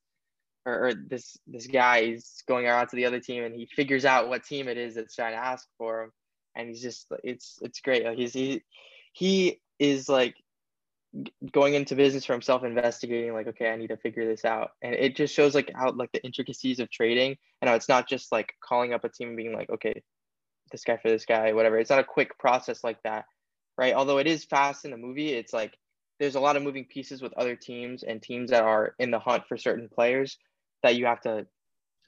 or, 0.66 0.88
or 0.88 0.94
this 0.94 1.36
this 1.46 1.66
guy 1.66 1.98
is 1.98 2.42
going 2.48 2.66
around 2.66 2.88
to 2.88 2.96
the 2.96 3.06
other 3.06 3.20
team 3.20 3.44
and 3.44 3.54
he 3.54 3.66
figures 3.66 4.04
out 4.04 4.28
what 4.28 4.44
team 4.44 4.68
it 4.68 4.78
is 4.78 4.94
that's 4.94 5.14
trying 5.14 5.32
to 5.32 5.44
ask 5.44 5.68
for 5.76 6.02
him, 6.02 6.12
and 6.56 6.68
he's 6.68 6.82
just 6.82 7.06
it's 7.22 7.58
it's 7.62 7.80
great. 7.80 8.04
Like 8.04 8.18
he's 8.18 8.32
he 8.32 8.62
he 9.12 9.60
is 9.78 10.08
like 10.08 10.34
going 11.52 11.74
into 11.74 11.94
business 11.94 12.24
for 12.24 12.32
himself 12.32 12.64
investigating 12.64 13.32
like 13.32 13.46
okay 13.46 13.70
i 13.70 13.76
need 13.76 13.88
to 13.88 13.96
figure 13.96 14.26
this 14.26 14.44
out. 14.44 14.72
And 14.82 14.94
it 14.94 15.16
just 15.16 15.34
shows 15.34 15.54
like 15.54 15.70
how 15.74 15.90
like 15.92 16.12
the 16.12 16.24
intricacies 16.24 16.80
of 16.80 16.90
trading 16.90 17.36
and 17.60 17.70
it's 17.70 17.88
not 17.88 18.08
just 18.08 18.32
like 18.32 18.52
calling 18.62 18.92
up 18.92 19.04
a 19.04 19.08
team 19.08 19.28
and 19.28 19.36
being 19.36 19.54
like 19.54 19.70
okay 19.70 20.02
this 20.70 20.84
guy 20.84 20.98
for 20.98 21.08
this 21.10 21.24
guy 21.24 21.52
whatever. 21.52 21.78
It's 21.78 21.90
not 21.90 22.00
a 22.00 22.04
quick 22.04 22.38
process 22.38 22.84
like 22.84 23.02
that 23.04 23.24
right? 23.76 23.94
Although 23.94 24.18
it 24.18 24.26
is 24.26 24.44
fast 24.44 24.84
in 24.84 24.90
the 24.90 24.96
movie 24.96 25.32
it's 25.32 25.52
like 25.52 25.74
there's 26.18 26.34
a 26.34 26.40
lot 26.40 26.56
of 26.56 26.62
moving 26.62 26.84
pieces 26.84 27.22
with 27.22 27.32
other 27.34 27.54
teams 27.54 28.02
and 28.02 28.20
teams 28.20 28.50
that 28.50 28.64
are 28.64 28.94
in 28.98 29.10
the 29.10 29.20
hunt 29.20 29.44
for 29.48 29.56
certain 29.56 29.88
players 29.88 30.36
that 30.82 30.96
you 30.96 31.06
have 31.06 31.20
to 31.20 31.46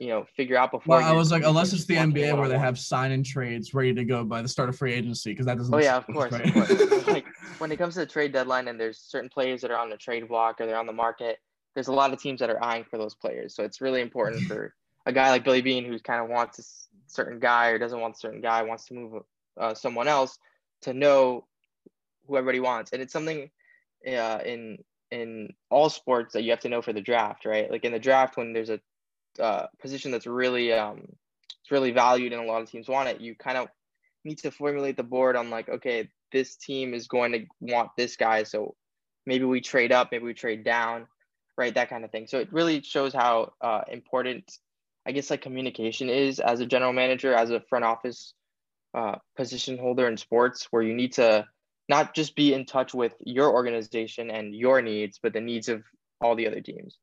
you 0.00 0.08
know 0.08 0.24
figure 0.34 0.56
out 0.56 0.72
before. 0.72 0.96
Well, 0.96 1.06
I 1.06 1.12
was 1.12 1.30
like, 1.30 1.44
unless 1.44 1.74
it's 1.74 1.84
the 1.84 1.94
NBA 1.94 2.36
where 2.36 2.48
they 2.48 2.58
have 2.58 2.78
sign 2.78 3.12
and 3.12 3.24
trades 3.24 3.74
ready 3.74 3.92
to 3.92 4.04
go 4.04 4.24
by 4.24 4.40
the 4.40 4.48
start 4.48 4.70
of 4.70 4.76
free 4.76 4.94
agency, 4.94 5.30
because 5.30 5.44
that 5.46 5.58
doesn't. 5.58 5.72
Oh 5.72 5.78
yeah, 5.78 5.98
of 5.98 6.06
course, 6.06 6.32
right? 6.32 6.46
of 6.46 6.54
course. 6.54 7.06
like 7.06 7.26
when 7.58 7.70
it 7.70 7.76
comes 7.76 7.94
to 7.94 8.00
the 8.00 8.06
trade 8.06 8.32
deadline 8.32 8.66
and 8.68 8.80
there's 8.80 8.98
certain 8.98 9.28
players 9.28 9.60
that 9.60 9.70
are 9.70 9.78
on 9.78 9.90
the 9.90 9.98
trade 9.98 10.26
block 10.26 10.58
or 10.60 10.66
they're 10.66 10.78
on 10.78 10.86
the 10.86 10.92
market, 10.92 11.38
there's 11.74 11.88
a 11.88 11.92
lot 11.92 12.12
of 12.14 12.20
teams 12.20 12.40
that 12.40 12.48
are 12.48 12.62
eyeing 12.64 12.84
for 12.84 12.96
those 12.96 13.14
players. 13.14 13.54
So 13.54 13.62
it's 13.62 13.82
really 13.82 14.00
important 14.00 14.42
for 14.48 14.74
a 15.04 15.12
guy 15.12 15.30
like 15.30 15.44
Billy 15.44 15.60
Beane, 15.60 15.84
who 15.84 15.98
kind 15.98 16.22
of 16.22 16.30
wants 16.30 16.58
a 16.58 16.62
certain 17.06 17.38
guy 17.38 17.68
or 17.68 17.78
doesn't 17.78 18.00
want 18.00 18.16
a 18.16 18.18
certain 18.18 18.40
guy, 18.40 18.62
wants 18.62 18.86
to 18.86 18.94
move 18.94 19.22
uh, 19.60 19.74
someone 19.74 20.08
else, 20.08 20.38
to 20.82 20.94
know 20.94 21.46
who 22.26 22.38
everybody 22.38 22.60
wants. 22.60 22.92
And 22.92 23.02
it's 23.02 23.12
something 23.12 23.50
uh, 24.06 24.38
in 24.46 24.78
in 25.10 25.52
all 25.68 25.90
sports 25.90 26.32
that 26.32 26.42
you 26.42 26.50
have 26.50 26.60
to 26.60 26.70
know 26.70 26.80
for 26.80 26.94
the 26.94 27.02
draft, 27.02 27.44
right? 27.44 27.70
Like 27.70 27.84
in 27.84 27.92
the 27.92 27.98
draft, 27.98 28.38
when 28.38 28.54
there's 28.54 28.70
a 28.70 28.80
uh, 29.40 29.66
position 29.80 30.10
that's 30.10 30.26
really 30.26 30.72
um, 30.72 30.98
it's 31.62 31.70
really 31.70 31.92
valued 31.92 32.32
and 32.32 32.42
a 32.42 32.46
lot 32.46 32.62
of 32.62 32.70
teams 32.70 32.88
want 32.88 33.08
it, 33.08 33.20
you 33.20 33.34
kind 33.34 33.58
of 33.58 33.68
need 34.24 34.38
to 34.38 34.50
formulate 34.50 34.96
the 34.96 35.02
board 35.02 35.36
on 35.36 35.50
like, 35.50 35.68
okay, 35.68 36.08
this 36.32 36.56
team 36.56 36.94
is 36.94 37.08
going 37.08 37.32
to 37.32 37.46
want 37.60 37.90
this 37.96 38.16
guy, 38.16 38.44
so 38.44 38.74
maybe 39.26 39.44
we 39.44 39.60
trade 39.60 39.92
up, 39.92 40.08
maybe 40.12 40.24
we 40.24 40.34
trade 40.34 40.64
down. 40.64 41.06
right? 41.56 41.74
That 41.74 41.90
kind 41.90 42.04
of 42.04 42.10
thing. 42.10 42.26
So 42.26 42.38
it 42.38 42.52
really 42.52 42.82
shows 42.82 43.12
how 43.12 43.52
uh, 43.60 43.82
important, 43.90 44.50
I 45.06 45.12
guess, 45.12 45.30
like 45.30 45.42
communication 45.42 46.08
is 46.08 46.40
as 46.40 46.60
a 46.60 46.66
general 46.66 46.92
manager, 46.92 47.34
as 47.34 47.50
a 47.50 47.60
front 47.60 47.84
office 47.84 48.34
uh, 48.94 49.16
position 49.36 49.78
holder 49.78 50.08
in 50.08 50.16
sports, 50.16 50.68
where 50.70 50.82
you 50.82 50.94
need 50.94 51.12
to 51.14 51.46
not 51.88 52.14
just 52.14 52.34
be 52.34 52.54
in 52.54 52.64
touch 52.64 52.94
with 52.94 53.14
your 53.24 53.52
organization 53.52 54.30
and 54.30 54.54
your 54.54 54.80
needs, 54.80 55.18
but 55.22 55.32
the 55.32 55.40
needs 55.40 55.68
of 55.68 55.82
all 56.20 56.34
the 56.34 56.46
other 56.46 56.60
teams. 56.60 56.98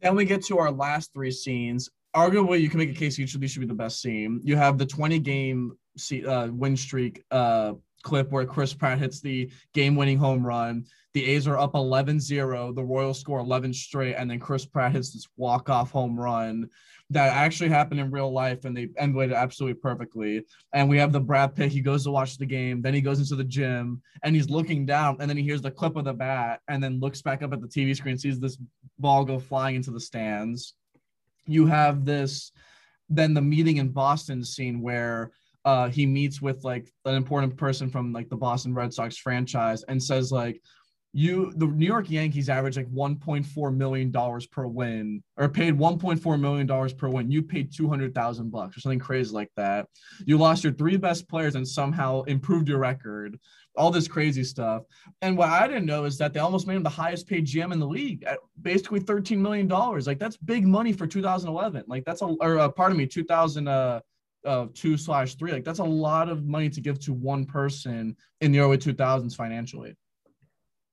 Then 0.00 0.16
we 0.16 0.24
get 0.24 0.44
to 0.46 0.58
our 0.58 0.70
last 0.70 1.12
three 1.12 1.30
scenes. 1.30 1.90
Arguably, 2.14 2.60
you 2.60 2.68
can 2.68 2.78
make 2.78 2.90
a 2.90 2.94
case 2.94 3.18
each 3.18 3.34
of 3.34 3.40
these 3.40 3.50
should 3.50 3.60
be 3.60 3.66
the 3.66 3.74
best 3.74 4.00
scene. 4.00 4.40
You 4.44 4.56
have 4.56 4.78
the 4.78 4.86
20 4.86 5.18
game 5.18 5.72
uh, 6.26 6.48
win 6.52 6.76
streak 6.76 7.22
uh, 7.30 7.72
clip 8.04 8.30
where 8.30 8.46
Chris 8.46 8.72
Pratt 8.72 8.98
hits 8.98 9.20
the 9.20 9.50
game 9.72 9.96
winning 9.96 10.18
home 10.18 10.46
run. 10.46 10.84
The 11.14 11.24
A's 11.26 11.48
are 11.48 11.58
up 11.58 11.74
11 11.74 12.20
0. 12.20 12.72
The 12.72 12.84
Royals 12.84 13.18
score 13.18 13.40
11 13.40 13.72
straight. 13.72 14.14
And 14.14 14.30
then 14.30 14.38
Chris 14.38 14.64
Pratt 14.64 14.92
hits 14.92 15.12
this 15.12 15.26
walk 15.36 15.68
off 15.68 15.90
home 15.90 16.18
run 16.18 16.70
that 17.10 17.32
actually 17.32 17.68
happened 17.68 18.00
in 18.00 18.10
real 18.10 18.32
life 18.32 18.64
and 18.64 18.76
they 18.76 18.88
it 18.96 19.32
absolutely 19.32 19.78
perfectly. 19.80 20.42
And 20.72 20.88
we 20.88 20.98
have 20.98 21.12
the 21.12 21.20
Brad 21.20 21.54
Pitt, 21.54 21.70
he 21.70 21.80
goes 21.80 22.04
to 22.04 22.10
watch 22.10 22.38
the 22.38 22.46
game, 22.46 22.80
then 22.80 22.94
he 22.94 23.00
goes 23.00 23.18
into 23.18 23.36
the 23.36 23.44
gym 23.44 24.02
and 24.22 24.34
he's 24.34 24.48
looking 24.48 24.86
down 24.86 25.18
and 25.20 25.28
then 25.28 25.36
he 25.36 25.42
hears 25.42 25.62
the 25.62 25.70
clip 25.70 25.96
of 25.96 26.04
the 26.04 26.14
bat 26.14 26.60
and 26.68 26.82
then 26.82 27.00
looks 27.00 27.20
back 27.20 27.42
up 27.42 27.52
at 27.52 27.60
the 27.60 27.68
TV 27.68 27.94
screen, 27.94 28.18
sees 28.18 28.40
this 28.40 28.58
ball 28.98 29.24
go 29.24 29.38
flying 29.38 29.76
into 29.76 29.90
the 29.90 30.00
stands. 30.00 30.74
You 31.46 31.66
have 31.66 32.04
this, 32.04 32.52
then 33.10 33.34
the 33.34 33.42
meeting 33.42 33.76
in 33.76 33.90
Boston 33.90 34.42
scene 34.42 34.80
where 34.80 35.30
uh, 35.64 35.88
he 35.88 36.06
meets 36.06 36.42
with 36.42 36.64
like 36.64 36.92
an 37.04 37.14
important 37.14 37.56
person 37.56 37.88
from 37.88 38.12
like 38.12 38.28
the 38.28 38.36
Boston 38.36 38.74
Red 38.74 38.92
Sox 38.92 39.16
franchise 39.16 39.82
and 39.84 40.02
says 40.02 40.30
like, 40.30 40.60
you 41.16 41.52
the 41.54 41.66
New 41.66 41.86
York 41.86 42.10
Yankees 42.10 42.48
average 42.48 42.76
like 42.76 42.90
1.4 42.90 43.74
million 43.74 44.10
dollars 44.10 44.48
per 44.48 44.66
win 44.66 45.22
or 45.36 45.48
paid 45.48 45.78
1.4 45.78 46.40
million 46.40 46.66
dollars 46.66 46.92
per 46.92 47.08
win. 47.08 47.30
You 47.30 47.40
paid 47.40 47.72
200,000 47.72 48.50
bucks 48.50 48.76
or 48.76 48.80
something 48.80 48.98
crazy 48.98 49.32
like 49.32 49.50
that. 49.56 49.86
You 50.26 50.38
lost 50.38 50.64
your 50.64 50.72
three 50.72 50.96
best 50.96 51.28
players 51.28 51.54
and 51.54 51.66
somehow 51.66 52.22
improved 52.22 52.68
your 52.68 52.78
record. 52.78 53.38
All 53.76 53.92
this 53.92 54.08
crazy 54.08 54.42
stuff. 54.42 54.82
And 55.22 55.38
what 55.38 55.50
I 55.50 55.68
didn't 55.68 55.86
know 55.86 56.04
is 56.04 56.18
that 56.18 56.32
they 56.32 56.40
almost 56.40 56.66
made 56.66 56.74
him 56.74 56.82
the 56.82 56.90
highest 56.90 57.28
paid 57.28 57.46
GM 57.46 57.72
in 57.72 57.78
the 57.78 57.86
league 57.86 58.24
at 58.24 58.40
basically 58.60 58.98
13 58.98 59.40
million 59.40 59.68
dollars. 59.68 60.08
Like 60.08 60.18
that's 60.18 60.36
big 60.36 60.66
money 60.66 60.92
for 60.92 61.06
2011. 61.06 61.84
Like 61.86 62.04
that's 62.04 62.22
a 62.22 62.26
or 62.26 62.58
uh, 62.58 62.68
pardon 62.70 62.98
me, 62.98 63.06
2000 63.06 63.68
uh 63.68 64.00
uh, 64.44 64.66
two 64.74 64.96
slash 64.96 65.34
three. 65.36 65.52
Like 65.52 65.64
that's 65.64 65.78
a 65.78 65.84
lot 65.84 66.28
of 66.28 66.44
money 66.44 66.70
to 66.70 66.80
give 66.80 67.00
to 67.00 67.12
one 67.12 67.44
person 67.46 68.16
in 68.40 68.52
the 68.52 68.60
early 68.60 68.78
2000s 68.78 69.34
financially. 69.34 69.96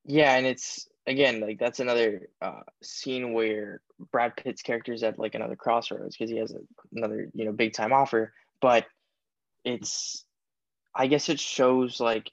Yeah, 0.06 0.36
and 0.36 0.46
it's 0.46 0.88
again 1.08 1.40
like 1.40 1.60
that's 1.60 1.80
another 1.80 2.30
uh, 2.42 2.62
scene 2.82 3.34
where 3.34 3.82
Brad 4.12 4.36
Pitt's 4.36 4.62
character 4.62 4.94
is 4.94 5.04
at 5.04 5.20
like 5.20 5.36
another 5.36 5.56
crossroads 5.56 6.16
because 6.16 6.32
he 6.32 6.38
has 6.38 6.52
a, 6.52 6.60
another 6.96 7.30
you 7.34 7.46
know 7.46 7.52
big 7.52 7.74
time 7.74 7.94
offer, 7.94 8.34
but 8.62 8.86
it's 9.64 10.26
I 10.96 11.08
guess 11.08 11.30
it 11.30 11.40
shows 11.40 12.00
like 12.00 12.32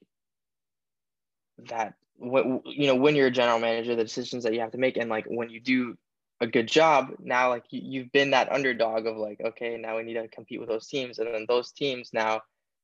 that 1.69 1.95
when 2.17 2.63
you 2.65 2.87
know 2.87 2.97
when 2.97 3.17
you're 3.17 3.29
a 3.29 3.33
general 3.33 3.59
manager, 3.59 3.95
the 3.97 4.05
decisions 4.05 4.45
that 4.45 4.55
you 4.55 4.61
have 4.61 4.73
to 4.73 4.79
make, 4.79 4.97
and 4.97 5.11
like 5.11 5.27
when 5.27 5.51
you 5.51 5.61
do 5.61 5.97
a 6.41 6.47
good 6.47 6.69
job, 6.69 7.15
now 7.19 7.49
like 7.51 7.65
you, 7.71 7.81
you've 7.83 8.13
been 8.13 8.31
that 8.31 8.53
underdog 8.53 9.07
of 9.07 9.17
like 9.17 9.41
okay, 9.45 9.77
now 9.77 9.97
we 9.97 10.03
need 10.03 10.15
to 10.15 10.29
compete 10.29 10.61
with 10.61 10.69
those 10.69 10.87
teams, 10.87 11.19
and 11.19 11.33
then 11.33 11.47
those 11.49 11.73
teams 11.73 12.11
now 12.13 12.43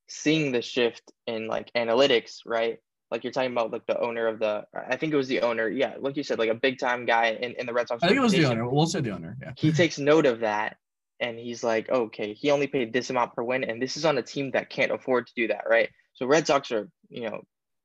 seeing 0.08 0.52
the 0.52 0.62
shift 0.62 1.12
in 1.26 1.46
like 1.46 1.72
analytics, 1.74 2.40
right? 2.44 2.78
like 3.14 3.22
you're 3.22 3.32
talking 3.32 3.52
about 3.52 3.70
like 3.70 3.86
the 3.86 3.98
owner 4.00 4.26
of 4.26 4.40
the 4.40 4.64
I 4.74 4.96
think 4.96 5.12
it 5.12 5.16
was 5.16 5.28
the 5.28 5.42
owner. 5.42 5.68
Yeah, 5.68 5.94
like 6.00 6.16
you 6.16 6.24
said, 6.24 6.38
like 6.38 6.50
a 6.50 6.54
big 6.54 6.80
time 6.80 7.06
guy 7.06 7.26
in, 7.40 7.52
in 7.52 7.64
the 7.64 7.72
Red 7.72 7.86
Sox. 7.86 8.02
I 8.02 8.08
think 8.08 8.18
it 8.18 8.22
was 8.22 8.32
the 8.32 8.44
owner. 8.44 8.68
We'll 8.68 8.86
say 8.86 9.00
the 9.00 9.12
owner. 9.12 9.36
Yeah. 9.40 9.52
He 9.56 9.70
takes 9.70 9.98
note 9.98 10.26
of 10.26 10.40
that 10.40 10.78
and 11.20 11.38
he's 11.38 11.62
like, 11.62 11.88
okay, 11.88 12.34
he 12.34 12.50
only 12.50 12.66
paid 12.66 12.92
this 12.92 13.10
amount 13.10 13.34
per 13.34 13.44
win, 13.44 13.62
and 13.62 13.80
this 13.80 13.96
is 13.96 14.04
on 14.04 14.18
a 14.18 14.22
team 14.22 14.50
that 14.50 14.68
can't 14.68 14.90
afford 14.90 15.28
to 15.28 15.32
do 15.36 15.46
that, 15.48 15.62
right? 15.70 15.88
So 16.14 16.26
Red 16.26 16.46
Sox 16.46 16.72
are, 16.72 16.88
you 17.08 17.30
know, 17.30 17.42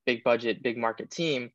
big 0.07 0.24
budget, 0.24 0.63
big 0.63 0.78
market 0.78 1.11
team. 1.11 1.51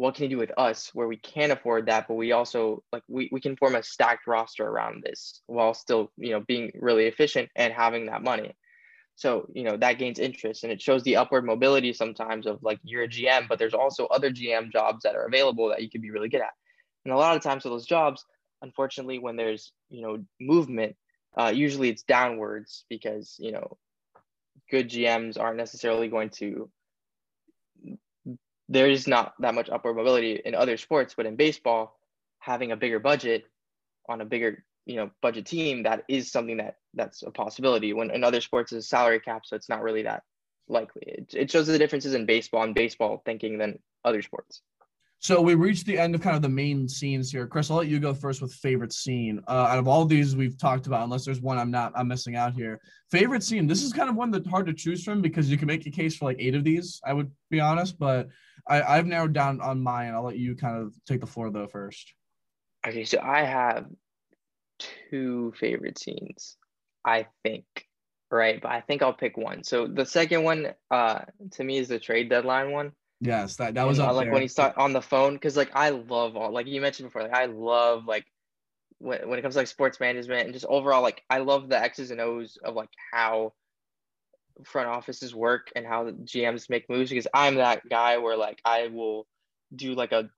What 0.00 0.14
can 0.14 0.24
you 0.24 0.30
do 0.30 0.38
with 0.38 0.52
us 0.56 0.90
where 0.94 1.06
we 1.06 1.18
can't 1.18 1.52
afford 1.52 1.84
that, 1.84 2.08
but 2.08 2.14
we 2.14 2.32
also 2.32 2.82
like 2.90 3.02
we, 3.06 3.28
we 3.30 3.38
can 3.38 3.54
form 3.54 3.74
a 3.74 3.82
stacked 3.82 4.26
roster 4.26 4.66
around 4.66 5.02
this 5.04 5.42
while 5.46 5.74
still, 5.74 6.10
you 6.16 6.30
know, 6.30 6.40
being 6.40 6.72
really 6.74 7.04
efficient 7.04 7.50
and 7.54 7.70
having 7.70 8.06
that 8.06 8.22
money. 8.22 8.56
So, 9.16 9.46
you 9.52 9.62
know, 9.62 9.76
that 9.76 9.98
gains 9.98 10.18
interest 10.18 10.64
and 10.64 10.72
it 10.72 10.80
shows 10.80 11.02
the 11.02 11.16
upward 11.16 11.44
mobility 11.44 11.92
sometimes 11.92 12.46
of 12.46 12.62
like 12.62 12.78
you're 12.82 13.02
a 13.02 13.08
GM, 13.08 13.46
but 13.46 13.58
there's 13.58 13.74
also 13.74 14.06
other 14.06 14.30
GM 14.30 14.72
jobs 14.72 15.02
that 15.02 15.16
are 15.16 15.26
available 15.26 15.68
that 15.68 15.82
you 15.82 15.90
could 15.90 16.00
be 16.00 16.10
really 16.10 16.30
good 16.30 16.40
at. 16.40 16.54
And 17.04 17.12
a 17.12 17.18
lot 17.18 17.36
of 17.36 17.42
times 17.42 17.64
for 17.64 17.68
those 17.68 17.84
jobs, 17.84 18.24
unfortunately, 18.62 19.18
when 19.18 19.36
there's, 19.36 19.70
you 19.90 20.00
know, 20.00 20.24
movement, 20.40 20.96
uh, 21.36 21.52
usually 21.54 21.90
it's 21.90 22.04
downwards 22.04 22.86
because, 22.88 23.36
you 23.38 23.52
know, 23.52 23.76
good 24.70 24.88
GMs 24.88 25.38
aren't 25.38 25.58
necessarily 25.58 26.08
going 26.08 26.30
to, 26.30 26.70
there's 28.70 29.08
not 29.08 29.34
that 29.40 29.54
much 29.54 29.68
upward 29.68 29.96
mobility 29.96 30.40
in 30.44 30.54
other 30.54 30.76
sports, 30.76 31.14
but 31.16 31.26
in 31.26 31.34
baseball, 31.34 31.98
having 32.38 32.70
a 32.70 32.76
bigger 32.76 33.00
budget 33.00 33.44
on 34.08 34.20
a 34.20 34.24
bigger 34.24 34.64
you 34.86 34.96
know 34.96 35.10
budget 35.20 35.44
team 35.44 35.82
that 35.82 36.04
is 36.08 36.32
something 36.32 36.56
that 36.56 36.76
that's 36.94 37.22
a 37.22 37.30
possibility. 37.30 37.92
When 37.92 38.10
in 38.10 38.24
other 38.24 38.40
sports 38.40 38.72
is 38.72 38.88
salary 38.88 39.20
cap 39.20 39.42
so 39.44 39.56
it's 39.56 39.68
not 39.68 39.82
really 39.82 40.04
that 40.04 40.22
likely. 40.68 41.02
It, 41.02 41.34
it 41.34 41.50
shows 41.50 41.66
the 41.66 41.78
differences 41.78 42.14
in 42.14 42.26
baseball 42.26 42.62
and 42.62 42.74
baseball 42.74 43.22
thinking 43.26 43.58
than 43.58 43.80
other 44.04 44.22
sports. 44.22 44.62
So 45.22 45.42
we 45.42 45.54
reached 45.54 45.84
the 45.84 45.98
end 45.98 46.14
of 46.14 46.22
kind 46.22 46.34
of 46.34 46.40
the 46.40 46.48
main 46.48 46.88
scenes 46.88 47.30
here. 47.30 47.46
Chris 47.46 47.70
i'll 47.70 47.76
let 47.78 47.88
you 47.88 47.98
go 47.98 48.14
first 48.14 48.40
with 48.40 48.54
favorite 48.54 48.92
scene. 48.92 49.42
Uh, 49.48 49.66
out 49.68 49.78
of 49.78 49.88
all 49.88 50.04
these 50.04 50.36
we've 50.36 50.56
talked 50.56 50.86
about 50.86 51.02
unless 51.02 51.24
there's 51.24 51.40
one 51.40 51.58
i'm 51.58 51.72
not 51.72 51.92
i'm 51.96 52.06
missing 52.06 52.36
out 52.36 52.54
here. 52.54 52.80
Favorite 53.10 53.42
scene 53.42 53.66
this 53.66 53.82
is 53.82 53.92
kind 53.92 54.08
of 54.08 54.14
one 54.14 54.30
that's 54.30 54.48
hard 54.48 54.66
to 54.66 54.72
choose 54.72 55.02
from 55.02 55.20
because 55.20 55.50
you 55.50 55.58
can 55.58 55.66
make 55.66 55.84
a 55.86 55.90
case 55.90 56.16
for 56.16 56.26
like 56.26 56.38
eight 56.38 56.54
of 56.54 56.62
these 56.62 57.00
i 57.04 57.12
would 57.12 57.30
be 57.50 57.58
honest 57.58 57.98
but 57.98 58.28
I, 58.68 58.82
i've 58.82 59.06
narrowed 59.06 59.32
down 59.32 59.60
on 59.60 59.82
mine 59.82 60.14
i'll 60.14 60.24
let 60.24 60.38
you 60.38 60.54
kind 60.54 60.76
of 60.76 60.94
take 61.06 61.20
the 61.20 61.26
floor 61.26 61.50
though 61.50 61.66
first 61.66 62.14
okay 62.86 63.04
so 63.04 63.18
i 63.20 63.42
have 63.42 63.86
two 65.10 65.52
favorite 65.56 65.98
scenes, 65.98 66.56
I 67.04 67.26
think. 67.42 67.64
Right, 68.32 68.62
but 68.62 68.70
I 68.70 68.80
think 68.80 69.02
I'll 69.02 69.12
pick 69.12 69.36
one. 69.36 69.64
So 69.64 69.88
the 69.88 70.06
second 70.06 70.44
one, 70.44 70.68
uh, 70.88 71.22
to 71.52 71.64
me, 71.64 71.78
is 71.78 71.88
the 71.88 71.98
trade 71.98 72.30
deadline 72.30 72.70
one. 72.70 72.92
Yes, 73.20 73.56
that 73.56 73.74
that 73.74 73.86
was 73.86 73.98
like 73.98 74.30
when 74.30 74.40
he 74.40 74.48
start 74.48 74.78
on 74.78 74.92
the 74.92 75.02
phone 75.02 75.34
because 75.34 75.56
like 75.56 75.70
I 75.74 75.90
love 75.90 76.36
all 76.36 76.52
like 76.52 76.68
you 76.68 76.80
mentioned 76.80 77.08
before, 77.08 77.22
like 77.22 77.34
I 77.34 77.46
love 77.46 78.06
like 78.06 78.24
when 78.98 79.28
when 79.28 79.38
it 79.38 79.42
comes 79.42 79.54
to 79.54 79.60
like 79.60 79.66
sports 79.66 79.98
management 79.98 80.44
and 80.44 80.54
just 80.54 80.64
overall 80.66 81.02
like 81.02 81.24
I 81.28 81.38
love 81.38 81.68
the 81.68 81.82
X's 81.82 82.12
and 82.12 82.20
O's 82.20 82.56
of 82.62 82.76
like 82.76 82.90
how 83.12 83.52
front 84.64 84.88
offices 84.88 85.34
work 85.34 85.70
and 85.74 85.86
how 85.86 86.04
the 86.04 86.12
GMs 86.12 86.70
make 86.70 86.88
moves 86.88 87.10
because 87.10 87.26
I'm 87.32 87.56
that 87.56 87.88
guy 87.88 88.18
where 88.18 88.36
like 88.36 88.60
I 88.64 88.88
will 88.88 89.26
do 89.74 89.94
like 89.94 90.12
a 90.12 90.28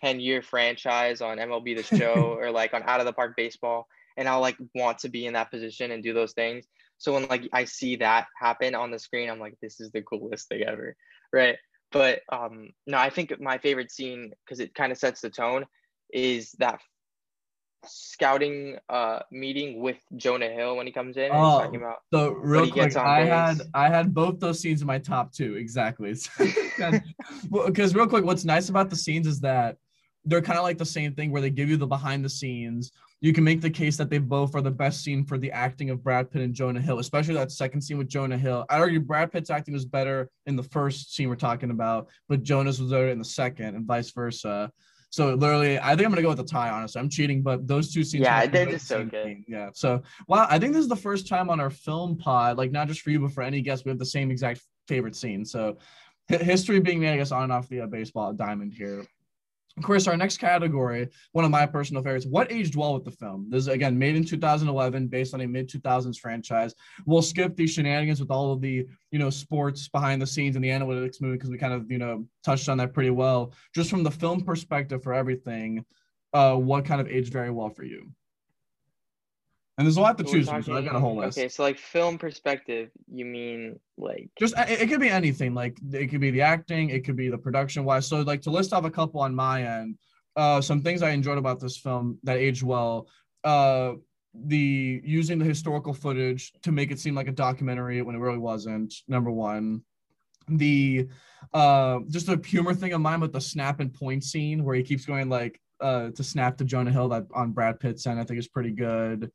10 0.00 0.20
year 0.20 0.42
franchise 0.42 1.20
on 1.20 1.38
MLB 1.38 1.76
The 1.76 1.96
Show 1.96 2.36
or 2.38 2.50
like 2.50 2.74
on 2.74 2.82
Out 2.84 3.00
of 3.00 3.06
the 3.06 3.12
Park 3.12 3.34
Baseball. 3.36 3.86
And 4.16 4.28
I'll 4.28 4.40
like 4.40 4.56
want 4.74 4.98
to 5.00 5.08
be 5.08 5.26
in 5.26 5.34
that 5.34 5.50
position 5.50 5.92
and 5.92 6.02
do 6.02 6.12
those 6.12 6.32
things. 6.32 6.66
So 6.98 7.12
when 7.12 7.26
like 7.28 7.48
I 7.52 7.64
see 7.64 7.96
that 7.96 8.26
happen 8.36 8.74
on 8.74 8.90
the 8.90 8.98
screen, 8.98 9.30
I'm 9.30 9.38
like, 9.38 9.54
this 9.62 9.80
is 9.80 9.90
the 9.92 10.02
coolest 10.02 10.48
thing 10.48 10.62
ever. 10.62 10.96
Right. 11.32 11.56
But 11.92 12.20
um 12.30 12.70
no, 12.86 12.98
I 12.98 13.10
think 13.10 13.40
my 13.40 13.58
favorite 13.58 13.92
scene, 13.92 14.32
because 14.44 14.60
it 14.60 14.74
kind 14.74 14.92
of 14.92 14.98
sets 14.98 15.20
the 15.20 15.30
tone, 15.30 15.66
is 16.12 16.52
that 16.58 16.80
scouting 17.84 18.76
uh 18.88 19.20
meeting 19.30 19.80
with 19.80 19.98
Jonah 20.16 20.48
Hill 20.48 20.76
when 20.76 20.86
he 20.86 20.92
comes 20.92 21.16
in. 21.16 21.30
Oh, 21.32 21.60
talking 21.60 21.76
about 21.76 21.98
so 22.12 22.32
real 22.32 22.70
quick, 22.70 22.96
I 22.96 23.22
base. 23.22 23.30
had 23.30 23.60
I 23.74 23.88
had 23.88 24.12
both 24.12 24.40
those 24.40 24.60
scenes 24.60 24.80
in 24.80 24.86
my 24.86 24.98
top 24.98 25.32
two 25.32 25.54
exactly. 25.56 26.14
Because 27.50 27.94
real 27.94 28.06
quick, 28.06 28.24
what's 28.24 28.44
nice 28.44 28.68
about 28.68 28.90
the 28.90 28.96
scenes 28.96 29.26
is 29.26 29.40
that 29.40 29.76
they're 30.24 30.42
kind 30.42 30.58
of 30.58 30.64
like 30.64 30.78
the 30.78 30.84
same 30.84 31.14
thing 31.14 31.30
where 31.30 31.40
they 31.40 31.50
give 31.50 31.68
you 31.68 31.76
the 31.76 31.86
behind 31.86 32.24
the 32.24 32.28
scenes. 32.28 32.92
You 33.20 33.32
can 33.32 33.42
make 33.42 33.60
the 33.60 33.70
case 33.70 33.96
that 33.96 34.10
they 34.10 34.18
both 34.18 34.54
are 34.54 34.60
the 34.60 34.70
best 34.70 35.02
scene 35.02 35.24
for 35.24 35.38
the 35.38 35.50
acting 35.50 35.90
of 35.90 36.04
Brad 36.04 36.30
Pitt 36.30 36.42
and 36.42 36.54
Jonah 36.54 36.80
Hill, 36.80 37.00
especially 37.00 37.34
that 37.34 37.50
second 37.50 37.80
scene 37.80 37.98
with 37.98 38.08
Jonah 38.08 38.38
Hill. 38.38 38.64
I 38.70 38.78
argue 38.78 39.00
Brad 39.00 39.32
Pitt's 39.32 39.50
acting 39.50 39.74
was 39.74 39.84
better 39.84 40.30
in 40.46 40.54
the 40.54 40.62
first 40.62 41.14
scene 41.14 41.28
we're 41.28 41.34
talking 41.34 41.70
about, 41.70 42.08
but 42.28 42.44
Jonah's 42.44 42.80
was 42.80 42.92
better 42.92 43.08
in 43.08 43.18
the 43.18 43.24
second, 43.24 43.74
and 43.74 43.86
vice 43.86 44.10
versa. 44.12 44.70
So 45.10 45.34
literally, 45.34 45.78
I 45.78 45.96
think 45.96 46.02
I'm 46.04 46.10
gonna 46.10 46.22
go 46.22 46.28
with 46.28 46.38
the 46.38 46.44
tie. 46.44 46.70
Honestly, 46.70 47.00
I'm 47.00 47.08
cheating, 47.08 47.42
but 47.42 47.66
those 47.66 47.92
two 47.92 48.04
scenes. 48.04 48.24
Yeah, 48.24 48.46
they're 48.46 48.66
just 48.66 48.86
so 48.86 49.04
good. 49.04 49.44
Yeah. 49.48 49.70
So 49.72 50.02
wow, 50.26 50.46
I 50.50 50.58
think 50.58 50.74
this 50.74 50.82
is 50.82 50.88
the 50.88 50.96
first 50.96 51.26
time 51.26 51.48
on 51.48 51.60
our 51.60 51.70
film 51.70 52.16
pod, 52.16 52.58
like 52.58 52.70
not 52.72 52.88
just 52.88 53.00
for 53.00 53.10
you, 53.10 53.20
but 53.20 53.32
for 53.32 53.42
any 53.42 53.62
guest, 53.62 53.84
we 53.84 53.90
have 53.90 53.98
the 53.98 54.04
same 54.04 54.30
exact 54.30 54.60
favorite 54.86 55.16
scene. 55.16 55.44
So 55.44 55.78
history 56.28 56.80
being 56.80 57.00
made, 57.00 57.14
I 57.14 57.16
guess, 57.16 57.32
on 57.32 57.44
and 57.44 57.52
off 57.52 57.68
the 57.68 57.82
uh, 57.82 57.86
baseball 57.86 58.32
diamond 58.32 58.74
here. 58.74 59.06
Chris, 59.82 60.06
our 60.06 60.16
next 60.16 60.38
category, 60.38 61.08
one 61.32 61.44
of 61.44 61.50
my 61.50 61.66
personal 61.66 62.02
favorites. 62.02 62.26
What 62.26 62.50
aged 62.52 62.76
well 62.76 62.94
with 62.94 63.04
the 63.04 63.10
film? 63.10 63.48
This 63.50 63.62
is 63.62 63.68
again 63.68 63.98
made 63.98 64.16
in 64.16 64.24
2011, 64.24 65.08
based 65.08 65.34
on 65.34 65.40
a 65.40 65.46
mid 65.46 65.68
2000s 65.68 66.18
franchise. 66.18 66.74
We'll 67.06 67.22
skip 67.22 67.56
the 67.56 67.66
shenanigans 67.66 68.20
with 68.20 68.30
all 68.30 68.52
of 68.52 68.60
the 68.60 68.86
you 69.10 69.18
know 69.18 69.30
sports 69.30 69.88
behind 69.88 70.20
the 70.20 70.26
scenes 70.26 70.56
and 70.56 70.64
the 70.64 70.68
analytics 70.68 71.20
movie 71.20 71.36
because 71.36 71.50
we 71.50 71.58
kind 71.58 71.72
of 71.72 71.90
you 71.90 71.98
know 71.98 72.26
touched 72.44 72.68
on 72.68 72.78
that 72.78 72.92
pretty 72.92 73.10
well. 73.10 73.52
Just 73.74 73.90
from 73.90 74.02
the 74.02 74.10
film 74.10 74.42
perspective 74.42 75.02
for 75.02 75.14
everything, 75.14 75.84
uh, 76.32 76.54
what 76.54 76.84
kind 76.84 77.00
of 77.00 77.08
aged 77.08 77.32
very 77.32 77.50
well 77.50 77.70
for 77.70 77.84
you? 77.84 78.10
And 79.78 79.86
there's 79.86 79.96
a 79.96 80.00
lot 80.00 80.18
to 80.18 80.26
so 80.26 80.32
choose 80.32 80.48
from, 80.48 80.60
so 80.64 80.74
I've 80.74 80.84
got 80.84 80.96
a 80.96 81.00
whole 81.00 81.16
list. 81.16 81.38
Okay, 81.38 81.48
so 81.48 81.62
like 81.62 81.78
film 81.78 82.18
perspective, 82.18 82.90
you 83.06 83.24
mean 83.24 83.78
like 83.96 84.28
just 84.36 84.58
it, 84.58 84.82
it 84.82 84.88
could 84.88 84.98
be 84.98 85.08
anything. 85.08 85.54
Like 85.54 85.78
it 85.92 86.08
could 86.08 86.20
be 86.20 86.32
the 86.32 86.42
acting, 86.42 86.90
it 86.90 87.04
could 87.04 87.14
be 87.14 87.28
the 87.28 87.38
production 87.38 87.84
wise. 87.84 88.08
So 88.08 88.20
like 88.22 88.42
to 88.42 88.50
list 88.50 88.72
off 88.72 88.84
a 88.84 88.90
couple 88.90 89.20
on 89.20 89.36
my 89.36 89.62
end, 89.62 89.96
uh, 90.34 90.60
some 90.60 90.82
things 90.82 91.00
I 91.00 91.10
enjoyed 91.10 91.38
about 91.38 91.60
this 91.60 91.76
film 91.76 92.18
that 92.24 92.38
aged 92.38 92.64
well. 92.64 93.06
Uh, 93.44 93.92
the 94.34 95.00
using 95.04 95.38
the 95.38 95.44
historical 95.44 95.94
footage 95.94 96.52
to 96.62 96.72
make 96.72 96.90
it 96.90 96.98
seem 96.98 97.14
like 97.14 97.28
a 97.28 97.32
documentary 97.32 98.02
when 98.02 98.16
it 98.16 98.18
really 98.18 98.38
wasn't. 98.38 98.92
Number 99.06 99.30
one, 99.30 99.82
the 100.48 101.08
uh, 101.54 102.00
just 102.08 102.28
a 102.28 102.40
humor 102.44 102.74
thing 102.74 102.94
of 102.94 103.00
mine 103.00 103.20
with 103.20 103.32
the 103.32 103.40
snap 103.40 103.78
and 103.78 103.94
point 103.94 104.24
scene 104.24 104.64
where 104.64 104.74
he 104.74 104.82
keeps 104.82 105.04
going 105.04 105.28
like 105.28 105.60
uh, 105.80 106.10
to 106.10 106.24
snap 106.24 106.56
to 106.58 106.64
Jonah 106.64 106.90
Hill 106.90 107.08
that 107.10 107.26
on 107.32 107.52
Brad 107.52 107.78
Pitt's 107.78 108.06
end, 108.06 108.18
I 108.18 108.24
think 108.24 108.38
is 108.40 108.48
pretty 108.48 108.72
good. 108.72 109.30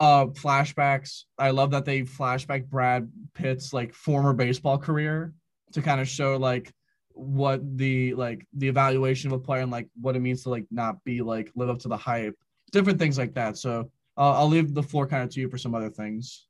Uh, 0.00 0.26
flashbacks. 0.26 1.24
I 1.38 1.50
love 1.50 1.70
that 1.72 1.84
they 1.84 2.02
flashback 2.02 2.66
Brad 2.66 3.10
Pitt's 3.34 3.72
like 3.72 3.94
former 3.94 4.32
baseball 4.32 4.78
career 4.78 5.32
to 5.72 5.82
kind 5.82 6.00
of 6.00 6.08
show 6.08 6.36
like 6.36 6.72
what 7.14 7.60
the 7.76 8.14
like 8.14 8.46
the 8.54 8.68
evaluation 8.68 9.30
of 9.30 9.38
a 9.38 9.42
player 9.42 9.62
and 9.62 9.70
like 9.70 9.88
what 10.00 10.16
it 10.16 10.20
means 10.20 10.42
to 10.42 10.50
like 10.50 10.66
not 10.70 11.02
be 11.04 11.20
like 11.22 11.50
live 11.54 11.70
up 11.70 11.78
to 11.80 11.88
the 11.88 11.96
hype, 11.96 12.36
different 12.72 12.98
things 12.98 13.18
like 13.18 13.34
that. 13.34 13.56
So 13.56 13.90
uh, 14.16 14.32
I'll 14.32 14.48
leave 14.48 14.74
the 14.74 14.82
floor 14.82 15.06
kind 15.06 15.22
of 15.22 15.30
to 15.30 15.40
you 15.40 15.48
for 15.48 15.58
some 15.58 15.74
other 15.74 15.90
things. 15.90 16.46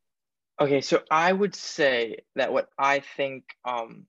Okay, 0.60 0.80
so 0.80 1.02
I 1.10 1.32
would 1.32 1.54
say 1.54 2.18
that 2.36 2.52
what 2.52 2.68
I 2.78 3.00
think 3.16 3.44
um, 3.64 4.06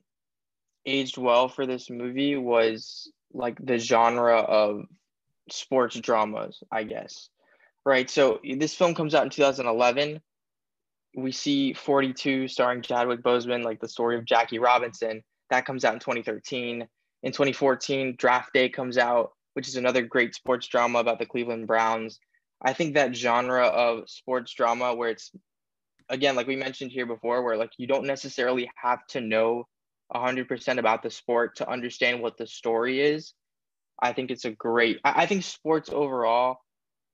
aged 0.85 1.17
well 1.17 1.47
for 1.47 1.65
this 1.65 1.89
movie 1.89 2.35
was 2.35 3.11
like 3.33 3.57
the 3.63 3.77
genre 3.77 4.37
of 4.37 4.85
sports 5.49 5.99
dramas, 5.99 6.61
I 6.71 6.83
guess. 6.83 7.29
Right. 7.85 8.09
So 8.09 8.39
this 8.43 8.75
film 8.75 8.95
comes 8.95 9.13
out 9.13 9.23
in 9.23 9.29
2011. 9.29 10.21
We 11.15 11.31
see 11.31 11.73
42 11.73 12.47
starring 12.47 12.81
Chadwick 12.81 13.21
Boseman, 13.21 13.63
like 13.63 13.81
the 13.81 13.89
story 13.89 14.17
of 14.17 14.25
Jackie 14.25 14.59
Robinson. 14.59 15.21
That 15.49 15.65
comes 15.65 15.83
out 15.83 15.93
in 15.93 15.99
2013. 15.99 16.87
In 17.23 17.31
2014, 17.31 18.15
Draft 18.17 18.53
Day 18.53 18.69
comes 18.69 18.97
out, 18.97 19.31
which 19.53 19.67
is 19.67 19.75
another 19.75 20.01
great 20.01 20.33
sports 20.33 20.67
drama 20.67 20.99
about 20.99 21.19
the 21.19 21.25
Cleveland 21.25 21.67
Browns. 21.67 22.19
I 22.61 22.73
think 22.73 22.93
that 22.93 23.15
genre 23.15 23.67
of 23.67 24.09
sports 24.09 24.53
drama 24.53 24.95
where 24.95 25.09
it's 25.09 25.31
again, 26.09 26.35
like 26.35 26.47
we 26.47 26.55
mentioned 26.55 26.91
here 26.91 27.05
before, 27.05 27.43
where 27.43 27.57
like 27.57 27.71
you 27.77 27.87
don't 27.87 28.05
necessarily 28.05 28.69
have 28.81 29.05
to 29.07 29.21
know 29.21 29.67
100% 30.13 30.77
about 30.77 31.03
the 31.03 31.09
sport 31.09 31.57
to 31.57 31.69
understand 31.69 32.21
what 32.21 32.37
the 32.37 32.47
story 32.47 33.01
is. 33.01 33.33
I 34.01 34.13
think 34.13 34.31
it's 34.31 34.45
a 34.45 34.51
great, 34.51 34.99
I, 35.03 35.23
I 35.23 35.25
think 35.25 35.43
sports 35.43 35.89
overall 35.91 36.57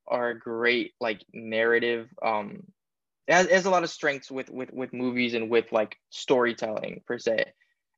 are 0.10 0.30
a 0.30 0.40
great 0.40 0.94
like 1.00 1.24
narrative. 1.34 2.10
Um, 2.22 2.64
it 3.28 3.34
has, 3.34 3.46
it 3.46 3.52
has 3.54 3.66
a 3.66 3.70
lot 3.70 3.84
of 3.84 3.90
strengths 3.90 4.32
with, 4.32 4.50
with, 4.50 4.74
with 4.74 4.94
movies 4.94 5.34
and 5.34 5.50
with 5.50 5.72
like 5.72 5.98
storytelling 6.10 7.02
per 7.06 7.20
se. 7.20 7.46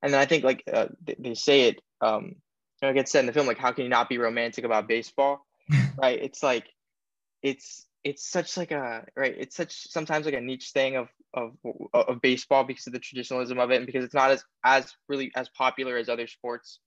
And 0.02 0.14
then 0.14 0.20
I 0.20 0.26
think 0.26 0.44
like 0.44 0.64
uh, 0.72 0.88
they, 1.04 1.16
they 1.18 1.34
say 1.36 1.70
it, 1.70 1.82
um, 2.02 2.36
it 2.82 2.94
gets 2.96 3.12
said 3.12 3.22
in 3.22 3.28
the 3.28 3.34
film, 3.34 3.48
like, 3.48 3.60
how 3.60 3.72
can 3.72 3.84
you 3.84 3.90
not 3.90 4.10
be 4.10 4.18
romantic 4.18 4.66
about 4.66 4.88
baseball? 4.88 5.46
right. 5.98 6.20
It's 6.22 6.42
like, 6.42 6.68
it's 7.42 7.86
it's 8.04 8.28
such 8.28 8.58
like 8.58 8.72
a 8.72 9.06
right 9.16 9.36
it's 9.38 9.56
such 9.56 9.90
sometimes 9.92 10.26
like 10.26 10.36
a 10.36 10.42
niche 10.42 10.72
thing 10.74 10.96
of 10.96 11.08
of 11.34 11.52
of 11.94 12.22
baseball 12.22 12.64
because 12.64 12.88
of 12.88 12.94
the 12.94 13.00
traditionalism 13.00 13.60
of 13.60 13.72
it 13.72 13.78
and 13.78 13.86
because 13.86 14.04
it's 14.04 14.14
not 14.14 14.32
as 14.32 14.44
as 14.64 14.94
really 15.08 15.32
as 15.36 15.50
popular 15.50 15.98
as 15.98 16.10
other 16.10 16.28
sports 16.28 16.80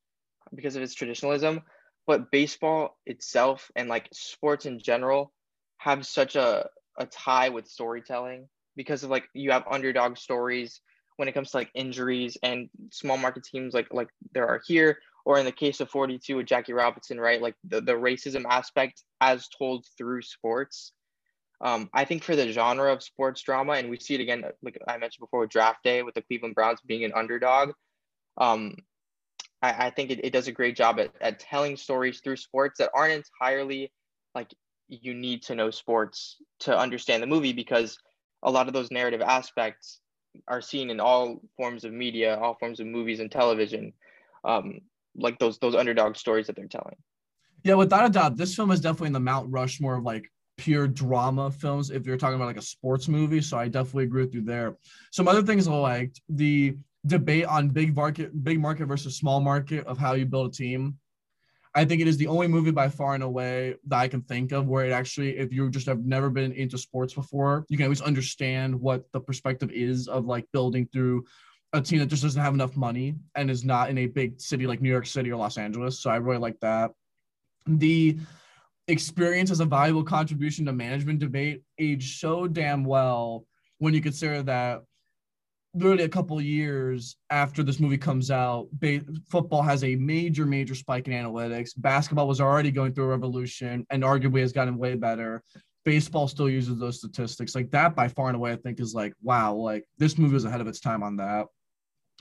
because 0.54 0.76
of 0.76 0.82
its 0.82 0.94
traditionalism 0.94 1.62
but 2.06 2.30
baseball 2.30 2.98
itself 3.06 3.70
and 3.76 3.88
like 3.88 4.08
sports 4.12 4.66
in 4.66 4.78
general 4.78 5.32
have 5.78 6.06
such 6.06 6.36
a 6.36 6.68
a 6.98 7.06
tie 7.06 7.48
with 7.48 7.66
storytelling 7.66 8.48
because 8.76 9.02
of 9.02 9.10
like 9.10 9.24
you 9.34 9.50
have 9.50 9.64
underdog 9.70 10.16
stories 10.16 10.80
when 11.16 11.28
it 11.28 11.32
comes 11.32 11.50
to 11.50 11.56
like 11.56 11.70
injuries 11.74 12.36
and 12.42 12.68
small 12.90 13.16
market 13.16 13.44
teams 13.44 13.74
like 13.74 13.92
like 13.92 14.08
there 14.32 14.46
are 14.46 14.60
here 14.66 14.98
or 15.24 15.38
in 15.38 15.44
the 15.44 15.52
case 15.52 15.80
of 15.80 15.88
42 15.90 16.36
with 16.36 16.46
Jackie 16.46 16.72
Robinson, 16.72 17.18
right? 17.18 17.40
Like 17.40 17.54
the, 17.64 17.80
the 17.80 17.92
racism 17.92 18.44
aspect 18.48 19.02
as 19.20 19.48
told 19.48 19.86
through 19.96 20.22
sports. 20.22 20.92
Um, 21.60 21.88
I 21.94 22.04
think 22.04 22.22
for 22.22 22.36
the 22.36 22.52
genre 22.52 22.92
of 22.92 23.02
sports 23.02 23.40
drama, 23.42 23.72
and 23.72 23.88
we 23.88 23.98
see 23.98 24.14
it 24.14 24.20
again, 24.20 24.44
like 24.62 24.78
I 24.86 24.98
mentioned 24.98 25.22
before 25.22 25.40
with 25.40 25.50
draft 25.50 25.82
day 25.82 26.02
with 26.02 26.14
the 26.14 26.22
Cleveland 26.22 26.54
Browns 26.54 26.80
being 26.86 27.04
an 27.04 27.12
underdog. 27.14 27.72
Um, 28.36 28.76
I, 29.64 29.86
I 29.86 29.90
think 29.90 30.10
it, 30.10 30.24
it 30.24 30.32
does 30.32 30.46
a 30.46 30.52
great 30.52 30.76
job 30.76 31.00
at, 31.00 31.10
at 31.20 31.38
telling 31.40 31.76
stories 31.76 32.20
through 32.20 32.36
sports 32.36 32.78
that 32.78 32.90
aren't 32.94 33.24
entirely 33.40 33.90
like 34.34 34.52
you 34.88 35.14
need 35.14 35.42
to 35.44 35.54
know 35.54 35.70
sports 35.70 36.36
to 36.60 36.76
understand 36.76 37.22
the 37.22 37.26
movie 37.26 37.54
because 37.54 37.98
a 38.42 38.50
lot 38.50 38.68
of 38.68 38.74
those 38.74 38.90
narrative 38.90 39.22
aspects 39.22 40.00
are 40.48 40.60
seen 40.60 40.90
in 40.90 41.00
all 41.00 41.40
forms 41.56 41.84
of 41.84 41.92
media, 41.92 42.36
all 42.36 42.54
forms 42.54 42.80
of 42.80 42.86
movies 42.86 43.20
and 43.20 43.30
television. 43.30 43.92
Um, 44.44 44.80
like 45.16 45.38
those 45.38 45.58
those 45.58 45.74
underdog 45.74 46.16
stories 46.16 46.48
that 46.48 46.56
they're 46.56 46.66
telling. 46.66 46.96
Yeah, 47.62 47.74
without 47.74 48.04
a 48.04 48.10
doubt, 48.10 48.36
this 48.36 48.54
film 48.54 48.70
is 48.70 48.80
definitely 48.80 49.06
in 49.06 49.12
the 49.14 49.20
Mount 49.20 49.50
Rushmore 49.50 49.96
of 49.96 50.04
like 50.04 50.30
pure 50.58 50.86
drama 50.86 51.50
films. 51.50 51.90
If 51.90 52.04
you're 52.04 52.18
talking 52.18 52.36
about 52.36 52.46
like 52.46 52.58
a 52.58 52.62
sports 52.62 53.08
movie, 53.08 53.40
so 53.40 53.56
I 53.56 53.68
definitely 53.68 54.04
agree 54.04 54.24
with 54.24 54.34
you 54.34 54.42
there. 54.42 54.76
Some 55.12 55.28
other 55.28 55.42
things 55.42 55.66
I 55.66 55.72
liked 55.72 56.20
the 56.28 56.76
debate 57.06 57.44
on 57.46 57.68
big 57.68 57.94
market, 57.94 58.44
big 58.44 58.60
market 58.60 58.86
versus 58.86 59.16
small 59.16 59.40
market 59.40 59.86
of 59.86 59.98
how 59.98 60.14
you 60.14 60.26
build 60.26 60.48
a 60.48 60.56
team. 60.56 60.98
I 61.76 61.84
think 61.84 62.00
it 62.00 62.06
is 62.06 62.16
the 62.16 62.28
only 62.28 62.46
movie 62.46 62.70
by 62.70 62.88
far 62.88 63.14
and 63.14 63.24
away 63.24 63.74
that 63.88 63.98
I 63.98 64.06
can 64.06 64.22
think 64.22 64.52
of 64.52 64.68
where 64.68 64.86
it 64.86 64.92
actually, 64.92 65.36
if 65.36 65.52
you 65.52 65.68
just 65.70 65.86
have 65.86 66.04
never 66.04 66.30
been 66.30 66.52
into 66.52 66.78
sports 66.78 67.14
before, 67.14 67.66
you 67.68 67.76
can 67.76 67.84
always 67.84 68.00
understand 68.00 68.80
what 68.80 69.04
the 69.12 69.20
perspective 69.20 69.72
is 69.72 70.06
of 70.06 70.24
like 70.24 70.46
building 70.52 70.88
through 70.92 71.24
a 71.72 71.80
team 71.80 71.98
that 71.98 72.06
just 72.06 72.22
doesn't 72.22 72.40
have 72.40 72.54
enough 72.54 72.76
money 72.76 73.16
and 73.34 73.50
is 73.50 73.64
not 73.64 73.90
in 73.90 73.98
a 73.98 74.06
big 74.06 74.40
city 74.40 74.66
like 74.66 74.80
New 74.80 74.88
York 74.88 75.06
City 75.06 75.32
or 75.32 75.36
Los 75.36 75.58
Angeles. 75.58 75.98
So 75.98 76.10
I 76.10 76.16
really 76.16 76.38
like 76.38 76.60
that. 76.60 76.92
The 77.66 78.18
experience 78.86 79.50
as 79.50 79.58
a 79.58 79.64
valuable 79.64 80.04
contribution 80.04 80.66
to 80.66 80.72
management 80.72 81.18
debate 81.18 81.62
aged 81.78 82.20
so 82.20 82.46
damn 82.46 82.84
well 82.84 83.46
when 83.78 83.94
you 83.94 84.00
consider 84.00 84.42
that 84.44 84.82
literally 85.74 86.04
a 86.04 86.08
couple 86.08 86.40
years 86.40 87.16
after 87.30 87.62
this 87.62 87.80
movie 87.80 87.98
comes 87.98 88.30
out, 88.30 88.68
ba- 88.72 89.02
football 89.28 89.62
has 89.62 89.82
a 89.82 89.96
major, 89.96 90.46
major 90.46 90.74
spike 90.74 91.08
in 91.08 91.12
analytics. 91.12 91.70
Basketball 91.76 92.28
was 92.28 92.40
already 92.40 92.70
going 92.70 92.94
through 92.94 93.04
a 93.04 93.08
revolution 93.08 93.84
and 93.90 94.02
arguably 94.02 94.40
has 94.40 94.52
gotten 94.52 94.78
way 94.78 94.94
better. 94.94 95.42
Baseball 95.84 96.28
still 96.28 96.48
uses 96.48 96.78
those 96.78 96.98
statistics. 96.98 97.54
Like 97.54 97.70
that 97.72 97.94
by 97.94 98.08
far 98.08 98.28
and 98.28 98.36
away 98.36 98.52
i 98.52 98.56
think 98.56 98.80
is 98.80 98.94
like 98.94 99.12
wow 99.22 99.54
like 99.54 99.84
this 99.98 100.16
movie 100.16 100.32
was 100.32 100.44
ahead 100.44 100.60
of 100.60 100.68
its 100.68 100.80
time 100.80 101.02
on 101.02 101.16
that. 101.16 101.46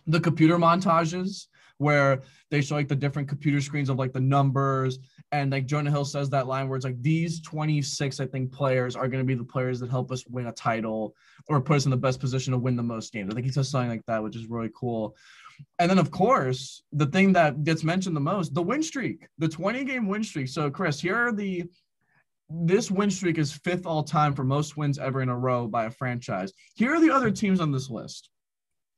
The 0.07 0.19
computer 0.19 0.57
montages 0.57 1.47
where 1.83 2.21
they 2.49 2.61
show 2.61 2.75
like 2.75 2.87
the 2.87 2.95
different 2.95 3.27
computer 3.27 3.61
screens 3.61 3.89
of 3.89 3.97
like 3.97 4.13
the 4.13 4.19
numbers 4.19 4.99
and 5.31 5.51
like 5.51 5.65
Jonah 5.65 5.91
Hill 5.91 6.05
says 6.05 6.29
that 6.29 6.47
line 6.47 6.67
where 6.67 6.77
it's 6.77 6.85
like 6.85 7.01
these 7.01 7.41
26 7.41 8.19
I 8.19 8.25
think 8.25 8.51
players 8.51 8.95
are 8.95 9.07
going 9.07 9.21
to 9.21 9.27
be 9.27 9.35
the 9.35 9.43
players 9.43 9.79
that 9.79 9.89
help 9.89 10.11
us 10.11 10.25
win 10.27 10.47
a 10.47 10.51
title 10.51 11.15
or 11.47 11.61
put 11.61 11.77
us 11.77 11.85
in 11.85 11.91
the 11.91 11.97
best 11.97 12.19
position 12.19 12.53
to 12.53 12.57
win 12.57 12.75
the 12.75 12.83
most 12.83 13.11
games. 13.11 13.31
I 13.31 13.35
think 13.35 13.45
he 13.45 13.51
says 13.51 13.69
something 13.69 13.89
like 13.89 14.05
that, 14.07 14.23
which 14.23 14.35
is 14.35 14.47
really 14.47 14.71
cool. 14.75 15.15
And 15.79 15.89
then 15.89 15.99
of 15.99 16.09
course 16.09 16.83
the 16.91 17.07
thing 17.07 17.33
that 17.33 17.63
gets 17.63 17.83
mentioned 17.83 18.15
the 18.15 18.21
most, 18.21 18.53
the 18.53 18.63
win 18.63 18.81
streak, 18.81 19.27
the 19.37 19.49
20 19.49 19.83
game 19.83 20.07
win 20.07 20.23
streak. 20.23 20.47
So 20.47 20.71
Chris, 20.71 20.99
here 20.99 21.15
are 21.15 21.31
the 21.31 21.65
this 22.49 22.91
win 22.91 23.09
streak 23.09 23.37
is 23.37 23.51
fifth 23.51 23.85
all 23.85 24.03
time 24.03 24.33
for 24.33 24.43
most 24.43 24.77
wins 24.77 24.99
ever 24.99 25.21
in 25.21 25.29
a 25.29 25.37
row 25.37 25.67
by 25.67 25.85
a 25.85 25.91
franchise. 25.91 26.51
Here 26.75 26.93
are 26.93 27.01
the 27.01 27.09
other 27.09 27.31
teams 27.31 27.59
on 27.59 27.71
this 27.71 27.89
list. 27.89 28.29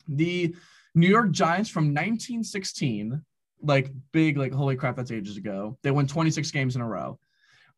The 0.07 0.55
New 0.95 1.07
York 1.09 1.31
Giants 1.31 1.69
from 1.69 1.85
1916, 1.85 3.21
like 3.61 3.91
big, 4.13 4.37
like 4.37 4.53
holy 4.53 4.77
crap, 4.77 4.95
that's 4.95 5.11
ages 5.11 5.37
ago. 5.37 5.77
They 5.83 5.91
won 5.91 6.07
26 6.07 6.49
games 6.51 6.75
in 6.75 6.81
a 6.81 6.87
row. 6.87 7.19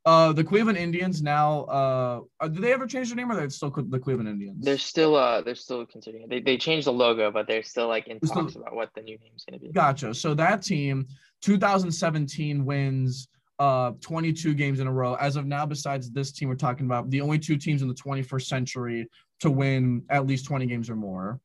Uh, 0.06 0.32
the 0.32 0.44
Cleveland 0.44 0.78
Indians 0.78 1.22
now. 1.22 1.64
Uh, 1.64 2.48
did 2.48 2.62
they 2.62 2.72
ever 2.72 2.88
change 2.88 3.10
their 3.10 3.18
name, 3.18 3.30
or 3.30 3.36
they're 3.36 3.50
still 3.50 3.70
the 3.70 4.00
Cleveland 4.00 4.30
Indians? 4.30 4.64
They're 4.64 4.78
still. 4.78 5.18
Uh, 5.18 5.42
they're 5.42 5.56
still 5.56 5.86
considering. 5.86 6.30
They 6.30 6.40
they 6.40 6.58
changed 6.58 6.88
the 6.88 6.94
logo, 6.94 7.30
but 7.30 7.46
they're 7.46 7.64
still 7.64 7.90
like 7.90 8.08
in 8.08 8.20
talks 8.22 8.52
still, 8.52 8.62
about 8.62 8.76
what 8.76 8.90
the 8.96 9.02
new 9.02 9.18
name 9.18 9.32
is 9.36 9.44
going 9.44 9.60
to 9.60 9.66
be. 9.66 9.74
Gotcha. 9.74 10.14
So 10.14 10.34
that 10.36 10.62
team, 10.62 11.08
2017 11.42 12.64
wins. 12.64 13.28
Uh, 13.60 13.94
22 14.02 14.54
games 14.54 14.80
in 14.80 14.86
a 14.86 14.92
row. 14.92 15.16
As 15.16 15.36
of 15.36 15.48
now, 15.48 15.66
besides 15.66 16.12
this 16.12 16.32
team 16.32 16.48
we're 16.48 16.54
talking 16.54 16.86
about, 16.86 17.10
the 17.10 17.20
only 17.22 17.40
two 17.40 17.58
teams 17.58 17.82
in 17.82 17.88
the 17.88 17.94
21st 17.96 18.46
century 18.46 19.08
to 19.40 19.50
win 19.50 20.04
at 20.12 20.28
least 20.28 20.46
20 20.46 20.68
games 20.68 20.92
or 20.92 20.96
more. 20.96 21.42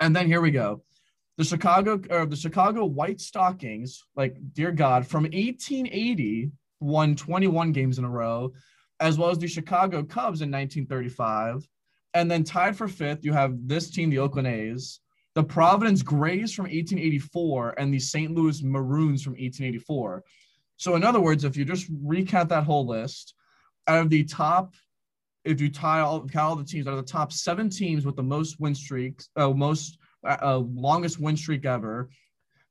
And 0.00 0.14
then 0.14 0.26
here 0.26 0.40
we 0.40 0.50
go. 0.50 0.82
The 1.38 1.44
Chicago 1.44 2.00
or 2.10 2.26
the 2.26 2.36
Chicago 2.36 2.84
White 2.84 3.20
Stockings, 3.20 4.02
like 4.14 4.36
dear 4.54 4.72
God, 4.72 5.06
from 5.06 5.24
1880 5.24 6.50
won 6.80 7.14
21 7.14 7.72
games 7.72 7.98
in 7.98 8.04
a 8.04 8.10
row, 8.10 8.52
as 9.00 9.18
well 9.18 9.30
as 9.30 9.38
the 9.38 9.46
Chicago 9.46 10.02
Cubs 10.02 10.40
in 10.40 10.50
1935. 10.50 11.66
And 12.14 12.30
then 12.30 12.44
tied 12.44 12.76
for 12.76 12.88
fifth, 12.88 13.24
you 13.24 13.34
have 13.34 13.56
this 13.68 13.90
team, 13.90 14.08
the 14.08 14.18
Oakland 14.18 14.48
A's, 14.48 15.00
the 15.34 15.44
Providence 15.44 16.02
Grays 16.02 16.54
from 16.54 16.64
1884, 16.64 17.74
and 17.78 17.92
the 17.92 17.98
St. 17.98 18.34
Louis 18.34 18.62
Maroons 18.62 19.22
from 19.22 19.32
1884. 19.32 20.24
So, 20.78 20.94
in 20.94 21.04
other 21.04 21.20
words, 21.20 21.44
if 21.44 21.58
you 21.58 21.66
just 21.66 21.88
recount 22.02 22.48
that 22.48 22.64
whole 22.64 22.86
list, 22.86 23.34
out 23.86 24.00
of 24.00 24.10
the 24.10 24.24
top, 24.24 24.74
if 25.46 25.60
you 25.60 25.70
tie 25.70 26.00
all, 26.00 26.26
count 26.26 26.50
all 26.50 26.56
the 26.56 26.64
teams, 26.64 26.86
of 26.86 26.96
the 26.96 27.02
top 27.02 27.32
seven 27.32 27.70
teams 27.70 28.04
with 28.04 28.16
the 28.16 28.22
most 28.22 28.60
win 28.60 28.74
streaks, 28.74 29.28
uh, 29.36 29.50
most 29.50 29.98
uh, 30.26 30.36
uh 30.42 30.58
longest 30.58 31.20
win 31.20 31.36
streak 31.36 31.64
ever, 31.64 32.10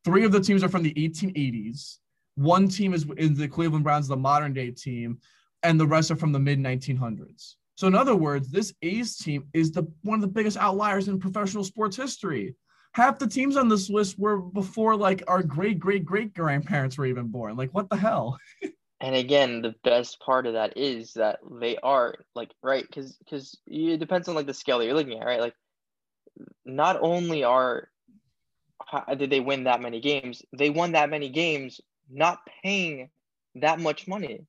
three 0.03 0.25
of 0.25 0.31
the 0.31 0.39
teams 0.39 0.63
are 0.63 0.69
from 0.69 0.83
the 0.83 0.93
1880s. 0.93 1.97
One 2.35 2.67
team 2.67 2.93
is 2.93 3.05
in 3.17 3.33
the 3.33 3.47
Cleveland 3.47 3.83
Browns, 3.83 4.07
the 4.07 4.17
modern 4.17 4.53
day 4.53 4.71
team, 4.71 5.19
and 5.63 5.79
the 5.79 5.87
rest 5.87 6.11
are 6.11 6.15
from 6.15 6.33
the 6.33 6.39
mid 6.39 6.59
1900s. 6.59 7.55
So, 7.75 7.87
in 7.87 7.95
other 7.95 8.15
words, 8.15 8.49
this 8.49 8.73
A's 8.81 9.17
team 9.17 9.45
is 9.53 9.71
the 9.71 9.83
one 10.03 10.15
of 10.15 10.21
the 10.21 10.27
biggest 10.27 10.57
outliers 10.57 11.07
in 11.07 11.19
professional 11.19 11.63
sports 11.63 11.95
history. 11.97 12.55
Half 12.93 13.19
the 13.19 13.27
teams 13.27 13.57
on 13.57 13.67
this 13.67 13.89
list 13.89 14.17
were 14.17 14.37
before 14.37 14.95
like 14.95 15.23
our 15.27 15.43
great 15.43 15.79
great 15.79 16.05
great 16.05 16.33
grandparents 16.33 16.97
were 16.97 17.05
even 17.05 17.27
born. 17.27 17.57
Like, 17.57 17.73
what 17.73 17.89
the 17.89 17.97
hell? 17.97 18.37
and 19.05 19.15
again, 19.15 19.61
the 19.61 19.75
best 19.83 20.19
part 20.19 20.47
of 20.47 20.53
that 20.53 20.77
is 20.77 21.13
that 21.13 21.39
they 21.59 21.77
are 21.77 22.15
like 22.33 22.49
right 22.63 22.83
because 22.87 23.13
because 23.17 23.55
it 23.67 23.99
depends 23.99 24.27
on 24.27 24.33
like 24.33 24.47
the 24.47 24.53
scale 24.53 24.79
that 24.79 24.85
you're 24.85 24.95
looking 24.95 25.19
at, 25.19 25.25
right? 25.25 25.39
Like, 25.39 25.55
not 26.65 26.97
only 26.99 27.43
are 27.43 27.89
did 29.15 29.29
they 29.29 29.39
win 29.39 29.65
that 29.65 29.79
many 29.79 29.99
games, 29.99 30.41
they 30.57 30.71
won 30.71 30.93
that 30.93 31.11
many 31.11 31.29
games 31.29 31.79
not 32.09 32.39
paying 32.63 33.09
that 33.55 33.79
much 33.79 34.07
money 34.07 34.47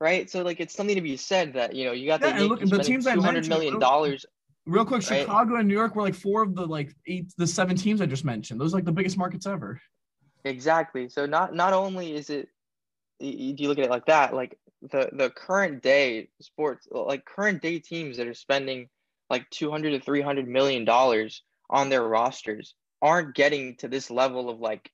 right? 0.00 0.28
So 0.28 0.42
like 0.42 0.58
it's 0.58 0.74
something 0.74 0.96
to 0.96 1.02
be 1.02 1.16
said 1.16 1.52
that 1.52 1.74
you 1.74 1.84
know 1.84 1.92
you 1.92 2.08
got 2.08 2.22
yeah, 2.22 2.38
the, 2.38 2.44
look, 2.46 2.60
the 2.60 2.78
teams 2.78 3.06
hundred 3.06 3.46
million 3.46 3.78
dollars. 3.78 4.26
Real 4.66 4.84
quick, 4.84 5.08
right? 5.10 5.20
Chicago 5.20 5.56
and 5.56 5.68
New 5.68 5.74
York 5.74 5.94
were 5.94 6.02
like 6.02 6.14
four 6.14 6.42
of 6.42 6.54
the 6.54 6.66
like 6.66 6.94
eight, 7.06 7.32
the 7.36 7.46
seven 7.46 7.76
teams 7.76 8.00
I 8.00 8.06
just 8.06 8.24
mentioned. 8.24 8.60
Those 8.60 8.74
are 8.74 8.78
like 8.78 8.84
the 8.84 8.92
biggest 8.92 9.18
markets 9.18 9.46
ever. 9.46 9.80
Exactly. 10.44 11.08
So 11.08 11.26
not 11.26 11.54
not 11.54 11.72
only 11.72 12.14
is 12.14 12.30
it, 12.30 12.48
you 13.26 13.68
look 13.68 13.78
at 13.78 13.84
it 13.84 13.90
like 13.90 14.06
that, 14.06 14.34
like 14.34 14.58
the 14.82 15.08
the 15.12 15.30
current 15.30 15.82
day 15.82 16.28
sports, 16.40 16.86
like 16.90 17.24
current 17.24 17.62
day 17.62 17.78
teams 17.78 18.16
that 18.16 18.26
are 18.26 18.34
spending 18.34 18.88
like 19.30 19.48
two 19.50 19.70
hundred 19.70 19.90
to 19.90 20.00
three 20.00 20.22
hundred 20.22 20.48
million 20.48 20.84
dollars 20.84 21.42
on 21.70 21.88
their 21.88 22.06
rosters 22.06 22.74
aren't 23.00 23.34
getting 23.34 23.76
to 23.76 23.88
this 23.88 24.10
level 24.10 24.48
of 24.48 24.60
like, 24.60 24.90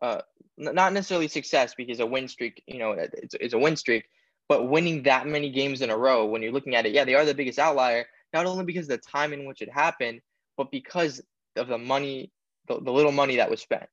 uh, 0.00 0.20
not 0.56 0.92
necessarily 0.92 1.28
success 1.28 1.74
because 1.74 2.00
a 2.00 2.06
win 2.06 2.28
streak, 2.28 2.62
you 2.66 2.78
know, 2.78 2.92
it's, 2.92 3.34
it's 3.40 3.54
a 3.54 3.58
win 3.58 3.76
streak, 3.76 4.04
but 4.48 4.68
winning 4.68 5.02
that 5.02 5.26
many 5.26 5.50
games 5.50 5.82
in 5.82 5.90
a 5.90 5.96
row, 5.96 6.24
when 6.26 6.42
you're 6.42 6.52
looking 6.52 6.74
at 6.74 6.86
it, 6.86 6.92
yeah, 6.92 7.04
they 7.04 7.14
are 7.14 7.24
the 7.24 7.34
biggest 7.34 7.58
outlier, 7.58 8.06
not 8.32 8.46
only 8.46 8.64
because 8.64 8.86
the 8.86 8.98
time 8.98 9.32
in 9.32 9.44
which 9.44 9.60
it 9.60 9.70
happened, 9.70 10.20
but 10.56 10.70
because 10.70 11.20
of 11.56 11.68
the 11.68 11.78
money, 11.78 12.30
the, 12.68 12.80
the 12.80 12.92
little 12.92 13.12
money 13.12 13.36
that 13.36 13.50
was 13.50 13.60
spent. 13.60 13.86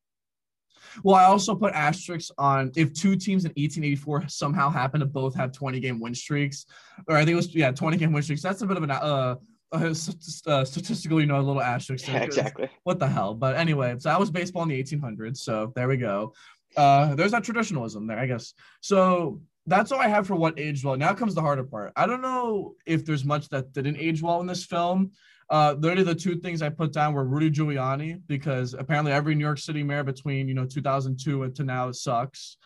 Well, 1.03 1.15
I 1.15 1.25
also 1.25 1.55
put 1.55 1.73
asterisks 1.73 2.31
on 2.37 2.71
if 2.75 2.93
two 2.93 3.15
teams 3.15 3.45
in 3.45 3.49
1884 3.51 4.27
somehow 4.27 4.69
happen 4.69 4.99
to 4.99 5.05
both 5.05 5.35
have 5.35 5.51
20 5.51 5.79
game 5.79 5.99
win 5.99 6.15
streaks, 6.15 6.65
or 7.07 7.15
I 7.15 7.19
think 7.19 7.33
it 7.33 7.35
was 7.35 7.53
yeah 7.53 7.71
20 7.71 7.97
game 7.97 8.11
win 8.11 8.23
streaks. 8.23 8.41
That's 8.41 8.61
a 8.61 8.67
bit 8.67 8.77
of 8.77 8.83
an 8.83 8.91
uh, 8.91 9.35
uh, 9.71 9.93
statistical, 9.93 11.21
you 11.21 11.27
know, 11.27 11.39
a 11.39 11.41
little 11.41 11.61
asterisk. 11.61 12.07
Yeah, 12.07 12.17
exactly. 12.23 12.69
What 12.83 12.99
the 12.99 13.07
hell? 13.07 13.33
But 13.33 13.55
anyway, 13.55 13.95
so 13.99 14.09
that 14.09 14.19
was 14.19 14.31
baseball 14.31 14.63
in 14.63 14.69
the 14.69 14.83
1800s. 14.83 15.37
So 15.37 15.71
there 15.75 15.87
we 15.87 15.97
go. 15.97 16.33
Uh, 16.75 17.15
there's 17.15 17.31
that 17.31 17.43
traditionalism 17.43 18.07
there, 18.07 18.19
I 18.19 18.25
guess. 18.25 18.53
So 18.81 19.41
that's 19.65 19.91
all 19.91 19.99
I 19.99 20.07
have 20.07 20.27
for 20.27 20.35
what 20.35 20.59
aged 20.59 20.83
well. 20.83 20.97
Now 20.97 21.13
comes 21.13 21.35
the 21.35 21.41
harder 21.41 21.63
part. 21.63 21.93
I 21.95 22.07
don't 22.07 22.21
know 22.21 22.75
if 22.85 23.05
there's 23.05 23.25
much 23.25 23.49
that 23.49 23.73
didn't 23.73 23.97
age 23.97 24.21
well 24.21 24.41
in 24.41 24.47
this 24.47 24.65
film. 24.65 25.11
Uh, 25.49 25.75
literally 25.79 26.03
the 26.03 26.13
two 26.13 26.35
things 26.35 26.61
I 26.61 26.69
put 26.69 26.93
down 26.93 27.13
were 27.13 27.25
Rudy 27.25 27.49
Giuliani 27.49 28.21
because 28.27 28.75
apparently 28.75 29.11
every 29.11 29.33
New 29.33 29.43
York 29.43 29.57
City 29.57 29.81
mayor 29.81 30.03
between 30.03 30.47
you 30.47 30.53
know 30.53 30.65
2002 30.65 31.43
and 31.43 31.55
to 31.55 31.63
now 31.63 31.91
sucks. 31.91 32.57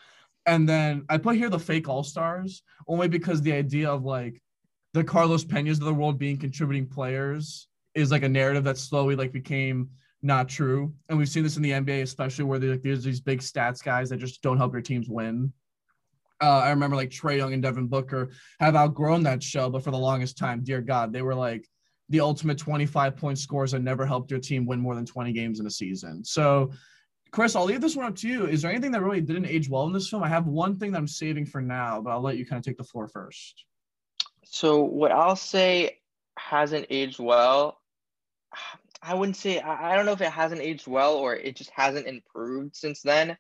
And 0.46 0.68
then 0.68 1.06
I 1.10 1.18
put 1.18 1.38
here 1.38 1.50
the 1.50 1.60
fake 1.60 1.88
All 1.88 2.04
Stars 2.04 2.64
only 2.88 3.08
because 3.08 3.42
the 3.42 3.54
idea 3.54 3.90
of 3.90 4.04
like 4.04 4.42
the 4.94 5.04
Carlos 5.04 5.46
Pena's 5.46 5.80
of 5.80 5.86
the 5.86 5.94
world 5.94 6.20
being 6.20 6.38
contributing 6.38 6.86
players 6.88 7.68
is 7.96 8.12
like 8.12 8.24
a 8.24 8.30
narrative 8.30 8.66
that 8.66 8.78
slowly 8.78 9.16
like 9.16 9.32
became 9.32 9.90
not 10.22 10.50
true. 10.50 10.94
And 11.10 11.18
we've 11.18 11.30
seen 11.30 11.44
this 11.44 11.58
in 11.58 11.64
the 11.64 11.72
NBA, 11.72 12.02
especially 12.02 12.46
where 12.46 12.60
like, 12.60 12.82
there's 12.82 13.04
these 13.04 13.22
big 13.22 13.40
stats 13.40 13.84
guys 13.84 14.10
that 14.10 14.18
just 14.18 14.42
don't 14.42 14.58
help 14.58 14.74
your 14.74 14.82
teams 14.82 15.08
win. 15.10 15.54
Uh, 16.42 16.60
I 16.60 16.70
remember 16.72 16.96
like 16.96 17.10
Trae 17.10 17.38
Young 17.38 17.54
and 17.54 17.64
Devin 17.64 17.88
Booker 17.88 18.32
have 18.60 18.76
outgrown 18.76 19.24
that 19.24 19.42
show, 19.42 19.70
but 19.70 19.84
for 19.84 19.92
the 19.92 19.98
longest 19.98 20.38
time, 20.38 20.64
dear 20.64 20.82
God, 20.82 21.14
they 21.14 21.22
were 21.22 21.36
like 21.36 21.68
the 22.14 22.20
ultimate 22.20 22.60
25 22.60 23.18
point 23.18 23.40
scores 23.40 23.72
that 23.72 23.82
never 23.82 24.06
helped 24.06 24.30
your 24.30 24.40
team 24.40 24.68
win 24.68 24.80
more 24.80 24.94
than 24.94 25.04
20 25.04 25.34
games 25.34 25.60
in 25.60 25.66
a 25.66 25.70
season. 25.70 26.24
So, 26.24 26.72
Chris, 27.32 27.56
I'll 27.56 27.66
leave 27.66 27.82
this 27.82 27.96
one 27.96 28.06
up 28.06 28.16
to 28.18 28.28
you. 28.28 28.46
Is 28.46 28.62
there 28.62 28.70
anything 28.70 28.92
that 28.92 29.02
really 29.02 29.20
didn't 29.20 29.48
age 29.48 29.68
well 29.68 29.88
in 29.88 29.94
this 29.94 30.10
film? 30.10 30.22
I 30.22 30.30
have 30.30 30.46
one 30.46 30.78
thing 30.78 30.92
that 30.92 31.00
I'm 31.00 31.08
saving 31.08 31.48
for 31.48 31.60
now, 31.60 32.02
but 32.02 32.12
I'll 32.12 32.22
let 32.22 32.38
you 32.38 32.46
kind 32.46 32.60
of 32.60 32.64
take 32.64 32.78
the 32.78 32.84
floor 32.84 33.08
first. 33.08 33.66
So, 34.46 34.84
what 34.84 35.12
I'll 35.12 35.36
say 35.36 35.98
hasn't 36.38 36.86
aged 36.92 37.20
well. 37.20 37.80
I 39.02 39.16
wouldn't 39.16 39.36
say, 39.36 39.60
I 39.60 39.96
don't 39.96 40.06
know 40.06 40.12
if 40.12 40.22
it 40.22 40.32
hasn't 40.32 40.62
aged 40.62 40.88
well 40.88 41.16
or 41.16 41.36
it 41.36 41.56
just 41.56 41.72
hasn't 41.72 42.06
improved 42.06 42.76
since 42.76 43.02
then 43.02 43.36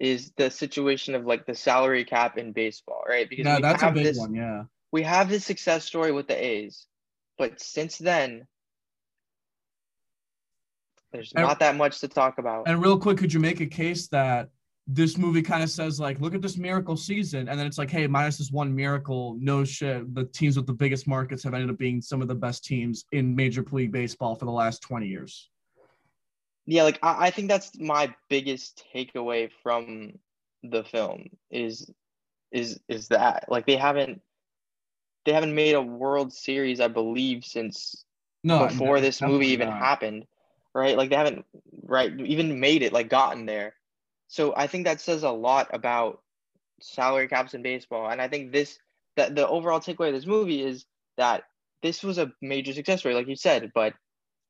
is 0.00 0.32
the 0.36 0.50
situation 0.50 1.14
of 1.14 1.24
like 1.24 1.46
the 1.46 1.54
salary 1.54 2.04
cap 2.04 2.38
in 2.38 2.52
baseball, 2.52 3.04
right? 3.08 3.30
Because 3.30 3.46
yeah, 3.46 3.60
that's 3.60 3.84
a 3.84 3.92
big 3.92 4.04
this, 4.04 4.18
one. 4.18 4.34
Yeah, 4.34 4.64
we 4.90 5.02
have 5.02 5.28
this 5.28 5.44
success 5.44 5.84
story 5.84 6.10
with 6.10 6.26
the 6.26 6.44
A's, 6.44 6.86
but 7.38 7.60
since 7.60 7.98
then, 7.98 8.46
there's 11.12 11.32
and, 11.34 11.44
not 11.44 11.60
that 11.60 11.76
much 11.76 12.00
to 12.00 12.08
talk 12.08 12.38
about. 12.38 12.66
And 12.66 12.82
real 12.82 12.98
quick, 12.98 13.18
could 13.18 13.32
you 13.32 13.40
make 13.40 13.60
a 13.60 13.66
case 13.66 14.08
that 14.08 14.48
this 14.86 15.16
movie 15.16 15.42
kind 15.42 15.62
of 15.62 15.70
says 15.70 15.98
like, 15.98 16.20
look 16.20 16.34
at 16.34 16.42
this 16.42 16.58
miracle 16.58 16.96
season, 16.96 17.48
and 17.48 17.58
then 17.58 17.66
it's 17.66 17.78
like, 17.78 17.90
hey, 17.90 18.06
minus 18.06 18.38
this 18.38 18.50
one 18.50 18.74
miracle, 18.74 19.36
no 19.40 19.64
shit, 19.64 20.14
the 20.14 20.24
teams 20.24 20.56
with 20.56 20.66
the 20.66 20.72
biggest 20.72 21.06
markets 21.06 21.42
have 21.44 21.54
ended 21.54 21.70
up 21.70 21.78
being 21.78 22.02
some 22.02 22.20
of 22.20 22.28
the 22.28 22.34
best 22.34 22.64
teams 22.64 23.04
in 23.12 23.34
Major 23.34 23.64
League 23.70 23.92
Baseball 23.92 24.34
for 24.34 24.44
the 24.44 24.50
last 24.50 24.82
twenty 24.82 25.06
years 25.06 25.50
yeah 26.66 26.82
like 26.82 26.98
I, 27.02 27.26
I 27.26 27.30
think 27.30 27.48
that's 27.48 27.78
my 27.78 28.14
biggest 28.28 28.84
takeaway 28.94 29.50
from 29.62 30.18
the 30.62 30.84
film 30.84 31.28
is 31.50 31.90
is 32.52 32.80
is 32.88 33.08
that 33.08 33.46
like 33.48 33.66
they 33.66 33.76
haven't 33.76 34.20
they 35.24 35.32
haven't 35.32 35.54
made 35.54 35.74
a 35.74 35.82
world 35.82 36.32
series 36.32 36.80
i 36.80 36.88
believe 36.88 37.44
since 37.44 38.04
no, 38.42 38.66
before 38.66 38.96
no, 38.96 39.02
this 39.02 39.22
movie 39.22 39.48
even 39.48 39.68
not. 39.68 39.78
happened 39.78 40.26
right 40.74 40.96
like 40.96 41.10
they 41.10 41.16
haven't 41.16 41.44
right 41.82 42.12
even 42.20 42.60
made 42.60 42.82
it 42.82 42.92
like 42.92 43.08
gotten 43.08 43.46
there 43.46 43.74
so 44.28 44.54
i 44.56 44.66
think 44.66 44.84
that 44.84 45.00
says 45.00 45.22
a 45.22 45.30
lot 45.30 45.68
about 45.72 46.20
salary 46.80 47.28
caps 47.28 47.54
in 47.54 47.62
baseball 47.62 48.10
and 48.10 48.20
i 48.20 48.28
think 48.28 48.52
this 48.52 48.78
that 49.16 49.34
the 49.34 49.46
overall 49.46 49.80
takeaway 49.80 50.08
of 50.08 50.14
this 50.14 50.26
movie 50.26 50.62
is 50.62 50.84
that 51.16 51.44
this 51.82 52.02
was 52.02 52.18
a 52.18 52.32
major 52.42 52.72
success 52.72 53.00
story 53.00 53.14
like 53.14 53.28
you 53.28 53.36
said 53.36 53.70
but 53.74 53.94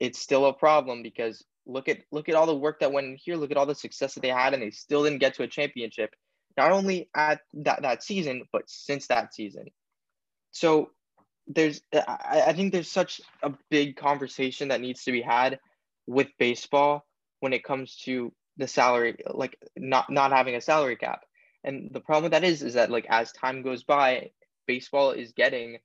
it's 0.01 0.19
still 0.19 0.47
a 0.47 0.53
problem 0.53 1.03
because 1.03 1.45
look 1.67 1.89
at 1.89 1.99
look 2.11 2.29
at 2.29 2.35
all 2.35 2.47
the 2.47 2.55
work 2.55 2.81
that 2.81 2.93
went 2.93 3.07
in 3.07 3.17
here. 3.17 3.37
Look 3.37 3.51
at 3.51 3.57
all 3.57 3.67
the 3.67 3.75
success 3.75 4.15
that 4.15 4.21
they 4.21 4.29
had, 4.29 4.55
and 4.55 4.63
they 4.63 4.71
still 4.71 5.05
didn't 5.05 5.19
get 5.19 5.35
to 5.35 5.43
a 5.43 5.49
championship. 5.49 6.15
Not 6.57 6.73
only 6.73 7.09
at 7.15 7.41
that 7.55 7.83
that 7.83 8.03
season, 8.03 8.45
but 8.53 8.69
since 8.69 9.07
that 9.09 9.35
season. 9.35 9.67
So 10.55 10.91
there's 11.49 11.83
I, 11.93 12.45
I 12.47 12.53
think 12.55 12.73
there's 12.73 12.91
such 12.91 13.21
a 13.43 13.53
big 13.71 13.97
conversation 13.97 14.69
that 14.69 14.81
needs 14.81 15.05
to 15.05 15.13
be 15.13 15.21
had 15.21 15.59
with 16.07 16.29
baseball 16.39 17.05
when 17.41 17.53
it 17.53 17.65
comes 17.65 17.97
to 18.05 18.33
the 18.57 18.69
salary, 18.69 19.17
like 19.29 19.59
not 19.77 20.11
not 20.11 20.31
having 20.33 20.55
a 20.55 20.61
salary 20.61 20.97
cap. 20.97 21.23
And 21.65 21.91
the 21.93 22.01
problem 22.01 22.25
with 22.25 22.33
that 22.33 22.45
is 22.45 22.63
is 22.63 22.75
that 22.75 22.91
like 22.91 23.07
as 23.11 23.33
time 23.33 23.63
goes 23.63 23.83
by, 23.83 24.31
baseball 24.67 25.11
is 25.11 25.33
getting 25.33 25.79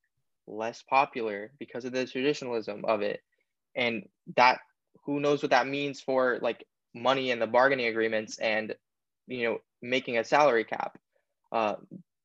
less 0.48 0.84
popular 0.84 1.52
because 1.60 1.84
of 1.84 1.92
the 1.92 2.06
traditionalism 2.06 2.86
of 2.86 3.02
it. 3.02 3.22
And 3.76 4.08
that 4.36 4.60
who 5.06 5.20
knows 5.20 5.42
what 5.42 5.52
that 5.52 5.68
means 5.68 6.00
for 6.00 6.38
like 6.44 6.64
money 6.94 7.32
and 7.32 7.42
the 7.42 7.48
bargaining 7.48 7.88
agreements 7.88 8.38
and 8.38 8.76
you 9.26 9.46
know 9.50 9.58
making 9.82 10.20
a 10.20 10.24
salary 10.24 10.64
cap 10.64 11.00
uh, 11.52 11.76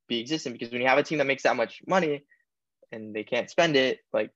be 0.08 0.20
existent 0.20 0.54
because 0.54 0.70
when 0.70 0.82
you 0.82 0.88
have 0.88 0.98
a 0.98 1.02
team 1.02 1.18
that 1.18 1.26
makes 1.26 1.44
that 1.44 1.56
much 1.56 1.80
money 1.86 2.22
and 2.94 3.14
they 3.14 3.24
can't 3.24 3.50
spend 3.50 3.76
it 3.76 3.98
like 4.12 4.30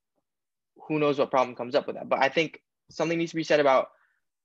who 0.87 0.99
knows 0.99 1.19
what 1.19 1.31
problem 1.31 1.57
comes 1.57 1.75
up 1.75 1.87
with 1.87 1.97
that 1.97 2.09
but 2.09 2.23
i 2.23 2.29
think 2.29 2.61
something 2.91 3.19
needs 3.19 3.33
to 3.33 3.37
be 3.37 3.45
said 3.45 3.61
about 3.61 3.89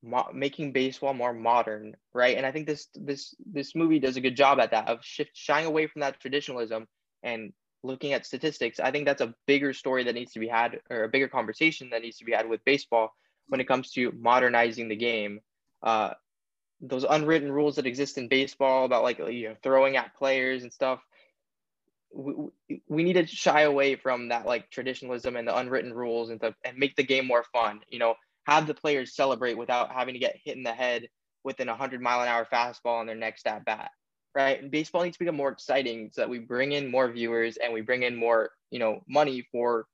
mo- 0.03 0.29
making 0.33 0.71
baseball 0.71 1.13
more 1.13 1.33
modern 1.33 1.95
right 2.13 2.37
and 2.37 2.45
i 2.45 2.51
think 2.51 2.67
this 2.67 2.87
this 2.95 3.33
this 3.45 3.75
movie 3.75 3.99
does 3.99 4.17
a 4.17 4.21
good 4.21 4.35
job 4.35 4.59
at 4.59 4.71
that 4.71 4.87
of 4.87 5.03
shift 5.03 5.31
shying 5.33 5.65
away 5.65 5.87
from 5.87 6.01
that 6.01 6.19
traditionalism 6.19 6.87
and 7.23 7.53
looking 7.83 8.13
at 8.13 8.25
statistics 8.25 8.79
i 8.79 8.91
think 8.91 9.05
that's 9.05 9.21
a 9.21 9.33
bigger 9.47 9.73
story 9.73 10.03
that 10.03 10.15
needs 10.15 10.33
to 10.33 10.39
be 10.39 10.47
had 10.47 10.79
or 10.89 11.03
a 11.03 11.09
bigger 11.09 11.27
conversation 11.27 11.89
that 11.89 12.01
needs 12.01 12.17
to 12.17 12.25
be 12.25 12.31
had 12.31 12.47
with 12.47 12.63
baseball 12.65 13.13
when 13.47 13.61
it 13.61 13.67
comes 13.67 13.91
to 13.91 14.11
modernizing 14.19 14.87
the 14.87 14.95
game. 14.95 15.39
Uh, 15.81 16.11
those 16.81 17.05
unwritten 17.09 17.51
rules 17.51 17.75
that 17.75 17.85
exist 17.85 18.17
in 18.17 18.27
baseball 18.27 18.85
about 18.85 19.03
like 19.03 19.19
you 19.19 19.49
know 19.49 19.55
throwing 19.63 19.95
at 19.95 20.15
players 20.15 20.63
and 20.63 20.73
stuff. 20.73 20.99
We, 22.13 22.81
we 22.87 23.03
need 23.03 23.13
to 23.13 23.25
shy 23.25 23.61
away 23.61 23.95
from 23.95 24.29
that 24.29 24.45
like 24.45 24.69
traditionalism 24.69 25.35
and 25.35 25.47
the 25.47 25.57
unwritten 25.57 25.93
rules 25.93 26.29
and 26.29 26.39
the, 26.39 26.53
and 26.63 26.77
make 26.77 26.95
the 26.95 27.03
game 27.03 27.25
more 27.25 27.43
fun. 27.51 27.81
You 27.89 27.99
know, 27.99 28.15
have 28.45 28.67
the 28.67 28.73
players 28.73 29.15
celebrate 29.15 29.57
without 29.57 29.91
having 29.91 30.13
to 30.13 30.19
get 30.19 30.39
hit 30.43 30.57
in 30.57 30.63
the 30.63 30.73
head 30.73 31.07
with 31.43 31.59
an 31.59 31.67
100 31.67 32.01
mile 32.01 32.21
an 32.21 32.27
hour 32.27 32.47
fastball 32.51 32.99
on 32.99 33.05
their 33.05 33.15
next 33.15 33.47
at 33.47 33.65
bat. 33.65 33.91
right? 34.35 34.61
And 34.61 34.71
baseball 34.71 35.03
needs 35.03 35.17
to 35.17 35.23
become 35.23 35.35
more 35.35 35.51
exciting 35.51 36.09
so 36.13 36.21
that 36.21 36.29
we 36.29 36.39
bring 36.39 36.71
in 36.71 36.89
more 36.89 37.11
viewers 37.11 37.57
and 37.57 37.73
we 37.73 37.81
bring 37.81 38.03
in 38.03 38.15
more, 38.15 38.51
you 38.71 38.79
know, 38.79 39.01
money 39.07 39.47
for 39.51 39.85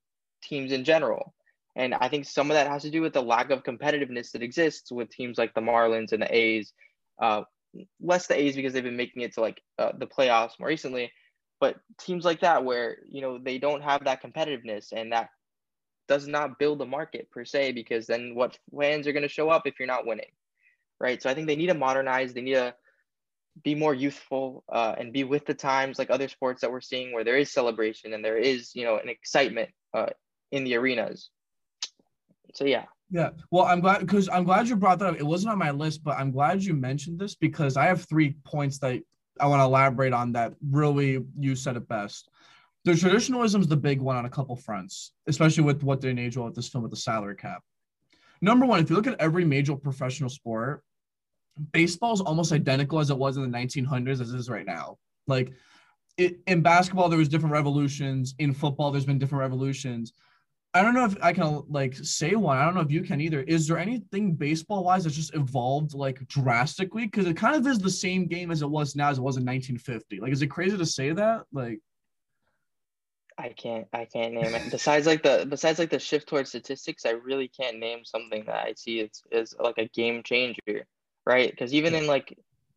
teams 0.43 0.71
in 0.71 0.83
general. 0.83 1.33
And 1.75 1.93
I 1.93 2.09
think 2.09 2.25
some 2.25 2.51
of 2.51 2.55
that 2.55 2.67
has 2.67 2.81
to 2.83 2.89
do 2.89 3.01
with 3.01 3.13
the 3.13 3.21
lack 3.21 3.51
of 3.51 3.63
competitiveness 3.63 4.31
that 4.31 4.43
exists 4.43 4.91
with 4.91 5.09
teams 5.09 5.37
like 5.37 5.53
the 5.53 5.61
Marlins 5.61 6.11
and 6.11 6.21
the 6.21 6.35
A's. 6.35 6.73
Uh, 7.19 7.43
less 8.01 8.27
the 8.27 8.39
A's 8.39 8.55
because 8.55 8.73
they've 8.73 8.83
been 8.83 8.97
making 8.97 9.21
it 9.21 9.33
to 9.33 9.41
like 9.41 9.61
uh, 9.77 9.91
the 9.97 10.07
playoffs 10.07 10.59
more 10.59 10.69
recently, 10.69 11.11
but 11.59 11.77
teams 11.99 12.25
like 12.25 12.41
that 12.41 12.63
where 12.63 12.97
you 13.07 13.21
know 13.21 13.37
they 13.37 13.57
don't 13.57 13.83
have 13.83 14.03
that 14.05 14.23
competitiveness 14.23 14.91
and 14.91 15.11
that 15.11 15.29
does 16.07 16.27
not 16.27 16.57
build 16.57 16.81
a 16.81 16.85
market 16.85 17.29
per 17.29 17.45
se 17.45 17.71
because 17.71 18.07
then 18.07 18.33
what 18.33 18.57
fans 18.77 19.07
are 19.07 19.13
going 19.13 19.23
to 19.23 19.29
show 19.29 19.49
up 19.49 19.67
if 19.67 19.79
you're 19.79 19.87
not 19.87 20.07
winning, 20.07 20.31
right? 20.99 21.21
So 21.21 21.29
I 21.29 21.35
think 21.35 21.45
they 21.45 21.55
need 21.55 21.67
to 21.67 21.75
modernize. 21.75 22.33
They 22.33 22.41
need 22.41 22.55
to 22.55 22.73
be 23.63 23.75
more 23.75 23.93
youthful 23.93 24.63
uh, 24.71 24.95
and 24.97 25.13
be 25.13 25.23
with 25.23 25.45
the 25.45 25.53
times 25.53 25.99
like 25.99 26.09
other 26.09 26.27
sports 26.27 26.61
that 26.61 26.71
we're 26.71 26.81
seeing 26.81 27.13
where 27.13 27.23
there 27.23 27.37
is 27.37 27.51
celebration 27.51 28.13
and 28.13 28.23
there 28.23 28.37
is 28.37 28.71
you 28.75 28.83
know 28.83 28.97
an 28.97 29.09
excitement 29.09 29.69
uh, 29.93 30.07
in 30.51 30.63
the 30.63 30.75
arenas 30.75 31.29
so 32.53 32.65
yeah 32.65 32.85
yeah 33.11 33.29
well 33.51 33.65
i'm 33.65 33.81
glad 33.81 33.99
because 33.99 34.29
i'm 34.29 34.43
glad 34.43 34.67
you 34.67 34.75
brought 34.75 34.99
that 34.99 35.09
up 35.09 35.15
it 35.15 35.25
wasn't 35.25 35.51
on 35.51 35.57
my 35.57 35.71
list 35.71 36.03
but 36.03 36.17
i'm 36.17 36.31
glad 36.31 36.63
you 36.63 36.73
mentioned 36.73 37.19
this 37.19 37.35
because 37.35 37.75
i 37.75 37.85
have 37.85 38.05
three 38.05 38.35
points 38.45 38.79
that 38.79 39.01
i 39.39 39.45
want 39.45 39.59
to 39.59 39.65
elaborate 39.65 40.13
on 40.13 40.31
that 40.31 40.53
really 40.71 41.23
you 41.37 41.55
said 41.55 41.75
it 41.75 41.87
best 41.87 42.29
the 42.85 42.95
traditionalism 42.95 43.61
is 43.61 43.67
the 43.67 43.75
big 43.75 43.99
one 43.99 44.15
on 44.15 44.25
a 44.25 44.29
couple 44.29 44.55
fronts 44.55 45.13
especially 45.27 45.63
with 45.63 45.83
what 45.83 46.01
they 46.01 46.09
age 46.09 46.37
with 46.37 46.55
this 46.55 46.69
film 46.69 46.83
with 46.83 46.91
the 46.91 46.97
salary 46.97 47.35
cap 47.35 47.61
number 48.41 48.65
one 48.65 48.79
if 48.79 48.89
you 48.89 48.95
look 48.95 49.07
at 49.07 49.19
every 49.19 49.45
major 49.45 49.75
professional 49.75 50.29
sport 50.29 50.83
baseball 51.71 52.13
is 52.13 52.21
almost 52.21 52.51
identical 52.51 52.99
as 52.99 53.09
it 53.09 53.17
was 53.17 53.37
in 53.37 53.49
the 53.49 53.57
1900s 53.57 54.21
as 54.21 54.33
it 54.33 54.37
is 54.37 54.49
right 54.49 54.65
now. 54.65 54.97
Like 55.27 55.51
it, 56.17 56.39
in 56.47 56.61
basketball, 56.61 57.09
there 57.09 57.19
was 57.19 57.29
different 57.29 57.53
revolutions. 57.53 58.35
In 58.39 58.53
football, 58.53 58.91
there's 58.91 59.05
been 59.05 59.19
different 59.19 59.41
revolutions. 59.41 60.13
I 60.73 60.83
don't 60.83 60.93
know 60.93 61.05
if 61.05 61.17
I 61.21 61.33
can 61.33 61.63
like 61.67 61.95
say 61.95 62.35
one. 62.35 62.57
I 62.57 62.65
don't 62.65 62.75
know 62.75 62.81
if 62.81 62.91
you 62.91 63.01
can 63.01 63.19
either. 63.21 63.41
Is 63.41 63.67
there 63.67 63.79
anything 63.79 64.33
baseball 64.33 64.83
wise 64.83 65.03
that's 65.03 65.15
just 65.15 65.33
evolved 65.33 65.93
like 65.93 66.27
drastically? 66.27 67.05
Because 67.05 67.25
it 67.25 67.35
kind 67.35 67.55
of 67.55 67.65
is 67.65 67.79
the 67.79 67.89
same 67.89 68.27
game 68.27 68.51
as 68.51 68.61
it 68.61 68.69
was 68.69 68.95
now 68.95 69.09
as 69.09 69.17
it 69.17 69.21
was 69.21 69.37
in 69.37 69.45
1950. 69.45 70.19
Like, 70.19 70.31
is 70.31 70.41
it 70.41 70.47
crazy 70.47 70.77
to 70.77 70.85
say 70.85 71.11
that? 71.11 71.45
Like, 71.51 71.79
I 73.37 73.49
can't. 73.49 73.87
I 73.93 74.05
can't 74.05 74.33
name 74.33 74.53
it. 74.53 74.69
besides 74.71 75.07
like 75.07 75.23
the 75.23 75.47
besides 75.49 75.79
like 75.79 75.89
the 75.89 75.99
shift 75.99 76.29
towards 76.29 76.49
statistics, 76.49 77.05
I 77.05 77.11
really 77.11 77.47
can't 77.47 77.79
name 77.79 78.05
something 78.05 78.43
that 78.45 78.65
I 78.65 78.73
see 78.75 78.99
it's 78.99 79.23
is 79.31 79.55
like 79.59 79.79
a 79.79 79.87
game 79.87 80.21
changer 80.23 80.85
right? 81.29 81.51
Because 81.51 81.75
even 81.75 81.93
in 81.93 82.07
like 82.07 82.35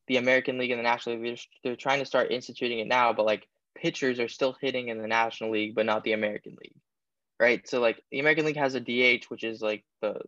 the 0.08 0.18
American 0.18 0.58
League 0.58 0.70
and 0.70 0.78
the 0.78 0.84
National 0.84 1.16
League, 1.16 1.24
they're, 1.24 1.70
they're 1.70 1.76
trying 1.76 2.00
to 2.00 2.06
start 2.06 2.30
instituting 2.30 2.80
it 2.80 2.86
now, 2.86 3.12
but 3.12 3.24
like 3.24 3.48
pitchers 3.74 4.20
are 4.20 4.28
still 4.28 4.54
hitting 4.60 4.88
in 4.88 5.00
the 5.00 5.08
National 5.08 5.50
League, 5.50 5.74
but 5.74 5.86
not 5.86 6.04
the 6.04 6.12
American 6.12 6.56
League, 6.60 6.76
right? 7.42 7.68
So 7.68 7.80
like 7.80 8.00
the 8.12 8.20
American 8.20 8.46
League 8.46 8.56
has 8.56 8.76
a 8.76 8.80
DH, 8.80 9.24
which 9.28 9.42
is 9.42 9.60
like 9.60 9.84
the, 10.00 10.20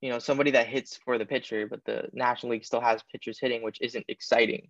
you 0.00 0.10
know, 0.10 0.20
somebody 0.20 0.52
that 0.52 0.68
hits 0.68 0.96
for 1.04 1.18
the 1.18 1.26
pitcher, 1.26 1.66
but 1.66 1.84
the 1.84 2.08
National 2.12 2.52
League 2.52 2.64
still 2.64 2.80
has 2.80 3.02
pitchers 3.10 3.40
hitting, 3.40 3.64
which 3.64 3.80
isn't 3.80 4.04
exciting, 4.06 4.68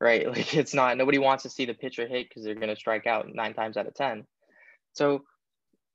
right? 0.00 0.26
Like 0.32 0.54
it's 0.54 0.72
not. 0.72 0.96
Nobody 0.96 1.18
wants 1.18 1.42
to 1.42 1.50
see 1.50 1.66
the 1.66 1.74
pitcher 1.74 2.06
hit 2.06 2.28
because 2.28 2.44
they're 2.44 2.54
going 2.54 2.68
to 2.68 2.76
strike 2.76 3.08
out 3.08 3.26
nine 3.34 3.52
times 3.52 3.76
out 3.76 3.88
of 3.88 3.94
ten. 3.94 4.24
So 4.92 5.24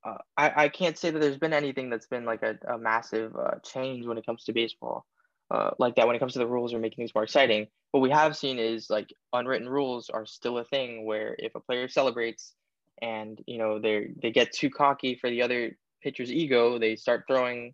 uh, 0.05 0.17
I, 0.35 0.65
I 0.65 0.69
can't 0.69 0.97
say 0.97 1.09
that 1.09 1.19
there's 1.19 1.37
been 1.37 1.53
anything 1.53 1.89
that's 1.89 2.07
been 2.07 2.25
like 2.25 2.43
a, 2.43 2.57
a 2.67 2.77
massive 2.77 3.33
uh, 3.33 3.59
change 3.63 4.05
when 4.05 4.17
it 4.17 4.25
comes 4.25 4.43
to 4.43 4.53
baseball 4.53 5.05
uh, 5.51 5.71
like 5.79 5.95
that 5.95 6.05
when 6.05 6.17
it 6.17 6.19
comes 6.19 6.33
to 6.33 6.39
the 6.39 6.47
rules 6.47 6.73
or 6.73 6.79
making 6.79 6.97
things 6.97 7.15
more 7.15 7.23
exciting. 7.23 7.67
What 7.91 8.01
we 8.01 8.09
have 8.09 8.35
seen 8.35 8.59
is 8.59 8.89
like 8.89 9.13
unwritten 9.31 9.69
rules 9.69 10.09
are 10.09 10.25
still 10.25 10.57
a 10.57 10.65
thing 10.65 11.05
where 11.05 11.35
if 11.39 11.55
a 11.55 11.61
player 11.61 11.87
celebrates 11.87 12.53
and 13.01 13.39
you 13.45 13.57
know 13.57 13.79
they 13.79 14.09
they 14.21 14.31
get 14.31 14.51
too 14.51 14.69
cocky 14.69 15.15
for 15.15 15.29
the 15.29 15.41
other 15.41 15.77
pitcher's 16.01 16.31
ego, 16.31 16.77
they 16.77 16.95
start 16.95 17.25
throwing 17.27 17.73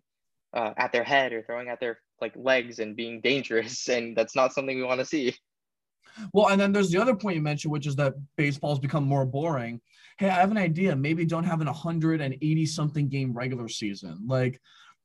uh, 0.54 0.72
at 0.76 0.92
their 0.92 1.04
head 1.04 1.32
or 1.32 1.42
throwing 1.42 1.68
at 1.68 1.80
their 1.80 1.98
like 2.20 2.32
legs 2.36 2.78
and 2.78 2.96
being 2.96 3.20
dangerous, 3.20 3.88
and 3.88 4.16
that's 4.16 4.36
not 4.36 4.52
something 4.52 4.76
we 4.76 4.84
want 4.84 5.00
to 5.00 5.06
see. 5.06 5.34
Well, 6.34 6.48
and 6.48 6.60
then 6.60 6.72
there's 6.72 6.90
the 6.90 7.00
other 7.00 7.14
point 7.14 7.36
you 7.36 7.42
mentioned, 7.42 7.72
which 7.72 7.86
is 7.86 7.96
that 7.96 8.14
baseball's 8.36 8.78
become 8.78 9.04
more 9.04 9.24
boring. 9.24 9.80
Hey, 10.18 10.28
I 10.28 10.34
have 10.34 10.50
an 10.50 10.58
idea. 10.58 10.94
Maybe 10.94 11.24
don't 11.24 11.44
have 11.44 11.62
an 11.62 11.66
180 11.66 12.66
something 12.66 13.08
game 13.08 13.32
regular 13.32 13.66
season. 13.66 14.18
Like 14.26 14.60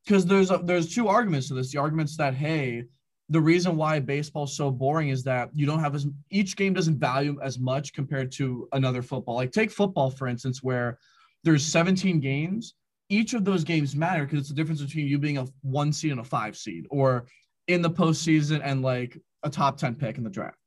because 0.06 0.26
there's 0.26 0.52
a, 0.52 0.60
there's 0.64 0.94
two 0.94 1.08
arguments 1.08 1.50
to 1.50 1.54
this. 1.54 1.72
The 1.72 1.80
arguments 1.80 2.16
that 2.18 2.34
hey, 2.34 2.84
the 3.30 3.42
reason 3.42 3.76
why 3.76 4.00
baseball 4.00 4.46
is 4.46 4.56
so 4.56 4.72
boring 4.72 5.10
is 5.10 5.24
that 5.24 5.50
you 5.54 5.66
don't 5.66 5.82
have 5.82 5.96
as 5.96 6.08
each 6.30 6.56
game 6.56 6.74
doesn't 6.74 6.98
value 6.98 7.38
as 7.44 7.60
much 7.60 7.94
compared 7.94 8.32
to 8.34 8.68
another 8.72 9.02
football. 9.02 9.36
Like 9.36 9.52
take 9.52 9.72
football 9.72 10.10
for 10.10 10.28
instance, 10.28 10.64
where 10.64 10.98
there's 11.44 11.66
17 11.66 12.20
games. 12.20 12.76
Each 13.10 13.34
of 13.34 13.46
those 13.46 13.64
games 13.64 13.96
matter 13.96 14.26
because 14.26 14.40
it's 14.40 14.50
the 14.50 14.56
difference 14.56 14.82
between 14.82 15.08
you 15.08 15.18
being 15.18 15.38
a 15.38 15.46
one 15.62 15.94
seed 15.94 16.12
and 16.12 16.20
a 16.20 16.26
five 16.26 16.58
seed, 16.58 16.86
or 16.90 17.26
in 17.68 17.82
the 17.82 17.90
postseason 17.90 18.62
and 18.64 18.82
like 18.82 19.18
a 19.44 19.50
top 19.50 19.78
10 19.78 19.96
pick 19.96 20.18
in 20.18 20.24
the 20.24 20.30
draft. 20.30 20.58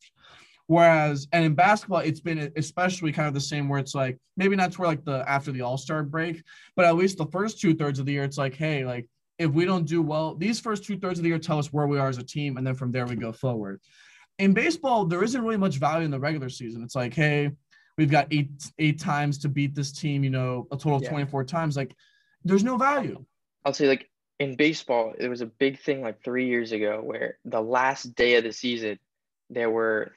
Whereas, 0.66 1.26
and 1.32 1.44
in 1.44 1.54
basketball, 1.54 1.98
it's 1.98 2.20
been 2.20 2.52
especially 2.56 3.12
kind 3.12 3.26
of 3.26 3.34
the 3.34 3.40
same 3.40 3.68
where 3.68 3.80
it's 3.80 3.94
like 3.94 4.18
maybe 4.36 4.54
not 4.54 4.72
to 4.72 4.80
where 4.80 4.88
like 4.88 5.04
the 5.04 5.28
after 5.28 5.50
the 5.50 5.62
All 5.62 5.76
Star 5.76 6.02
break, 6.02 6.42
but 6.76 6.84
at 6.84 6.94
least 6.94 7.18
the 7.18 7.26
first 7.26 7.60
two 7.60 7.74
thirds 7.74 7.98
of 7.98 8.06
the 8.06 8.12
year, 8.12 8.22
it's 8.22 8.38
like, 8.38 8.54
hey, 8.54 8.84
like 8.84 9.08
if 9.40 9.50
we 9.50 9.64
don't 9.64 9.86
do 9.86 10.02
well, 10.02 10.34
these 10.34 10.60
first 10.60 10.84
two 10.84 10.98
thirds 10.98 11.18
of 11.18 11.22
the 11.22 11.30
year 11.30 11.38
tell 11.38 11.58
us 11.58 11.72
where 11.72 11.86
we 11.86 11.98
are 11.98 12.08
as 12.08 12.18
a 12.18 12.22
team, 12.22 12.58
and 12.58 12.66
then 12.66 12.74
from 12.74 12.92
there 12.92 13.06
we 13.06 13.16
go 13.16 13.32
forward. 13.32 13.80
In 14.38 14.52
baseball, 14.52 15.06
there 15.06 15.24
isn't 15.24 15.42
really 15.42 15.56
much 15.56 15.76
value 15.76 16.04
in 16.04 16.10
the 16.10 16.20
regular 16.20 16.50
season. 16.50 16.82
It's 16.82 16.94
like, 16.94 17.14
hey, 17.14 17.50
we've 17.96 18.10
got 18.10 18.28
eight 18.30 18.50
eight 18.78 19.00
times 19.00 19.38
to 19.38 19.48
beat 19.48 19.74
this 19.74 19.92
team, 19.92 20.22
you 20.22 20.30
know, 20.30 20.68
a 20.70 20.76
total 20.76 20.96
of 20.96 21.02
yeah. 21.04 21.08
24 21.08 21.44
times. 21.44 21.74
Like, 21.74 21.96
there's 22.44 22.62
no 22.62 22.76
value. 22.76 23.24
I'll 23.64 23.72
say, 23.72 23.88
like 23.88 24.10
in 24.38 24.56
baseball, 24.56 25.14
there 25.18 25.30
was 25.30 25.40
a 25.40 25.46
big 25.46 25.80
thing 25.80 26.02
like 26.02 26.22
three 26.22 26.46
years 26.46 26.72
ago 26.72 27.00
where 27.02 27.38
the 27.46 27.62
last 27.62 28.14
day 28.14 28.34
of 28.36 28.44
the 28.44 28.52
season, 28.52 28.98
there 29.48 29.70
were 29.70 30.12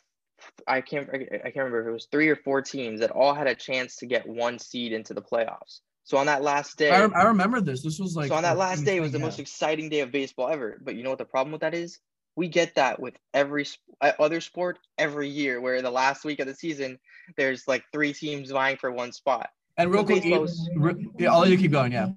I 0.67 0.81
can't 0.81 1.09
I 1.09 1.15
can't 1.17 1.55
remember 1.55 1.81
if 1.81 1.87
it 1.87 1.91
was 1.91 2.07
three 2.11 2.27
or 2.27 2.35
four 2.35 2.61
teams 2.61 2.99
that 2.99 3.11
all 3.11 3.33
had 3.33 3.47
a 3.47 3.55
chance 3.55 3.95
to 3.97 4.05
get 4.05 4.27
one 4.27 4.59
seed 4.59 4.91
into 4.91 5.13
the 5.13 5.21
playoffs. 5.21 5.79
So 6.05 6.17
on 6.17 6.25
that 6.25 6.41
last 6.41 6.77
day, 6.77 6.91
I, 6.91 7.05
I 7.05 7.23
remember 7.23 7.61
this. 7.61 7.81
This 7.81 7.99
was 7.99 8.15
like 8.15 8.27
so 8.27 8.35
on 8.35 8.43
that 8.43 8.57
last 8.57 8.83
day 8.83 8.99
was 8.99 9.11
the 9.11 9.19
yeah. 9.19 9.25
most 9.25 9.39
exciting 9.39 9.89
day 9.89 10.01
of 10.01 10.11
baseball 10.11 10.49
ever. 10.49 10.79
But 10.83 10.95
you 10.95 11.03
know 11.03 11.09
what 11.09 11.19
the 11.19 11.25
problem 11.25 11.51
with 11.53 11.61
that 11.61 11.73
is? 11.73 11.99
We 12.35 12.47
get 12.49 12.75
that 12.75 12.99
with 12.99 13.15
every 13.33 13.65
uh, 14.01 14.11
other 14.19 14.41
sport 14.41 14.79
every 14.97 15.29
year, 15.29 15.61
where 15.61 15.81
the 15.81 15.91
last 15.91 16.25
week 16.25 16.39
of 16.39 16.47
the 16.47 16.55
season, 16.55 16.99
there's 17.37 17.67
like 17.67 17.83
three 17.93 18.11
teams 18.11 18.51
vying 18.51 18.77
for 18.77 18.91
one 18.91 19.13
spot. 19.13 19.49
And 19.77 19.91
real 19.91 20.03
quick, 20.03 20.25
yeah, 20.25 21.31
I'll 21.31 21.39
let 21.39 21.49
you 21.49 21.57
keep 21.57 21.71
going. 21.71 21.93
Yeah. 21.93 22.09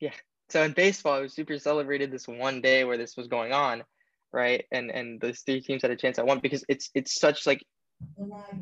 Yeah. 0.00 0.12
So 0.50 0.62
in 0.62 0.72
baseball, 0.72 1.18
it 1.18 1.22
was 1.22 1.34
super 1.34 1.58
celebrated 1.58 2.10
this 2.10 2.28
one 2.28 2.60
day 2.60 2.84
where 2.84 2.98
this 2.98 3.16
was 3.16 3.28
going 3.28 3.52
on, 3.52 3.82
right? 4.32 4.64
And 4.70 4.90
and 4.90 5.20
those 5.20 5.40
three 5.40 5.60
teams 5.60 5.82
had 5.82 5.90
a 5.90 5.96
chance 5.96 6.18
at 6.18 6.26
one 6.26 6.40
because 6.40 6.64
it's 6.68 6.90
it's 6.94 7.18
such 7.18 7.46
like 7.46 7.64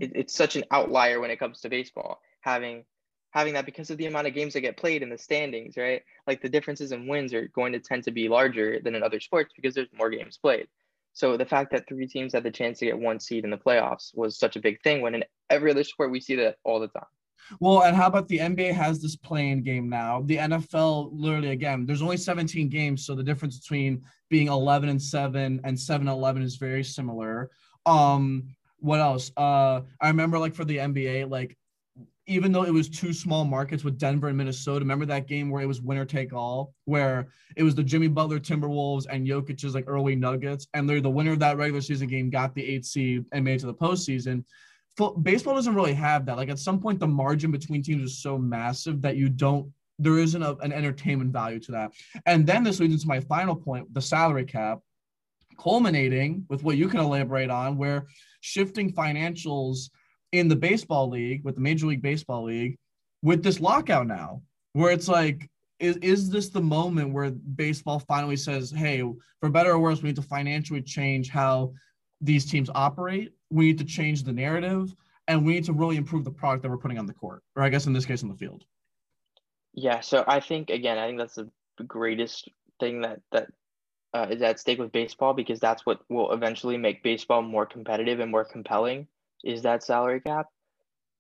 it, 0.00 0.12
it's 0.14 0.34
such 0.34 0.54
an 0.54 0.64
outlier 0.70 1.20
when 1.20 1.30
it 1.30 1.38
comes 1.38 1.60
to 1.60 1.68
baseball 1.68 2.20
having 2.40 2.84
having 3.34 3.52
that 3.54 3.66
because 3.66 3.90
of 3.90 3.98
the 3.98 4.06
amount 4.06 4.28
of 4.28 4.32
games 4.32 4.52
that 4.52 4.60
get 4.60 4.76
played 4.76 5.02
in 5.02 5.10
the 5.10 5.18
standings, 5.18 5.76
right? 5.76 6.02
Like 6.28 6.40
the 6.40 6.48
differences 6.48 6.92
in 6.92 7.08
wins 7.08 7.34
are 7.34 7.48
going 7.48 7.72
to 7.72 7.80
tend 7.80 8.04
to 8.04 8.12
be 8.12 8.28
larger 8.28 8.78
than 8.80 8.94
in 8.94 9.02
other 9.02 9.18
sports 9.18 9.52
because 9.56 9.74
there's 9.74 9.88
more 9.98 10.08
games 10.08 10.38
played. 10.38 10.68
So 11.14 11.36
the 11.36 11.44
fact 11.44 11.72
that 11.72 11.88
three 11.88 12.06
teams 12.06 12.32
had 12.32 12.44
the 12.44 12.50
chance 12.52 12.78
to 12.78 12.86
get 12.86 12.98
one 12.98 13.18
seed 13.18 13.42
in 13.42 13.50
the 13.50 13.56
playoffs 13.56 14.16
was 14.16 14.38
such 14.38 14.54
a 14.54 14.60
big 14.60 14.80
thing 14.82 15.00
when 15.00 15.16
in 15.16 15.24
every 15.50 15.72
other 15.72 15.82
sport 15.82 16.12
we 16.12 16.20
see 16.20 16.36
that 16.36 16.58
all 16.62 16.78
the 16.78 16.86
time. 16.86 17.06
Well, 17.58 17.82
and 17.82 17.96
how 17.96 18.06
about 18.06 18.28
the 18.28 18.38
NBA 18.38 18.72
has 18.72 19.02
this 19.02 19.16
play-in 19.16 19.64
game 19.64 19.88
now? 19.88 20.22
The 20.22 20.36
NFL 20.36 21.10
literally 21.12 21.50
again, 21.50 21.86
there's 21.86 22.02
only 22.02 22.16
17 22.16 22.68
games, 22.68 23.04
so 23.04 23.16
the 23.16 23.22
difference 23.22 23.58
between 23.58 24.02
being 24.30 24.46
11 24.46 24.88
and 24.88 25.02
7 25.02 25.60
and 25.64 25.78
7 25.78 26.08
and 26.08 26.16
11 26.16 26.42
is 26.42 26.56
very 26.56 26.84
similar. 26.84 27.50
Um 27.84 28.54
what 28.78 29.00
else? 29.00 29.32
Uh 29.36 29.80
I 30.00 30.08
remember 30.08 30.38
like 30.38 30.54
for 30.54 30.64
the 30.64 30.78
NBA 30.78 31.28
like 31.28 31.58
even 32.26 32.52
though 32.52 32.62
it 32.62 32.72
was 32.72 32.88
two 32.88 33.12
small 33.12 33.44
markets 33.44 33.84
with 33.84 33.98
Denver 33.98 34.28
and 34.28 34.36
Minnesota. 34.36 34.80
Remember 34.80 35.04
that 35.06 35.26
game 35.26 35.50
where 35.50 35.62
it 35.62 35.66
was 35.66 35.82
winner 35.82 36.06
take 36.06 36.32
all, 36.32 36.74
where 36.86 37.28
it 37.56 37.62
was 37.62 37.74
the 37.74 37.82
Jimmy 37.82 38.08
Butler 38.08 38.40
Timberwolves 38.40 39.06
and 39.10 39.26
Jokic's 39.26 39.74
like 39.74 39.84
early 39.86 40.16
Nuggets, 40.16 40.66
and 40.72 40.88
they're 40.88 41.00
the 41.00 41.10
winner 41.10 41.32
of 41.32 41.38
that 41.40 41.58
regular 41.58 41.82
season 41.82 42.08
game 42.08 42.30
got 42.30 42.54
the 42.54 42.64
eight 42.64 42.86
seed 42.86 43.24
and 43.32 43.44
made 43.44 43.56
it 43.56 43.60
to 43.60 43.66
the 43.66 43.74
postseason. 43.74 44.44
Baseball 45.22 45.54
doesn't 45.54 45.74
really 45.74 45.92
have 45.94 46.24
that. 46.26 46.36
Like 46.36 46.48
at 46.48 46.58
some 46.58 46.80
point, 46.80 47.00
the 47.00 47.06
margin 47.06 47.50
between 47.50 47.82
teams 47.82 48.02
is 48.02 48.22
so 48.22 48.38
massive 48.38 49.02
that 49.02 49.16
you 49.16 49.28
don't. 49.28 49.70
There 49.98 50.18
isn't 50.18 50.42
a, 50.42 50.56
an 50.56 50.72
entertainment 50.72 51.32
value 51.32 51.60
to 51.60 51.72
that. 51.72 51.92
And 52.26 52.46
then 52.46 52.64
this 52.64 52.80
leads 52.80 52.94
into 52.94 53.08
my 53.08 53.20
final 53.20 53.56
point: 53.56 53.92
the 53.92 54.00
salary 54.00 54.44
cap, 54.44 54.78
culminating 55.58 56.46
with 56.48 56.62
what 56.62 56.76
you 56.76 56.88
can 56.88 57.00
elaborate 57.00 57.50
on, 57.50 57.76
where 57.76 58.06
shifting 58.40 58.92
financials 58.92 59.90
in 60.38 60.48
the 60.48 60.56
baseball 60.56 61.08
league 61.08 61.44
with 61.44 61.54
the 61.54 61.60
Major 61.60 61.86
League 61.86 62.02
Baseball 62.02 62.44
League 62.44 62.76
with 63.22 63.42
this 63.42 63.60
lockout 63.60 64.06
now, 64.06 64.42
where 64.72 64.92
it's 64.92 65.08
like, 65.08 65.48
is, 65.78 65.96
is 65.98 66.30
this 66.30 66.50
the 66.50 66.60
moment 66.60 67.12
where 67.12 67.30
baseball 67.30 67.98
finally 67.98 68.36
says, 68.36 68.70
hey, 68.70 69.02
for 69.40 69.48
better 69.48 69.72
or 69.72 69.78
worse, 69.78 70.02
we 70.02 70.08
need 70.10 70.16
to 70.16 70.22
financially 70.22 70.82
change 70.82 71.28
how 71.28 71.72
these 72.20 72.44
teams 72.44 72.70
operate? 72.74 73.32
we 73.54 73.66
need 73.66 73.78
to 73.78 73.84
change 73.84 74.24
the 74.24 74.32
narrative, 74.32 74.92
and 75.28 75.46
we 75.46 75.54
need 75.54 75.64
to 75.64 75.72
really 75.72 75.96
improve 75.96 76.24
the 76.24 76.30
product 76.30 76.62
that 76.62 76.68
we're 76.68 76.76
putting 76.76 76.98
on 76.98 77.06
the 77.06 77.14
court, 77.14 77.42
or 77.54 77.62
I 77.62 77.68
guess 77.68 77.86
in 77.86 77.92
this 77.92 78.04
case 78.04 78.22
on 78.22 78.28
the 78.28 78.34
field. 78.34 78.64
Yeah, 79.72 80.00
so 80.00 80.24
I 80.26 80.40
think 80.40 80.70
again, 80.70 80.98
I 80.98 81.06
think 81.06 81.18
that's 81.18 81.36
the 81.36 81.84
greatest 81.84 82.48
thing 82.80 83.02
that 83.02 83.20
that 83.30 83.48
uh, 84.12 84.26
is 84.30 84.42
at 84.42 84.60
stake 84.60 84.78
with 84.78 84.92
baseball 84.92 85.34
because 85.34 85.60
that's 85.60 85.86
what 85.86 86.00
will 86.08 86.32
eventually 86.32 86.76
make 86.76 87.02
baseball 87.02 87.42
more 87.42 87.66
competitive 87.66 88.20
and 88.20 88.30
more 88.30 88.44
compelling 88.44 89.06
is 89.44 89.62
that 89.62 89.82
salary 89.82 90.20
cap. 90.20 90.46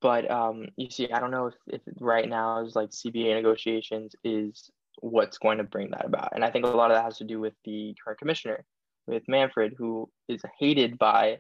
But 0.00 0.30
um, 0.30 0.66
you 0.76 0.90
see, 0.90 1.10
I 1.10 1.20
don't 1.20 1.30
know 1.30 1.46
if, 1.46 1.54
if 1.66 1.80
right 2.00 2.28
now 2.28 2.64
is 2.64 2.76
like 2.76 2.90
CBA 2.90 3.34
negotiations 3.34 4.14
is 4.22 4.70
what's 5.00 5.38
going 5.38 5.58
to 5.58 5.64
bring 5.64 5.90
that 5.90 6.04
about. 6.04 6.32
And 6.34 6.44
I 6.44 6.50
think 6.50 6.66
a 6.66 6.68
lot 6.68 6.90
of 6.90 6.96
that 6.96 7.04
has 7.04 7.18
to 7.18 7.24
do 7.24 7.40
with 7.40 7.54
the 7.64 7.94
current 8.02 8.18
commissioner, 8.18 8.64
with 9.06 9.22
Manfred, 9.28 9.74
who 9.76 10.10
is 10.28 10.42
hated 10.58 10.98
by 10.98 11.38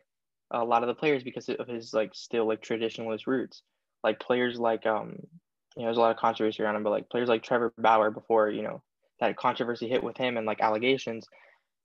a 0.50 0.64
lot 0.64 0.82
of 0.82 0.86
the 0.88 0.94
players 0.94 1.22
because 1.22 1.48
of 1.48 1.68
his 1.68 1.92
like 1.92 2.14
still 2.14 2.46
like 2.46 2.62
traditionalist 2.62 3.26
roots. 3.26 3.62
Like 4.02 4.20
players 4.20 4.58
like 4.58 4.86
um, 4.86 5.16
you 5.76 5.82
know, 5.82 5.86
there's 5.86 5.96
a 5.96 6.00
lot 6.00 6.10
of 6.10 6.16
controversy 6.16 6.62
around 6.62 6.76
him, 6.76 6.84
but 6.84 6.90
like 6.90 7.10
players 7.10 7.28
like 7.28 7.42
Trevor 7.42 7.72
Bauer 7.78 8.10
before, 8.10 8.50
you 8.50 8.62
know, 8.62 8.82
that 9.20 9.36
controversy 9.36 9.88
hit 9.88 10.02
with 10.02 10.16
him 10.16 10.36
and 10.36 10.46
like 10.46 10.60
allegations, 10.60 11.26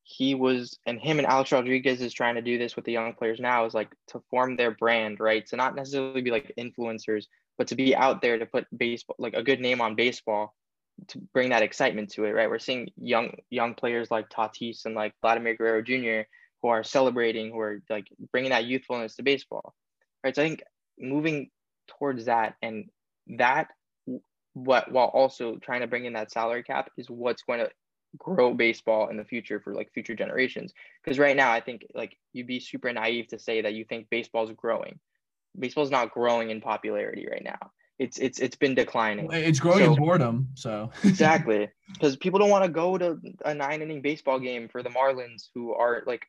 he 0.09 0.33
was 0.33 0.79
and 0.87 0.99
him 0.99 1.19
and 1.19 1.27
Alex 1.27 1.51
Rodriguez 1.51 2.01
is 2.01 2.13
trying 2.13 2.33
to 2.33 2.41
do 2.41 2.57
this 2.57 2.75
with 2.75 2.83
the 2.83 2.91
young 2.91 3.13
players 3.13 3.39
now 3.39 3.65
is 3.65 3.75
like 3.75 3.91
to 4.07 4.19
form 4.31 4.55
their 4.55 4.71
brand, 4.71 5.19
right? 5.19 5.45
To 5.47 5.55
not 5.55 5.75
necessarily 5.75 6.21
be 6.21 6.31
like 6.31 6.51
influencers, 6.57 7.25
but 7.59 7.67
to 7.67 7.75
be 7.75 7.95
out 7.95 8.19
there 8.19 8.39
to 8.39 8.47
put 8.47 8.65
baseball 8.75 9.17
like 9.19 9.35
a 9.35 9.43
good 9.43 9.59
name 9.59 9.81
on 9.81 9.93
baseball 9.93 10.55
to 11.09 11.19
bring 11.31 11.49
that 11.51 11.61
excitement 11.61 12.09
to 12.13 12.25
it, 12.25 12.31
right? 12.31 12.49
We're 12.49 12.57
seeing 12.57 12.89
young 12.97 13.35
young 13.51 13.75
players 13.75 14.09
like 14.09 14.29
Tatis 14.29 14.85
and 14.85 14.95
like 14.95 15.13
Vladimir 15.21 15.55
Guerrero 15.55 15.83
Jr. 15.83 16.27
who 16.63 16.69
are 16.69 16.83
celebrating, 16.83 17.51
who 17.51 17.59
are 17.59 17.83
like 17.87 18.07
bringing 18.31 18.49
that 18.49 18.65
youthfulness 18.65 19.15
to 19.17 19.23
baseball, 19.23 19.75
right? 20.23 20.35
So 20.35 20.41
I 20.41 20.47
think 20.47 20.63
moving 20.97 21.51
towards 21.99 22.25
that 22.25 22.55
and 22.63 22.89
that 23.37 23.67
what 24.53 24.91
while 24.91 25.05
also 25.05 25.57
trying 25.57 25.81
to 25.81 25.87
bring 25.87 26.05
in 26.05 26.13
that 26.13 26.31
salary 26.31 26.63
cap 26.63 26.89
is 26.97 27.07
what's 27.11 27.43
going 27.43 27.59
to 27.59 27.69
grow 28.17 28.53
baseball 28.53 29.09
in 29.09 29.17
the 29.17 29.23
future 29.23 29.59
for 29.59 29.73
like 29.73 29.91
future 29.93 30.15
generations. 30.15 30.73
Because 31.03 31.19
right 31.19 31.35
now, 31.35 31.51
I 31.51 31.59
think 31.59 31.85
like 31.93 32.17
you'd 32.33 32.47
be 32.47 32.59
super 32.59 32.91
naive 32.91 33.27
to 33.27 33.39
say 33.39 33.61
that 33.61 33.73
you 33.73 33.85
think 33.85 34.09
baseball's 34.09 34.51
growing. 34.55 34.99
Baseball's 35.57 35.91
not 35.91 36.11
growing 36.11 36.49
in 36.49 36.61
popularity 36.61 37.27
right 37.29 37.43
now. 37.43 37.71
It's 37.97 38.17
it's 38.17 38.39
it's 38.39 38.55
been 38.55 38.75
declining. 38.75 39.29
It's 39.31 39.59
growing 39.59 39.85
so, 39.85 39.93
in 39.93 39.99
boredom. 39.99 40.49
So 40.55 40.91
exactly, 41.03 41.69
because 41.93 42.15
people 42.15 42.39
don't 42.39 42.49
want 42.49 42.63
to 42.63 42.69
go 42.69 42.97
to 42.97 43.19
a 43.43 43.53
nine 43.53 43.81
inning 43.81 44.01
baseball 44.01 44.39
game 44.39 44.69
for 44.69 44.81
the 44.81 44.89
Marlins, 44.89 45.49
who 45.53 45.73
are 45.73 46.03
like 46.07 46.25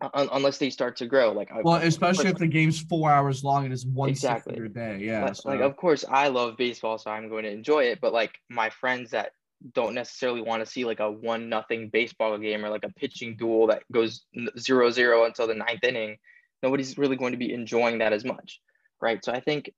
un- 0.00 0.28
unless 0.32 0.58
they 0.58 0.70
start 0.70 0.96
to 0.98 1.06
grow. 1.06 1.32
Like, 1.32 1.50
well, 1.64 1.76
especially 1.76 2.28
if 2.28 2.36
the 2.36 2.46
game's 2.46 2.80
four 2.80 3.10
hours 3.10 3.42
long 3.42 3.64
and 3.64 3.72
it's 3.72 3.84
one 3.84 4.08
exactly 4.08 4.56
your 4.56 4.68
day. 4.68 4.98
Yeah, 5.00 5.24
like, 5.24 5.36
so. 5.36 5.48
like 5.48 5.60
of 5.60 5.76
course 5.76 6.04
I 6.08 6.28
love 6.28 6.56
baseball, 6.56 6.98
so 6.98 7.10
I'm 7.10 7.28
going 7.28 7.44
to 7.44 7.50
enjoy 7.50 7.84
it. 7.84 8.00
But 8.00 8.12
like 8.12 8.38
my 8.48 8.70
friends 8.70 9.10
that 9.10 9.32
don't 9.72 9.94
necessarily 9.94 10.42
want 10.42 10.64
to 10.64 10.70
see 10.70 10.84
like 10.84 11.00
a 11.00 11.10
one 11.10 11.48
nothing 11.48 11.88
baseball 11.88 12.36
game 12.38 12.64
or 12.64 12.70
like 12.70 12.84
a 12.84 12.92
pitching 12.92 13.36
duel 13.36 13.68
that 13.68 13.82
goes 13.92 14.24
zero 14.58 14.90
zero 14.90 15.24
until 15.24 15.46
the 15.46 15.54
ninth 15.54 15.82
inning. 15.82 16.16
Nobody's 16.62 16.98
really 16.98 17.16
going 17.16 17.32
to 17.32 17.38
be 17.38 17.52
enjoying 17.52 17.98
that 17.98 18.12
as 18.12 18.24
much, 18.24 18.60
right? 19.00 19.24
So 19.24 19.32
I 19.32 19.40
think 19.40 19.70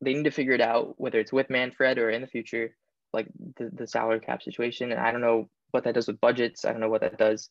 they 0.00 0.14
need 0.14 0.24
to 0.24 0.30
figure 0.30 0.54
it 0.54 0.60
out, 0.60 0.94
whether 0.98 1.18
it's 1.18 1.32
with 1.32 1.50
Manfred 1.50 1.98
or 1.98 2.10
in 2.10 2.22
the 2.22 2.26
future, 2.26 2.74
like 3.12 3.28
the, 3.56 3.70
the 3.72 3.86
salary 3.86 4.20
cap 4.20 4.42
situation. 4.42 4.90
And 4.90 5.00
I 5.00 5.12
don't 5.12 5.20
know 5.20 5.48
what 5.70 5.84
that 5.84 5.94
does 5.94 6.06
with 6.06 6.20
budgets. 6.20 6.64
I 6.64 6.72
don't 6.72 6.80
know 6.80 6.88
what 6.88 7.02
that 7.02 7.18
does 7.18 7.48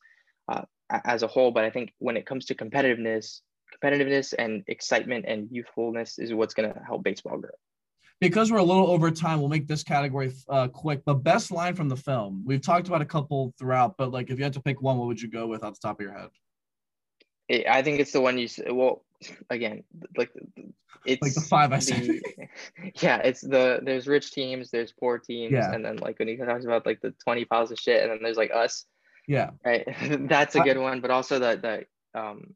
uh, 0.49 0.63
as 0.89 1.23
a 1.23 1.27
whole. 1.27 1.51
But 1.51 1.63
I 1.63 1.69
think 1.69 1.93
when 1.99 2.17
it 2.17 2.25
comes 2.25 2.45
to 2.45 2.55
competitiveness, 2.55 3.41
competitiveness 3.81 4.33
and 4.37 4.63
excitement 4.67 5.25
and 5.27 5.47
youthfulness 5.51 6.19
is 6.19 6.33
what's 6.33 6.53
going 6.53 6.73
to 6.73 6.79
help 6.81 7.03
baseball 7.03 7.37
grow 7.37 7.51
because 8.21 8.51
we're 8.51 8.59
a 8.59 8.63
little 8.63 8.87
over 8.87 9.09
time, 9.11 9.39
we'll 9.39 9.49
make 9.49 9.67
this 9.67 9.83
category 9.83 10.31
uh, 10.47 10.67
quick. 10.67 11.01
But 11.05 11.15
best 11.15 11.51
line 11.51 11.75
from 11.75 11.89
the 11.89 11.97
film, 11.97 12.43
we've 12.45 12.61
talked 12.61 12.87
about 12.87 13.01
a 13.01 13.05
couple 13.05 13.53
throughout, 13.57 13.97
but 13.97 14.11
like 14.11 14.29
if 14.29 14.37
you 14.37 14.43
had 14.43 14.53
to 14.53 14.61
pick 14.61 14.81
one, 14.81 14.97
what 14.97 15.07
would 15.07 15.21
you 15.21 15.27
go 15.27 15.47
with 15.47 15.63
off 15.63 15.73
the 15.73 15.87
top 15.87 15.99
of 15.99 16.03
your 16.03 16.13
head? 16.13 16.29
I 17.67 17.81
think 17.81 17.99
it's 17.99 18.13
the 18.13 18.21
one 18.21 18.37
you 18.37 18.47
said. 18.47 18.71
Well, 18.71 19.03
again, 19.49 19.83
like 20.15 20.31
it's 21.05 21.21
like 21.21 21.33
the 21.33 21.41
five 21.41 21.73
I 21.73 21.79
said. 21.79 22.21
yeah, 23.01 23.17
it's 23.17 23.41
the 23.41 23.81
there's 23.83 24.07
rich 24.07 24.31
teams, 24.31 24.69
there's 24.69 24.93
poor 24.93 25.17
teams, 25.17 25.51
yeah. 25.51 25.73
and 25.73 25.83
then 25.83 25.97
like 25.97 26.19
when 26.19 26.27
he 26.27 26.37
talks 26.37 26.63
about 26.63 26.85
like 26.85 27.01
the 27.01 27.13
twenty 27.23 27.43
piles 27.43 27.71
of 27.71 27.79
shit, 27.79 28.03
and 28.03 28.11
then 28.11 28.19
there's 28.21 28.37
like 28.37 28.51
us. 28.51 28.85
Yeah. 29.27 29.49
Right. 29.65 29.85
That's 30.29 30.55
a 30.55 30.61
good 30.61 30.77
I, 30.77 30.81
one, 30.81 31.01
but 31.01 31.11
also 31.11 31.39
that 31.39 31.63
that 31.63 31.85
um, 32.13 32.53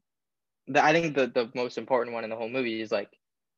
the, 0.68 0.82
I 0.82 0.92
think 0.92 1.14
the 1.14 1.26
the 1.26 1.50
most 1.54 1.76
important 1.76 2.14
one 2.14 2.24
in 2.24 2.30
the 2.30 2.36
whole 2.36 2.48
movie 2.48 2.80
is 2.80 2.92
like 2.92 3.10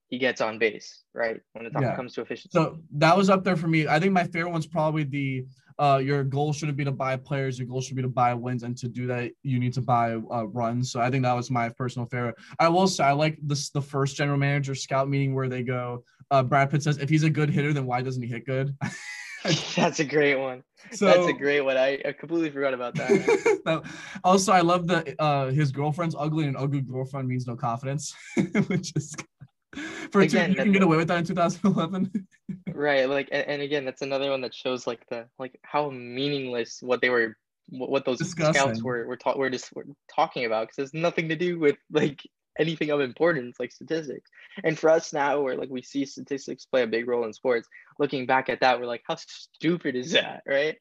he 0.09 0.19
gets 0.19 0.41
on 0.41 0.59
base, 0.59 1.05
right? 1.15 1.39
When 1.53 1.67
it 1.67 1.73
yeah. 1.79 1.95
comes 1.95 2.15
to 2.15 2.23
efficiency. 2.23 2.51
So 2.53 2.79
that 2.93 3.17
was 3.17 3.29
up 3.31 3.45
there 3.45 3.57
for 3.57 3.69
me. 3.69 3.87
I 3.87 4.01
think 4.01 4.13
my 4.13 4.25
favorite 4.25 4.51
one's 4.51 4.67
probably 4.67 5.05
the 5.05 5.45
uh, 5.79 6.01
your 6.03 6.25
goal 6.25 6.53
shouldn't 6.53 6.77
be 6.77 6.85
to 6.85 6.91
buy 6.91 7.17
players. 7.17 7.59
Your 7.59 7.69
goal 7.69 7.81
should 7.81 7.95
be 7.95 8.03
to 8.03 8.09
buy 8.09 8.35
wins, 8.35 8.65
and 8.65 8.77
to 8.79 8.89
do 8.89 9.07
that, 9.07 9.31
you 9.45 9.61
need 9.61 9.73
to 9.75 9.81
buy 9.81 10.15
uh, 10.15 10.47
runs. 10.49 10.91
So 10.91 11.01
I 11.01 11.11
think 11.11 11.23
that 11.23 11.35
was 11.35 11.51
my 11.51 11.69
personal 11.69 12.07
favorite. 12.07 12.35
I 12.59 12.69
will 12.69 12.89
say 12.89 13.05
I 13.05 13.13
like 13.13 13.39
this 13.43 13.71
the 13.71 13.83
first 13.83 14.17
general 14.17 14.39
manager 14.39 14.75
scout 14.75 15.09
meeting 15.09 15.35
where 15.35 15.49
they 15.49 15.63
go. 15.63 16.05
Uh, 16.31 16.43
Brad 16.43 16.71
Pitt 16.71 16.83
says, 16.83 16.99
"If 16.99 17.09
he's 17.09 17.23
a 17.23 17.31
good 17.31 17.51
hitter, 17.51 17.73
then 17.73 17.87
why 17.87 18.03
doesn't 18.03 18.23
he 18.23 18.29
hit 18.29 18.45
good?" 18.45 18.77
That's 19.77 20.01
a 20.01 20.05
great 20.05 20.37
one. 20.37 20.65
So, 20.91 21.07
That's 21.07 21.29
a 21.29 21.33
great 21.33 21.61
one. 21.61 21.77
I, 21.77 22.01
I 22.05 22.13
completely 22.13 22.51
forgot 22.51 22.75
about 22.75 22.95
that. 22.97 23.83
also, 24.25 24.53
I 24.53 24.63
love 24.63 24.87
that 24.89 25.15
uh, 25.19 25.47
his 25.47 25.71
girlfriend's 25.71 26.17
ugly, 26.19 26.47
and 26.47 26.57
ugly 26.57 26.81
girlfriend 26.81 27.29
means 27.29 27.47
no 27.47 27.55
confidence, 27.55 28.15
which 28.67 28.93
is 28.97 29.15
for 30.11 30.21
again, 30.21 30.53
two, 30.53 30.59
you 30.59 30.63
can 30.65 30.73
get 30.73 30.83
away 30.83 30.97
with 30.97 31.09
that 31.09 31.19
in 31.19 31.25
2011. 31.25 32.27
right, 32.73 33.09
like, 33.09 33.29
and, 33.33 33.47
and, 33.47 33.63
again, 33.63 33.85
that's 33.85 34.03
another 34.03 34.31
one 34.31 34.41
that 34.43 34.55
shows 34.55 34.87
like 34.87 35.07
the 35.09 35.27
like 35.39 35.59
how 35.63 35.91
meaningless 35.91 36.79
what 36.83 37.01
they 37.01 37.11
were, 37.11 37.37
what, 37.71 38.05
those 38.05 38.19
Discussing. 38.19 38.55
scouts 38.55 38.83
were 38.83 39.07
were, 39.07 39.17
ta- 39.17 39.37
were 39.37 39.51
just 39.51 39.75
were 39.75 39.87
talking 40.15 40.45
about 40.45 40.69
because 40.69 40.77
there's 40.77 40.95
nothing 40.95 41.29
to 41.29 41.37
do 41.37 41.59
with 41.59 41.77
like 41.91 42.21
anything 42.59 42.91
of 42.91 43.01
importance 43.01 43.57
like 43.61 43.73
statistics. 43.73 44.31
And 44.65 44.79
for 44.79 44.91
us 44.91 45.13
now, 45.13 45.41
where 45.41 45.57
like 45.57 45.71
we 45.71 45.83
see 45.83 46.05
statistics 46.05 46.67
play 46.67 46.83
a 46.83 46.87
big 46.87 47.09
role 47.09 47.25
in 47.25 47.33
sports, 47.33 47.69
looking 47.99 48.27
back 48.27 48.49
at 48.49 48.61
that, 48.61 48.81
we're 48.81 48.87
like, 48.87 49.03
how 49.07 49.17
stupid 49.17 49.95
is 49.97 50.13
that, 50.13 50.43
right? 50.47 50.77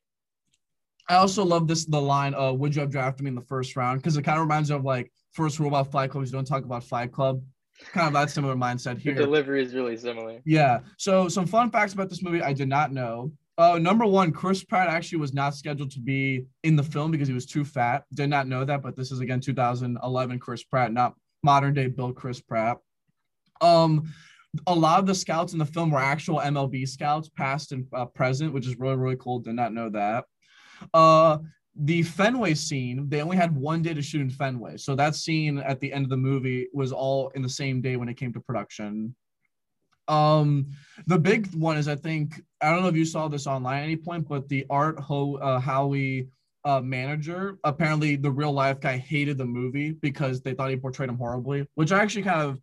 I 1.10 1.16
also 1.16 1.46
love 1.46 1.68
this 1.68 1.86
the 1.86 2.02
line, 2.02 2.34
uh, 2.34 2.52
would 2.52 2.76
you 2.76 2.82
have 2.82 2.92
drafted 2.92 3.24
me 3.24 3.30
in 3.30 3.36
the 3.36 3.42
first 3.42 3.76
round? 3.76 4.00
Because 4.00 4.18
it 4.18 4.24
kind 4.24 4.38
of 4.38 4.42
reminds 4.42 4.70
me 4.70 4.76
of 4.76 4.84
like 4.84 5.12
first 5.32 5.60
rule 5.60 5.70
about 5.70 5.92
Fight 5.92 6.10
Club 6.10 6.24
is 6.24 6.32
don't 6.32 6.46
talk 6.46 6.66
about 6.66 6.84
Fight 6.84 7.12
Club 7.12 7.42
kind 7.92 8.08
of 8.08 8.14
that 8.14 8.30
similar 8.30 8.56
mindset 8.56 8.98
here. 8.98 9.14
The 9.14 9.24
delivery 9.24 9.64
is 9.64 9.74
really 9.74 9.98
similar. 9.98 10.40
Yeah. 10.46 10.80
So 10.98 11.30
some 11.30 11.46
fun 11.46 11.72
facts 11.72 11.94
about 11.94 12.10
this 12.10 12.22
movie 12.22 12.42
I 12.42 12.54
did 12.54 12.70
not 12.70 12.92
know. 12.92 13.32
Uh, 13.58 13.80
number 13.80 14.06
one, 14.06 14.32
Chris 14.32 14.64
Pratt 14.64 14.88
actually 14.88 15.18
was 15.18 15.34
not 15.34 15.56
scheduled 15.56 15.90
to 15.92 16.00
be 16.00 16.46
in 16.64 16.76
the 16.76 16.84
film 16.84 17.10
because 17.10 17.28
he 17.28 17.34
was 17.34 17.48
too 17.48 17.66
fat. 17.66 18.04
Did 18.14 18.30
not 18.30 18.48
know 18.48 18.64
that, 18.64 18.84
but 18.84 18.96
this 18.96 19.12
is 19.12 19.20
again 19.20 19.40
2011 19.40 20.40
Chris 20.40 20.64
Pratt, 20.64 20.94
not 20.94 21.16
modern 21.44 21.74
day 21.74 21.88
Bill 21.88 22.14
Chris 22.14 22.40
Pratt. 22.40 22.78
Um, 23.60 24.14
a 24.68 24.76
lot 24.76 25.00
of 25.00 25.08
the 25.08 25.16
scouts 25.16 25.54
in 25.54 25.60
the 25.60 25.66
film 25.66 25.90
were 25.90 26.00
actual 26.00 26.40
MLB 26.40 26.88
scouts, 26.88 27.30
past 27.30 27.72
and 27.72 27.88
uh, 27.94 28.06
present, 28.06 28.54
which 28.54 28.68
is 28.68 28.78
really 28.78 28.96
really 28.96 29.18
cool. 29.18 29.40
Did 29.40 29.56
not 29.56 29.74
know 29.74 29.90
that. 29.90 30.26
Uh, 30.94 31.40
the 31.80 32.04
Fenway 32.04 32.56
scene, 32.56 33.08
they 33.10 33.22
only 33.22 33.38
had 33.38 33.56
one 33.56 33.82
day 33.82 33.94
to 33.94 34.02
shoot 34.02 34.22
in 34.22 34.30
Fenway. 34.30 34.78
So 34.78 34.96
that 34.96 35.16
scene 35.16 35.60
at 35.60 35.80
the 35.80 35.94
end 35.94 36.06
of 36.06 36.10
the 36.10 36.18
movie 36.18 36.68
was 36.74 36.92
all 36.92 37.30
in 37.30 37.42
the 37.42 37.50
same 37.50 37.82
day 37.82 37.96
when 37.98 38.10
it 38.10 38.16
came 38.16 38.34
to 38.34 38.40
production. 38.40 39.16
Um, 40.08 40.68
the 41.06 41.20
big 41.20 41.54
one 41.54 41.78
is 41.78 41.88
I 41.88 41.96
think 41.96 42.42
I 42.62 42.72
don't 42.72 42.82
know 42.82 42.88
if 42.88 42.96
you 42.96 43.06
saw 43.06 43.28
this 43.28 43.46
online 43.46 43.80
at 43.80 43.84
any 43.84 43.98
point, 43.98 44.28
but 44.28 44.48
the 44.48 44.66
Art 44.70 45.00
Ho 45.00 45.36
uh, 45.36 45.60
Howie 45.60 46.30
uh, 46.66 46.82
manager 46.82 47.58
apparently 47.64 48.16
the 48.16 48.32
real 48.32 48.52
life 48.52 48.80
guy 48.82 48.98
hated 48.98 49.38
the 49.38 49.46
movie 49.46 49.92
because 49.92 50.42
they 50.42 50.54
thought 50.54 50.70
he 50.70 50.78
portrayed 50.78 51.10
him 51.10 51.18
horribly, 51.18 51.68
which 51.76 51.92
I 51.92 52.02
actually 52.02 52.24
kind 52.24 52.42
of 52.42 52.60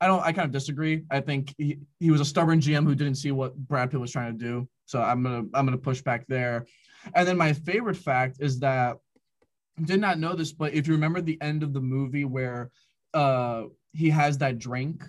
I 0.00 0.06
don't 0.06 0.22
I 0.22 0.32
kind 0.32 0.46
of 0.46 0.52
disagree. 0.52 1.04
I 1.10 1.20
think 1.20 1.54
he, 1.56 1.78
he 2.00 2.10
was 2.10 2.20
a 2.20 2.24
stubborn 2.24 2.60
GM 2.60 2.84
who 2.84 2.94
didn't 2.94 3.16
see 3.16 3.32
what 3.32 3.56
Brad 3.56 3.90
Pitt 3.90 4.00
was 4.00 4.12
trying 4.12 4.36
to 4.36 4.44
do. 4.44 4.68
So 4.88 5.02
I'm 5.02 5.22
gonna 5.22 5.44
I'm 5.52 5.66
gonna 5.66 5.76
push 5.76 6.00
back 6.00 6.26
there. 6.28 6.66
And 7.14 7.28
then 7.28 7.36
my 7.36 7.52
favorite 7.52 7.96
fact 7.96 8.38
is 8.40 8.58
that 8.60 8.96
did 9.84 10.00
not 10.00 10.18
know 10.18 10.34
this, 10.34 10.50
but 10.50 10.72
if 10.72 10.86
you 10.88 10.94
remember 10.94 11.20
the 11.20 11.38
end 11.42 11.62
of 11.62 11.74
the 11.74 11.80
movie 11.80 12.24
where 12.24 12.70
uh 13.12 13.64
he 13.92 14.08
has 14.08 14.38
that 14.38 14.58
drink 14.58 15.04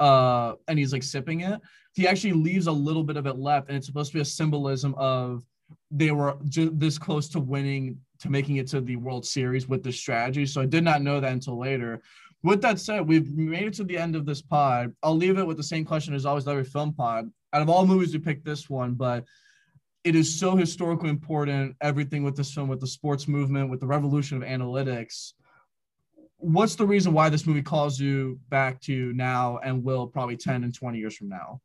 uh 0.00 0.52
and 0.68 0.78
he's 0.78 0.92
like 0.92 1.02
sipping 1.02 1.40
it, 1.40 1.58
he 1.94 2.06
actually 2.06 2.34
leaves 2.34 2.66
a 2.66 2.72
little 2.72 3.02
bit 3.02 3.16
of 3.16 3.26
it 3.26 3.38
left, 3.38 3.68
and 3.68 3.76
it's 3.76 3.86
supposed 3.86 4.12
to 4.12 4.18
be 4.18 4.20
a 4.20 4.24
symbolism 4.24 4.94
of 4.98 5.44
they 5.90 6.10
were 6.10 6.36
ju- 6.44 6.74
this 6.74 6.98
close 6.98 7.26
to 7.30 7.40
winning 7.40 7.98
to 8.18 8.28
making 8.28 8.56
it 8.56 8.66
to 8.68 8.82
the 8.82 8.96
World 8.96 9.24
Series 9.24 9.66
with 9.66 9.82
this 9.82 9.96
strategy. 9.96 10.44
So 10.44 10.60
I 10.60 10.66
did 10.66 10.84
not 10.84 11.00
know 11.00 11.20
that 11.20 11.32
until 11.32 11.58
later. 11.58 12.02
With 12.42 12.60
that 12.62 12.78
said, 12.78 13.08
we've 13.08 13.34
made 13.34 13.64
it 13.64 13.74
to 13.74 13.84
the 13.84 13.96
end 13.96 14.14
of 14.14 14.26
this 14.26 14.42
pod. 14.42 14.94
I'll 15.02 15.16
leave 15.16 15.38
it 15.38 15.46
with 15.46 15.56
the 15.56 15.62
same 15.62 15.86
question 15.86 16.14
as 16.14 16.26
always 16.26 16.46
every 16.46 16.64
film 16.64 16.92
pod. 16.92 17.30
Out 17.52 17.62
of 17.62 17.68
all 17.68 17.86
movies, 17.86 18.12
we 18.12 18.18
picked 18.18 18.44
this 18.44 18.68
one, 18.68 18.94
but 18.94 19.24
it 20.04 20.14
is 20.14 20.38
so 20.38 20.56
historically 20.56 21.10
important 21.10 21.76
everything 21.80 22.22
with 22.22 22.36
this 22.36 22.52
film 22.52 22.68
with 22.68 22.80
the 22.80 22.86
sports 22.86 23.26
movement 23.26 23.70
with 23.70 23.80
the 23.80 23.86
revolution 23.86 24.40
of 24.40 24.48
analytics 24.48 25.32
what's 26.38 26.76
the 26.76 26.86
reason 26.86 27.12
why 27.12 27.28
this 27.28 27.46
movie 27.46 27.62
calls 27.62 27.98
you 27.98 28.38
back 28.48 28.80
to 28.82 29.12
now 29.14 29.58
and 29.58 29.82
will 29.82 30.06
probably 30.06 30.36
10 30.36 30.64
and 30.64 30.74
20 30.74 30.98
years 30.98 31.16
from 31.16 31.28
now? 31.28 31.60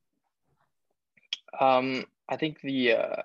Um, 1.59 2.05
I 2.29 2.37
think 2.37 2.61
the 2.61 2.93
uh, 2.93 3.21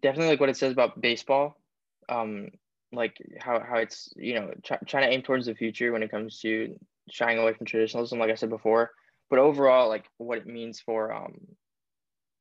definitely 0.00 0.28
like 0.28 0.40
what 0.40 0.48
it 0.48 0.56
says 0.56 0.72
about 0.72 1.00
baseball. 1.00 1.56
Um, 2.08 2.50
like 2.92 3.16
how, 3.40 3.60
how 3.60 3.78
it's 3.78 4.12
you 4.14 4.34
know 4.34 4.52
try, 4.62 4.78
trying 4.86 5.08
to 5.08 5.14
aim 5.14 5.22
towards 5.22 5.46
the 5.46 5.54
future 5.54 5.90
when 5.90 6.02
it 6.02 6.10
comes 6.10 6.38
to 6.40 6.78
shying 7.10 7.38
away 7.38 7.52
from 7.52 7.66
traditionalism 7.66 8.20
like 8.20 8.30
i 8.30 8.36
said 8.36 8.48
before 8.48 8.92
but 9.34 9.42
overall 9.42 9.88
like 9.88 10.04
what 10.18 10.38
it 10.38 10.46
means 10.46 10.78
for 10.78 11.12
um 11.12 11.34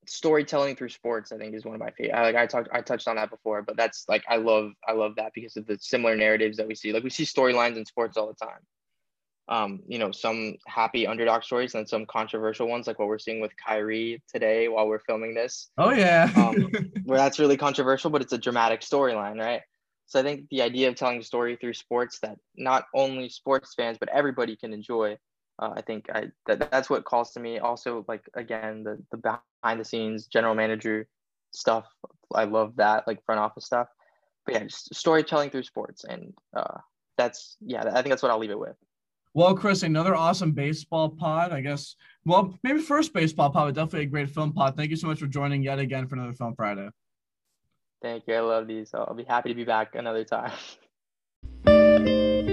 storytelling 0.05 0.75
through 0.75 0.89
sports 0.89 1.31
i 1.31 1.37
think 1.37 1.55
is 1.55 1.65
one 1.65 1.73
of 1.73 1.81
my 1.81 1.89
favorite 1.89 2.15
I, 2.15 2.21
like 2.21 2.35
i 2.35 2.45
talked 2.45 2.69
i 2.71 2.81
touched 2.81 3.07
on 3.07 3.15
that 3.15 3.31
before 3.31 3.63
but 3.63 3.75
that's 3.75 4.05
like 4.07 4.23
i 4.29 4.35
love 4.35 4.73
i 4.87 4.91
love 4.91 5.15
that 5.15 5.31
because 5.33 5.57
of 5.57 5.65
the 5.65 5.79
similar 5.81 6.15
narratives 6.15 6.57
that 6.57 6.67
we 6.67 6.75
see. 6.75 6.93
Like 6.93 7.03
we 7.03 7.09
see 7.09 7.23
storylines 7.23 7.77
in 7.77 7.85
sports 7.85 8.15
all 8.15 8.27
the 8.27 8.45
time. 8.45 8.59
Um 9.47 9.79
you 9.87 9.97
know 9.97 10.11
some 10.11 10.57
happy 10.67 11.07
underdog 11.07 11.43
stories 11.43 11.73
and 11.73 11.89
some 11.89 12.05
controversial 12.05 12.67
ones 12.67 12.85
like 12.85 12.99
what 12.99 13.07
we're 13.07 13.17
seeing 13.17 13.41
with 13.41 13.53
Kyrie 13.57 14.21
today 14.31 14.67
while 14.67 14.87
we're 14.87 14.99
filming 14.99 15.33
this. 15.33 15.71
Oh 15.79 15.93
yeah. 15.93 16.29
Um, 16.35 16.71
where 17.05 17.17
that's 17.17 17.39
really 17.39 17.57
controversial 17.57 18.11
but 18.11 18.21
it's 18.21 18.33
a 18.33 18.37
dramatic 18.37 18.81
storyline 18.81 19.39
right? 19.39 19.61
So 20.05 20.19
I 20.19 20.23
think 20.23 20.47
the 20.51 20.61
idea 20.61 20.89
of 20.89 20.95
telling 20.95 21.17
a 21.17 21.23
story 21.23 21.55
through 21.55 21.73
sports 21.73 22.19
that 22.19 22.37
not 22.55 22.85
only 22.93 23.29
sports 23.29 23.73
fans 23.73 23.97
but 23.99 24.09
everybody 24.09 24.55
can 24.55 24.73
enjoy, 24.73 25.17
uh, 25.59 25.73
I 25.75 25.81
think 25.81 26.07
I 26.13 26.31
that, 26.47 26.71
that's 26.71 26.89
what 26.89 27.05
calls 27.05 27.31
to 27.31 27.39
me. 27.39 27.59
Also, 27.59 28.05
like 28.07 28.23
again, 28.33 28.83
the 28.83 28.97
the 29.11 29.17
behind 29.17 29.79
the 29.79 29.85
scenes 29.85 30.27
general 30.27 30.55
manager 30.55 31.07
stuff. 31.51 31.85
I 32.33 32.45
love 32.45 32.75
that, 32.77 33.07
like 33.07 33.23
front 33.25 33.39
office 33.39 33.65
stuff. 33.65 33.87
But 34.45 34.55
yeah, 34.55 34.63
just 34.63 34.93
storytelling 34.93 35.51
through 35.51 35.63
sports, 35.63 36.03
and 36.03 36.33
uh, 36.55 36.79
that's 37.17 37.57
yeah, 37.61 37.83
I 37.85 38.01
think 38.01 38.09
that's 38.09 38.23
what 38.23 38.31
I'll 38.31 38.39
leave 38.39 38.51
it 38.51 38.59
with. 38.59 38.75
Well, 39.35 39.55
Chris, 39.55 39.83
another 39.83 40.15
awesome 40.15 40.51
baseball 40.51 41.09
pod. 41.09 41.51
I 41.51 41.61
guess. 41.61 41.95
Well, 42.25 42.57
maybe 42.63 42.79
first 42.79 43.13
baseball 43.13 43.51
pod, 43.51 43.67
but 43.67 43.75
definitely 43.75 44.07
a 44.07 44.09
great 44.09 44.29
film 44.29 44.53
pod. 44.53 44.75
Thank 44.75 44.89
you 44.89 44.95
so 44.95 45.07
much 45.07 45.19
for 45.19 45.27
joining 45.27 45.61
yet 45.61 45.79
again 45.79 46.07
for 46.07 46.15
another 46.15 46.33
Film 46.33 46.55
Friday. 46.55 46.89
Thank 48.01 48.23
you. 48.27 48.35
I 48.35 48.39
love 48.41 48.67
these. 48.67 48.89
So 48.89 49.05
I'll 49.07 49.15
be 49.15 49.23
happy 49.23 49.49
to 49.49 49.55
be 49.55 49.63
back 49.63 49.95
another 49.95 50.25
time. 50.25 50.51